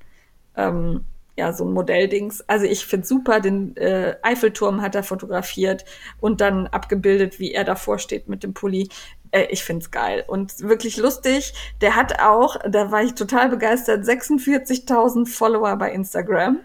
ähm, 0.55 1.03
ja, 1.37 1.51
so 1.53 1.65
ein 1.65 1.73
Modelldings. 1.73 2.41
Also 2.47 2.65
ich 2.65 2.85
finde 2.85 3.05
super, 3.05 3.39
den 3.39 3.75
äh, 3.77 4.15
Eiffelturm 4.21 4.81
hat 4.81 4.95
er 4.95 5.03
fotografiert 5.03 5.85
und 6.19 6.41
dann 6.41 6.67
abgebildet, 6.67 7.39
wie 7.39 7.53
er 7.53 7.63
davor 7.63 7.99
steht 7.99 8.29
mit 8.29 8.43
dem 8.43 8.53
Pulli. 8.53 8.89
Äh, 9.31 9.47
ich 9.49 9.63
find's 9.63 9.91
geil 9.91 10.23
und 10.27 10.61
wirklich 10.61 10.97
lustig. 10.97 11.53
Der 11.81 11.95
hat 11.95 12.21
auch, 12.21 12.57
da 12.67 12.91
war 12.91 13.03
ich 13.03 13.15
total 13.15 13.49
begeistert, 13.49 14.05
46.000 14.05 15.27
Follower 15.27 15.75
bei 15.75 15.91
Instagram. 15.91 16.59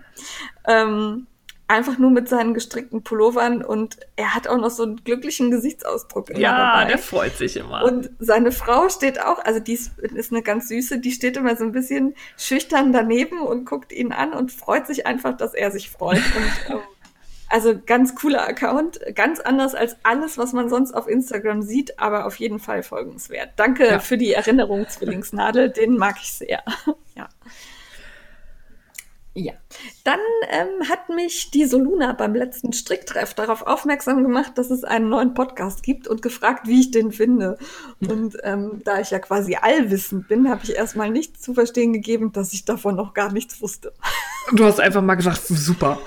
Ähm, 0.67 1.27
einfach 1.71 1.99
nur 1.99 2.11
mit 2.11 2.29
seinen 2.29 2.53
gestrickten 2.53 3.03
Pullovern 3.03 3.65
und 3.65 3.97
er 4.17 4.35
hat 4.35 4.49
auch 4.49 4.59
noch 4.59 4.71
so 4.71 4.83
einen 4.83 5.05
glücklichen 5.05 5.53
Gesichtsausdruck. 5.53 6.37
ja, 6.37 6.79
dabei. 6.79 6.91
der 6.91 6.99
freut 6.99 7.37
sich 7.37 7.57
immer. 7.57 7.85
Und 7.85 8.11
seine 8.19 8.51
Frau 8.51 8.89
steht 8.89 9.23
auch, 9.23 9.39
also 9.45 9.61
die 9.61 9.75
ist, 9.75 9.97
ist 9.99 10.33
eine 10.33 10.43
ganz 10.43 10.67
süße, 10.69 10.99
die 10.99 11.13
steht 11.13 11.37
immer 11.37 11.55
so 11.55 11.63
ein 11.63 11.71
bisschen 11.71 12.15
schüchtern 12.37 12.93
daneben 12.93 13.41
und 13.41 13.67
guckt 13.67 13.93
ihn 13.93 14.13
an 14.13 14.33
und 14.33 14.51
freut 14.51 14.89
sich 14.89 15.07
einfach, 15.07 15.37
dass 15.37 15.55
er 15.55 15.71
sich 15.71 15.91
freut. 15.91 16.17
Und, 16.37 16.75
ähm, 16.75 16.81
also 17.49 17.75
ganz 17.85 18.15
cooler 18.15 18.47
Account, 18.49 19.01
ganz 19.15 19.41
anders 19.41 19.75
als 19.75 19.97
alles, 20.05 20.39
was 20.39 20.53
man 20.53 20.69
sonst 20.69 20.93
auf 20.93 21.09
Instagram 21.09 21.63
sieht, 21.63 21.99
aber 21.99 22.27
auf 22.27 22.37
jeden 22.37 22.61
Fall 22.61 22.83
folgenswert. 22.83 23.51
Danke 23.57 23.87
ja. 23.87 23.99
für 23.99 24.17
die 24.17 24.33
Erinnerung, 24.33 24.89
Zwillingsnadel, 24.89 25.71
den 25.71 25.97
mag 25.97 26.17
ich 26.23 26.33
sehr. 26.33 26.63
ja. 27.17 27.29
Ja, 29.43 29.55
dann 30.05 30.21
ähm, 30.51 30.87
hat 30.91 31.09
mich 31.09 31.51
die 31.51 31.65
Soluna 31.65 32.13
beim 32.13 32.35
letzten 32.35 32.75
Stricktreff 32.75 33.33
darauf 33.33 33.63
aufmerksam 33.63 34.23
gemacht, 34.23 34.59
dass 34.59 34.71
es 34.71 34.85
einen 34.85 35.09
neuen 35.09 35.33
Podcast 35.33 35.83
gibt 35.83 36.09
und 36.09 36.21
gefragt, 36.21 36.67
wie 36.67 36.81
ich 36.81 36.91
den 36.91 37.11
finde. 37.11 37.57
Und 38.07 38.37
ähm, 38.43 38.83
da 38.85 39.01
ich 39.01 39.11
ja 39.11 39.19
quasi 39.19 39.57
allwissend 39.57 40.29
bin, 40.29 40.51
habe 40.51 40.61
ich 40.65 40.77
erstmal 40.77 41.09
nicht 41.09 41.43
zu 41.43 41.55
verstehen 41.55 41.95
gegeben, 41.95 42.33
dass 42.33 42.53
ich 42.53 42.67
davon 42.67 42.97
noch 42.97 43.15
gar 43.15 43.33
nichts 43.33 43.63
wusste. 43.63 43.95
Du 44.53 44.65
hast 44.65 44.81
einfach 44.81 45.03
mal 45.03 45.15
gesagt, 45.15 45.47
super. 45.47 45.99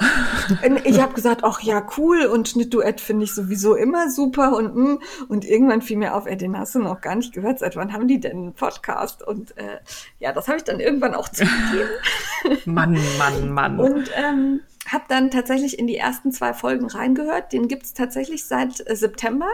Ich 0.84 1.02
habe 1.02 1.14
gesagt, 1.14 1.44
ach 1.44 1.62
ja, 1.62 1.86
cool 1.98 2.26
und 2.26 2.50
Schnittduett 2.50 3.00
finde 3.00 3.24
ich 3.24 3.34
sowieso 3.34 3.76
immer 3.76 4.10
super 4.10 4.56
und 4.58 4.76
mm, 4.76 5.00
und 5.30 5.46
irgendwann 5.46 5.82
fiel 5.82 5.98
mir 5.98 6.14
auf, 6.16 6.26
ey, 6.26 6.36
den 6.36 6.58
hast 6.58 6.76
du 6.76 6.80
noch 6.80 7.00
gar 7.00 7.16
nicht 7.16 7.34
gehört. 7.34 7.60
Seit 7.60 7.76
wann 7.76 7.94
haben 7.94 8.08
die 8.08 8.20
denn 8.20 8.38
einen 8.38 8.54
Podcast? 8.54 9.26
Und 9.26 9.58
äh, 9.58 9.80
ja, 10.20 10.34
das 10.34 10.48
habe 10.48 10.58
ich 10.58 10.64
dann 10.64 10.80
irgendwann 10.80 11.14
auch 11.14 11.30
zugegeben. 11.30 11.90
Mann, 12.66 12.98
Mann, 13.18 13.50
Mann. 13.50 13.80
Und 13.80 14.12
ähm, 14.16 14.60
habe 14.88 15.06
dann 15.08 15.32
tatsächlich 15.32 15.80
in 15.80 15.88
die 15.88 15.98
ersten 15.98 16.32
zwei 16.32 16.54
Folgen 16.54 16.88
reingehört. 16.88 17.54
Den 17.54 17.68
gibt's 17.68 17.94
tatsächlich 17.94 18.46
seit 18.46 18.86
äh, 18.90 18.96
September. 18.96 19.48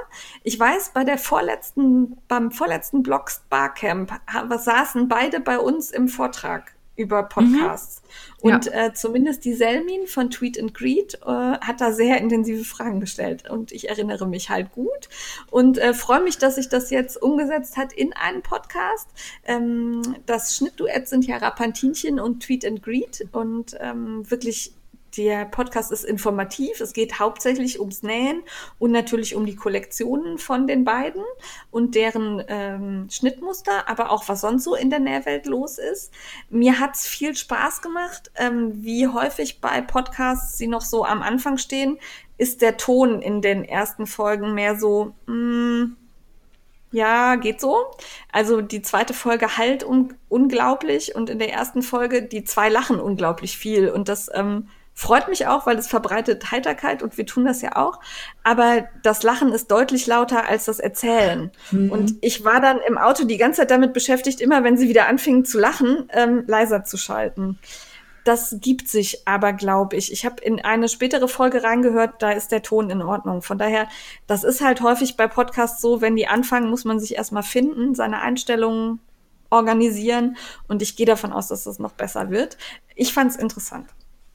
Ich 0.44 0.60
weiß, 0.60 0.92
bei 0.94 1.04
der 1.04 1.20
vorletzten, 1.20 2.18
beim 2.28 2.52
vorletzten 2.52 3.04
Blogs 3.04 3.44
Barcamp 3.50 4.12
saßen 4.58 5.08
beide 5.08 5.40
bei 5.40 5.60
uns 5.60 5.92
im 5.92 6.08
Vortrag 6.08 6.74
über 7.00 7.24
Podcasts. 7.24 8.02
Mhm. 8.04 8.10
Und 8.42 8.66
ja. 8.66 8.88
äh, 8.88 8.94
zumindest 8.94 9.46
die 9.46 9.54
Selmin 9.54 10.06
von 10.06 10.30
Tweet 10.30 10.60
and 10.60 10.74
Greet 10.74 11.16
äh, 11.26 11.28
hat 11.28 11.80
da 11.80 11.94
sehr 11.94 12.20
intensive 12.20 12.66
Fragen 12.66 13.00
gestellt. 13.00 13.50
Und 13.50 13.72
ich 13.72 13.90
erinnere 13.90 14.28
mich 14.28 14.50
halt 14.50 14.72
gut 14.74 15.10
und 15.50 15.78
äh, 15.78 15.94
freue 15.94 16.22
mich, 16.22 16.38
dass 16.38 16.56
sich 16.56 16.68
das 16.68 16.90
jetzt 16.90 17.22
umgesetzt 17.22 17.78
hat 17.78 17.94
in 17.94 18.14
einen 18.14 18.42
Podcast. 18.42 19.08
Ähm, 19.46 20.02
das 20.26 20.58
Schnittduett 20.58 21.08
sind 21.08 21.26
ja 21.26 21.38
Rapantinchen 21.38 22.20
und 22.20 22.44
Tweet 22.44 22.66
and 22.66 22.84
Greet 22.84 23.28
und 23.32 23.78
ähm, 23.80 24.30
wirklich 24.30 24.74
der 25.20 25.44
Podcast 25.44 25.92
ist 25.92 26.06
informativ. 26.06 26.80
Es 26.80 26.94
geht 26.94 27.20
hauptsächlich 27.20 27.82
ums 27.82 28.04
Nähen 28.04 28.42
und 28.78 28.92
natürlich 28.92 29.36
um 29.36 29.46
die 29.46 29.58
Kollektionen 29.58 30.38
von 30.38 30.66
den 30.66 30.86
beiden 30.86 31.24
und 31.72 31.94
deren 31.96 32.42
ähm, 32.48 33.08
Schnittmuster, 33.12 33.90
aber 33.90 34.12
auch 34.12 34.30
was 34.30 34.40
sonst 34.40 34.64
so 34.64 34.76
in 34.76 34.90
der 34.90 35.00
Nähwelt 35.00 35.46
los 35.46 35.78
ist. 35.78 36.14
Mir 36.50 36.80
hat's 36.80 37.06
viel 37.06 37.36
Spaß 37.36 37.82
gemacht. 37.82 38.32
Ähm, 38.36 38.82
wie 38.82 39.10
häufig 39.10 39.60
bei 39.60 39.82
Podcasts 39.82 40.58
sie 40.58 40.68
noch 40.68 40.84
so 40.84 41.04
am 41.04 41.22
Anfang 41.22 41.58
stehen, 41.58 42.00
ist 42.38 42.62
der 42.62 42.78
Ton 42.78 43.22
in 43.22 43.42
den 43.42 43.66
ersten 43.66 44.08
Folgen 44.08 44.54
mehr 44.54 44.80
so, 44.80 45.16
mh, 45.26 45.34
mm, 45.36 45.98
Ja, 46.92 47.36
geht 47.36 47.60
so. 47.60 47.88
Also 48.32 48.62
die 48.62 48.82
zweite 48.82 49.14
Folge 49.14 49.58
halt 49.58 49.84
un 49.84 50.16
unglaublich 50.30 51.14
und 51.14 51.30
in 51.30 51.40
der 51.40 51.52
ersten 51.52 51.82
Folge 51.82 52.24
die 52.24 52.46
zwei 52.46 52.70
lachen 52.70 53.02
unglaublich 53.02 53.58
viel. 53.58 53.90
Und 53.90 54.08
das 54.08 54.30
ähm, 54.34 54.70
freut 55.00 55.30
mich 55.30 55.48
auch, 55.48 55.66
weil 55.66 55.78
es 55.78 55.88
verbreitet 55.88 56.52
Heiterkeit 56.52 57.02
und 57.02 57.18
wir 57.18 57.26
tun 57.26 57.46
das 57.46 57.62
ja 57.62 57.78
auch. 57.78 58.02
Aber 58.44 58.90
das 59.02 59.24
Lachen 59.24 59.54
ist 59.54 59.72
deutlich 59.72 60.08
lauter 60.08 60.50
als 60.50 60.66
das 60.66 60.80
Erzählen. 60.80 61.52
Mhm. 61.72 61.90
Und 61.90 62.16
ich 62.20 62.44
war 62.44 62.60
dann 62.60 62.80
im 62.86 62.98
Auto 62.98 63.24
die 63.24 63.38
ganze 63.38 63.62
Zeit 63.62 63.72
damit 63.72 63.94
beschäftigt, 63.94 64.42
immer 64.42 64.66
wenn 64.66 64.76
sie 64.76 64.90
wieder 64.90 65.08
anfingen 65.08 65.46
zu 65.46 65.58
lachen, 65.58 66.10
ähm, 66.12 66.44
leiser 66.48 66.84
zu 66.84 66.98
schalten. 66.98 67.58
Das 68.26 68.58
gibt 68.60 68.90
sich 68.90 69.26
aber, 69.26 69.54
glaube 69.54 69.96
ich. 69.96 70.12
Ich 70.12 70.26
habe 70.26 70.44
in 70.44 70.60
eine 70.60 70.90
spätere 70.90 71.30
Folge 71.30 71.64
reingehört, 71.64 72.22
da 72.22 72.32
ist 72.32 72.52
der 72.52 72.62
Ton 72.62 72.90
in 72.90 73.02
Ordnung. 73.02 73.42
Von 73.42 73.58
daher, 73.58 73.88
das 74.28 74.44
ist 74.44 74.60
halt 74.60 74.82
häufig 74.82 75.16
bei 75.16 75.28
Podcasts 75.28 75.82
so, 75.82 76.02
wenn 76.02 76.18
die 76.18 76.28
anfangen, 76.28 76.70
muss 76.70 76.84
man 76.84 77.00
sich 77.00 77.16
erstmal 77.16 77.44
finden, 77.44 77.96
seine 77.96 78.20
Einstellungen 78.20 79.00
organisieren 79.50 80.36
und 80.68 80.82
ich 80.82 80.98
gehe 80.98 81.06
davon 81.06 81.32
aus, 81.32 81.48
dass 81.48 81.64
das 81.64 81.80
noch 81.80 81.94
besser 81.94 82.32
wird. 82.32 82.58
Ich 82.96 83.14
fand 83.14 83.32
es 83.32 83.38
interessant. 83.38 83.88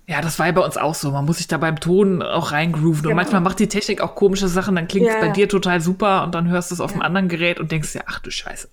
Ja, 0.06 0.20
das 0.20 0.38
war 0.38 0.46
ja 0.46 0.52
bei 0.52 0.60
uns 0.60 0.76
auch 0.76 0.94
so. 0.94 1.10
Man 1.10 1.24
muss 1.24 1.38
sich 1.38 1.48
da 1.48 1.56
beim 1.56 1.80
Ton 1.80 2.22
auch 2.22 2.52
reingrooven. 2.52 3.02
Genau. 3.02 3.10
Und 3.10 3.16
manchmal 3.16 3.40
macht 3.40 3.58
die 3.58 3.68
Technik 3.68 4.02
auch 4.02 4.14
komische 4.14 4.48
Sachen, 4.48 4.76
dann 4.76 4.86
klingt 4.86 5.08
es 5.08 5.16
bei 5.18 5.28
dir 5.28 5.48
total 5.48 5.80
super 5.80 6.24
und 6.24 6.34
dann 6.34 6.48
hörst 6.48 6.70
du 6.70 6.74
es 6.74 6.80
auf 6.80 6.90
ja. 6.90 6.96
einem 6.96 7.02
anderen 7.02 7.28
Gerät 7.28 7.58
und 7.58 7.72
denkst 7.72 7.92
dir, 7.92 8.02
ach 8.06 8.20
du 8.20 8.30
Scheiße. 8.30 8.68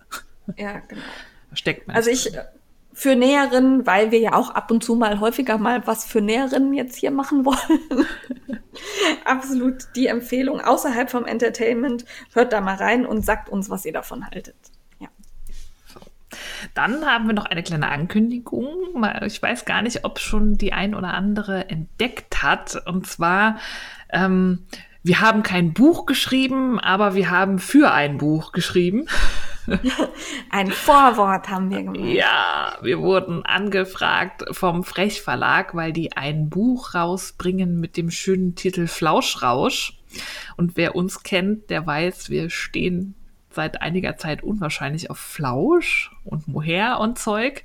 Ja, 0.58 0.80
genau. 0.80 1.02
Da 1.50 1.56
steckt 1.56 1.88
man. 1.88 1.96
Also 1.96 2.10
ich, 2.10 2.32
für 2.94 3.16
Näherinnen, 3.16 3.88
weil 3.88 4.12
wir 4.12 4.20
ja 4.20 4.34
auch 4.34 4.50
ab 4.50 4.70
und 4.72 4.84
zu 4.84 4.96
mal 4.96 5.20
häufiger 5.20 5.58
mal 5.58 5.88
was 5.88 6.06
für 6.06 6.22
Näherinnen 6.22 6.74
jetzt 6.74 6.96
hier 6.96 7.12
machen 7.12 7.46
wollen. 7.46 8.06
Absolut 9.24 9.88
die 9.96 10.08
Empfehlung 10.08 10.60
außerhalb 10.60 11.10
vom 11.10 11.26
Entertainment. 11.26 12.06
Hört 12.34 12.52
da 12.52 12.60
mal 12.62 12.76
rein 12.76 13.06
und 13.06 13.26
sagt 13.26 13.50
uns, 13.50 13.70
was 13.70 13.86
ihr 13.86 13.94
davon 13.94 14.30
haltet. 14.30 14.56
Dann 16.74 17.06
haben 17.06 17.28
wir 17.28 17.34
noch 17.34 17.46
eine 17.46 17.64
kleine 17.64 17.90
Ankündigung. 17.90 19.06
Ich 19.26 19.42
weiß 19.42 19.66
gar 19.66 19.82
nicht, 19.82 20.04
ob 20.04 20.20
schon 20.20 20.58
die 20.58 20.74
ein 20.74 20.96
oder 20.96 21.14
andere 21.14 21.70
entdeckt 21.70 22.44
hat. 22.44 22.82
Und 22.86 23.08
zwar, 23.08 23.58
ähm, 24.12 24.66
wir 25.04 25.22
haben 25.22 25.44
kein 25.44 25.74
Buch 25.74 26.06
geschrieben, 26.06 26.80
aber 26.80 27.16
wir 27.16 27.30
haben 27.30 27.60
für 27.60 27.92
ein 27.92 28.18
Buch 28.18 28.52
geschrieben. 28.52 29.08
Ein 30.50 30.72
Vorwort 30.72 31.50
haben 31.50 31.70
wir 31.70 31.84
gemacht. 31.84 32.00
Ja, 32.00 32.78
wir 32.82 33.00
wurden 33.00 33.46
angefragt 33.46 34.44
vom 34.52 34.84
Frech 34.84 35.22
Verlag, 35.22 35.76
weil 35.76 35.94
die 35.94 36.14
ein 36.14 36.50
Buch 36.50 36.96
rausbringen 36.96 37.80
mit 37.80 37.96
dem 37.96 38.10
schönen 38.10 38.56
Titel 38.56 38.88
Flauschrausch. 38.88 40.00
Und 40.58 40.78
wer 40.78 40.96
uns 40.96 41.24
kennt, 41.24 41.70
der 41.70 41.86
weiß, 41.86 42.30
wir 42.30 42.50
stehen 42.50 43.16
seit 43.54 43.82
einiger 43.82 44.18
Zeit 44.18 44.44
unwahrscheinlich 44.44 45.10
auf 45.10 45.18
Flausch 45.18 46.12
und 46.24 46.48
Moher 46.48 47.00
und 47.00 47.20
Zeug. 47.20 47.64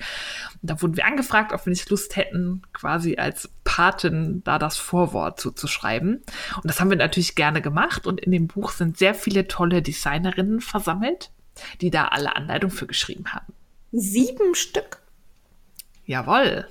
Und 0.61 0.70
da 0.70 0.80
wurden 0.82 0.97
wir 0.97 1.07
angefragt, 1.07 1.53
ob 1.53 1.64
wir 1.66 1.70
nicht 1.70 1.89
Lust 1.91 2.16
hätten, 2.16 2.62
quasi 2.72 3.16
als 3.16 3.51
Paten 3.64 4.43
da 4.45 4.59
das 4.59 4.76
Vorwort 4.76 5.41
zuzuschreiben. 5.41 6.22
Und 6.57 6.64
das 6.64 6.80
haben 6.80 6.91
wir 6.91 6.97
natürlich 6.97 7.34
gerne 7.34 7.62
gemacht. 7.62 8.07
Und 8.07 8.20
in 8.20 8.32
dem 8.32 8.47
Buch 8.47 8.70
sind 8.70 8.99
sehr 8.99 9.14
viele 9.14 9.49
tolle 9.49 9.82
Designerinnen 9.82 10.61
versammelt 10.61 11.30
die 11.80 11.91
da 11.91 12.09
alle 12.09 12.37
Anleitung 12.37 12.70
für 12.70 12.87
geschrieben 12.87 13.32
haben. 13.32 13.53
Sieben 13.93 14.55
Stück? 14.55 14.99
Jawoll. 16.05 16.66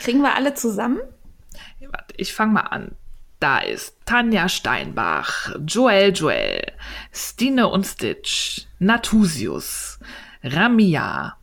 Kriegen 0.00 0.20
wir 0.20 0.34
alle 0.34 0.54
zusammen? 0.54 1.00
Ich 2.16 2.32
fange 2.32 2.52
mal 2.52 2.60
an. 2.60 2.96
Da 3.42 3.58
ist 3.58 3.96
Tanja 4.06 4.48
Steinbach, 4.48 5.50
Joel 5.66 6.12
Joel, 6.12 6.62
Stine 7.10 7.66
und 7.66 7.84
Stitch, 7.84 8.68
Natusius, 8.78 9.98
Ramia, 10.44 11.36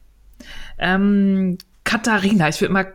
ähm, 0.78 1.58
Katharina, 1.84 2.48
ich 2.48 2.62
will 2.62 2.70
immer 2.70 2.86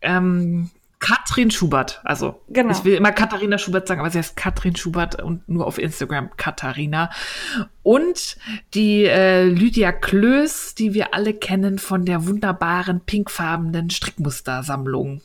ähm, 0.00 0.70
Katrin 1.00 1.50
Schubert. 1.50 2.00
Also 2.04 2.40
genau. 2.48 2.70
ich 2.70 2.84
will 2.84 2.94
immer 2.94 3.10
Katharina 3.10 3.58
Schubert 3.58 3.88
sagen, 3.88 3.98
aber 3.98 4.10
sie 4.10 4.18
heißt 4.18 4.36
Katrin 4.36 4.76
Schubert 4.76 5.20
und 5.20 5.48
nur 5.48 5.66
auf 5.66 5.78
Instagram 5.78 6.30
Katharina. 6.36 7.10
Und 7.82 8.36
die 8.74 9.06
äh, 9.06 9.48
Lydia 9.48 9.90
Klöß, 9.90 10.76
die 10.76 10.94
wir 10.94 11.14
alle 11.14 11.34
kennen 11.34 11.80
von 11.80 12.04
der 12.04 12.28
wunderbaren 12.28 13.00
pinkfarbenen 13.00 13.90
Strickmustersammlung, 13.90 15.20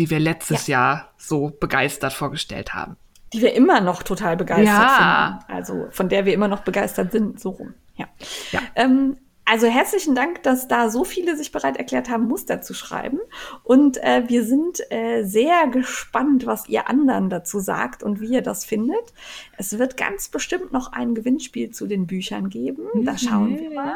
die 0.00 0.08
wir 0.08 0.18
letztes 0.18 0.66
ja. 0.66 0.78
Jahr 0.78 1.12
so 1.18 1.50
begeistert 1.60 2.14
vorgestellt 2.14 2.72
haben. 2.72 2.96
Die 3.34 3.42
wir 3.42 3.52
immer 3.52 3.82
noch 3.82 4.02
total 4.02 4.34
begeistert 4.34 4.66
ja. 4.66 5.40
sind. 5.46 5.54
Also 5.54 5.86
von 5.90 6.08
der 6.08 6.24
wir 6.24 6.32
immer 6.32 6.48
noch 6.48 6.60
begeistert 6.60 7.12
sind, 7.12 7.38
so 7.38 7.50
rum. 7.50 7.74
Ja. 7.96 8.06
ja. 8.50 8.60
Ähm, 8.76 9.18
also 9.44 9.66
herzlichen 9.66 10.14
Dank, 10.14 10.42
dass 10.42 10.68
da 10.68 10.88
so 10.88 11.04
viele 11.04 11.36
sich 11.36 11.52
bereit 11.52 11.76
erklärt 11.76 12.08
haben, 12.08 12.28
Muster 12.28 12.62
zu 12.62 12.72
schreiben. 12.72 13.18
Und 13.62 14.02
äh, 14.02 14.22
wir 14.28 14.42
sind 14.44 14.80
äh, 14.90 15.22
sehr 15.24 15.66
gespannt, 15.66 16.46
was 16.46 16.66
ihr 16.66 16.88
anderen 16.88 17.28
dazu 17.28 17.60
sagt 17.60 18.02
und 18.02 18.22
wie 18.22 18.32
ihr 18.32 18.42
das 18.42 18.64
findet. 18.64 19.12
Es 19.58 19.78
wird 19.78 19.98
ganz 19.98 20.30
bestimmt 20.30 20.72
noch 20.72 20.92
ein 20.92 21.14
Gewinnspiel 21.14 21.72
zu 21.72 21.86
den 21.86 22.06
Büchern 22.06 22.48
geben. 22.48 22.86
Da 23.04 23.18
schauen 23.18 23.58
wir 23.58 23.70
mal. 23.70 23.94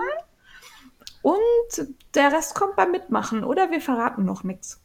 Und 1.22 1.88
der 2.14 2.30
Rest 2.30 2.54
kommt 2.54 2.76
beim 2.76 2.90
Mitmachen 2.90 3.42
oder 3.42 3.70
wir 3.70 3.80
verraten 3.80 4.26
noch 4.26 4.44
nichts. 4.44 4.83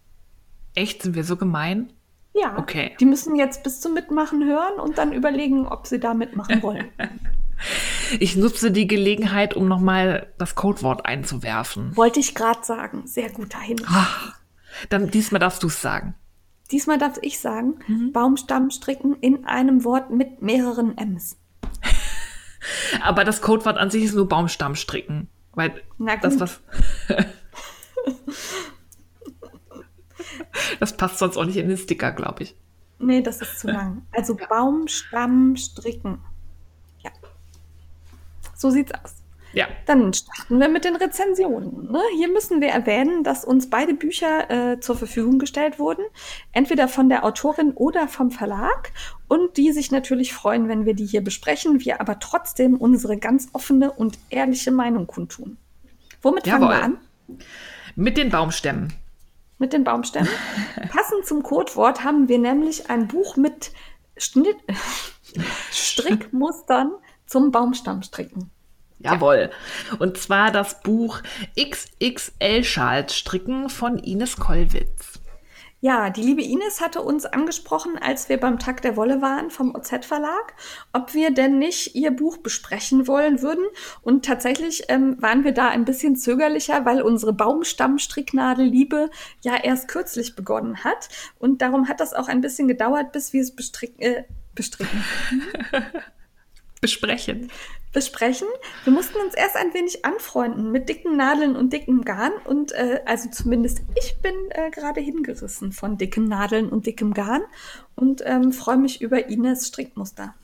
Echt? 0.79 1.03
Sind 1.03 1.13
wir 1.13 1.25
so 1.25 1.35
gemein? 1.35 1.91
Ja. 2.33 2.57
Okay. 2.57 2.95
Die 3.01 3.05
müssen 3.05 3.35
jetzt 3.35 3.63
bis 3.63 3.81
zum 3.81 3.93
Mitmachen 3.93 4.45
hören 4.45 4.79
und 4.79 4.97
dann 4.97 5.11
überlegen, 5.11 5.67
ob 5.67 5.87
sie 5.87 5.99
da 5.99 6.13
mitmachen 6.13 6.61
wollen. 6.63 6.89
Ich 8.17 8.37
nutze 8.37 8.71
die 8.71 8.87
Gelegenheit, 8.87 9.57
um 9.57 9.67
nochmal 9.67 10.31
das 10.37 10.55
Codewort 10.55 11.05
einzuwerfen. 11.05 11.97
Wollte 11.97 12.21
ich 12.21 12.33
gerade 12.33 12.63
sagen. 12.63 13.05
Sehr 13.07 13.29
guter 13.29 13.59
Hinweis. 13.59 13.89
Ach, 13.89 14.39
dann 14.87 15.11
diesmal 15.11 15.39
darfst 15.39 15.63
du 15.63 15.67
es 15.67 15.81
sagen. 15.81 16.15
Diesmal 16.71 16.97
darf 16.97 17.17
ich 17.21 17.41
sagen, 17.41 17.79
mhm. 17.87 18.13
Baumstamm 18.13 18.71
stricken 18.71 19.15
in 19.19 19.45
einem 19.45 19.83
Wort 19.83 20.11
mit 20.11 20.41
mehreren 20.41 20.97
M's. 20.97 21.37
Aber 23.01 23.25
das 23.25 23.41
Codewort 23.41 23.77
an 23.77 23.89
sich 23.89 24.05
ist 24.05 24.15
nur 24.15 24.29
Baumstamm 24.29 24.75
stricken. 24.75 25.27
Weil 25.55 25.81
das 26.21 26.39
was. 26.39 26.61
das 30.79 30.95
passt 30.97 31.19
sonst 31.19 31.37
auch 31.37 31.45
nicht 31.45 31.57
in 31.57 31.67
den 31.67 31.77
Sticker, 31.77 32.11
glaube 32.11 32.43
ich. 32.43 32.55
Nee, 32.99 33.21
das 33.21 33.41
ist 33.41 33.59
zu 33.59 33.67
lang. 33.67 34.01
Also 34.11 34.35
Baumstamm 34.35 35.55
stricken. 35.55 36.19
So 38.59 38.69
sieht's 38.69 38.91
aus. 38.91 39.15
Ja. 39.53 39.67
Dann 39.87 40.13
starten 40.13 40.59
wir 40.59 40.67
mit 40.67 40.83
den 40.85 40.95
Rezensionen. 40.95 41.91
Ne? 41.91 42.01
Hier 42.17 42.31
müssen 42.31 42.61
wir 42.61 42.67
erwähnen, 42.67 43.23
dass 43.23 43.45
uns 43.45 43.69
beide 43.69 43.93
Bücher 43.93 44.51
äh, 44.51 44.79
zur 44.79 44.95
Verfügung 44.95 45.39
gestellt 45.39 45.79
wurden, 45.79 46.03
entweder 46.51 46.87
von 46.87 47.09
der 47.09 47.23
Autorin 47.23 47.71
oder 47.71 48.07
vom 48.07 48.29
Verlag 48.29 48.91
und 49.27 49.57
die 49.57 49.71
sich 49.71 49.91
natürlich 49.91 50.33
freuen, 50.33 50.67
wenn 50.67 50.85
wir 50.85 50.93
die 50.93 51.05
hier 51.05 51.23
besprechen, 51.23 51.79
wir 51.79 51.99
aber 52.01 52.19
trotzdem 52.19 52.75
unsere 52.75 53.17
ganz 53.17 53.47
offene 53.53 53.91
und 53.91 54.19
ehrliche 54.29 54.71
Meinung 54.71 55.07
kundtun. 55.07 55.57
Womit 56.21 56.45
Jawohl. 56.45 56.67
fangen 56.67 56.69
wir 56.69 56.83
an? 56.83 56.97
Mit 57.95 58.17
den 58.17 58.29
Baumstämmen. 58.29 58.93
Mit 59.59 59.73
den 59.73 59.83
Baumstämmen. 59.83 60.31
Passend 60.89 61.25
zum 61.25 61.43
Codewort 61.43 62.03
haben 62.03 62.27
wir 62.27 62.39
nämlich 62.39 62.89
ein 62.89 63.07
Buch 63.07 63.35
mit 63.37 63.71
Schnitt 64.17 64.57
Strickmustern 65.71 66.93
zum 67.25 67.51
Baumstammstricken. 67.51 68.49
Jawohl. 68.99 69.51
Und 69.99 70.17
zwar 70.17 70.51
das 70.51 70.81
Buch 70.81 71.21
XXL 71.57 72.63
Schals 72.63 73.15
stricken 73.15 73.69
von 73.69 73.97
Ines 73.97 74.37
Kollwitz. 74.37 75.19
Ja, 75.81 76.09
die 76.09 76.21
liebe 76.21 76.43
Ines 76.43 76.81
hatte 76.81 77.01
uns 77.01 77.25
angesprochen, 77.25 77.97
als 77.97 78.27
wir 78.27 78.37
beim 78.37 78.59
Tag 78.59 78.81
der 78.81 78.97
Wolle 78.97 79.21
waren 79.21 79.49
vom 79.49 79.73
OZ 79.73 80.05
Verlag, 80.05 80.53
ob 80.91 81.13
wir 81.13 81.31
denn 81.31 81.57
nicht 81.57 81.95
ihr 81.95 82.11
Buch 82.11 82.37
besprechen 82.37 83.07
wollen 83.07 83.41
würden. 83.41 83.65
Und 84.01 84.25
tatsächlich 84.25 84.83
ähm, 84.89 85.21
waren 85.21 85.45
wir 85.45 85.53
da 85.53 85.69
ein 85.69 85.85
bisschen 85.85 86.17
zögerlicher, 86.17 86.83
weil 86.83 87.01
unsere 87.01 87.31
Baumstammstricknadelliebe 87.31 89.09
ja 89.41 89.55
erst 89.55 89.87
kürzlich 89.87 90.35
begonnen 90.35 90.83
hat. 90.83 91.07
Und 91.39 91.61
darum 91.61 91.87
hat 91.87 92.01
das 92.01 92.13
auch 92.13 92.27
ein 92.27 92.41
bisschen 92.41 92.67
gedauert, 92.67 93.13
bis 93.13 93.31
wir 93.31 93.41
es 93.41 93.55
bestricken. 93.55 94.01
Äh, 94.01 94.25
bestricken. 94.53 95.03
besprechen. 96.81 97.49
Besprechen. 97.91 98.47
Wir 98.83 98.93
mussten 98.93 99.17
uns 99.17 99.33
erst 99.33 99.55
ein 99.55 99.73
wenig 99.73 100.05
anfreunden 100.05 100.71
mit 100.71 100.89
dicken 100.89 101.17
Nadeln 101.17 101.55
und 101.55 101.73
dickem 101.73 102.05
Garn. 102.05 102.33
Und 102.45 102.71
äh, 102.73 103.01
also 103.05 103.29
zumindest 103.29 103.81
ich 103.97 104.17
bin 104.21 104.33
äh, 104.51 104.69
gerade 104.69 105.01
hingerissen 105.01 105.71
von 105.71 105.97
dicken 105.97 106.25
Nadeln 106.25 106.69
und 106.69 106.85
dickem 106.85 107.13
Garn 107.13 107.41
und 107.95 108.21
ähm, 108.25 108.51
freue 108.51 108.77
mich 108.77 109.01
über 109.01 109.29
Ines 109.29 109.67
Strickmuster. 109.67 110.35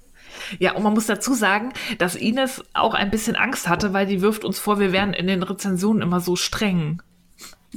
Ja, 0.59 0.75
und 0.75 0.83
man 0.83 0.93
muss 0.93 1.05
dazu 1.05 1.33
sagen, 1.33 1.71
dass 1.97 2.15
Ines 2.15 2.63
auch 2.73 2.93
ein 2.93 3.11
bisschen 3.11 3.35
Angst 3.35 3.69
hatte, 3.69 3.93
weil 3.93 4.05
die 4.07 4.21
wirft 4.21 4.43
uns 4.43 4.59
vor, 4.59 4.79
wir 4.79 4.91
wären 4.91 5.13
in 5.13 5.27
den 5.27 5.43
Rezensionen 5.43 6.01
immer 6.01 6.19
so 6.19 6.35
streng. 6.35 7.01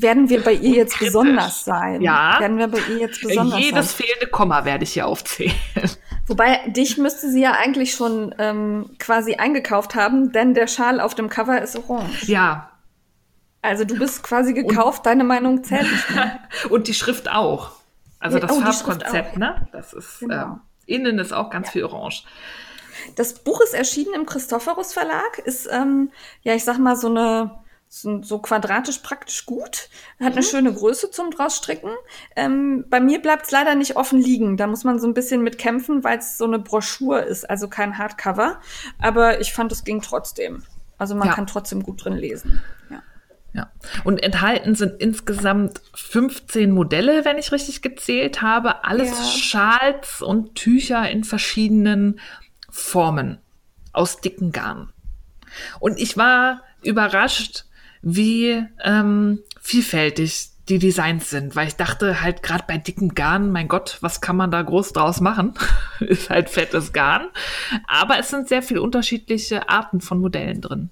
Werden 0.00 0.28
wir 0.28 0.42
bei 0.42 0.52
ihr 0.52 0.76
jetzt 0.76 0.98
besonders 0.98 1.64
sein? 1.64 2.00
Ja. 2.00 2.38
Werden 2.38 2.58
wir 2.58 2.68
bei 2.68 2.78
ihr 2.90 2.98
jetzt 2.98 3.20
besonders 3.20 3.58
Jedes 3.58 3.96
sein? 3.96 4.06
fehlende 4.06 4.26
Komma 4.28 4.64
werde 4.64 4.84
ich 4.84 4.92
hier 4.92 5.06
aufzählen. 5.06 5.54
Wobei, 6.26 6.60
dich 6.68 6.98
müsste 6.98 7.30
sie 7.30 7.42
ja 7.42 7.52
eigentlich 7.52 7.94
schon 7.94 8.34
ähm, 8.38 8.90
quasi 8.98 9.36
eingekauft 9.36 9.94
haben, 9.94 10.30
denn 10.30 10.54
der 10.54 10.66
Schal 10.66 11.00
auf 11.00 11.14
dem 11.14 11.28
Cover 11.28 11.60
ist 11.60 11.76
orange. 11.76 12.28
Ja. 12.28 12.70
Also 13.62 13.84
du 13.84 13.98
bist 13.98 14.22
quasi 14.22 14.52
gekauft, 14.52 14.98
Und 14.98 15.06
deine 15.06 15.24
Meinung 15.24 15.64
zählt. 15.64 15.88
Und 16.70 16.86
die 16.86 16.94
Schrift 16.94 17.30
auch. 17.30 17.72
Also 18.20 18.38
das 18.38 18.52
oh, 18.52 18.60
Farbkonzept, 18.60 19.36
ne? 19.36 19.68
Das 19.72 19.92
ist 19.92 20.20
genau. 20.20 20.60
äh, 20.86 20.94
innen 20.94 21.18
ist 21.18 21.32
auch 21.32 21.50
ganz 21.50 21.68
ja. 21.68 21.72
viel 21.72 21.84
Orange. 21.84 22.24
Das 23.16 23.34
Buch 23.34 23.60
ist 23.60 23.74
erschienen 23.74 24.14
im 24.14 24.26
Christophorus 24.26 24.92
Verlag, 24.92 25.38
ist 25.44 25.68
ähm, 25.70 26.10
ja 26.42 26.54
ich 26.54 26.64
sag 26.64 26.78
mal 26.78 26.96
so 26.96 27.08
eine 27.08 27.58
so, 27.88 28.22
so 28.22 28.38
quadratisch 28.38 28.98
praktisch 28.98 29.46
gut, 29.46 29.88
hat 30.20 30.32
eine 30.32 30.36
mhm. 30.36 30.42
schöne 30.42 30.72
Größe 30.72 31.10
zum 31.10 31.30
drausstricken. 31.30 31.90
Ähm, 32.36 32.84
bei 32.88 33.00
mir 33.00 33.20
bleibt 33.20 33.46
es 33.46 33.50
leider 33.50 33.74
nicht 33.74 33.96
offen 33.96 34.20
liegen. 34.20 34.56
Da 34.56 34.66
muss 34.66 34.84
man 34.84 34.98
so 34.98 35.06
ein 35.06 35.14
bisschen 35.14 35.42
mit 35.42 35.58
kämpfen, 35.58 36.04
weil 36.04 36.18
es 36.18 36.38
so 36.38 36.44
eine 36.44 36.58
Broschur 36.58 37.22
ist, 37.22 37.48
also 37.48 37.68
kein 37.68 37.98
Hardcover. 37.98 38.60
Aber 38.98 39.40
ich 39.40 39.52
fand, 39.52 39.72
es 39.72 39.84
ging 39.84 40.02
trotzdem. 40.02 40.64
Also 40.98 41.14
man 41.14 41.28
ja. 41.28 41.34
kann 41.34 41.46
trotzdem 41.46 41.82
gut 41.82 42.04
drin 42.04 42.14
lesen. 42.14 42.60
Ja. 42.90 43.02
Ja. 43.54 43.70
Und 44.04 44.22
enthalten 44.22 44.74
sind 44.74 45.00
insgesamt 45.00 45.80
15 45.94 46.70
Modelle, 46.70 47.24
wenn 47.24 47.38
ich 47.38 47.50
richtig 47.50 47.82
gezählt 47.82 48.42
habe. 48.42 48.84
Alles 48.84 49.10
ja. 49.10 49.24
Schals 49.24 50.20
und 50.20 50.54
Tücher 50.54 51.08
in 51.08 51.24
verschiedenen 51.24 52.20
Formen 52.68 53.38
aus 53.92 54.20
dicken 54.20 54.52
Garn. 54.52 54.92
Und 55.80 55.98
ich 55.98 56.16
war 56.16 56.62
überrascht, 56.82 57.64
wie 58.02 58.64
ähm, 58.84 59.40
vielfältig 59.60 60.50
die 60.68 60.78
Designs 60.78 61.30
sind, 61.30 61.56
weil 61.56 61.68
ich 61.68 61.76
dachte 61.76 62.20
halt 62.20 62.42
gerade 62.42 62.64
bei 62.68 62.76
dicken 62.76 63.14
Garn, 63.14 63.50
mein 63.50 63.68
Gott, 63.68 63.98
was 64.00 64.20
kann 64.20 64.36
man 64.36 64.50
da 64.50 64.60
groß 64.60 64.92
draus 64.92 65.20
machen? 65.20 65.54
Ist 66.00 66.28
halt 66.28 66.50
fettes 66.50 66.92
Garn. 66.92 67.28
Aber 67.86 68.18
es 68.18 68.28
sind 68.28 68.48
sehr 68.48 68.62
viele 68.62 68.82
unterschiedliche 68.82 69.68
Arten 69.68 70.00
von 70.00 70.20
Modellen 70.20 70.60
drin. 70.60 70.90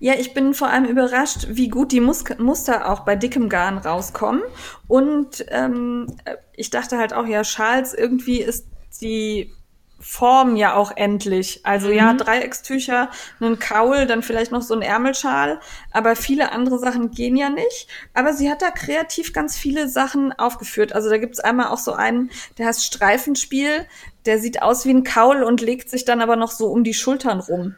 Ja, 0.00 0.14
ich 0.14 0.32
bin 0.32 0.54
vor 0.54 0.68
allem 0.68 0.84
überrascht, 0.84 1.46
wie 1.50 1.68
gut 1.68 1.90
die 1.90 2.00
Mus 2.00 2.24
Muster 2.38 2.88
auch 2.90 3.00
bei 3.00 3.16
dickem 3.16 3.48
Garn 3.48 3.78
rauskommen. 3.78 4.42
Und 4.86 5.44
ähm, 5.48 6.06
ich 6.54 6.70
dachte 6.70 6.98
halt 6.98 7.12
auch, 7.12 7.26
ja, 7.26 7.42
Schals 7.42 7.94
irgendwie 7.94 8.40
ist 8.40 8.66
die 9.00 9.52
Form 10.00 10.56
ja 10.56 10.74
auch 10.74 10.92
endlich. 10.96 11.60
Also 11.64 11.88
mhm. 11.88 11.94
ja, 11.94 12.14
Dreieckstücher, 12.14 13.10
einen 13.40 13.58
Kaul, 13.58 14.06
dann 14.06 14.22
vielleicht 14.22 14.52
noch 14.52 14.62
so 14.62 14.74
ein 14.74 14.82
Ärmelschal, 14.82 15.60
aber 15.92 16.14
viele 16.16 16.52
andere 16.52 16.78
Sachen 16.78 17.10
gehen 17.10 17.36
ja 17.36 17.50
nicht. 17.50 17.88
Aber 18.14 18.32
sie 18.32 18.50
hat 18.50 18.62
da 18.62 18.70
kreativ 18.70 19.32
ganz 19.32 19.56
viele 19.56 19.88
Sachen 19.88 20.32
aufgeführt. 20.32 20.92
Also 20.92 21.10
da 21.10 21.18
gibt's 21.18 21.40
einmal 21.40 21.68
auch 21.68 21.78
so 21.78 21.92
einen, 21.92 22.30
der 22.58 22.66
heißt 22.66 22.84
Streifenspiel, 22.84 23.86
der 24.26 24.38
sieht 24.38 24.62
aus 24.62 24.84
wie 24.84 24.90
ein 24.90 25.04
Kaul 25.04 25.42
und 25.42 25.60
legt 25.60 25.90
sich 25.90 26.04
dann 26.04 26.20
aber 26.20 26.36
noch 26.36 26.50
so 26.50 26.68
um 26.68 26.84
die 26.84 26.94
Schultern 26.94 27.40
rum. 27.40 27.74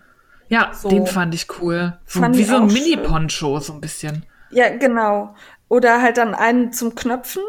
Ja, 0.48 0.72
so. 0.74 0.88
den 0.88 1.06
fand 1.06 1.34
ich 1.34 1.46
cool. 1.60 1.96
So, 2.06 2.20
fand 2.20 2.36
wie 2.36 2.44
so 2.44 2.56
ein 2.56 2.66
Mini-Poncho, 2.66 3.60
so 3.60 3.72
ein 3.72 3.80
bisschen. 3.80 4.26
Ja, 4.50 4.68
genau. 4.76 5.34
Oder 5.68 6.02
halt 6.02 6.16
dann 6.16 6.34
einen 6.34 6.72
zum 6.72 6.96
Knöpfen 6.96 7.42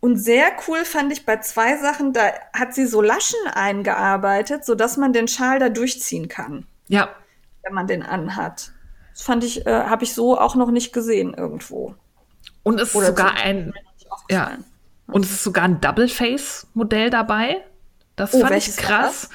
und 0.00 0.16
sehr 0.16 0.52
cool 0.66 0.84
fand 0.86 1.12
ich 1.12 1.26
bei 1.26 1.36
zwei 1.38 1.76
Sachen, 1.76 2.14
da 2.14 2.22
hat 2.54 2.74
sie 2.74 2.86
so 2.86 3.02
Laschen 3.02 3.38
eingearbeitet, 3.52 4.64
so 4.64 4.74
dass 4.74 4.96
man 4.96 5.12
den 5.12 5.28
Schal 5.28 5.58
da 5.58 5.68
durchziehen 5.68 6.28
kann. 6.28 6.66
Ja. 6.88 7.10
Wenn 7.62 7.74
man 7.74 7.86
den 7.86 8.02
anhat. 8.02 8.72
Das 9.12 9.22
fand 9.22 9.44
ich, 9.44 9.66
äh, 9.66 9.84
habe 9.84 10.04
ich 10.04 10.14
so 10.14 10.38
auch 10.38 10.54
noch 10.54 10.70
nicht 10.70 10.94
gesehen 10.94 11.34
irgendwo. 11.34 11.94
Und 12.62 12.80
es 12.80 12.94
ist 12.94 13.06
sogar 13.06 13.34
ein, 13.34 13.74
ja. 14.30 14.52
Und 15.06 15.24
es 15.26 15.32
ist 15.32 15.44
sogar 15.44 15.64
ein 15.64 15.80
Double-Face-Modell 15.80 17.10
dabei. 17.10 17.62
Das 18.16 18.32
oh, 18.32 18.40
fand 18.40 18.56
ich 18.56 18.76
krass. 18.76 19.28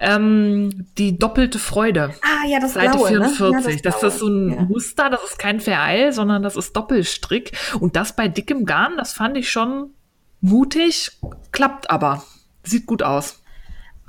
Ähm, 0.00 0.86
die 0.98 1.18
doppelte 1.18 1.58
Freude. 1.58 2.14
Ah, 2.22 2.46
ja, 2.46 2.60
das 2.60 2.74
Seite 2.74 2.98
blaue, 2.98 3.08
44. 3.08 3.40
Ne? 3.40 3.72
Ja, 3.72 3.82
das, 3.82 4.00
das 4.00 4.14
ist 4.14 4.20
so 4.20 4.28
ein 4.28 4.50
ja. 4.50 4.62
Muster, 4.62 5.10
das 5.10 5.22
ist 5.24 5.38
kein 5.38 5.60
Vereil, 5.60 6.12
sondern 6.12 6.42
das 6.42 6.56
ist 6.56 6.76
Doppelstrick. 6.76 7.52
Und 7.80 7.96
das 7.96 8.14
bei 8.14 8.28
dickem 8.28 8.64
Garn, 8.66 8.96
das 8.96 9.12
fand 9.12 9.36
ich 9.36 9.50
schon 9.50 9.94
mutig, 10.42 11.18
klappt 11.52 11.90
aber. 11.90 12.22
Sieht 12.62 12.86
gut 12.86 13.02
aus. 13.02 13.40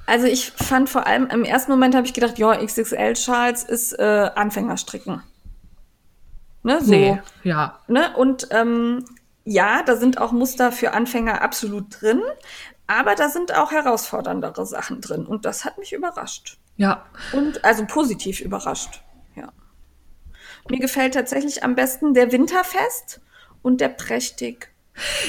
Also 0.06 0.28
ich 0.28 0.52
fand 0.52 0.90
vor 0.90 1.08
allem, 1.08 1.28
im 1.28 1.46
ersten 1.46 1.72
Moment 1.72 1.96
habe 1.96 2.06
ich 2.06 2.14
gedacht, 2.14 2.38
ja, 2.38 2.54
XXL-Schals 2.54 3.64
ist 3.64 3.94
äh, 3.94 4.30
Anfängerstricken. 4.36 5.24
Ne, 6.64 6.82
so. 6.82 6.92
Nee, 6.92 7.22
ja. 7.44 7.80
Ne? 7.88 8.16
Und 8.16 8.48
ähm, 8.52 9.06
ja, 9.46 9.84
da 9.84 9.96
sind 9.96 10.20
auch 10.20 10.32
Muster 10.32 10.72
für 10.72 10.94
Anfänger 10.94 11.42
absolut 11.42 12.02
drin, 12.02 12.22
aber 12.88 13.16
da 13.16 13.30
sind 13.30 13.56
auch 13.56 13.72
herausforderndere 13.72 14.66
Sachen 14.66 15.00
drin. 15.02 15.26
Und 15.26 15.46
das 15.46 15.64
hat 15.64 15.78
mich 15.78 15.94
überrascht. 15.94 16.58
Ja. 16.76 17.06
Und 17.32 17.64
also 17.64 17.86
positiv 17.86 18.42
überrascht. 18.42 19.02
Ja. 19.36 19.52
Mir 20.70 20.80
gefällt 20.80 21.14
tatsächlich 21.14 21.64
am 21.64 21.76
besten 21.76 22.14
der 22.14 22.32
Winterfest 22.32 23.22
und 23.62 23.80
der 23.80 23.90
Prächtig. 23.90 24.73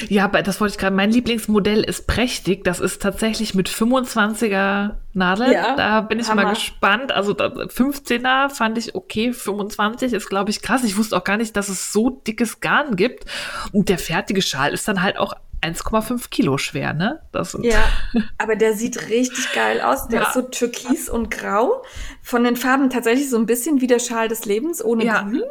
Ja, 0.09 0.27
das 0.27 0.61
wollte 0.61 0.73
ich 0.73 0.77
gerade. 0.77 0.95
Mein 0.95 1.11
Lieblingsmodell 1.11 1.83
ist 1.83 2.07
prächtig. 2.07 2.63
Das 2.63 2.79
ist 2.79 3.01
tatsächlich 3.01 3.55
mit 3.55 3.67
25er 3.69 4.91
Nadel. 5.13 5.51
Ja, 5.51 5.75
da 5.75 6.01
bin 6.01 6.19
ich 6.19 6.29
Hammer. 6.29 6.43
mal 6.43 6.49
gespannt. 6.51 7.11
Also 7.11 7.33
15er 7.33 8.49
fand 8.49 8.77
ich 8.77 8.95
okay. 8.95 9.33
25 9.33 10.13
ist, 10.13 10.29
glaube 10.29 10.51
ich, 10.51 10.61
krass. 10.61 10.83
Ich 10.83 10.97
wusste 10.97 11.17
auch 11.17 11.23
gar 11.23 11.37
nicht, 11.37 11.55
dass 11.55 11.69
es 11.69 11.91
so 11.91 12.09
dickes 12.09 12.59
Garn 12.59 12.95
gibt. 12.95 13.25
Und 13.71 13.89
der 13.89 13.97
fertige 13.97 14.41
Schal 14.41 14.73
ist 14.73 14.87
dann 14.87 15.01
halt 15.01 15.17
auch 15.17 15.33
1,5 15.61 16.29
Kilo 16.29 16.57
schwer, 16.57 16.93
ne? 16.93 17.21
Das 17.31 17.57
ja, 17.61 17.83
aber 18.37 18.55
der 18.55 18.73
sieht 18.73 19.09
richtig 19.09 19.51
geil 19.53 19.81
aus. 19.81 20.07
Der 20.07 20.21
ja. 20.21 20.27
ist 20.27 20.33
so 20.33 20.43
türkis 20.43 21.09
und 21.09 21.31
grau. 21.31 21.83
Von 22.21 22.43
den 22.43 22.55
Farben 22.55 22.89
tatsächlich 22.89 23.29
so 23.29 23.37
ein 23.37 23.45
bisschen 23.45 23.81
wie 23.81 23.87
der 23.87 23.99
Schal 23.99 24.27
des 24.27 24.45
Lebens 24.45 24.83
ohne 24.83 25.05
ja. 25.05 25.23
Grün. 25.23 25.43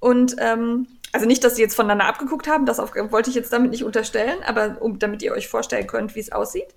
Und 0.00 0.36
ähm, 0.38 0.86
also 1.12 1.26
nicht, 1.26 1.44
dass 1.44 1.56
sie 1.56 1.62
jetzt 1.62 1.74
voneinander 1.74 2.06
abgeguckt 2.06 2.48
haben, 2.48 2.64
das 2.64 2.80
auf, 2.80 2.94
wollte 2.94 3.28
ich 3.28 3.36
jetzt 3.36 3.52
damit 3.52 3.70
nicht 3.70 3.84
unterstellen, 3.84 4.38
aber 4.46 4.80
um, 4.80 4.98
damit 4.98 5.22
ihr 5.22 5.32
euch 5.32 5.46
vorstellen 5.46 5.86
könnt, 5.86 6.14
wie 6.14 6.20
es 6.20 6.32
aussieht. 6.32 6.74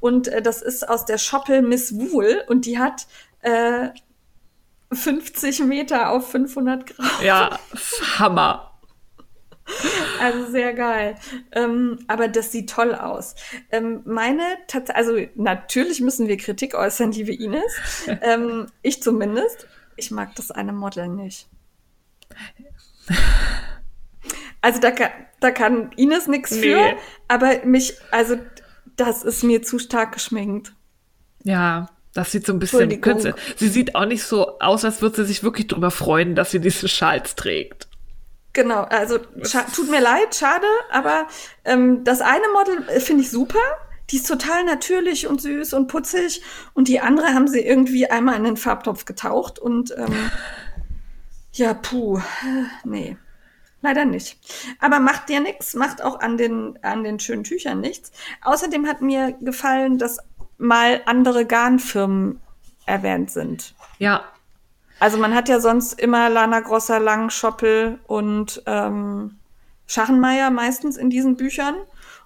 Und 0.00 0.28
äh, 0.28 0.42
das 0.42 0.60
ist 0.60 0.88
aus 0.88 1.04
der 1.04 1.18
Schoppel 1.18 1.62
Miss 1.62 1.94
Wool 1.94 2.42
und 2.48 2.66
die 2.66 2.78
hat 2.78 3.06
äh, 3.42 3.90
50 4.92 5.60
Meter 5.60 6.10
auf 6.10 6.30
500 6.30 6.86
Grad. 6.86 7.22
Ja, 7.22 7.58
Hammer. 8.18 8.72
Also 10.20 10.50
sehr 10.50 10.74
geil. 10.74 11.16
Ähm, 11.52 11.98
aber 12.06 12.28
das 12.28 12.52
sieht 12.52 12.70
toll 12.70 12.94
aus. 12.94 13.34
Ähm, 13.70 14.02
meine, 14.04 14.42
also 14.94 15.18
natürlich 15.34 16.00
müssen 16.00 16.28
wir 16.28 16.36
Kritik 16.36 16.74
äußern, 16.74 17.12
liebe 17.12 17.34
Ines. 17.34 17.72
ähm, 18.22 18.66
ich 18.82 19.02
zumindest. 19.02 19.66
Ich 19.96 20.10
mag 20.10 20.34
das 20.36 20.50
eine 20.50 20.72
Model 20.72 21.08
nicht. 21.08 21.48
Also 24.60 24.80
da 24.80 24.90
kann, 24.90 25.10
da 25.40 25.50
kann 25.50 25.90
Ines 25.96 26.26
nichts 26.26 26.52
nee. 26.52 26.62
für, 26.62 26.96
aber 27.28 27.64
mich, 27.64 27.94
also 28.10 28.36
das 28.96 29.22
ist 29.22 29.42
mir 29.42 29.62
zu 29.62 29.78
stark 29.78 30.12
geschminkt. 30.12 30.72
Ja, 31.44 31.88
das 32.12 32.32
sieht 32.32 32.46
so 32.46 32.52
ein 32.52 32.58
bisschen 32.58 33.00
kürzer. 33.00 33.34
Sie 33.56 33.68
sieht 33.68 33.94
auch 33.94 34.06
nicht 34.06 34.22
so 34.22 34.58
aus, 34.58 34.84
als 34.84 35.02
würde 35.02 35.16
sie 35.16 35.24
sich 35.24 35.42
wirklich 35.42 35.66
darüber 35.68 35.90
freuen, 35.90 36.34
dass 36.34 36.50
sie 36.50 36.60
diese 36.60 36.88
Schals 36.88 37.34
trägt. 37.34 37.88
Genau, 38.54 38.84
also 38.84 39.18
tut 39.18 39.90
mir 39.90 40.00
leid, 40.00 40.34
schade, 40.34 40.66
aber 40.90 41.28
ähm, 41.66 42.04
das 42.04 42.22
eine 42.22 42.48
Model 42.54 42.88
äh, 42.88 43.00
finde 43.00 43.22
ich 43.22 43.30
super. 43.30 43.58
Die 44.10 44.16
ist 44.16 44.26
total 44.26 44.64
natürlich 44.64 45.26
und 45.26 45.42
süß 45.42 45.74
und 45.74 45.88
putzig. 45.88 46.40
Und 46.72 46.88
die 46.88 47.00
andere 47.00 47.34
haben 47.34 47.48
sie 47.48 47.60
irgendwie 47.60 48.08
einmal 48.08 48.36
in 48.36 48.44
den 48.44 48.56
Farbtopf 48.56 49.04
getaucht 49.04 49.58
und 49.58 49.94
ähm, 49.98 50.30
ja, 51.52 51.74
puh, 51.74 52.20
nee. 52.84 53.18
Leider 53.86 54.04
nicht. 54.04 54.36
Aber 54.80 54.98
macht 54.98 55.28
dir 55.28 55.38
nichts, 55.38 55.74
macht 55.74 56.02
auch 56.02 56.18
an 56.18 56.36
den, 56.36 56.76
an 56.82 57.04
den 57.04 57.20
schönen 57.20 57.44
Tüchern 57.44 57.80
nichts. 57.80 58.10
Außerdem 58.42 58.84
hat 58.88 59.00
mir 59.00 59.30
gefallen, 59.40 59.96
dass 59.96 60.18
mal 60.58 61.02
andere 61.06 61.46
Garnfirmen 61.46 62.40
erwähnt 62.84 63.30
sind. 63.30 63.76
Ja. 63.98 64.24
Also 64.98 65.18
man 65.18 65.36
hat 65.36 65.48
ja 65.48 65.60
sonst 65.60 66.00
immer 66.00 66.28
Lana 66.28 66.58
Grosser, 66.60 66.98
Lang, 66.98 67.30
Schoppel 67.30 68.00
und 68.08 68.60
ähm, 68.66 69.38
Schachenmeier 69.86 70.50
meistens 70.50 70.96
in 70.96 71.08
diesen 71.08 71.36
Büchern. 71.36 71.76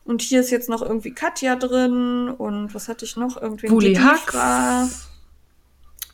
Und 0.04 0.22
hier 0.22 0.40
ist 0.40 0.50
jetzt 0.50 0.70
noch 0.70 0.80
irgendwie 0.80 1.12
Katja 1.12 1.56
drin 1.56 2.30
und 2.30 2.74
was 2.74 2.88
hatte 2.88 3.04
ich 3.04 3.18
noch? 3.18 3.36
Irgendwie 3.36 3.98
Hacks. 3.98 5.10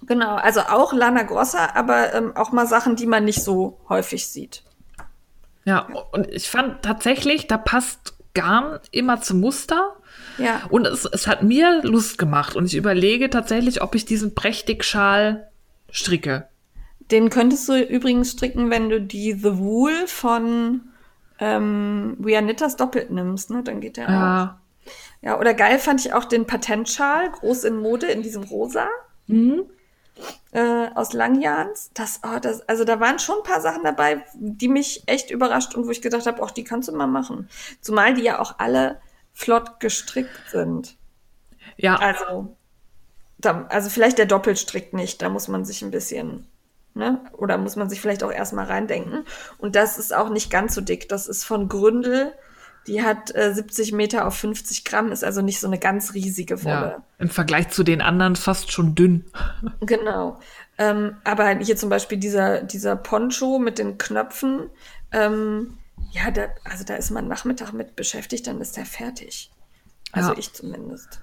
Genau, 0.07 0.35
also 0.35 0.63
auch 0.63 0.93
Lana 0.93 1.23
Grossa, 1.23 1.71
aber 1.75 2.13
ähm, 2.15 2.37
auch 2.37 2.51
mal 2.51 2.67
Sachen, 2.67 2.97
die 2.97 3.07
man 3.07 3.25
nicht 3.25 3.45
so 3.45 3.79
häufig 3.89 4.27
sieht. 4.27 4.65
Ja, 5.67 5.89
und 6.13 6.33
ich 6.33 6.49
fand 6.49 6.83
tatsächlich, 6.83 7.49
da 7.49 7.59
passt 7.59 8.15
Garn 8.35 8.79
immer 8.93 9.21
zum 9.21 9.41
Muster. 9.41 9.97
Ja. 10.39 10.63
Und 10.71 10.87
es, 10.87 11.05
es 11.05 11.27
hat 11.27 11.43
mir 11.43 11.83
Lust 11.83 12.19
gemacht. 12.19 12.55
Und 12.55 12.67
ich 12.67 12.77
überlege 12.77 13.29
tatsächlich, 13.31 13.83
ob 13.83 13.97
ich 13.97 14.05
diesen 14.05 14.35
Prächtig-Schal 14.35 15.49
stricke. 15.91 16.49
Den 17.11 17.31
könntest 17.31 17.69
du 17.69 17.83
übrigens 17.83 18.31
stricken, 18.31 18.71
wenn 18.71 18.89
du 18.89 19.01
die 19.01 19.33
The 19.33 19.59
Wool 19.59 20.07
von 20.07 20.83
ähm, 21.41 22.17
We 22.21 22.37
Are 22.37 22.45
Knitters 22.45 22.77
doppelt 22.77 23.11
nimmst, 23.11 23.51
ne? 23.51 23.63
Dann 23.65 23.81
geht 23.81 23.97
der 23.97 24.09
ja. 24.09 24.45
auch. 24.45 24.93
Ja, 25.21 25.41
oder 25.41 25.55
geil 25.55 25.81
fand 25.81 26.05
ich 26.07 26.13
auch 26.13 26.25
den 26.25 26.47
Patentschal, 26.47 27.31
groß 27.31 27.65
in 27.65 27.79
Mode, 27.79 28.07
in 28.07 28.23
diesem 28.23 28.45
Rosa. 28.45 28.87
Mhm. 29.27 29.65
Äh, 30.53 30.89
aus 30.95 31.13
Langjahns. 31.13 31.91
Das, 31.93 32.21
oh, 32.25 32.39
das, 32.41 32.67
also 32.69 32.85
da 32.85 32.99
waren 33.01 33.19
schon 33.19 33.39
ein 33.39 33.43
paar 33.43 33.61
Sachen 33.61 33.85
dabei, 33.85 34.25
die 34.35 34.69
mich 34.69 35.03
echt 35.07 35.31
überrascht 35.31 35.75
und 35.75 35.87
wo 35.87 35.91
ich 35.91 36.01
gedacht 36.01 36.27
habe, 36.27 36.43
auch 36.43 36.51
die 36.51 36.65
kannst 36.65 36.89
du 36.89 36.93
mal 36.93 37.07
machen. 37.07 37.49
Zumal 37.81 38.15
die 38.15 38.23
ja 38.23 38.39
auch 38.39 38.59
alle 38.59 39.01
flott 39.35 39.81
gestrickt 39.81 40.49
sind. 40.49 40.97
Ja, 41.77 41.97
Also, 41.97 42.57
da, 43.39 43.67
also 43.69 43.91
vielleicht 43.91 44.19
der 44.19 44.27
Doppelstrick 44.27 44.95
nicht, 44.95 45.21
da 45.21 45.29
muss 45.29 45.49
man 45.49 45.67
sich 45.67 45.83
ein 45.83 45.91
bisschen, 45.91 46.47
ne? 46.95 47.21
Oder 47.37 47.59
muss 47.59 47.77
man 47.77 47.91
sich 47.91 48.01
vielleicht 48.01 48.25
auch 48.25 48.33
erstmal 48.33 48.67
reindenken. 48.67 49.27
Und 49.59 49.77
das 49.77 49.99
ist 49.99 50.15
auch 50.15 50.31
nicht 50.31 50.51
ganz 50.51 50.75
so 50.75 50.81
dick. 50.81 51.09
Das 51.11 51.27
ist 51.27 51.45
von 51.45 51.69
Gründel. 51.69 52.33
Die 52.87 53.03
hat 53.03 53.35
äh, 53.35 53.53
70 53.53 53.93
Meter 53.93 54.27
auf 54.27 54.37
50 54.37 54.85
Gramm, 54.85 55.11
ist 55.13 55.25
also 55.25 55.43
nicht 55.43 55.59
so 55.61 55.67
eine 55.67 55.79
ganz 55.79 56.15
riesige 56.15 56.63
Wolle. 56.65 56.75
ja. 56.99 57.03
Im 57.19 57.29
Vergleich 57.31 57.69
zu 57.71 57.83
den 57.83 58.01
anderen 58.01 58.37
fast 58.37 58.71
schon 58.73 58.95
dünn. 58.95 59.25
Genau. 59.81 60.39
Ähm, 60.79 61.17
aber 61.25 61.57
hier 61.59 61.77
zum 61.77 61.89
Beispiel 61.89 62.19
dieser, 62.19 62.63
dieser 62.63 62.97
Poncho 62.97 63.59
mit 63.59 63.79
den 63.79 63.97
Knöpfen, 63.99 64.69
ähm, 65.11 65.79
ja, 66.13 66.31
da, 66.31 66.49
also 66.65 66.85
da 66.85 66.97
ist 66.97 67.11
man 67.11 67.27
Nachmittag 67.29 67.73
mit 67.73 67.97
beschäftigt, 67.97 68.47
dann 68.47 68.61
ist 68.61 68.77
der 68.77 68.85
fertig. 68.87 69.51
Also 70.13 70.33
Ja. 70.33 70.39
ich 70.39 70.53
zumindest. 70.53 71.21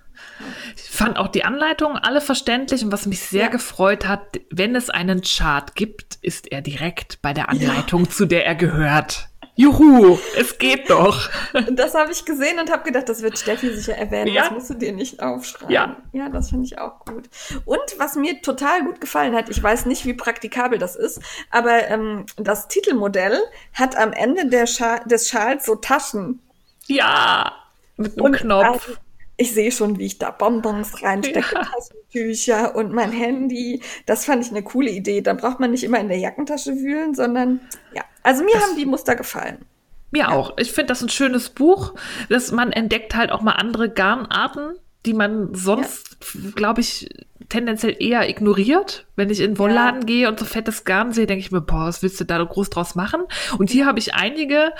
Ich 0.75 0.89
fand 0.89 1.17
auch 1.17 1.27
die 1.27 1.43
Anleitung 1.43 1.97
alle 1.97 2.21
verständlich 2.21 2.83
und 2.83 2.91
was 2.91 3.05
mich 3.05 3.21
sehr 3.21 3.45
Ja. 3.45 3.49
gefreut 3.49 4.07
hat, 4.07 4.39
wenn 4.51 4.75
es 4.75 4.89
einen 4.89 5.21
Chart 5.21 5.75
gibt, 5.75 6.15
ist 6.21 6.51
er 6.51 6.61
direkt 6.61 7.21
bei 7.21 7.33
der 7.33 7.49
Anleitung, 7.49 8.09
zu 8.09 8.25
der 8.25 8.45
er 8.45 8.55
gehört. 8.55 9.29
Juhu, 9.55 10.17
es 10.35 10.57
geht 10.57 10.89
doch. 10.89 11.29
Und 11.53 11.77
das 11.77 11.93
habe 11.93 12.11
ich 12.11 12.25
gesehen 12.25 12.59
und 12.59 12.71
habe 12.71 12.83
gedacht, 12.83 13.07
das 13.07 13.21
wird 13.21 13.37
Steffi 13.37 13.71
sicher 13.71 13.95
erwähnen. 13.95 14.33
Ja. 14.33 14.43
Das 14.43 14.51
musst 14.51 14.69
du 14.71 14.73
dir 14.73 14.91
nicht 14.93 15.21
aufschreiben. 15.21 15.71
Ja. 15.71 15.97
ja 16.11 16.29
das 16.29 16.49
finde 16.49 16.65
ich 16.65 16.79
auch 16.79 17.05
gut. 17.05 17.29
Und 17.65 17.81
was 17.97 18.15
mir 18.15 18.41
total 18.41 18.83
gut 18.83 18.99
gefallen 18.99 19.35
hat, 19.35 19.49
ich 19.49 19.61
weiß 19.61 19.85
nicht, 19.85 20.05
wie 20.05 20.15
praktikabel 20.15 20.79
das 20.79 20.95
ist, 20.95 21.21
aber 21.51 21.87
ähm, 21.87 22.25
das 22.37 22.67
Titelmodell 22.67 23.39
hat 23.73 23.95
am 23.95 24.11
Ende 24.11 24.47
der 24.47 24.65
Scha 24.65 24.99
des 24.99 25.29
Schals 25.29 25.65
so 25.65 25.75
Taschen. 25.75 26.39
Ja, 26.87 27.53
mit 27.97 28.13
einem 28.13 28.25
Und 28.25 28.37
Knopf. 28.37 28.87
also, 28.87 28.99
ich 29.37 29.53
sehe 29.53 29.71
schon, 29.71 29.99
wie 29.99 30.05
ich 30.05 30.17
da 30.19 30.31
Bonbons 30.31 31.03
reinstecke, 31.03 31.55
Ja. 31.55 31.63
Taschentücher 31.63 32.75
und 32.75 32.91
mein 32.93 33.11
Handy. 33.11 33.81
Das 34.05 34.25
fand 34.25 34.43
ich 34.43 34.51
eine 34.51 34.63
coole 34.63 34.89
Idee. 34.89 35.21
Da 35.21 35.33
braucht 35.33 35.59
man 35.59 35.71
nicht 35.71 35.83
immer 35.83 35.99
in 35.99 36.07
der 36.07 36.17
Jackentasche 36.17 36.75
wühlen, 36.75 37.13
sondern 37.15 37.59
ja. 37.93 38.03
Also 38.23 38.43
mir 38.43 38.55
haben 38.55 38.75
die 38.77 38.85
Muster 38.85 39.15
gefallen. 39.15 39.65
Mir 40.11 40.31
auch. 40.31 40.53
Ich 40.57 40.71
finde 40.71 40.87
das 40.87 41.01
ein 41.01 41.09
schönes 41.09 41.49
Buch, 41.49 41.95
dass 42.29 42.51
man 42.51 42.71
entdeckt 42.71 43.15
halt 43.15 43.31
auch 43.31 43.41
mal 43.41 43.53
andere 43.53 43.89
Garnarten, 43.89 44.75
die 45.05 45.13
man 45.13 45.53
sonst, 45.53 46.17
glaube 46.55 46.81
ich, 46.81 47.09
tendenziell 47.49 47.95
eher 47.99 48.29
ignoriert. 48.29 49.05
Wenn 49.15 49.29
ich 49.29 49.39
in 49.39 49.51
den 49.51 49.59
Wollladen 49.59 50.05
gehe 50.05 50.29
und 50.29 50.39
so 50.39 50.45
fettes 50.45 50.85
Garn 50.85 51.11
sehe, 51.11 51.25
denke 51.25 51.43
ich 51.43 51.51
mir, 51.51 51.61
boah, 51.61 51.87
was 51.87 52.01
willst 52.03 52.19
du 52.19 52.25
da 52.25 52.41
groß 52.41 52.69
draus 52.69 52.95
machen? 52.95 53.21
Und 53.57 53.69
hier 53.69 53.85
habe 53.85 53.99
ich 53.99 54.13
einige 54.13 54.71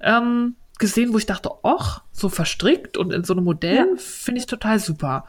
ähm, 0.00 0.56
gesehen, 0.78 1.12
wo 1.12 1.18
ich 1.18 1.26
dachte, 1.26 1.50
och, 1.64 2.00
so 2.12 2.28
verstrickt 2.28 2.96
und 2.96 3.12
in 3.12 3.24
so 3.24 3.32
einem 3.32 3.44
Modell 3.44 3.76
Ja. 3.76 3.96
finde 3.96 4.40
ich 4.40 4.46
total 4.46 4.78
super. 4.80 5.24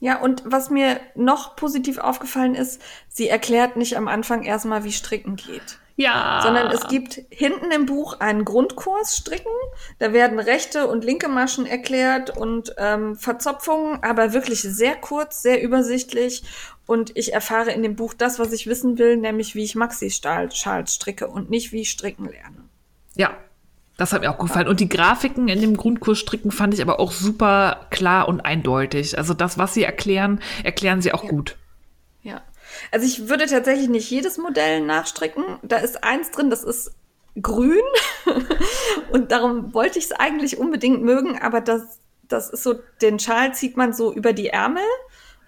Ja, 0.00 0.18
und 0.20 0.42
was 0.46 0.70
mir 0.70 0.98
noch 1.14 1.56
positiv 1.56 1.98
aufgefallen 1.98 2.54
ist, 2.54 2.80
sie 3.08 3.28
erklärt 3.28 3.76
nicht 3.76 3.96
am 3.96 4.08
Anfang 4.08 4.42
erstmal, 4.42 4.82
wie 4.84 4.92
Stricken 4.92 5.36
geht. 5.36 5.78
Ja. 6.00 6.40
Sondern 6.42 6.68
es 6.68 6.88
gibt 6.88 7.20
hinten 7.28 7.70
im 7.70 7.84
Buch 7.84 8.20
einen 8.20 8.46
Grundkurs 8.46 9.16
Stricken. 9.16 9.52
Da 9.98 10.14
werden 10.14 10.38
rechte 10.38 10.86
und 10.86 11.04
linke 11.04 11.28
Maschen 11.28 11.66
erklärt 11.66 12.34
und 12.34 12.74
ähm, 12.78 13.16
Verzopfungen, 13.16 14.02
aber 14.02 14.32
wirklich 14.32 14.62
sehr 14.62 14.96
kurz, 14.96 15.42
sehr 15.42 15.62
übersichtlich. 15.62 16.42
Und 16.86 17.14
ich 17.18 17.34
erfahre 17.34 17.72
in 17.72 17.82
dem 17.82 17.96
Buch 17.96 18.14
das, 18.14 18.38
was 18.38 18.52
ich 18.52 18.66
wissen 18.66 18.96
will, 18.96 19.18
nämlich 19.18 19.54
wie 19.54 19.62
ich 19.62 19.74
Maxi-Schals 19.74 20.94
stricke 20.94 21.28
und 21.28 21.50
nicht 21.50 21.70
wie 21.72 21.82
ich 21.82 21.90
stricken 21.90 22.24
lerne. 22.24 22.64
Ja, 23.14 23.36
das 23.98 24.14
hat 24.14 24.22
mir 24.22 24.30
auch 24.30 24.38
gefallen. 24.38 24.68
Und 24.68 24.80
die 24.80 24.88
Grafiken 24.88 25.48
in 25.48 25.60
dem 25.60 25.76
Grundkurs 25.76 26.18
stricken 26.18 26.50
fand 26.50 26.72
ich 26.72 26.80
aber 26.80 26.98
auch 26.98 27.12
super 27.12 27.88
klar 27.90 28.26
und 28.26 28.40
eindeutig. 28.40 29.18
Also 29.18 29.34
das, 29.34 29.58
was 29.58 29.74
sie 29.74 29.84
erklären, 29.84 30.40
erklären 30.64 31.02
sie 31.02 31.12
auch 31.12 31.28
gut. 31.28 31.58
Ja. 32.22 32.40
Also 32.90 33.06
ich 33.06 33.28
würde 33.28 33.46
tatsächlich 33.46 33.88
nicht 33.88 34.10
jedes 34.10 34.38
Modell 34.38 34.80
nachstricken. 34.80 35.44
Da 35.62 35.76
ist 35.78 36.04
eins 36.04 36.30
drin, 36.30 36.50
das 36.50 36.64
ist 36.64 36.92
grün. 37.40 37.82
und 39.12 39.32
darum 39.32 39.74
wollte 39.74 39.98
ich 39.98 40.06
es 40.06 40.12
eigentlich 40.12 40.58
unbedingt 40.58 41.02
mögen, 41.02 41.38
aber 41.40 41.60
das, 41.60 41.98
das 42.28 42.50
ist 42.50 42.62
so, 42.62 42.80
den 43.02 43.18
Schal 43.18 43.54
zieht 43.54 43.76
man 43.76 43.92
so 43.92 44.12
über 44.12 44.32
die 44.32 44.48
Ärmel. 44.48 44.84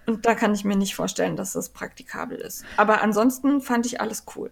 Und 0.04 0.26
da 0.26 0.34
kann 0.34 0.52
ich 0.52 0.64
mir 0.64 0.76
nicht 0.76 0.96
vorstellen, 0.96 1.36
dass 1.36 1.52
das 1.52 1.68
praktikabel 1.68 2.38
ist. 2.38 2.64
Aber 2.76 3.02
ansonsten 3.02 3.60
fand 3.60 3.86
ich 3.86 4.00
alles 4.00 4.24
cool. 4.34 4.50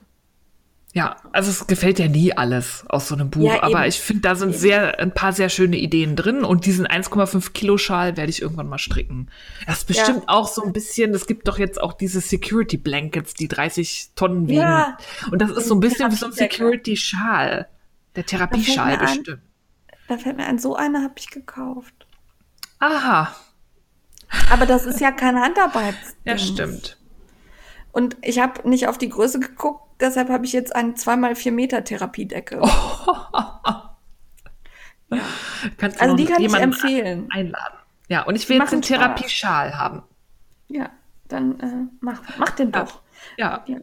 Ja, 0.92 1.16
also 1.32 1.50
es 1.50 1.68
gefällt 1.68 2.00
ja 2.00 2.08
nie 2.08 2.32
alles 2.36 2.84
aus 2.88 3.06
so 3.06 3.14
einem 3.14 3.30
Buch, 3.30 3.44
Ja, 3.44 3.62
aber 3.62 3.80
eben. 3.82 3.88
ich 3.90 4.00
finde, 4.00 4.22
da 4.22 4.34
sind 4.34 4.56
sehr 4.56 4.98
ein 4.98 5.14
paar 5.14 5.32
sehr 5.32 5.48
schöne 5.48 5.76
Ideen 5.76 6.16
drin 6.16 6.42
und 6.42 6.66
diesen 6.66 6.84
1,5 6.84 7.52
Kilo 7.52 7.78
Schal 7.78 8.16
werde 8.16 8.30
ich 8.30 8.42
irgendwann 8.42 8.68
mal 8.68 8.78
stricken. 8.78 9.28
Das 9.66 9.78
ist 9.78 9.86
bestimmt 9.86 10.24
auch 10.28 10.48
so 10.48 10.64
ein 10.64 10.72
bisschen, 10.72 11.14
es 11.14 11.26
gibt 11.28 11.46
doch 11.46 11.60
jetzt 11.60 11.80
auch 11.80 11.92
diese 11.92 12.20
Security 12.20 12.76
Blankets, 12.76 13.34
die 13.34 13.46
30 13.46 14.10
Tonnen 14.16 14.48
wiegen. 14.48 14.62
Ja. 14.62 14.98
Und 15.30 15.40
das 15.40 15.50
ist 15.52 15.68
so 15.68 15.74
ein 15.74 15.80
bisschen 15.80 16.10
wie 16.10 16.16
so 16.16 16.26
ein. 16.26 16.32
Security 16.32 16.96
Schal. 16.96 17.68
Der 18.16 18.26
Therapieschal 18.26 18.98
bestimmt. 18.98 19.38
Da 20.08 20.18
fällt 20.18 20.38
mir 20.38 20.46
ein, 20.46 20.58
so 20.58 20.74
eine 20.74 21.02
habe 21.04 21.14
ich 21.18 21.30
gekauft. 21.30 21.94
Aha, 22.80 23.32
Aber 24.50 24.66
das 24.66 24.86
ist 24.86 25.00
ja 25.00 25.12
kein 25.12 25.38
Handarbeit. 25.38 25.94
ja 26.24 26.36
stimmt. 26.36 26.96
Und 27.92 28.16
ich 28.22 28.38
habe 28.38 28.68
nicht 28.68 28.86
auf 28.88 28.98
die 28.98 29.08
Größe 29.08 29.40
geguckt, 29.40 29.82
deshalb 30.00 30.28
habe 30.28 30.44
ich 30.44 30.52
jetzt 30.52 30.74
einen 30.74 30.94
2x4 30.94 31.50
Meter 31.52 31.82
Therapiedecke. 31.84 32.60
Kannst 35.78 35.98
du 35.98 36.02
Also 36.02 36.14
die 36.16 36.24
kann 36.24 36.42
ich 36.42 36.54
empfehlen. 36.54 37.28
einladen. 37.32 37.78
Ja, 38.08 38.22
und 38.22 38.36
ich 38.36 38.48
will 38.48 38.58
jetzt 38.58 38.72
einen 38.72 38.82
Spaß. 38.82 38.96
Therapieschal 38.98 39.76
haben. 39.76 40.02
Ja, 40.68 40.90
dann 41.28 41.60
äh, 41.60 41.88
mach, 42.00 42.20
mach 42.38 42.50
den 42.50 42.72
doch. 42.72 43.00
Ja, 43.36 43.64
Ja. 43.66 43.78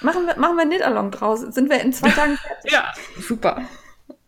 Machen 0.00 0.26
wir, 0.26 0.36
machen 0.38 0.56
wir 0.56 0.62
einen 0.62 0.70
Knit-Along 0.72 1.10
draus. 1.12 1.40
Sind 1.40 1.70
wir 1.70 1.80
in 1.80 1.92
zwei 1.92 2.10
Tagen 2.16 2.36
fertig. 2.36 2.72
ja, 2.72 2.92
super. 3.20 3.62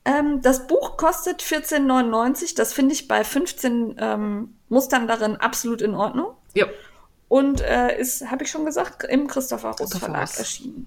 ähm, 0.05 0.41
das 0.41 0.67
Buch 0.67 0.97
kostet 0.97 1.43
14,99. 1.43 2.57
Das 2.57 2.73
finde 2.73 2.95
ich 2.95 3.09
bei 3.09 3.25
15 3.25 3.97
ähm, 3.99 4.57
Mustern 4.69 5.07
darin 5.09 5.37
absolut 5.37 5.83
in 5.83 5.95
Ordnung. 5.95 6.35
Ja. 6.55 6.67
Und 7.29 7.61
äh, 7.61 7.99
ist, 7.99 8.31
habe 8.31 8.45
ich 8.45 8.51
schon 8.51 8.65
gesagt, 8.65 9.05
im 9.05 9.27
Christopher 9.27 9.69
Ross 9.69 9.79
Christopher 9.79 10.07
Verlag 10.07 10.23
Ross. 10.23 10.39
erschienen. 10.39 10.87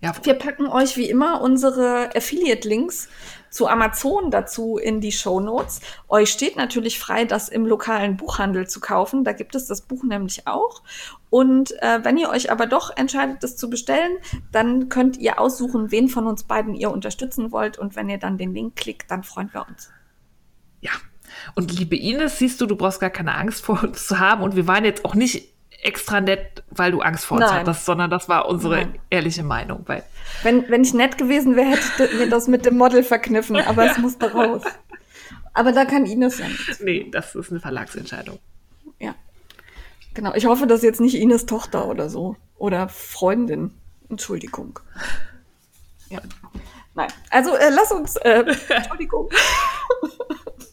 Ja, 0.00 0.14
Wir 0.22 0.34
packen 0.34 0.68
euch 0.68 0.96
wie 0.96 1.10
immer 1.10 1.40
unsere 1.40 2.14
Affiliate-Links 2.14 3.08
zu 3.50 3.66
Amazon 3.66 4.30
dazu 4.30 4.78
in 4.78 5.00
die 5.00 5.10
Show 5.10 5.40
Notes. 5.40 5.80
Euch 6.08 6.30
steht 6.30 6.54
natürlich 6.54 7.00
frei, 7.00 7.24
das 7.24 7.48
im 7.48 7.66
lokalen 7.66 8.16
Buchhandel 8.16 8.68
zu 8.68 8.78
kaufen. 8.78 9.24
Da 9.24 9.32
gibt 9.32 9.56
es 9.56 9.66
das 9.66 9.80
Buch 9.80 10.04
nämlich 10.04 10.46
auch. 10.46 10.82
Und 11.30 11.72
äh, 11.82 12.04
wenn 12.04 12.16
ihr 12.16 12.28
euch 12.28 12.52
aber 12.52 12.66
doch 12.66 12.96
entscheidet, 12.96 13.42
das 13.42 13.56
zu 13.56 13.68
bestellen, 13.68 14.18
dann 14.52 14.88
könnt 14.88 15.16
ihr 15.16 15.40
aussuchen, 15.40 15.90
wen 15.90 16.08
von 16.08 16.28
uns 16.28 16.44
beiden 16.44 16.74
ihr 16.74 16.92
unterstützen 16.92 17.50
wollt. 17.50 17.76
Und 17.76 17.96
wenn 17.96 18.08
ihr 18.08 18.18
dann 18.18 18.38
den 18.38 18.54
Link 18.54 18.76
klickt, 18.76 19.10
dann 19.10 19.24
freuen 19.24 19.52
wir 19.52 19.66
uns. 19.66 19.90
Ja. 20.80 20.92
Und 21.54 21.72
liebe 21.72 21.96
Ines, 21.96 22.38
siehst 22.38 22.60
du, 22.60 22.66
du 22.66 22.76
brauchst 22.76 23.00
gar 23.00 23.10
keine 23.10 23.34
Angst 23.34 23.64
vor 23.64 23.82
uns 23.82 24.06
zu 24.06 24.18
haben. 24.18 24.42
Und 24.42 24.56
wir 24.56 24.66
waren 24.66 24.84
jetzt 24.84 25.04
auch 25.04 25.14
nicht 25.14 25.48
extra 25.82 26.20
nett, 26.20 26.62
weil 26.70 26.90
du 26.90 27.00
Angst 27.00 27.24
vor 27.24 27.36
uns 27.38 27.46
Nein. 27.46 27.60
hattest, 27.60 27.84
sondern 27.84 28.10
das 28.10 28.28
war 28.28 28.48
unsere 28.48 28.76
Nein. 28.76 28.98
ehrliche 29.10 29.44
Meinung. 29.44 29.84
Weil, 29.86 30.02
Wenn, 30.42 30.68
wenn 30.68 30.82
ich 30.82 30.92
nett 30.94 31.18
gewesen 31.18 31.56
wäre, 31.56 31.68
hätte 31.70 32.04
ich 32.04 32.18
mir 32.18 32.28
das 32.28 32.48
mit 32.48 32.66
dem 32.66 32.76
Model 32.76 33.02
verkniffen, 33.02 33.56
aber 33.66 33.90
es 33.90 33.98
musste 33.98 34.32
raus. 34.32 34.62
Aber 35.54 35.72
da 35.72 35.84
kann 35.84 36.06
Ines 36.06 36.38
ja 36.38 36.48
nichts. 36.48 36.80
nee, 36.80 37.08
das 37.10 37.34
ist 37.34 37.50
eine 37.50 37.60
Verlagsentscheidung. 37.60 38.38
Ja. 38.98 39.14
Genau. 40.14 40.34
Ich 40.34 40.46
hoffe, 40.46 40.66
das 40.66 40.78
ist 40.78 40.84
jetzt 40.84 41.00
nicht 41.00 41.14
Ines 41.14 41.46
Tochter 41.46 41.86
oder 41.86 42.10
so. 42.10 42.36
Oder 42.56 42.88
Freundin. 42.88 43.72
Entschuldigung. 44.08 44.80
Ja. 46.08 46.20
Nein. 46.94 47.08
Also 47.30 47.54
äh, 47.54 47.70
lass 47.70 47.92
uns. 47.92 48.16
Äh, 48.16 48.44
Entschuldigung. 48.68 49.30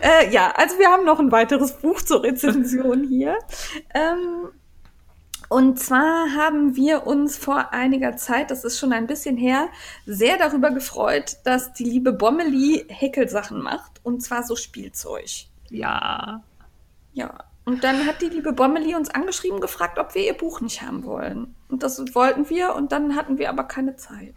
äh, 0.00 0.30
ja, 0.30 0.52
also 0.56 0.78
wir 0.78 0.88
haben 0.88 1.04
noch 1.04 1.18
ein 1.18 1.32
weiteres 1.32 1.72
Buch 1.72 2.02
zur 2.02 2.22
Rezension 2.22 3.04
hier. 3.04 3.38
Ähm, 3.94 4.50
und 5.48 5.80
zwar 5.80 6.32
haben 6.36 6.76
wir 6.76 7.08
uns 7.08 7.36
vor 7.36 7.72
einiger 7.72 8.16
Zeit, 8.16 8.52
das 8.52 8.62
ist 8.64 8.78
schon 8.78 8.92
ein 8.92 9.08
bisschen 9.08 9.36
her, 9.36 9.68
sehr 10.06 10.38
darüber 10.38 10.70
gefreut, 10.70 11.38
dass 11.44 11.72
die 11.72 11.82
liebe 11.82 12.12
Bommeli 12.12 12.84
Häkelsachen 12.88 13.60
macht. 13.60 14.00
Und 14.04 14.22
zwar 14.22 14.44
so 14.44 14.54
Spielzeug. 14.54 15.28
Ja. 15.68 16.44
Ja. 17.12 17.44
Und 17.64 17.82
dann 17.82 18.06
hat 18.06 18.22
die 18.22 18.28
liebe 18.28 18.52
Bommeli 18.52 18.94
uns 18.94 19.10
angeschrieben, 19.10 19.60
gefragt, 19.60 19.98
ob 19.98 20.14
wir 20.14 20.24
ihr 20.24 20.34
Buch 20.34 20.60
nicht 20.60 20.82
haben 20.82 21.04
wollen. 21.04 21.56
Und 21.68 21.82
das 21.82 21.98
wollten 22.14 22.48
wir 22.48 22.74
und 22.76 22.92
dann 22.92 23.16
hatten 23.16 23.38
wir 23.38 23.48
aber 23.48 23.64
keine 23.64 23.96
Zeit. 23.96 24.34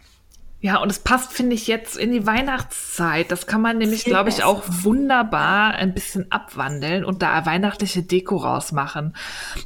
Ja, 0.64 0.78
und 0.78 0.90
es 0.90 1.00
passt, 1.00 1.34
finde 1.34 1.56
ich, 1.56 1.68
jetzt 1.68 1.98
in 1.98 2.14
die 2.14 2.26
Weihnachtszeit. 2.26 3.32
Das 3.32 3.48
kann 3.48 3.60
man 3.60 3.80
nämlich, 3.80 4.06
glaube 4.06 4.30
ich, 4.30 4.46
auch 4.46 4.64
wunderbar 4.66 5.74
ein 5.74 5.94
bisschen 5.94 6.32
abwandeln 6.32 7.04
und 7.04 7.22
da 7.22 7.46
weihnachtliche 7.46 8.02
Deko 8.02 8.38
rausmachen. 8.38 9.14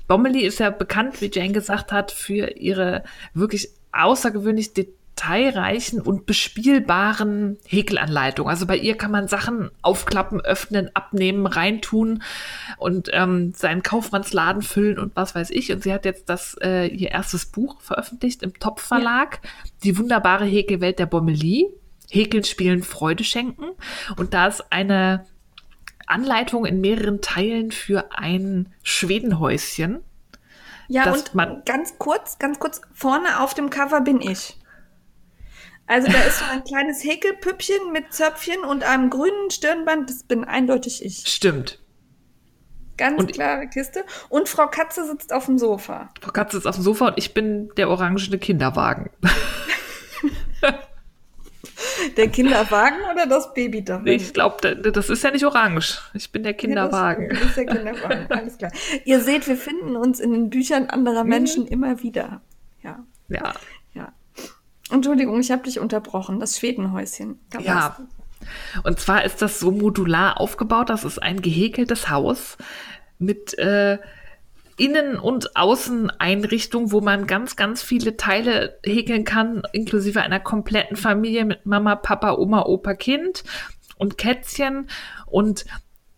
Bommeli 0.08 0.42
ist 0.42 0.60
ja 0.60 0.72
bekannt, 0.72 1.22
wie 1.22 1.30
Jane 1.32 1.52
gesagt 1.52 1.92
hat, 1.92 2.12
für 2.12 2.58
ihre 2.58 3.04
wirklich 3.36 3.70
außergewöhnlich 3.92 4.74
detailreichen 5.18 6.02
und 6.02 6.26
bespielbaren 6.26 7.58
Häkelanleitungen. 7.66 8.50
Also 8.50 8.66
bei 8.66 8.78
ihr 8.78 8.96
kann 8.96 9.12
man 9.12 9.28
Sachen 9.28 9.72
aufklappen, 9.82 10.42
öffnen, 10.42 10.90
abnehmen, 10.94 11.46
reintun 11.46 12.24
und 12.78 13.10
ähm, 13.14 13.54
seinen 13.56 13.84
Kaufmannsladen 13.84 14.62
füllen 14.62 15.00
und 15.00 15.16
was 15.16 15.36
weiß 15.36 15.50
ich. 15.50 15.72
Und 15.72 15.84
sie 15.84 15.94
hat 15.94 16.06
jetzt 16.06 16.30
das 16.30 16.56
äh, 16.62 16.88
ihr 16.88 17.12
erstes 17.12 17.48
Buch 17.48 17.82
veröffentlicht 17.82 18.44
im 18.44 18.54
Top 18.60 18.80
Verlag, 18.80 19.40
die 19.84 19.98
wunderbare 19.98 20.46
Häkelwelt 20.46 21.00
der 21.00 21.08
Bommelie. 21.08 21.68
Häkeln, 22.10 22.46
Spielen, 22.46 22.84
Freude 22.84 23.26
schenken. 23.26 23.66
Und 24.16 24.34
da 24.34 24.48
ist 24.48 24.72
eine 24.72 25.26
Anleitung 26.06 26.66
in 26.66 26.80
mehreren 26.80 27.20
Teilen 27.20 27.72
für 27.72 28.12
ein 28.18 28.74
Schwedenhäuschen. 28.82 30.00
Ja, 30.88 31.12
und 31.12 31.36
man- 31.36 31.64
ganz 31.66 31.98
kurz, 31.98 32.40
ganz 32.40 32.60
kurz, 32.60 32.80
vorne 32.94 33.42
auf 33.42 33.54
dem 33.54 33.70
Cover 33.70 34.00
bin 34.00 34.22
ich. 34.22 34.57
Also 35.88 36.12
da 36.12 36.20
ist 36.24 36.40
so 36.40 36.46
ein 36.52 36.64
kleines 36.66 37.04
Häkelpüppchen 37.04 37.92
mit 37.94 38.12
Zöpfchen 38.14 38.60
und 38.62 38.84
einem 38.84 39.10
grünen 39.10 39.50
Stirnband. 39.50 40.10
Das 40.10 40.24
bin 40.24 40.44
eindeutig 40.44 41.04
ich. 41.04 41.24
Stimmt. 41.28 41.80
Ganz 42.98 43.20
Und- 43.22 43.32
klare 43.34 43.68
Kiste. 43.68 44.04
Und 44.30 44.50
Frau 44.50 44.68
Katze 44.68 45.06
sitzt 45.08 45.32
auf 45.32 45.46
dem 45.46 45.58
Sofa. 45.58 46.10
Frau 46.22 46.32
Katze 46.32 46.58
ist 46.58 46.66
auf 46.66 46.76
dem 46.76 46.84
Sofa 46.84 47.08
und 47.10 47.18
ich 47.18 47.34
bin 47.34 47.70
der 47.78 47.90
orangene 47.90 48.38
Kinderwagen. 48.38 49.10
Der 52.16 52.28
Kinderwagen 52.30 52.98
oder 53.12 53.26
das 53.28 53.54
Baby 53.54 53.84
darin? 53.84 54.08
Ich 54.08 54.34
glaube, 54.34 54.76
das 54.76 55.10
ist 55.10 55.24
ja 55.24 55.32
nicht 55.32 55.46
orange. 55.46 56.00
Ich 56.14 56.32
bin 56.32 56.44
der 56.44 56.54
Kinderwagen. 56.54 57.24
Ja, 57.24 57.30
das, 57.30 57.40
das 57.40 57.48
ist 57.50 57.58
der 57.58 57.66
Kinderwagen, 57.66 58.28
alles 58.30 58.58
klar. 58.58 58.72
Ihr 59.06 59.20
seht, 59.22 59.48
wir 59.48 59.58
finden 59.58 59.96
uns 59.96 60.20
in 60.20 60.32
den 60.32 60.50
Büchern 60.50 60.88
anderer 60.90 61.24
Mhm. 61.24 61.30
Menschen 61.30 61.68
immer 61.68 62.02
wieder. 62.04 62.42
Ja, 62.82 63.04
Ja. 63.30 63.54
Entschuldigung, 64.92 65.40
ich 65.40 65.52
habe 65.52 65.64
dich 65.64 65.80
unterbrochen. 65.80 66.40
Das 66.40 66.58
Schwedenhäuschen. 66.58 67.40
Da 67.50 67.60
Ja. 67.60 67.98
Und 68.84 69.00
zwar 69.00 69.26
ist 69.26 69.42
das 69.42 69.60
so 69.60 69.72
modular 69.72 70.40
aufgebaut. 70.40 70.90
Das 70.90 71.04
ist 71.04 71.22
ein 71.22 71.42
gehäkeltes 71.42 72.10
Haus 72.10 72.58
mit 73.20 73.58
äh, 73.58 73.98
Innen- 74.78 75.18
und 75.18 75.56
Außeneinrichtung, 75.56 76.92
wo 76.92 77.02
man 77.02 77.26
ganz, 77.26 77.56
ganz 77.56 77.82
viele 77.82 78.16
Teile 78.16 78.80
häkeln 78.86 79.24
kann, 79.24 79.64
inklusive 79.74 80.22
einer 80.22 80.40
kompletten 80.40 80.96
Familie 80.96 81.46
mit 81.46 81.66
Mama, 81.66 81.96
Papa, 81.96 82.36
Oma, 82.36 82.62
Opa, 82.62 82.94
Kind 82.94 83.44
und 83.98 84.18
Kätzchen. 84.18 84.88
Und 85.26 85.66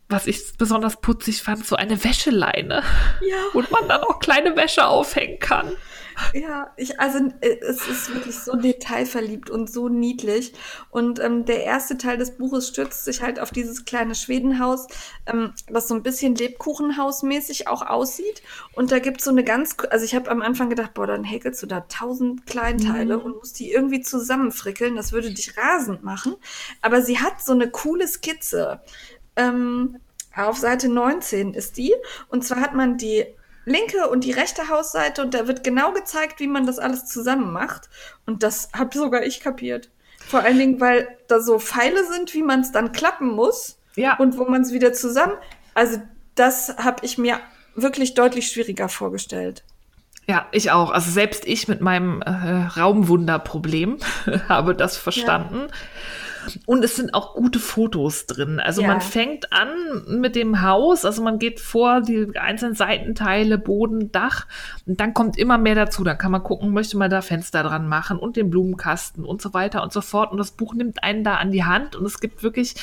was 0.09 0.27
ich 0.27 0.57
besonders 0.57 0.97
putzig 0.99 1.41
fand, 1.43 1.65
so 1.65 1.75
eine 1.75 2.03
Wäscheleine, 2.03 2.83
Ja. 3.21 3.37
wo 3.53 3.63
man 3.69 3.87
dann 3.87 4.01
auch 4.01 4.19
kleine 4.19 4.55
Wäsche 4.55 4.87
aufhängen 4.87 5.39
kann. 5.39 5.75
Ja, 6.33 6.73
ich, 6.75 6.99
also 6.99 7.19
äh, 7.39 7.59
es 7.61 7.87
ist 7.87 8.13
wirklich 8.13 8.37
so 8.37 8.57
detailverliebt 8.57 9.49
und 9.49 9.71
so 9.71 9.87
niedlich. 9.87 10.53
Und 10.89 11.19
ähm, 11.19 11.45
der 11.45 11.63
erste 11.63 11.97
Teil 11.97 12.17
des 12.17 12.37
Buches 12.37 12.67
stürzt 12.67 13.05
sich 13.05 13.21
halt 13.21 13.39
auf 13.39 13.51
dieses 13.51 13.85
kleine 13.85 14.15
Schwedenhaus, 14.15 14.87
ähm, 15.27 15.53
das 15.69 15.87
so 15.87 15.95
ein 15.95 16.03
bisschen 16.03 16.35
Lebkuchenhausmäßig 16.35 17.67
auch 17.69 17.83
aussieht. 17.85 18.41
Und 18.73 18.91
da 18.91 18.99
gibt's 18.99 19.23
so 19.23 19.31
eine 19.31 19.45
ganz, 19.45 19.77
also 19.91 20.03
ich 20.03 20.13
habe 20.15 20.29
am 20.29 20.41
Anfang 20.41 20.69
gedacht, 20.69 20.93
boah, 20.93 21.07
dann 21.07 21.23
häkelst 21.23 21.63
du 21.63 21.67
da 21.67 21.81
tausend 21.81 22.45
Kleinteile 22.45 23.19
und 23.19 23.37
musst 23.37 23.57
die 23.59 23.71
irgendwie 23.71 24.01
zusammenfrickeln. 24.01 24.95
Das 24.97 25.13
würde 25.13 25.31
dich 25.31 25.55
rasend 25.57 26.03
machen. 26.03 26.35
Aber 26.81 27.01
sie 27.01 27.19
hat 27.19 27.41
so 27.41 27.53
eine 27.53 27.69
coole 27.69 28.07
Skizze. 28.07 28.81
Ähm, 29.39 29.97
auf 30.35 30.57
Seite 30.57 30.89
19 30.89 31.53
ist 31.53 31.77
die. 31.77 31.93
Und 32.29 32.43
zwar 32.45 32.61
hat 32.61 32.73
man 32.73 32.97
die 32.97 33.25
linke 33.65 34.09
und 34.09 34.23
die 34.23 34.31
rechte 34.31 34.69
Hausseite 34.69 35.21
und 35.21 35.33
da 35.33 35.47
wird 35.47 35.63
genau 35.63 35.91
gezeigt, 35.91 36.39
wie 36.39 36.47
man 36.47 36.65
das 36.65 36.79
alles 36.79 37.05
zusammen 37.05 37.51
macht. 37.51 37.89
Und 38.25 38.43
das 38.43 38.69
habe 38.77 38.97
sogar 38.97 39.23
ich 39.23 39.41
kapiert. 39.41 39.89
Vor 40.27 40.41
allen 40.41 40.57
Dingen, 40.57 40.79
weil 40.79 41.07
da 41.27 41.39
so 41.41 41.59
Pfeile 41.59 42.05
sind, 42.05 42.33
wie 42.33 42.43
man 42.43 42.61
es 42.61 42.71
dann 42.71 42.91
klappen 42.91 43.29
muss 43.29 43.77
Ja. 43.95 44.17
und 44.17 44.37
wo 44.37 44.45
man 44.45 44.61
es 44.61 44.71
wieder 44.71 44.93
zusammen. 44.93 45.33
Also 45.73 46.01
das 46.35 46.75
habe 46.77 47.05
ich 47.05 47.17
mir 47.17 47.39
wirklich 47.75 48.13
deutlich 48.13 48.47
schwieriger 48.47 48.89
vorgestellt. 48.89 49.63
Ja, 50.27 50.47
ich 50.51 50.69
auch. 50.71 50.91
Also 50.91 51.09
selbst 51.11 51.45
ich 51.47 51.67
mit 51.67 51.81
meinem 51.81 52.21
äh, 52.21 52.29
Raumwunderproblem 52.79 53.97
habe 54.49 54.75
das 54.75 54.97
verstanden. 54.97 55.67
Und 56.65 56.83
es 56.83 56.95
sind 56.95 57.13
auch 57.13 57.33
gute 57.35 57.59
Fotos 57.59 58.25
drin. 58.25 58.59
Also 58.59 58.81
Ja. 58.81 58.87
man 58.87 59.01
fängt 59.01 59.51
an 59.51 59.69
mit 60.07 60.35
dem 60.35 60.61
Haus, 60.61 61.05
also 61.05 61.21
man 61.21 61.39
geht 61.39 61.59
vor 61.59 62.01
die 62.01 62.27
einzelnen 62.37 62.75
Seitenteile, 62.75 63.57
Boden, 63.57 64.11
Dach 64.11 64.47
und 64.85 64.99
dann 64.99 65.13
kommt 65.13 65.37
immer 65.37 65.57
mehr 65.57 65.75
dazu. 65.75 66.03
Dann 66.03 66.17
kann 66.17 66.31
man 66.31 66.43
gucken, 66.43 66.73
möchte 66.73 66.97
man 66.97 67.09
da 67.09 67.21
Fenster 67.21 67.63
dran 67.63 67.87
machen 67.87 68.17
und 68.17 68.35
den 68.35 68.49
Blumenkasten 68.49 69.25
und 69.25 69.41
so 69.41 69.53
weiter 69.53 69.83
und 69.83 69.93
so 69.93 70.01
fort. 70.01 70.31
Und 70.31 70.37
das 70.37 70.51
Buch 70.51 70.73
nimmt 70.73 71.03
einen 71.03 71.23
da 71.23 71.35
an 71.35 71.51
die 71.51 71.63
Hand 71.63 71.95
und 71.95 72.05
es 72.05 72.19
gibt 72.19 72.43
wirklich 72.43 72.75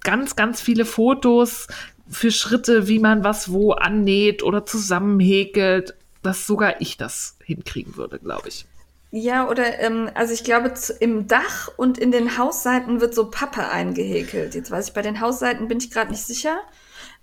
ganz, 0.00 0.36
ganz 0.36 0.60
viele 0.60 0.84
Fotos 0.84 1.66
für 2.08 2.30
Schritte, 2.30 2.88
wie 2.88 2.98
man 2.98 3.24
was 3.24 3.52
wo 3.52 3.72
annäht 3.72 4.42
oder 4.42 4.64
zusammenhäkelt, 4.64 5.94
dass 6.22 6.46
sogar 6.46 6.80
ich 6.80 6.96
das 6.96 7.36
hinkriegen 7.44 7.96
würde, 7.96 8.18
glaube 8.18 8.48
ich. 8.48 8.66
Ja, 9.10 9.48
oder 9.48 9.78
ähm, 9.80 10.10
also 10.14 10.34
ich 10.34 10.44
glaube, 10.44 10.74
zu, 10.74 10.92
im 10.92 11.28
Dach 11.28 11.70
und 11.76 11.96
in 11.98 12.10
den 12.10 12.36
Hausseiten 12.36 13.00
wird 13.00 13.14
so 13.14 13.30
Pappe 13.30 13.68
eingehäkelt. 13.68 14.54
Jetzt 14.54 14.70
weiß 14.70 14.88
ich, 14.88 14.94
bei 14.94 15.02
den 15.02 15.20
Hausseiten 15.20 15.68
bin 15.68 15.78
ich 15.78 15.90
gerade 15.90 16.10
nicht 16.10 16.24
sicher. 16.24 16.58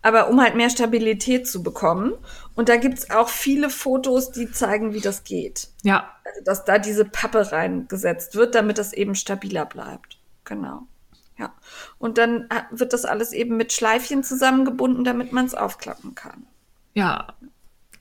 Aber 0.02 0.30
um 0.30 0.40
halt 0.42 0.56
mehr 0.56 0.70
Stabilität 0.70 1.48
zu 1.48 1.64
bekommen. 1.64 2.14
Und 2.56 2.70
da 2.70 2.78
gibt's 2.78 3.10
auch 3.10 3.30
viele 3.30 3.70
Fotos, 3.72 4.32
die 4.32 4.52
zeigen, 4.52 4.94
wie 4.94 5.02
das 5.02 5.24
geht. 5.24 5.70
Ja, 5.84 6.12
Also, 6.26 6.42
dass 6.44 6.66
da 6.66 6.78
diese 6.78 7.06
Pappe 7.06 7.52
reingesetzt 7.52 8.36
wird, 8.36 8.54
damit 8.56 8.78
das 8.78 8.94
eben 8.94 9.16
stabiler 9.16 9.66
bleibt. 9.66 10.20
Genau. 10.44 10.84
Ja. 11.38 11.54
Und 11.98 12.18
dann 12.18 12.44
äh, 12.50 12.62
wird 12.72 12.94
das 12.94 13.06
alles 13.06 13.32
eben 13.34 13.58
mit 13.58 13.74
Schleifchen 13.74 14.24
zusammengebunden, 14.24 15.04
damit 15.04 15.32
man 15.34 15.46
es 15.46 15.56
aufklappen 15.56 16.16
kann. 16.16 16.48
ja. 16.94 17.28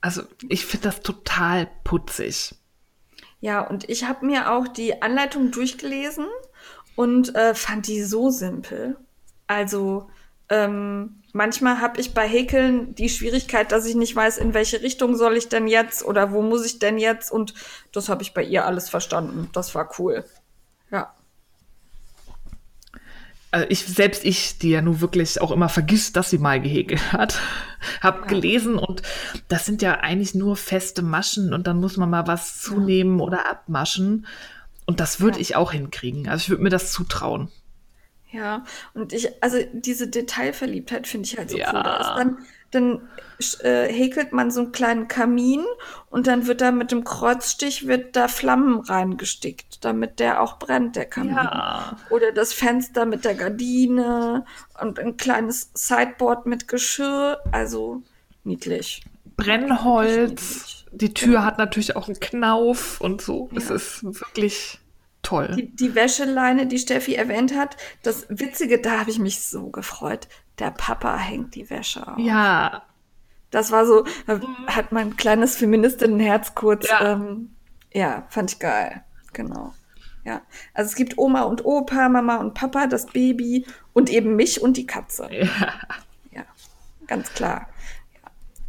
Also 0.00 0.22
ich 0.50 0.66
finde 0.66 0.88
das 0.88 1.00
total 1.00 1.66
putzig. 1.82 2.54
Ja, 3.44 3.60
und 3.60 3.90
ich 3.90 4.04
habe 4.04 4.24
mir 4.24 4.52
auch 4.52 4.66
die 4.66 5.02
Anleitung 5.02 5.50
durchgelesen 5.50 6.24
und 6.96 7.34
äh, 7.34 7.54
fand 7.54 7.88
die 7.88 8.02
so 8.02 8.30
simpel. 8.30 8.96
Also 9.46 10.08
ähm, 10.48 11.22
manchmal 11.34 11.82
habe 11.82 12.00
ich 12.00 12.14
bei 12.14 12.26
Häkeln 12.26 12.94
die 12.94 13.10
Schwierigkeit, 13.10 13.70
dass 13.70 13.84
ich 13.84 13.96
nicht 13.96 14.16
weiß, 14.16 14.38
in 14.38 14.54
welche 14.54 14.80
Richtung 14.80 15.14
soll 15.14 15.36
ich 15.36 15.50
denn 15.50 15.68
jetzt 15.68 16.06
oder 16.06 16.32
wo 16.32 16.40
muss 16.40 16.64
ich 16.64 16.78
denn 16.78 16.96
jetzt. 16.96 17.30
Und 17.30 17.52
das 17.92 18.08
habe 18.08 18.22
ich 18.22 18.32
bei 18.32 18.42
ihr 18.42 18.64
alles 18.64 18.88
verstanden. 18.88 19.50
Das 19.52 19.74
war 19.74 19.90
cool. 19.98 20.24
Ja. 20.90 21.14
Also 23.54 23.66
ich, 23.68 23.86
selbst 23.86 24.24
ich, 24.24 24.58
die 24.58 24.70
ja 24.70 24.82
nun 24.82 25.00
wirklich 25.00 25.40
auch 25.40 25.52
immer 25.52 25.68
vergisst, 25.68 26.16
dass 26.16 26.28
sie 26.28 26.38
mal 26.38 26.60
gehäkelt 26.60 27.12
hat, 27.12 27.38
habe 28.00 28.26
gelesen 28.26 28.74
und 28.74 29.02
das 29.46 29.64
sind 29.64 29.80
ja 29.80 30.00
eigentlich 30.00 30.34
nur 30.34 30.56
feste 30.56 31.02
Maschen 31.02 31.54
und 31.54 31.68
dann 31.68 31.78
muss 31.78 31.96
man 31.96 32.10
mal 32.10 32.26
was 32.26 32.60
zunehmen 32.60 33.20
oder 33.20 33.48
abmaschen. 33.48 34.26
Und 34.86 34.98
das 34.98 35.20
würde 35.20 35.36
Ja. 35.38 35.42
ich 35.42 35.54
auch 35.54 35.70
hinkriegen. 35.70 36.28
Also 36.28 36.42
ich 36.42 36.50
würde 36.50 36.64
mir 36.64 36.68
das 36.70 36.90
zutrauen. 36.90 37.48
Ja, 38.32 38.64
und 38.92 39.12
ich, 39.12 39.28
also 39.40 39.58
diese 39.72 40.08
Detailverliebtheit 40.08 41.06
finde 41.06 41.28
ich 41.28 41.38
halt 41.38 41.50
so 41.50 41.56
Ja. 41.56 41.70
cool. 41.72 41.82
Da 41.84 41.96
ist 42.00 42.08
dann, 42.18 42.38
dann 42.74 43.08
äh, 43.60 43.86
häkelt 43.92 44.32
man 44.32 44.50
so 44.50 44.60
einen 44.60 44.72
kleinen 44.72 45.08
Kamin 45.08 45.64
und 46.10 46.26
dann 46.26 46.46
wird 46.46 46.60
da 46.60 46.70
mit 46.70 46.90
dem 46.92 47.04
Kreuzstich 47.04 47.86
wird 47.86 48.16
da 48.16 48.28
Flammen 48.28 48.80
reingestickt, 48.80 49.84
damit 49.84 50.20
der 50.20 50.40
auch 50.40 50.58
brennt, 50.58 50.96
der 50.96 51.06
Kamin. 51.06 51.34
Ja. 51.34 51.96
Oder 52.10 52.32
das 52.32 52.52
Fenster 52.52 53.06
mit 53.06 53.24
der 53.24 53.34
Gardine 53.34 54.44
und 54.80 54.98
ein 54.98 55.16
kleines 55.16 55.70
Sideboard 55.74 56.46
mit 56.46 56.68
Geschirr. 56.68 57.40
Also 57.52 58.02
niedlich. 58.44 59.02
Brennholz. 59.36 60.84
Die 60.92 61.12
Tür 61.12 61.44
hat 61.44 61.58
natürlich 61.58 61.96
auch 61.96 62.06
einen 62.06 62.20
Knauf 62.20 63.00
und 63.00 63.20
so. 63.20 63.50
Es 63.54 63.68
Ja. 63.68 63.74
ist 63.74 64.04
wirklich 64.04 64.78
toll. 65.22 65.54
Die, 65.56 65.74
die 65.74 65.94
Wäscheleine, 65.94 66.66
die 66.66 66.78
Steffi 66.78 67.14
erwähnt 67.14 67.56
hat, 67.56 67.76
das 68.02 68.26
Witzige, 68.28 68.80
da 68.80 69.00
habe 69.00 69.10
ich 69.10 69.18
mich 69.18 69.40
so 69.40 69.70
gefreut. 69.70 70.28
Der 70.58 70.70
Papa 70.70 71.16
hängt 71.16 71.54
die 71.54 71.68
Wäsche 71.70 72.06
auf. 72.06 72.18
ja, 72.18 72.82
Das 73.50 73.70
war 73.72 73.86
so, 73.86 74.04
hat 74.66 74.92
mein 74.92 75.16
kleines 75.16 75.56
Feministinnenherz 75.56 76.54
kurz, 76.54 76.88
Ja. 76.88 77.12
Ähm, 77.12 77.50
ja, 77.92 78.24
fand 78.28 78.52
ich 78.52 78.58
geil. 78.58 79.02
Genau. 79.32 79.72
Ja. 80.24 80.40
Also 80.72 80.88
es 80.90 80.96
gibt 80.96 81.18
Oma 81.18 81.42
und 81.42 81.64
Opa, 81.64 82.08
Mama 82.08 82.36
und 82.36 82.54
Papa, 82.54 82.86
das 82.86 83.06
Baby 83.06 83.66
und 83.92 84.10
eben 84.10 84.36
mich 84.36 84.60
und 84.62 84.76
die 84.76 84.86
Katze. 84.86 85.28
ja. 85.32 85.46
Ja, 86.32 86.42
ganz 87.06 87.32
klar. 87.34 87.68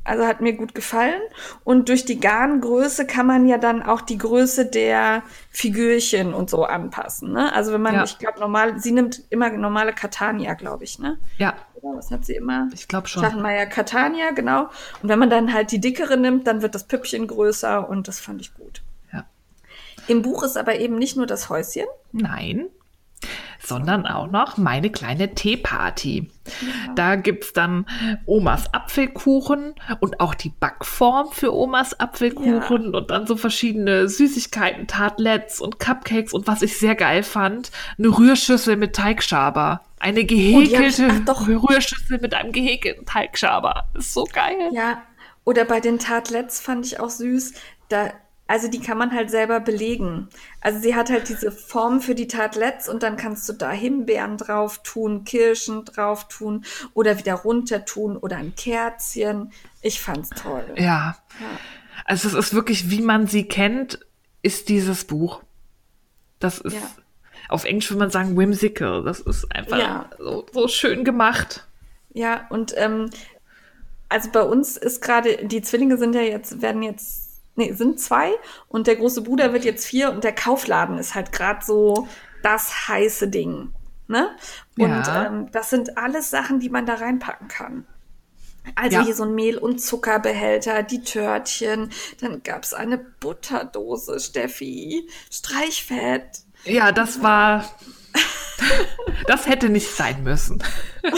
Also 0.04 0.28
hat 0.28 0.40
mir 0.42 0.54
gut 0.54 0.76
gefallen. 0.76 1.20
Und 1.64 1.90
durch 1.90 2.06
die 2.06 2.20
Garngröße 2.20 3.08
kann 3.08 3.26
man 3.26 3.48
ja 3.48 3.58
dann 3.58 3.82
auch 3.82 4.02
die 4.02 4.20
Größe 4.20 4.68
der 4.68 5.24
Figürchen 5.50 6.36
und 6.36 6.48
so 6.52 6.64
anpassen. 6.66 7.32
Ne? 7.32 7.52
Also 7.54 7.74
wenn 7.74 7.82
man, 7.82 7.96
Ja. 7.96 8.04
ich 8.04 8.20
glaube, 8.20 8.40
normal, 8.40 8.80
sie 8.80 8.92
nimmt 8.92 9.24
immer 9.32 9.50
normale 9.50 9.94
Catania, 9.94 10.54
glaube 10.54 10.84
ich, 10.84 11.00
ne? 11.00 11.18
Ja, 11.40 11.56
was 11.96 12.12
hat 12.12 12.26
sie 12.26 12.34
immer? 12.34 12.70
ich 12.74 12.88
glaube 12.88 13.08
schon. 13.08 13.24
Schachenmeier 13.24 13.66
Catania, 13.66 14.32
genau. 14.32 14.70
Und 15.02 15.10
wenn 15.10 15.20
man 15.20 15.30
dann 15.30 15.54
halt 15.54 15.72
die 15.72 15.80
dickere 15.80 16.18
nimmt, 16.18 16.48
dann 16.48 16.62
wird 16.62 16.76
das 16.76 16.86
Püppchen 16.86 17.28
größer 17.28 17.88
und 17.88 18.08
das 18.08 18.20
fand 18.20 18.42
ich 18.42 18.54
gut. 18.54 18.82
Ja. 19.14 19.26
Im 20.08 20.22
Buch 20.22 20.44
ist 20.44 20.58
aber 20.58 20.80
eben 20.80 20.98
nicht 20.98 21.18
nur 21.18 21.28
das 21.28 21.50
Häuschen. 21.50 21.86
Nein, 22.12 22.68
sondern 23.60 24.06
auch 24.06 24.30
noch 24.30 24.58
meine 24.58 24.92
kleine 24.92 25.34
Teeparty. 25.34 26.30
Da 26.96 27.16
gibt's 27.16 27.54
dann 27.54 27.88
Omas 28.28 28.72
Apfelkuchen 28.74 29.74
und 30.00 30.20
auch 30.20 30.36
die 30.36 30.50
Backform 30.60 31.32
für 31.32 31.54
Omas 31.54 32.00
Apfelkuchen 32.00 32.94
und 32.94 33.10
dann 33.10 33.26
so 33.26 33.36
verschiedene 33.36 34.08
Süßigkeiten, 34.08 34.86
Tartlets 34.88 35.60
und 35.60 35.80
Cupcakes 35.80 36.34
und 36.34 36.46
was 36.48 36.62
ich 36.62 36.78
sehr 36.78 36.94
geil 36.96 37.24
fand, 37.24 37.72
eine 37.98 38.10
Rührschüssel 38.10 38.76
mit 38.76 38.96
Teigschaber. 38.96 39.82
Eine 40.00 40.20
Oh, 40.20 40.24
hab 40.24 40.30
ich- 40.32 40.74
gehäkelte 40.74 41.24
ach. 41.28 41.48
Rührschüssel 41.48 42.20
mit 42.22 42.36
einem 42.36 42.52
gehäkelten 42.52 43.06
Teigschaber. 43.08 43.86
Ist 43.96 44.14
so 44.14 44.26
geil. 44.32 44.70
Ja. 44.74 45.02
Oder 45.46 45.66
bei 45.66 45.80
den 45.80 45.98
Tartlets 45.98 46.60
fand 46.60 46.86
ich 46.86 47.00
auch 47.00 47.10
süß. 47.10 47.54
Da, 47.90 48.12
also 48.48 48.68
die 48.68 48.80
kann 48.80 48.98
man 48.98 49.12
halt 49.12 49.32
selber 49.32 49.60
belegen. 49.60 50.30
Also 50.62 50.80
sie 50.80 50.94
hat 50.96 51.10
halt 51.10 51.30
diese 51.30 51.52
Form 51.52 52.00
für 52.02 52.14
die 52.16 52.28
Tartlets 52.28 52.88
und 52.88 53.02
dann 53.04 53.18
kannst 53.18 53.50
du 53.50 53.54
da 53.54 53.72
Himbeeren 53.72 54.38
drauf 54.38 54.82
tun, 54.84 55.24
Kirschen 55.26 55.84
drauf 55.86 56.28
tun 56.28 56.64
oder 56.94 57.18
wieder 57.18 57.34
runter 57.36 57.86
tun 57.86 58.18
oder 58.18 58.38
ein 58.38 58.54
Kerzchen. 58.56 59.52
Ich 59.82 60.00
fand's 60.00 60.30
toll. 60.30 60.66
Ja. 60.78 61.18
Also 62.06 62.28
es 62.28 62.34
ist 62.36 62.54
wirklich, 62.54 62.90
wie 62.92 63.02
man 63.02 63.26
sie 63.28 63.46
kennt, 63.48 64.00
ist 64.44 64.70
dieses 64.70 65.06
Buch. 65.06 65.42
Das 66.40 66.60
ist, 66.60 66.74
Ja. 66.76 66.82
auf 67.50 67.64
Englisch 67.66 67.90
würde 67.90 68.00
man 68.00 68.12
sagen, 68.12 68.38
whimsical. 68.38 69.04
Das 69.04 69.22
ist 69.22 69.52
einfach 69.56 69.80
Ja. 69.80 70.10
so, 70.20 70.46
so 70.54 70.68
schön 70.68 71.04
gemacht. 71.04 71.66
Ja, 72.14 72.46
und 72.50 72.74
ähm, 72.78 73.10
also 74.08 74.30
bei 74.32 74.42
uns 74.44 74.78
ist 74.78 75.02
gerade, 75.02 75.48
die 75.48 75.62
Zwillinge 75.64 75.98
sind 75.98 76.14
ja 76.14 76.22
jetzt, 76.22 76.62
werden 76.62 76.84
jetzt, 76.84 77.25
nee, 77.56 77.72
sind 77.74 78.00
zwei 78.00 78.32
und 78.68 78.88
der 78.88 78.96
große 78.96 79.22
Bruder 79.22 79.54
wird 79.54 79.66
jetzt 79.66 79.86
vier 79.86 80.12
und 80.12 80.24
der 80.24 80.34
Kaufladen 80.34 80.98
ist 80.98 81.16
halt 81.16 81.32
gerade 81.32 81.64
so 81.66 82.08
das 82.44 82.88
heiße 82.88 83.28
Ding. 83.30 83.74
Ne? 84.08 84.30
Und 84.78 84.90
Ja. 85.08 85.26
ähm, 85.26 85.50
das 85.52 85.70
sind 85.72 85.98
alles 85.98 86.30
Sachen, 86.30 86.60
die 86.60 86.70
man 86.70 86.86
da 86.86 86.96
reinpacken 86.96 87.48
kann. 87.48 87.88
Also 88.76 88.98
Ja. 88.98 89.04
hier 89.04 89.16
so 89.16 89.24
ein 89.24 89.36
Mehl- 89.36 89.58
und 89.58 89.80
Zuckerbehälter, 89.80 90.84
die 90.84 91.02
Törtchen, 91.02 91.92
dann 92.22 92.42
gab's 92.44 92.74
eine 92.74 92.98
Butterdose, 92.98 94.20
Steffi, 94.20 95.08
Streichfett. 95.32 96.40
Ja, 96.66 96.92
das 96.92 97.22
war. 97.22 97.66
das 99.28 99.48
hätte 99.48 99.70
nicht 99.70 99.90
sein 99.96 100.24
müssen. 100.24 100.64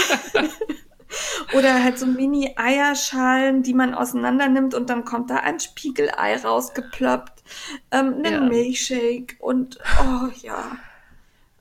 Oder 1.54 1.84
halt 1.84 1.98
so 1.98 2.06
Mini-Eierschalen, 2.06 3.64
die 3.64 3.74
man 3.74 3.94
auseinander 3.94 4.48
nimmt 4.50 4.74
und 4.74 4.90
dann 4.90 5.06
kommt 5.06 5.30
da 5.30 5.38
ein 5.38 5.60
Spiegelei 5.60 6.36
rausgeploppt, 6.38 7.44
ähm, 7.92 8.16
ein 8.24 8.32
Ja. 8.34 8.40
Milchshake 8.42 9.36
und 9.40 9.78
oh 10.02 10.28
ja, 10.42 10.64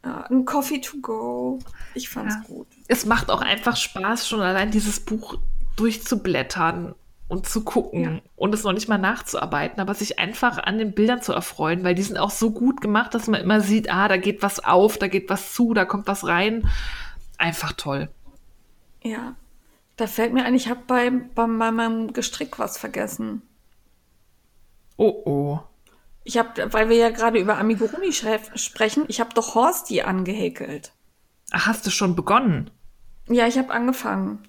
ja 0.05 0.25
ein 0.31 0.45
Coffee 0.45 0.81
to 0.81 0.97
go. 1.01 1.59
Ich 1.95 2.09
fand's 2.09 2.35
Ja. 2.35 2.43
gut. 2.49 2.67
Es 2.89 3.07
macht 3.07 3.31
auch 3.31 3.41
einfach 3.41 3.77
Spaß, 3.77 4.29
schon 4.29 4.41
allein 4.41 4.71
dieses 4.71 5.01
Buch 5.01 5.37
durchzublättern 5.77 6.95
und 7.29 7.49
zu 7.49 7.65
gucken 7.65 8.03
Ja. 8.05 8.21
und 8.37 8.55
es 8.55 8.63
noch 8.63 8.73
nicht 8.73 8.89
mal 8.89 8.99
nachzuarbeiten, 8.99 9.81
aber 9.81 9.95
sich 9.95 10.19
einfach 10.19 10.59
an 10.59 10.79
den 10.79 10.93
Bildern 10.93 11.23
zu 11.23 11.33
erfreuen, 11.33 11.83
weil 11.85 11.95
die 11.95 12.03
sind 12.03 12.19
auch 12.19 12.31
so 12.31 12.51
gut 12.53 12.81
gemacht, 12.81 13.15
dass 13.15 13.27
man 13.27 13.41
immer 13.41 13.61
sieht, 13.61 13.91
ah, 13.91 14.07
da 14.09 14.17
geht 14.17 14.43
was 14.43 14.65
auf, 14.65 14.97
da 14.99 15.09
geht 15.09 15.29
was 15.29 15.53
zu, 15.53 15.75
da 15.75 15.85
kommt 15.85 16.07
was 16.07 16.27
rein. 16.27 16.69
Einfach 17.39 17.73
toll. 17.73 18.09
Ja. 19.07 19.35
Da 19.97 20.07
fällt 20.07 20.35
mir 20.35 20.45
ein, 20.45 20.55
ich 20.55 20.69
habe 20.69 20.81
bei, 20.87 21.11
bei 21.11 21.47
meinem 21.47 22.13
Gestrick 22.13 22.59
was 22.59 22.77
vergessen. 22.77 23.43
Oh 24.97 25.23
oh. 25.25 25.61
Ich 26.25 26.37
habe, 26.39 26.73
weil 26.73 26.89
wir 26.89 26.97
ja 26.97 27.11
gerade 27.11 27.39
über 27.39 27.59
Amigurumi 27.59 28.13
sprechen, 28.13 29.05
ich 29.09 29.21
habe 29.21 29.33
doch 29.35 29.55
Horsti 29.55 30.03
angehäkelt. 30.03 30.93
Ach, 31.53 31.67
hast 31.67 31.87
du 31.87 31.91
schon 31.91 32.17
begonnen? 32.17 32.71
Ja, 33.29 33.47
ich 33.47 33.57
habe 33.59 33.73
angefangen. 33.73 34.43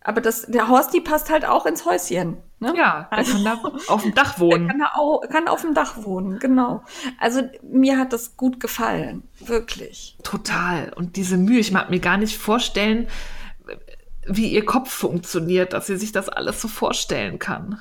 Aber 0.00 0.20
das, 0.22 0.46
der 0.46 0.68
Horsti 0.68 1.00
passt 1.00 1.28
halt 1.28 1.44
auch 1.44 1.66
ins 1.66 1.84
Häuschen. 1.84 2.38
Ne? 2.60 2.72
Ja, 2.76 3.08
der 3.14 3.24
kann 3.24 3.44
da 3.44 3.60
auf 3.88 4.02
dem 4.02 4.14
Dach 4.14 4.34
Der 4.36 4.40
wohnen. 4.40 4.68
kann, 4.68 4.78
da 4.78 4.92
au- 4.96 5.20
kann 5.30 5.48
auf 5.48 5.60
dem 5.60 5.74
Dach 5.74 6.02
wohnen, 6.02 6.38
genau. 6.38 6.82
Also 7.20 7.42
mir 7.62 7.98
hat 7.98 8.12
das 8.12 8.36
gut 8.36 8.58
gefallen, 8.58 9.22
wirklich. 9.38 10.16
Total. 10.24 10.92
Und 10.94 11.16
diese 11.16 11.36
Mühe, 11.36 11.58
ich 11.60 11.72
mag 11.72 11.90
mir 11.90 12.00
gar 12.00 12.16
nicht 12.16 12.38
vorstellen, 12.38 13.06
wie 14.28 14.48
ihr 14.48 14.64
Kopf 14.64 14.90
funktioniert, 14.90 15.72
dass 15.72 15.86
sie 15.86 15.96
sich 15.96 16.12
das 16.12 16.28
alles 16.28 16.60
so 16.60 16.68
vorstellen 16.68 17.38
kann. 17.38 17.80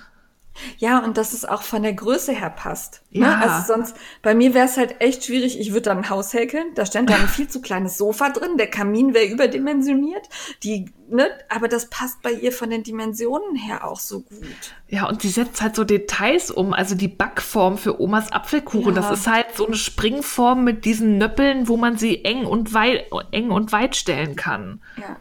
Ja, 0.77 1.03
und 1.03 1.17
dass 1.17 1.33
es 1.33 1.45
auch 1.45 1.61
von 1.61 1.83
der 1.83 1.93
Größe 1.93 2.31
her 2.33 2.49
passt. 2.49 3.01
Ja. 3.11 3.27
Ne? 3.27 3.37
Also 3.41 3.73
sonst, 3.73 3.95
bei 4.21 4.33
mir 4.33 4.53
wäre 4.53 4.65
es 4.65 4.77
halt 4.77 5.01
echt 5.01 5.25
schwierig, 5.25 5.59
ich 5.59 5.69
würde 5.71 5.83
dann 5.83 5.99
ein 5.99 6.09
Haus 6.09 6.33
häkeln, 6.33 6.73
da 6.75 6.85
stand 6.85 7.09
dann 7.09 7.21
ein 7.21 7.27
viel 7.27 7.47
zu 7.47 7.61
kleines 7.61 7.97
Sofa 7.97 8.29
drin, 8.29 8.57
der 8.57 8.67
Kamin 8.67 9.13
wäre 9.13 9.25
überdimensioniert, 9.25 10.27
die, 10.63 10.91
ne, 11.09 11.29
aber 11.49 11.67
das 11.67 11.89
passt 11.89 12.21
bei 12.21 12.31
ihr 12.31 12.51
von 12.51 12.69
den 12.69 12.83
Dimensionen 12.83 13.55
her 13.55 13.85
auch 13.85 13.99
so 13.99 14.21
gut. 14.21 14.39
Ja, 14.87 15.07
und 15.07 15.21
sie 15.21 15.29
setzt 15.29 15.61
halt 15.61 15.75
so 15.75 15.83
Details 15.83 16.49
um. 16.49 16.73
Also 16.73 16.95
die 16.95 17.07
Backform 17.07 17.77
für 17.77 18.01
Omas 18.01 18.31
Apfelkuchen, 18.31 18.95
Ja. 18.95 19.01
das 19.01 19.19
ist 19.19 19.27
halt 19.27 19.47
so 19.55 19.67
eine 19.67 19.75
Springform 19.75 20.63
mit 20.63 20.85
diesen 20.85 21.17
Nöppeln, 21.17 21.67
wo 21.67 21.77
man 21.77 21.97
sie 21.97 22.23
eng 22.25 22.45
und 22.45 22.73
weit, 22.73 23.05
eng 23.31 23.51
und 23.51 23.71
weit 23.71 23.95
stellen 23.95 24.35
kann. 24.35 24.81
Ja, 24.97 25.17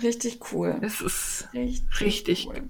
richtig 0.00 0.40
cool. 0.52 0.76
Es 0.82 1.00
ist 1.00 1.48
Richtig, 1.52 2.00
richtig. 2.00 2.46
cool. 2.48 2.62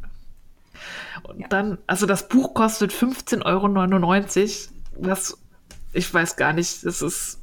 Und 1.24 1.52
dann, 1.52 1.78
also 1.86 2.06
das 2.06 2.28
Buch 2.28 2.54
kostet 2.54 2.92
15,99 2.92 4.68
Euro. 4.96 5.06
Das, 5.08 5.38
ich 5.92 6.12
weiß 6.12 6.36
gar 6.36 6.52
nicht, 6.52 6.84
das 6.84 7.02
ist, 7.02 7.38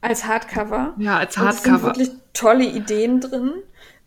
Als 0.00 0.24
Hardcover. 0.26 0.94
ja, 0.98 1.16
als 1.18 1.36
Und 1.38 1.46
es 1.48 1.62
sind 1.62 1.72
Hardcover. 1.72 1.88
wirklich 1.96 2.10
tolle 2.32 2.64
Ideen 2.66 3.20
drin. 3.20 3.52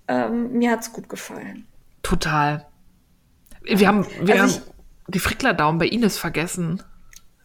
Ähm, 0.08 0.52
mir 0.54 0.72
hat's 0.72 0.92
gut 0.92 1.10
gefallen. 1.10 1.66
Total. 2.04 2.66
Wir 3.64 3.88
haben, 3.88 4.06
wir 4.22 4.42
Also 4.42 4.60
haben 4.60 4.66
die 5.08 5.20
Fricklerdaumen 5.20 5.80
bei 5.80 5.88
Ines 5.88 6.18
vergessen. 6.18 6.84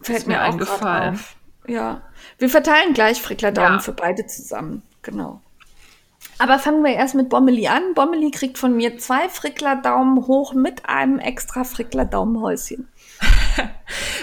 Fällt 0.01 0.19
Ist 0.19 0.27
mir 0.27 0.35
mir 0.35 0.41
eingefallen. 0.41 1.15
Auf. 1.15 1.35
Ja. 1.67 2.01
Wir 2.37 2.49
verteilen 2.49 2.93
gleich 2.93 3.21
Frickler-Daumen 3.21 3.73
Ja. 3.75 3.79
für 3.79 3.93
beide 3.93 4.25
zusammen. 4.27 4.83
Genau. 5.01 5.41
Aber 6.39 6.59
fangen 6.59 6.83
wir 6.83 6.93
erst 6.93 7.15
mit 7.15 7.29
Bommeli 7.29 7.67
an. 7.67 7.93
Bommeli 7.95 8.31
kriegt 8.31 8.57
von 8.57 8.75
mir 8.75 8.97
zwei 8.97 9.29
Frickler-Daumen 9.29 10.27
hoch 10.27 10.53
mit 10.53 10.87
einem 10.87 11.19
extra 11.19 11.63
Frickler-Daumenhäuschen. 11.63 12.87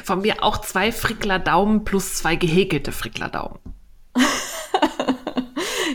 Von 0.05 0.21
mir 0.21 0.43
auch 0.45 0.59
zwei 0.59 0.93
Fricklerdaumen 0.93 1.85
plus 1.85 2.15
zwei 2.15 2.37
gehäkelte 2.37 2.93
Fricklerdaumen. 2.93 3.59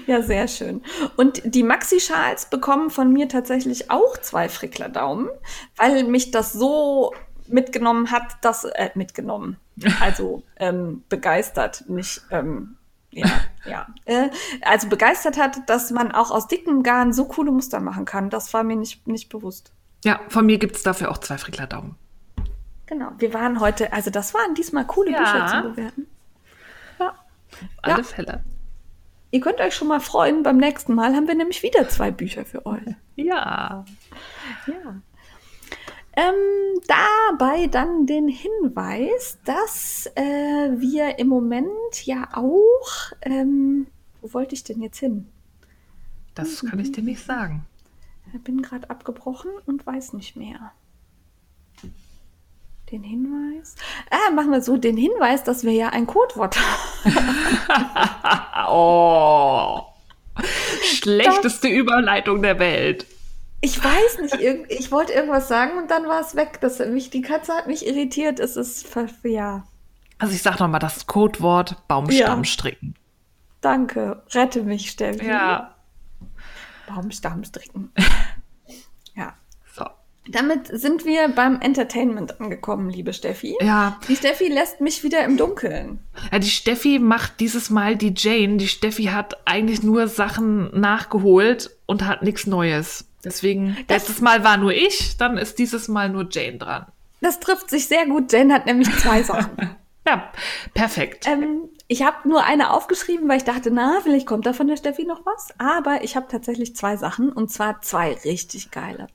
Ja, 0.10 0.24
sehr 0.24 0.48
schön. 0.48 0.82
Und 1.18 1.40
die 1.46 1.62
Maxi-Schals 1.62 2.50
bekommen 2.50 2.90
von 2.90 3.14
mir 3.14 3.30
tatsächlich 3.30 3.92
auch 3.92 4.18
zwei 4.18 4.50
Frickler-Daumen, 4.50 5.30
weil 5.76 6.04
mich 6.06 6.32
das 6.32 6.52
so 6.52 7.14
mitgenommen 7.48 8.10
hat, 8.10 8.24
dass, 8.42 8.64
äh, 8.64 8.90
mitgenommen, 8.96 9.58
also 10.02 10.42
ähm, 10.58 11.04
begeistert, 11.10 11.84
nicht, 11.88 12.22
ähm, 12.32 12.79
ja, 13.12 13.28
ja, 13.66 13.88
äh, 14.06 14.30
also 14.62 14.88
begeistert 14.88 15.38
hat, 15.38 15.68
dass 15.70 15.92
man 15.92 16.12
auch 16.12 16.32
aus 16.32 16.48
dickem 16.48 16.84
Garn 16.84 17.12
so 17.14 17.26
coole 17.26 17.52
Muster 17.52 17.80
machen 17.80 18.06
kann. 18.06 18.30
Das 18.30 18.54
war 18.54 18.64
mir 18.64 18.76
nicht, 18.76 19.08
nicht 19.08 19.30
bewusst. 19.30 19.72
Ja, 20.06 20.20
von 20.30 20.46
mir 20.46 20.58
gibt 20.60 20.76
es 20.76 20.84
dafür 20.84 21.12
auch 21.12 21.18
zwei 21.18 21.38
Fricklerdaumen. 21.38 21.96
Genau. 22.86 23.12
Wir 23.18 23.34
waren 23.34 23.60
heute, 23.60 23.94
also 23.94 24.10
das 24.10 24.34
waren 24.34 24.56
diesmal 24.56 24.86
coole 24.86 25.12
Ja. 25.12 25.20
Bücher 25.20 25.48
zu 25.48 25.70
bewerten. 25.70 26.08
Ja. 27.00 27.10
Auf 27.10 27.16
alle 27.82 27.98
Ja. 27.98 28.04
Fälle. 28.04 28.44
Ihr 29.32 29.42
könnt 29.42 29.60
euch 29.60 29.76
schon 29.76 29.88
mal 29.88 30.00
freuen, 30.00 30.42
beim 30.42 30.58
nächsten 30.58 30.96
Mal 30.96 31.16
haben 31.16 31.28
wir 31.28 31.36
nämlich 31.36 31.62
wieder 31.62 31.88
zwei 31.90 32.10
Bücher 32.10 32.46
für 32.46 32.66
euch. 32.66 32.82
Ja. 33.16 33.86
Ja. 34.66 35.02
Ähm, 36.20 36.82
dabei 36.88 37.68
dann 37.68 38.06
den 38.06 38.28
Hinweis, 38.28 39.38
dass 39.46 40.12
äh, 40.16 40.22
wir 40.22 41.18
im 41.18 41.28
Moment 41.28 41.70
ja 42.04 42.28
auch, 42.34 43.14
ähm, 43.22 43.88
wo 44.20 44.34
wollte 44.34 44.54
ich 44.54 44.66
denn 44.66 44.82
jetzt 44.82 45.00
hin? 45.00 45.30
Das 46.36 46.66
kann 46.66 46.80
ich 46.80 46.92
dir 46.92 47.04
nicht 47.04 47.24
sagen. 47.24 47.66
Ich 48.34 48.44
bin 48.44 48.62
gerade 48.62 48.90
abgebrochen 48.90 49.52
und 49.66 49.88
weiß 49.88 50.12
nicht 50.14 50.36
mehr. 50.36 50.74
Den 52.92 53.04
Hinweis? 53.04 53.76
Ah, 54.10 54.32
machen 54.32 54.52
wir 54.52 54.62
so, 54.62 54.76
den 54.76 54.98
Hinweis, 54.98 55.44
dass 55.46 55.64
wir 55.64 55.72
ja 55.72 55.90
ein 55.90 56.06
Codewort 56.06 56.58
haben. 56.58 57.16
Oh. 58.72 59.82
Schlechteste 60.84 61.70
Überleitung 61.70 62.44
der 62.44 62.60
Welt. 62.60 63.08
Ich 63.62 63.84
weiß 63.84 64.20
nicht, 64.22 64.36
ich 64.70 64.92
wollte 64.92 65.12
irgendwas 65.14 65.48
sagen 65.50 65.78
und 65.78 65.92
dann 65.92 66.08
war 66.08 66.22
es 66.22 66.36
weg. 66.36 66.60
Das, 66.62 66.80
mich, 66.80 67.10
die 67.10 67.22
Katze 67.22 67.54
hat 67.54 67.68
mich 67.68 67.86
irritiert. 67.86 68.40
Es 68.40 68.56
ist, 68.56 68.88
ja. 69.24 69.66
Also 70.18 70.34
ich 70.34 70.42
sag 70.42 70.60
noch 70.60 70.70
mal 70.70 70.80
das 70.80 71.08
Codewort 71.08 71.88
Baumstamm 71.88 72.46
stricken. 72.46 72.94
Ja. 72.96 73.02
Danke, 73.62 74.24
rette 74.32 74.64
mich, 74.64 74.92
Steffi. 74.92 75.26
Ja. 75.26 75.76
Baumstamm 76.88 77.44
stricken. 77.44 77.92
ja. 79.16 79.34
So. 79.76 79.86
Damit 80.30 80.68
sind 80.68 81.06
wir 81.06 81.28
beim 81.28 81.60
Entertainment 81.60 82.40
angekommen, 82.40 82.90
liebe 82.90 83.12
Steffi. 83.12 83.58
Ja. 83.60 84.00
Die 84.08 84.16
Steffi 84.16 84.48
lässt 84.48 84.80
mich 84.80 85.04
wieder 85.04 85.26
im 85.26 85.36
Dunkeln. 85.36 86.00
Ja, 86.32 86.40
die 86.40 86.50
Steffi 86.50 87.00
macht 87.00 87.42
dieses 87.42 87.70
Mal 87.70 87.98
die 87.98 88.14
Jane. 88.16 88.56
Die 88.56 88.70
Steffi 88.70 89.06
hat 89.06 89.36
eigentlich 89.46 89.84
nur 89.84 90.08
Sachen 90.08 90.70
nachgeholt 90.80 91.72
und 91.86 92.06
hat 92.06 92.24
nichts 92.24 92.48
Neues. 92.48 93.09
Deswegen, 93.24 93.78
das, 93.88 94.04
letztes 94.08 94.22
Mal 94.22 94.44
war 94.44 94.58
nur 94.58 94.74
ich, 94.74 95.18
dann 95.18 95.38
ist 95.38 95.60
dieses 95.60 95.88
Mal 95.88 96.10
nur 96.10 96.28
Jane 96.32 96.58
dran. 96.58 96.86
Das 97.22 97.40
trifft 97.40 97.70
sich 97.70 97.88
sehr 97.88 98.06
gut. 98.06 98.32
Jane 98.32 98.54
hat 98.54 98.66
nämlich 98.66 98.90
zwei 98.98 99.24
Sachen. 99.24 99.52
ja, 100.08 100.32
perfekt. 100.74 101.28
Ähm, 101.28 101.70
ich 101.92 102.04
habe 102.04 102.30
nur 102.30 102.44
eine 102.44 102.72
aufgeschrieben, 102.72 103.28
weil 103.28 103.38
ich 103.38 103.46
dachte, 103.46 103.72
na, 103.72 104.00
vielleicht 104.04 104.28
kommt 104.28 104.46
da 104.46 104.54
von 104.54 104.68
der 104.68 104.78
Steffi 104.78 105.06
noch 105.06 105.26
was. 105.26 105.50
Aber 105.58 106.04
ich 106.04 106.16
habe 106.16 106.28
tatsächlich 106.30 106.76
zwei 106.76 106.98
Sachen 106.98 107.32
und 107.34 107.50
zwar 107.50 107.82
zwei 107.82 108.14
richtig 108.26 108.70
geile. 108.70 109.08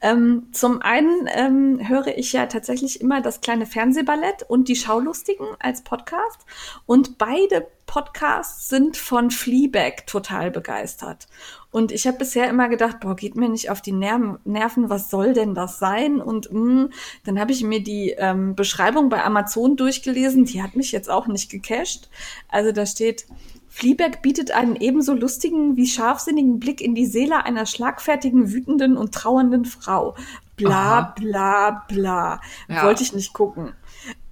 Ähm, 0.00 0.48
zum 0.52 0.80
einen 0.80 1.28
ähm, 1.30 1.86
höre 1.86 2.16
ich 2.16 2.32
ja 2.32 2.46
tatsächlich 2.46 3.02
immer 3.02 3.20
das 3.20 3.42
kleine 3.42 3.66
Fernsehballett 3.66 4.42
und 4.48 4.68
die 4.68 4.76
Schaulustigen 4.76 5.48
als 5.60 5.84
Podcast. 5.84 6.46
Und 6.86 7.18
beide 7.18 7.66
Podcasts 7.86 8.68
sind 8.68 8.96
von 8.96 9.30
Fleabag 9.30 10.06
total 10.06 10.50
begeistert. 10.50 11.26
Und 11.70 11.90
ich 11.92 12.06
habe 12.06 12.18
bisher 12.18 12.48
immer 12.48 12.68
gedacht, 12.68 13.00
boah, 13.00 13.16
geht 13.16 13.36
mir 13.36 13.48
nicht 13.48 13.68
auf 13.68 13.82
die 13.82 13.92
Nerven, 13.92 14.38
was 14.44 15.10
soll 15.10 15.32
denn 15.32 15.54
das 15.54 15.78
sein? 15.78 16.20
Und 16.20 16.52
mh, 16.52 16.60
hm, 16.60 16.90
dann 17.24 17.38
habe 17.38 17.52
ich 17.52 17.64
mir 17.64 17.82
die 17.82 18.10
ähm, 18.16 18.54
Beschreibung 18.54 19.08
bei 19.08 19.24
Amazon 19.24 19.76
durchgelesen, 19.76 20.44
die 20.44 20.62
hat 20.62 20.76
mich 20.76 20.92
jetzt 20.92 21.10
auch 21.10 21.26
nicht 21.26 21.50
gecached. 21.50 22.08
Also 22.48 22.72
da 22.72 22.86
steht, 22.86 23.26
Fleabag 23.68 24.22
bietet 24.22 24.52
einen 24.52 24.76
ebenso 24.76 25.14
lustigen 25.14 25.76
wie 25.76 25.86
scharfsinnigen 25.86 26.60
Blick 26.60 26.80
in 26.80 26.94
die 26.94 27.06
Seele 27.06 27.44
einer 27.44 27.66
schlagfertigen, 27.66 28.52
wütenden 28.52 28.96
und 28.96 29.12
trauernden 29.12 29.64
Frau. 29.64 30.14
Bla, 30.56 30.98
Aha. 30.98 31.14
bla, 31.18 31.84
bla. 31.88 32.40
Ja. 32.68 32.84
Wollte 32.84 33.02
ich 33.02 33.12
nicht 33.12 33.32
gucken. 33.32 33.72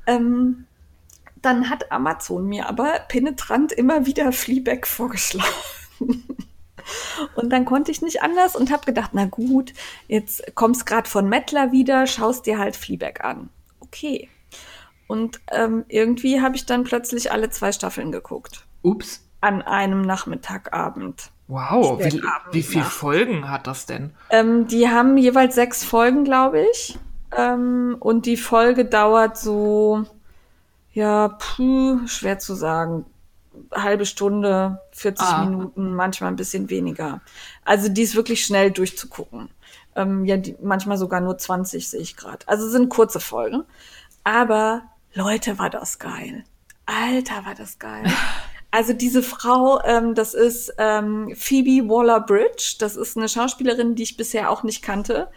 Ähm, 0.06 0.66
dann 1.42 1.68
hat 1.68 1.90
Amazon 1.90 2.46
mir 2.46 2.68
aber 2.68 3.00
penetrant 3.08 3.72
immer 3.72 4.06
wieder 4.06 4.30
Fleabag 4.30 4.86
vorgeschlagen. 4.86 5.48
Und 7.34 7.50
dann 7.50 7.64
konnte 7.64 7.90
ich 7.90 8.02
nicht 8.02 8.22
anders 8.22 8.56
und 8.56 8.72
habe 8.72 8.84
gedacht, 8.84 9.10
na 9.12 9.26
gut, 9.26 9.72
jetzt 10.08 10.54
kommst 10.56 10.84
gerade 10.84 11.08
von 11.08 11.28
Mettler 11.28 11.70
wieder, 11.70 12.06
schaust 12.06 12.46
dir 12.46 12.58
halt 12.58 12.76
Fleabag 12.76 13.22
an. 13.22 13.50
Okay. 13.80 14.28
Und 15.12 15.42
ähm, 15.50 15.84
irgendwie 15.88 16.40
habe 16.40 16.56
ich 16.56 16.64
dann 16.64 16.84
plötzlich 16.84 17.32
alle 17.32 17.50
zwei 17.50 17.70
Staffeln 17.70 18.12
geguckt. 18.12 18.64
Ups. 18.80 19.22
An 19.42 19.60
einem 19.60 20.00
Nachmittagabend. 20.00 21.30
Wow, 21.48 21.98
wie, 22.02 22.22
wie 22.52 22.62
viele 22.62 22.84
Folgen 22.84 23.50
hat 23.50 23.66
das 23.66 23.84
denn? 23.84 24.14
Ähm, 24.30 24.68
die 24.68 24.88
haben 24.88 25.18
jeweils 25.18 25.54
sechs 25.54 25.84
Folgen, 25.84 26.24
glaube 26.24 26.64
ich. 26.72 26.98
Ähm, 27.36 27.94
und 28.00 28.24
die 28.24 28.38
Folge 28.38 28.86
dauert 28.86 29.36
so, 29.36 30.06
ja, 30.94 31.28
puh, 31.28 32.06
schwer 32.06 32.38
zu 32.38 32.54
sagen, 32.54 33.04
halbe 33.70 34.06
Stunde, 34.06 34.80
40 34.92 35.26
ah. 35.26 35.44
Minuten, 35.44 35.94
manchmal 35.94 36.32
ein 36.32 36.36
bisschen 36.36 36.70
weniger. 36.70 37.20
Also 37.66 37.90
die 37.90 38.00
ist 38.00 38.14
wirklich 38.14 38.46
schnell 38.46 38.70
durchzugucken. 38.70 39.50
Ähm, 39.94 40.24
ja, 40.24 40.38
die, 40.38 40.56
manchmal 40.62 40.96
sogar 40.96 41.20
nur 41.20 41.36
20 41.36 41.90
sehe 41.90 42.00
ich 42.00 42.16
gerade. 42.16 42.48
Also 42.48 42.66
sind 42.70 42.88
kurze 42.88 43.20
Folgen. 43.20 43.64
Aber 44.24 44.82
Leute, 45.14 45.58
war 45.58 45.70
das 45.70 45.98
geil. 45.98 46.44
Alter, 46.86 47.44
war 47.44 47.54
das 47.54 47.78
geil. 47.78 48.04
Also 48.70 48.94
diese 48.94 49.22
Frau, 49.22 49.82
ähm, 49.84 50.14
das 50.14 50.32
ist 50.32 50.72
ähm, 50.78 51.34
Phoebe 51.36 51.88
Waller-Bridge. 51.88 52.76
Das 52.78 52.96
ist 52.96 53.16
eine 53.16 53.28
Schauspielerin, 53.28 53.94
die 53.94 54.04
ich 54.04 54.16
bisher 54.16 54.50
auch 54.50 54.62
nicht 54.62 54.82
kannte, 54.82 55.30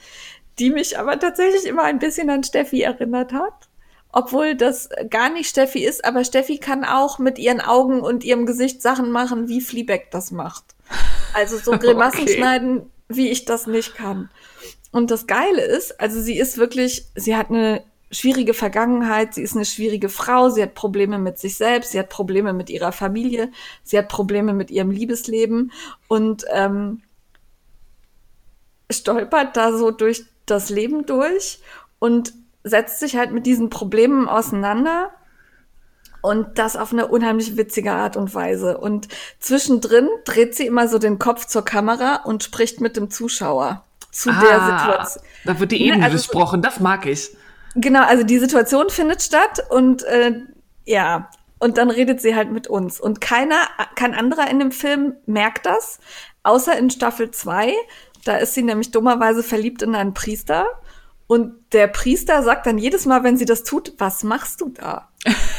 die 0.58 0.70
mich 0.70 0.98
aber 0.98 1.20
tatsächlich 1.20 1.66
immer 1.66 1.84
ein 1.84 2.00
bisschen 2.00 2.30
an 2.30 2.44
Steffi 2.44 2.82
erinnert 2.82 3.34
hat 3.34 3.68
obwohl 4.16 4.56
das 4.56 4.88
gar 5.10 5.30
nicht 5.30 5.50
Steffi 5.50 5.84
ist, 5.84 6.06
aber 6.06 6.24
Steffi 6.24 6.58
kann 6.58 6.86
auch 6.86 7.20
mit 7.20 7.38
ihren 7.38 7.60
Augen 7.60 8.00
und 8.00 8.24
ihrem 8.24 8.46
Gesicht 8.46 8.82
Sachen 8.82 9.12
machen, 9.12 9.50
wie 9.50 9.60
Fleabag 9.60 10.10
das 10.10 10.32
macht. 10.32 10.64
Also 11.34 11.58
so 11.58 11.72
Grimassen 11.78 12.22
okay. 12.22 12.38
schneiden, 12.38 12.90
wie 13.10 13.28
ich 13.28 13.44
das 13.44 13.68
nicht 13.68 13.94
kann. 13.94 14.30
Und 14.94 15.12
das 15.12 15.28
Geile 15.28 15.62
ist, 15.62 16.00
also 16.00 16.22
sie 16.22 16.40
ist 16.40 16.58
wirklich, 16.58 17.08
sie 17.16 17.36
hat 17.36 17.50
eine 17.50 17.84
schwierige 18.12 18.54
Vergangenheit, 18.54 19.34
sie 19.34 19.42
ist 19.42 19.56
eine 19.56 19.66
schwierige 19.66 20.10
Frau, 20.10 20.50
sie 20.50 20.62
hat 20.62 20.76
Probleme 20.76 21.18
mit 21.18 21.40
sich 21.40 21.58
selbst, 21.58 21.92
sie 21.92 22.00
hat 22.00 22.10
Probleme 22.10 22.54
mit 22.54 22.70
ihrer 22.70 22.92
Familie, 22.92 23.52
sie 23.84 23.98
hat 23.98 24.10
Probleme 24.10 24.54
mit 24.54 24.72
ihrem 24.72 24.92
Liebesleben 24.92 25.72
und 26.08 26.46
ähm, 26.52 27.02
stolpert 28.92 29.58
da 29.58 29.74
so 29.74 29.92
durch 29.92 30.26
das 30.46 30.70
Leben 30.70 31.06
durch 31.06 31.60
und 32.00 32.34
setzt 32.64 33.00
sich 33.00 33.16
halt 33.16 33.32
mit 33.32 33.46
diesen 33.46 33.70
Problemen 33.70 34.28
auseinander 34.28 35.12
und 36.22 36.58
das 36.58 36.76
auf 36.76 36.92
eine 36.92 37.08
unheimlich 37.08 37.56
witzige 37.56 37.92
Art 37.92 38.18
und 38.18 38.34
Weise. 38.34 38.80
Und 38.80 39.08
zwischendrin 39.40 40.08
dreht 40.26 40.56
sie 40.56 40.66
immer 40.66 40.88
so 40.88 40.98
den 40.98 41.20
Kopf 41.20 41.46
zur 41.46 41.64
Kamera 41.64 42.22
und 42.24 42.44
spricht 42.44 42.82
mit 42.82 42.98
dem 42.98 43.12
Zuschauer 43.12 43.84
zu 44.12 44.32
ah, 44.32 44.42
der 44.42 44.66
Situation. 44.66 45.24
Da 45.46 45.60
wird 45.60 45.72
die 45.72 45.82
Ebene 45.84 46.00
ne, 46.00 46.06
also, 46.06 46.18
besprochen, 46.18 46.64
das 46.64 46.80
mag 46.80 47.06
ich. 47.06 47.36
Genau, 47.76 48.04
also 48.04 48.24
die 48.24 48.40
Situation 48.40 48.90
findet 48.90 49.22
statt 49.22 49.64
und 49.70 50.04
äh, 50.04 50.34
ja, 50.86 51.30
und 51.60 51.78
dann 51.78 51.90
redet 51.90 52.22
sie 52.22 52.36
halt 52.36 52.52
mit 52.52 52.68
uns. 52.68 53.00
Und 53.00 53.22
keiner, 53.22 53.68
kein 53.96 54.14
anderer 54.14 54.50
in 54.50 54.60
dem 54.60 54.72
Film 54.72 55.16
merkt 55.26 55.66
das, 55.66 56.00
außer 56.44 56.78
in 56.78 56.90
Staffel 56.90 57.32
2. 57.32 57.74
Da 58.24 58.38
ist 58.38 58.54
sie 58.54 58.64
nämlich 58.64 58.92
dummerweise 58.92 59.44
verliebt 59.44 59.82
in 59.82 59.96
einen 59.96 60.14
Priester. 60.14 60.68
Und 61.28 61.54
der 61.74 61.88
Priester 61.88 62.44
sagt 62.44 62.68
dann 62.68 62.78
jedes 62.78 63.06
Mal, 63.06 63.24
wenn 63.24 63.38
sie 63.38 63.46
das 63.46 63.64
tut, 63.64 63.94
was 63.98 64.24
machst 64.24 64.62
du 64.62 64.70
da? 64.70 65.10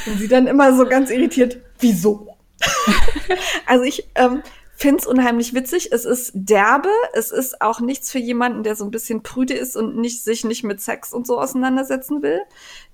Und 0.06 0.18
sie 0.18 0.28
dann 0.28 0.46
immer 0.46 0.76
so 0.76 0.86
ganz 0.86 1.10
irritiert, 1.10 1.58
wieso? 1.80 2.36
also 3.66 3.84
ich 3.84 4.08
ähm, 4.14 4.42
finde 4.76 5.00
es 5.00 5.06
unheimlich 5.06 5.54
witzig. 5.54 5.92
Es 5.92 6.04
ist 6.04 6.32
derbe. 6.34 6.90
Es 7.14 7.30
ist 7.30 7.60
auch 7.60 7.80
nichts 7.80 8.10
für 8.10 8.18
jemanden, 8.18 8.62
der 8.62 8.76
so 8.76 8.84
ein 8.84 8.90
bisschen 8.90 9.22
prüde 9.22 9.54
ist 9.54 9.76
und 9.76 9.96
nicht, 9.96 10.22
sich 10.22 10.44
nicht 10.44 10.64
mit 10.64 10.80
Sex 10.80 11.12
und 11.12 11.26
so 11.26 11.40
auseinandersetzen 11.40 12.22
will. 12.22 12.40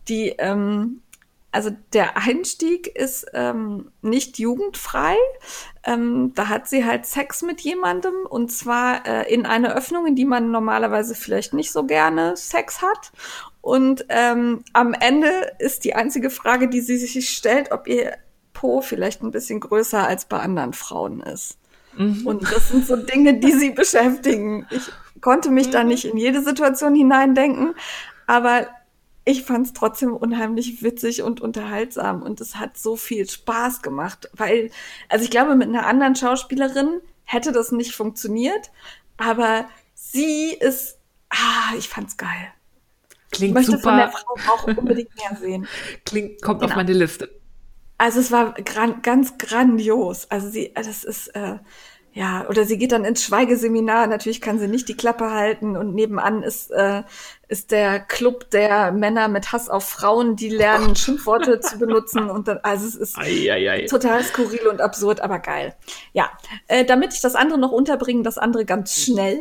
Die 0.09 0.31
ähm, 0.39 1.03
also 1.53 1.71
der 1.93 2.17
Einstieg 2.17 2.87
ist 2.87 3.27
ähm, 3.35 3.93
nicht 4.01 4.39
jugendfrei. 4.39 5.17
Ähm, 5.85 6.33
da 6.35 6.49
hat 6.49 6.67
sie 6.67 6.87
halt 6.87 7.05
Sex 7.05 7.43
mit 7.43 7.61
jemandem 7.61 8.15
und 8.29 8.51
zwar 8.51 9.07
äh, 9.07 9.33
in 9.33 9.45
eine 9.45 9.77
Öffnung, 9.77 10.07
in 10.07 10.17
die 10.17 10.25
man 10.25 10.51
normalerweise 10.51 11.15
vielleicht 11.15 11.53
nicht 11.53 11.71
so 11.71 11.85
gerne 11.85 12.39
Sex 12.39 12.81
hat. 12.81 13.13
Und 13.61 14.07
ähm, 14.09 14.65
am 14.73 14.95
Ende 14.95 15.53
ist 15.59 15.85
die 15.85 15.95
einzige 15.95 16.31
Frage, 16.31 16.69
die 16.69 16.81
sie 16.81 16.97
sich 16.97 17.29
stellt, 17.29 17.71
ob 17.71 17.87
ihr 17.87 18.17
Po 18.55 18.81
vielleicht 18.81 19.23
ein 19.23 19.31
bisschen 19.31 19.61
größer 19.61 20.07
als 20.07 20.25
bei 20.25 20.39
anderen 20.39 20.73
Frauen 20.73 21.21
ist. 21.21 21.59
Mhm. 21.97 22.27
Und 22.27 22.43
das 22.45 22.69
sind 22.69 22.87
so 22.87 22.97
Dinge, 22.97 23.39
die 23.39 23.53
sie 23.53 23.71
beschäftigen. 23.75 24.67
Ich 24.71 24.91
konnte 25.21 25.51
mich 25.51 25.69
mhm. 25.69 25.73
da 25.73 25.85
nicht 25.85 26.05
in 26.05 26.17
jede 26.17 26.43
Situation 26.43 26.95
hineindenken, 26.95 27.75
aber 28.27 28.69
ich 29.25 29.45
fand 29.45 29.67
es 29.67 29.73
trotzdem 29.73 30.15
unheimlich 30.15 30.83
witzig 30.83 31.23
und 31.23 31.41
unterhaltsam 31.41 32.23
und 32.23 32.41
es 32.41 32.57
hat 32.57 32.77
so 32.77 32.97
viel 32.97 33.29
Spaß 33.29 33.83
gemacht, 33.83 34.29
weil, 34.35 34.71
also 35.09 35.25
ich 35.25 35.31
glaube, 35.31 35.55
mit 35.55 35.69
einer 35.69 35.87
anderen 35.87 36.17
Schauspielerin 36.17 37.01
hätte 37.25 37.53
das 37.53 37.71
nicht 37.71 37.95
funktioniert, 37.95 38.73
aber 39.17 39.67
sie 39.95 40.53
ist, 40.53 40.99
ah, 41.31 41.75
ich 41.79 41.89
fand's 41.89 42.17
geil. 42.17 42.53
Klingt 43.31 43.51
ich 43.51 43.55
möchte 43.55 43.73
super. 43.73 43.83
von 43.83 43.97
der 43.97 44.11
Frau 44.11 44.35
auch 44.53 44.67
unbedingt 44.77 45.11
mehr 45.17 45.39
sehen. 45.41 45.69
Klingt, 46.05 46.43
kommt 46.43 46.61
genau. 46.61 46.73
auf 46.73 46.77
meine 46.77 46.93
Liste. 46.93 47.31
Also 47.99 48.21
es 48.21 48.33
war 48.33 48.53
gran 48.55 49.03
ganz 49.03 49.39
grandios. 49.39 50.31
Also 50.31 50.49
sie, 50.49 50.73
das 50.75 51.05
ist, 51.05 51.29
äh, 51.29 51.59
ja, 52.15 52.47
oder 52.49 52.67
sie 52.67 52.77
geht 52.77 52.93
dann 52.93 53.07
ins 53.07 53.23
Schweigeseminar. 53.25 54.07
Natürlich 54.07 54.43
kann 54.43 54.59
sie 54.59 54.69
nicht 54.69 54.89
die 54.89 54.97
Klappe 54.97 55.31
halten 55.31 55.77
und 55.77 55.95
nebenan 55.95 56.43
ist, 56.43 56.71
äh, 56.71 57.05
ist 57.49 57.71
der 57.71 58.01
Club 58.01 58.51
der 58.51 58.93
Männer 58.93 59.29
mit 59.29 59.53
Hass 59.53 59.71
auf 59.71 59.85
Frauen, 59.85 60.37
die 60.37 60.51
lernen, 60.51 60.95
Schimpfworte 60.97 61.61
zu 61.61 61.79
benutzen. 61.79 62.29
Und 62.29 62.49
dann, 62.49 62.59
also 62.63 62.87
es 62.87 62.97
ist 62.97 63.17
ei, 63.17 63.51
ei, 63.51 63.71
ei. 63.71 63.87
total 63.87 64.23
skurril 64.23 64.67
und 64.67 64.83
absurd, 64.83 65.21
aber 65.21 65.39
geil. 65.39 65.75
Ja, 66.13 66.31
äh, 66.69 66.85
damit 66.85 67.15
ich 67.15 67.23
das 67.23 67.35
andere 67.35 67.59
noch 67.59 67.73
unterbringe, 67.73 68.23
das 68.23 68.37
andere 68.37 68.67
ganz 68.67 68.95
schnell. 68.95 69.41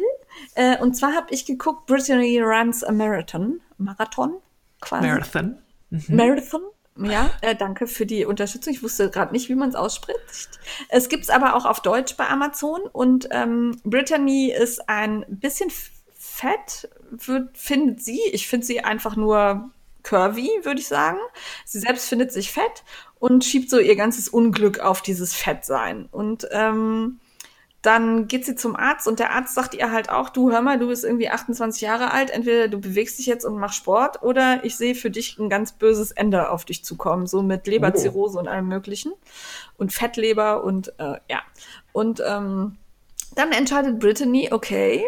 Äh, 0.56 0.78
und 0.78 0.95
zwar 0.95 1.14
habe 1.14 1.28
ich 1.32 1.45
geguckt, 1.45 1.88
Brittany 1.88 2.40
Runs 2.40 2.86
a 2.86 2.91
Marathon. 2.94 3.60
Marathon? 3.78 4.36
Quasi. 4.80 5.07
Marathon. 5.07 5.57
Mhm. 5.90 6.15
Marathon. 6.15 6.61
Ja, 6.98 7.32
äh, 7.42 7.56
danke 7.56 7.88
für 7.88 8.06
die 8.06 8.26
Unterstützung. 8.26 8.74
Ich 8.74 8.84
wusste 8.84 9.10
gerade 9.10 9.32
nicht, 9.32 9.50
wie 9.50 9.56
man 9.56 9.70
es 9.70 9.76
ausspricht. 9.76 10.60
Es 10.90 11.08
gibt's 11.08 11.30
aber 11.30 11.56
auch 11.56 11.66
auf 11.66 11.80
Deutsch 11.82 12.18
bei 12.18 12.28
Amazon 12.28 12.82
und 12.82 13.30
ähm, 13.32 13.80
Brittany 13.84 14.52
ist 14.52 14.90
ein 14.90 15.26
bisschen 15.30 15.72
fett, 16.18 16.90
wird, 17.10 17.58
findet 17.58 18.04
sie. 18.04 18.20
Ich 18.34 18.48
finde 18.48 18.66
sie 18.66 18.82
einfach 18.82 19.16
nur 19.16 19.72
curvy, 20.04 20.50
würde 20.64 20.82
ich 20.82 20.88
sagen. 20.88 21.20
Sie 21.66 21.80
selbst 21.80 22.10
findet 22.10 22.34
sich 22.34 22.52
fett 22.52 22.84
und 23.20 23.46
schiebt 23.46 23.70
so 23.70 23.80
ihr 23.80 23.96
ganzes 23.96 24.28
Unglück 24.28 24.80
auf 24.80 25.02
dieses 25.02 25.34
Fettsein. 25.34 26.10
Und 26.12 26.48
ähm, 26.52 27.20
dann 27.82 28.28
geht 28.28 28.45
sie 28.45 28.56
zum 28.56 28.76
Arzt 28.76 29.08
und 29.08 29.20
der 29.20 29.32
Arzt 29.32 29.56
sagt 29.56 29.74
ihr 29.74 29.91
halt 29.91 30.10
auch, 30.10 30.30
du 30.30 30.52
hör 30.52 30.62
mal, 30.62 30.78
du 30.78 30.88
bist 30.88 31.03
irgendwie 31.03 31.30
28 31.30 31.82
Jahre 31.82 32.12
alt, 32.12 32.30
entweder 32.30 32.68
du 32.68 32.80
bewegst 32.80 33.18
dich 33.18 33.26
jetzt 33.26 33.44
und 33.44 33.58
machst 33.58 33.78
Sport 33.78 34.22
oder 34.22 34.64
ich 34.64 34.76
sehe 34.78 34.94
für 34.94 35.10
dich 35.10 35.40
ein 35.40 35.49
ganz 35.49 35.72
böses 35.72 36.12
Ende 36.12 36.52
auf 36.52 36.64
dich 36.64 36.86
zukommen, 36.86 37.26
so 37.26 37.41
mit 37.41 37.66
Leberzirrhose 37.66 38.38
und 38.38 38.48
allem 38.48 38.68
möglichen 38.68 39.14
und 39.78 39.91
Fettleber 39.91 40.64
und 40.64 40.90
äh, 40.99 41.18
ja. 41.28 41.41
Und 41.91 42.22
ähm, 42.26 42.78
dann 43.34 43.52
entscheidet 43.52 43.99
Brittany, 43.99 44.49
okay, 44.52 45.03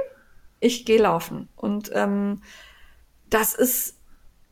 ich 0.59 0.85
gehe 0.85 1.01
laufen. 1.01 1.49
Und 1.55 1.91
ähm, 1.93 2.41
das 3.29 3.53
ist 3.53 3.97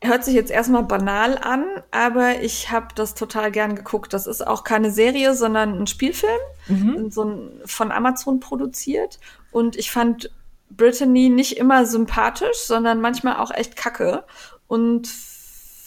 hört 0.02 0.24
sich 0.24 0.34
jetzt 0.34 0.50
erstmal 0.50 0.82
banal 0.82 1.38
an, 1.38 1.64
aber 1.90 2.40
ich 2.42 2.70
habe 2.70 2.88
das 2.94 3.14
total 3.14 3.50
gern 3.52 3.76
geguckt. 3.76 4.12
Das 4.12 4.26
ist 4.26 4.46
auch 4.46 4.64
keine 4.64 4.90
Serie, 4.90 5.34
sondern 5.34 5.78
ein 5.78 5.86
Spielfilm, 5.86 6.40
mhm. 6.66 7.10
so 7.10 7.24
ein, 7.24 7.60
von 7.64 7.92
Amazon 7.92 8.40
produziert. 8.40 9.20
Und 9.52 9.76
ich 9.76 9.90
fand 9.90 10.30
Brittany 10.70 11.28
nicht 11.28 11.56
immer 11.56 11.86
sympathisch, 11.86 12.58
sondern 12.64 13.00
manchmal 13.00 13.36
auch 13.36 13.52
echt 13.52 13.76
kacke. 13.76 14.24
Und 14.66 15.08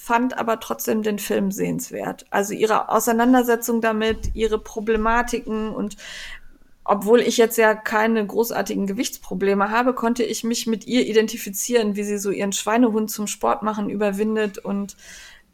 fand 0.05 0.37
aber 0.37 0.59
trotzdem 0.59 1.01
den 1.01 1.17
Film 1.17 1.51
sehenswert. 1.51 2.27
Also 2.29 2.53
ihre 2.53 2.89
Auseinandersetzung 2.89 3.81
damit, 3.81 4.35
ihre 4.35 4.59
Problematiken 4.59 5.71
und 5.71 5.97
obwohl 6.85 7.19
ich 7.19 7.37
jetzt 7.37 7.57
ja 7.57 7.73
keine 7.73 8.25
großartigen 8.25 8.85
Gewichtsprobleme 8.85 9.71
habe, 9.71 9.93
konnte 9.93 10.23
ich 10.23 10.43
mich 10.43 10.67
mit 10.67 10.85
ihr 10.85 11.05
identifizieren, 11.07 11.95
wie 11.95 12.03
sie 12.03 12.19
so 12.19 12.29
ihren 12.29 12.53
Schweinehund 12.53 13.09
zum 13.09 13.25
Sport 13.25 13.63
machen 13.63 13.89
überwindet 13.89 14.59
und 14.59 14.95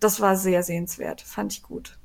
das 0.02 0.20
war 0.20 0.36
sehr 0.36 0.62
sehenswert, 0.62 1.22
fand 1.22 1.53
ich 1.53 1.64
gut. 1.64 1.98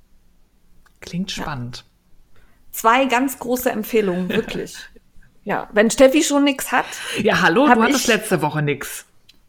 Klingt 1.00 1.32
spannend. 1.32 1.78
Ja. 1.78 2.40
Zwei 2.70 3.04
ganz 3.06 3.38
große 3.38 3.70
Empfehlungen, 3.70 4.28
wirklich. 4.28 4.76
ja, 5.44 5.68
wenn 5.72 5.90
Steffi 5.90 6.22
schon 6.22 6.44
nix 6.44 6.70
hat. 6.70 6.86
Ja, 7.20 7.40
hallo, 7.42 7.66
du 7.66 7.82
hattest 7.82 8.06
letzte 8.06 8.42
Woche 8.42 8.62
nix. 8.62 9.05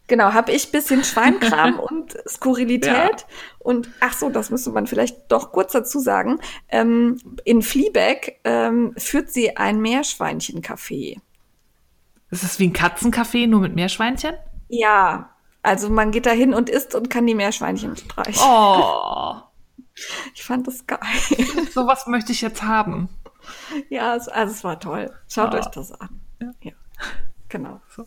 Genau, 0.07 0.33
habe 0.33 0.51
ich 0.51 0.71
bisschen 0.71 1.03
Schweinkram 1.03 1.79
und 1.79 2.17
Skurrilität. 2.27 2.91
Ja. 2.91 3.17
Und 3.59 3.89
ach 3.99 4.13
so, 4.13 4.29
das 4.29 4.49
müsste 4.49 4.71
man 4.71 4.87
vielleicht 4.87 5.31
doch 5.31 5.51
kurz 5.51 5.73
dazu 5.73 5.99
sagen. 5.99 6.39
Ähm, 6.69 7.19
in 7.43 7.61
Fleabag 7.61 8.39
ähm, 8.43 8.93
führt 8.97 9.31
sie 9.31 9.57
ein 9.57 9.81
Meerschweinchen-Café. 9.81 11.19
Ist 12.29 12.43
es 12.43 12.59
wie 12.59 12.67
ein 12.67 12.73
Katzencafé, 12.73 13.47
nur 13.47 13.61
mit 13.61 13.75
Meerschweinchen? 13.75 14.35
Ja, 14.69 15.29
also 15.63 15.89
man 15.89 16.11
geht 16.11 16.25
da 16.25 16.31
hin 16.31 16.53
und 16.53 16.69
isst 16.69 16.95
und 16.95 17.09
kann 17.09 17.25
die 17.27 17.35
Meerschweinchen 17.35 17.95
streichen. 17.95 18.41
Oh. 18.43 19.35
Ich 20.35 20.43
fand 20.43 20.67
das 20.67 20.85
geil. 20.85 20.99
Sowas 21.73 22.05
möchte 22.05 22.31
ich 22.31 22.41
jetzt 22.41 22.61
haben. 22.61 23.09
Ja, 23.89 24.11
also 24.11 24.29
es 24.31 24.63
war 24.63 24.79
toll. 24.79 25.11
Schaut 25.27 25.55
oh. 25.55 25.57
euch 25.57 25.65
das 25.65 25.91
an. 25.91 26.21
Ja. 26.39 26.51
ja. 26.61 26.71
Genau. 27.49 27.81
So. 27.95 28.05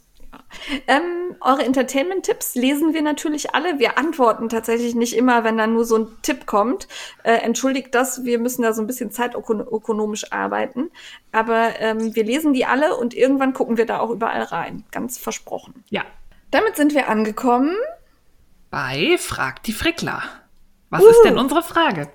Ähm, 0.86 1.36
eure 1.40 1.64
Entertainment-Tipps 1.64 2.54
lesen 2.54 2.92
wir 2.94 3.02
natürlich 3.02 3.54
alle. 3.54 3.78
Wir 3.78 3.98
antworten 3.98 4.48
tatsächlich 4.48 4.94
nicht 4.94 5.16
immer, 5.16 5.44
wenn 5.44 5.56
dann 5.56 5.72
nur 5.72 5.84
so 5.84 5.96
ein 5.98 6.08
Tipp 6.22 6.46
kommt. 6.46 6.88
Äh, 7.22 7.34
entschuldigt 7.34 7.94
das, 7.94 8.24
wir 8.24 8.38
müssen 8.38 8.62
da 8.62 8.72
so 8.72 8.82
ein 8.82 8.86
bisschen 8.86 9.10
zeitökonomisch 9.10 10.32
arbeiten. 10.32 10.90
Aber 11.32 11.78
ähm, 11.78 12.14
wir 12.14 12.24
lesen 12.24 12.52
die 12.52 12.66
alle 12.66 12.96
und 12.96 13.14
irgendwann 13.14 13.52
gucken 13.52 13.76
wir 13.76 13.86
da 13.86 14.00
auch 14.00 14.10
überall 14.10 14.42
rein. 14.42 14.84
Ganz 14.90 15.18
versprochen. 15.18 15.84
Ja. 15.88 16.02
Damit 16.50 16.76
sind 16.76 16.94
wir 16.94 17.08
angekommen. 17.08 17.76
Bei 18.70 19.16
Frag 19.18 19.62
die 19.62 19.72
Frickler. 19.72 20.22
Was 20.90 21.02
uh. 21.02 21.08
ist 21.08 21.22
denn 21.24 21.38
unsere 21.38 21.62
Frage? 21.62 22.08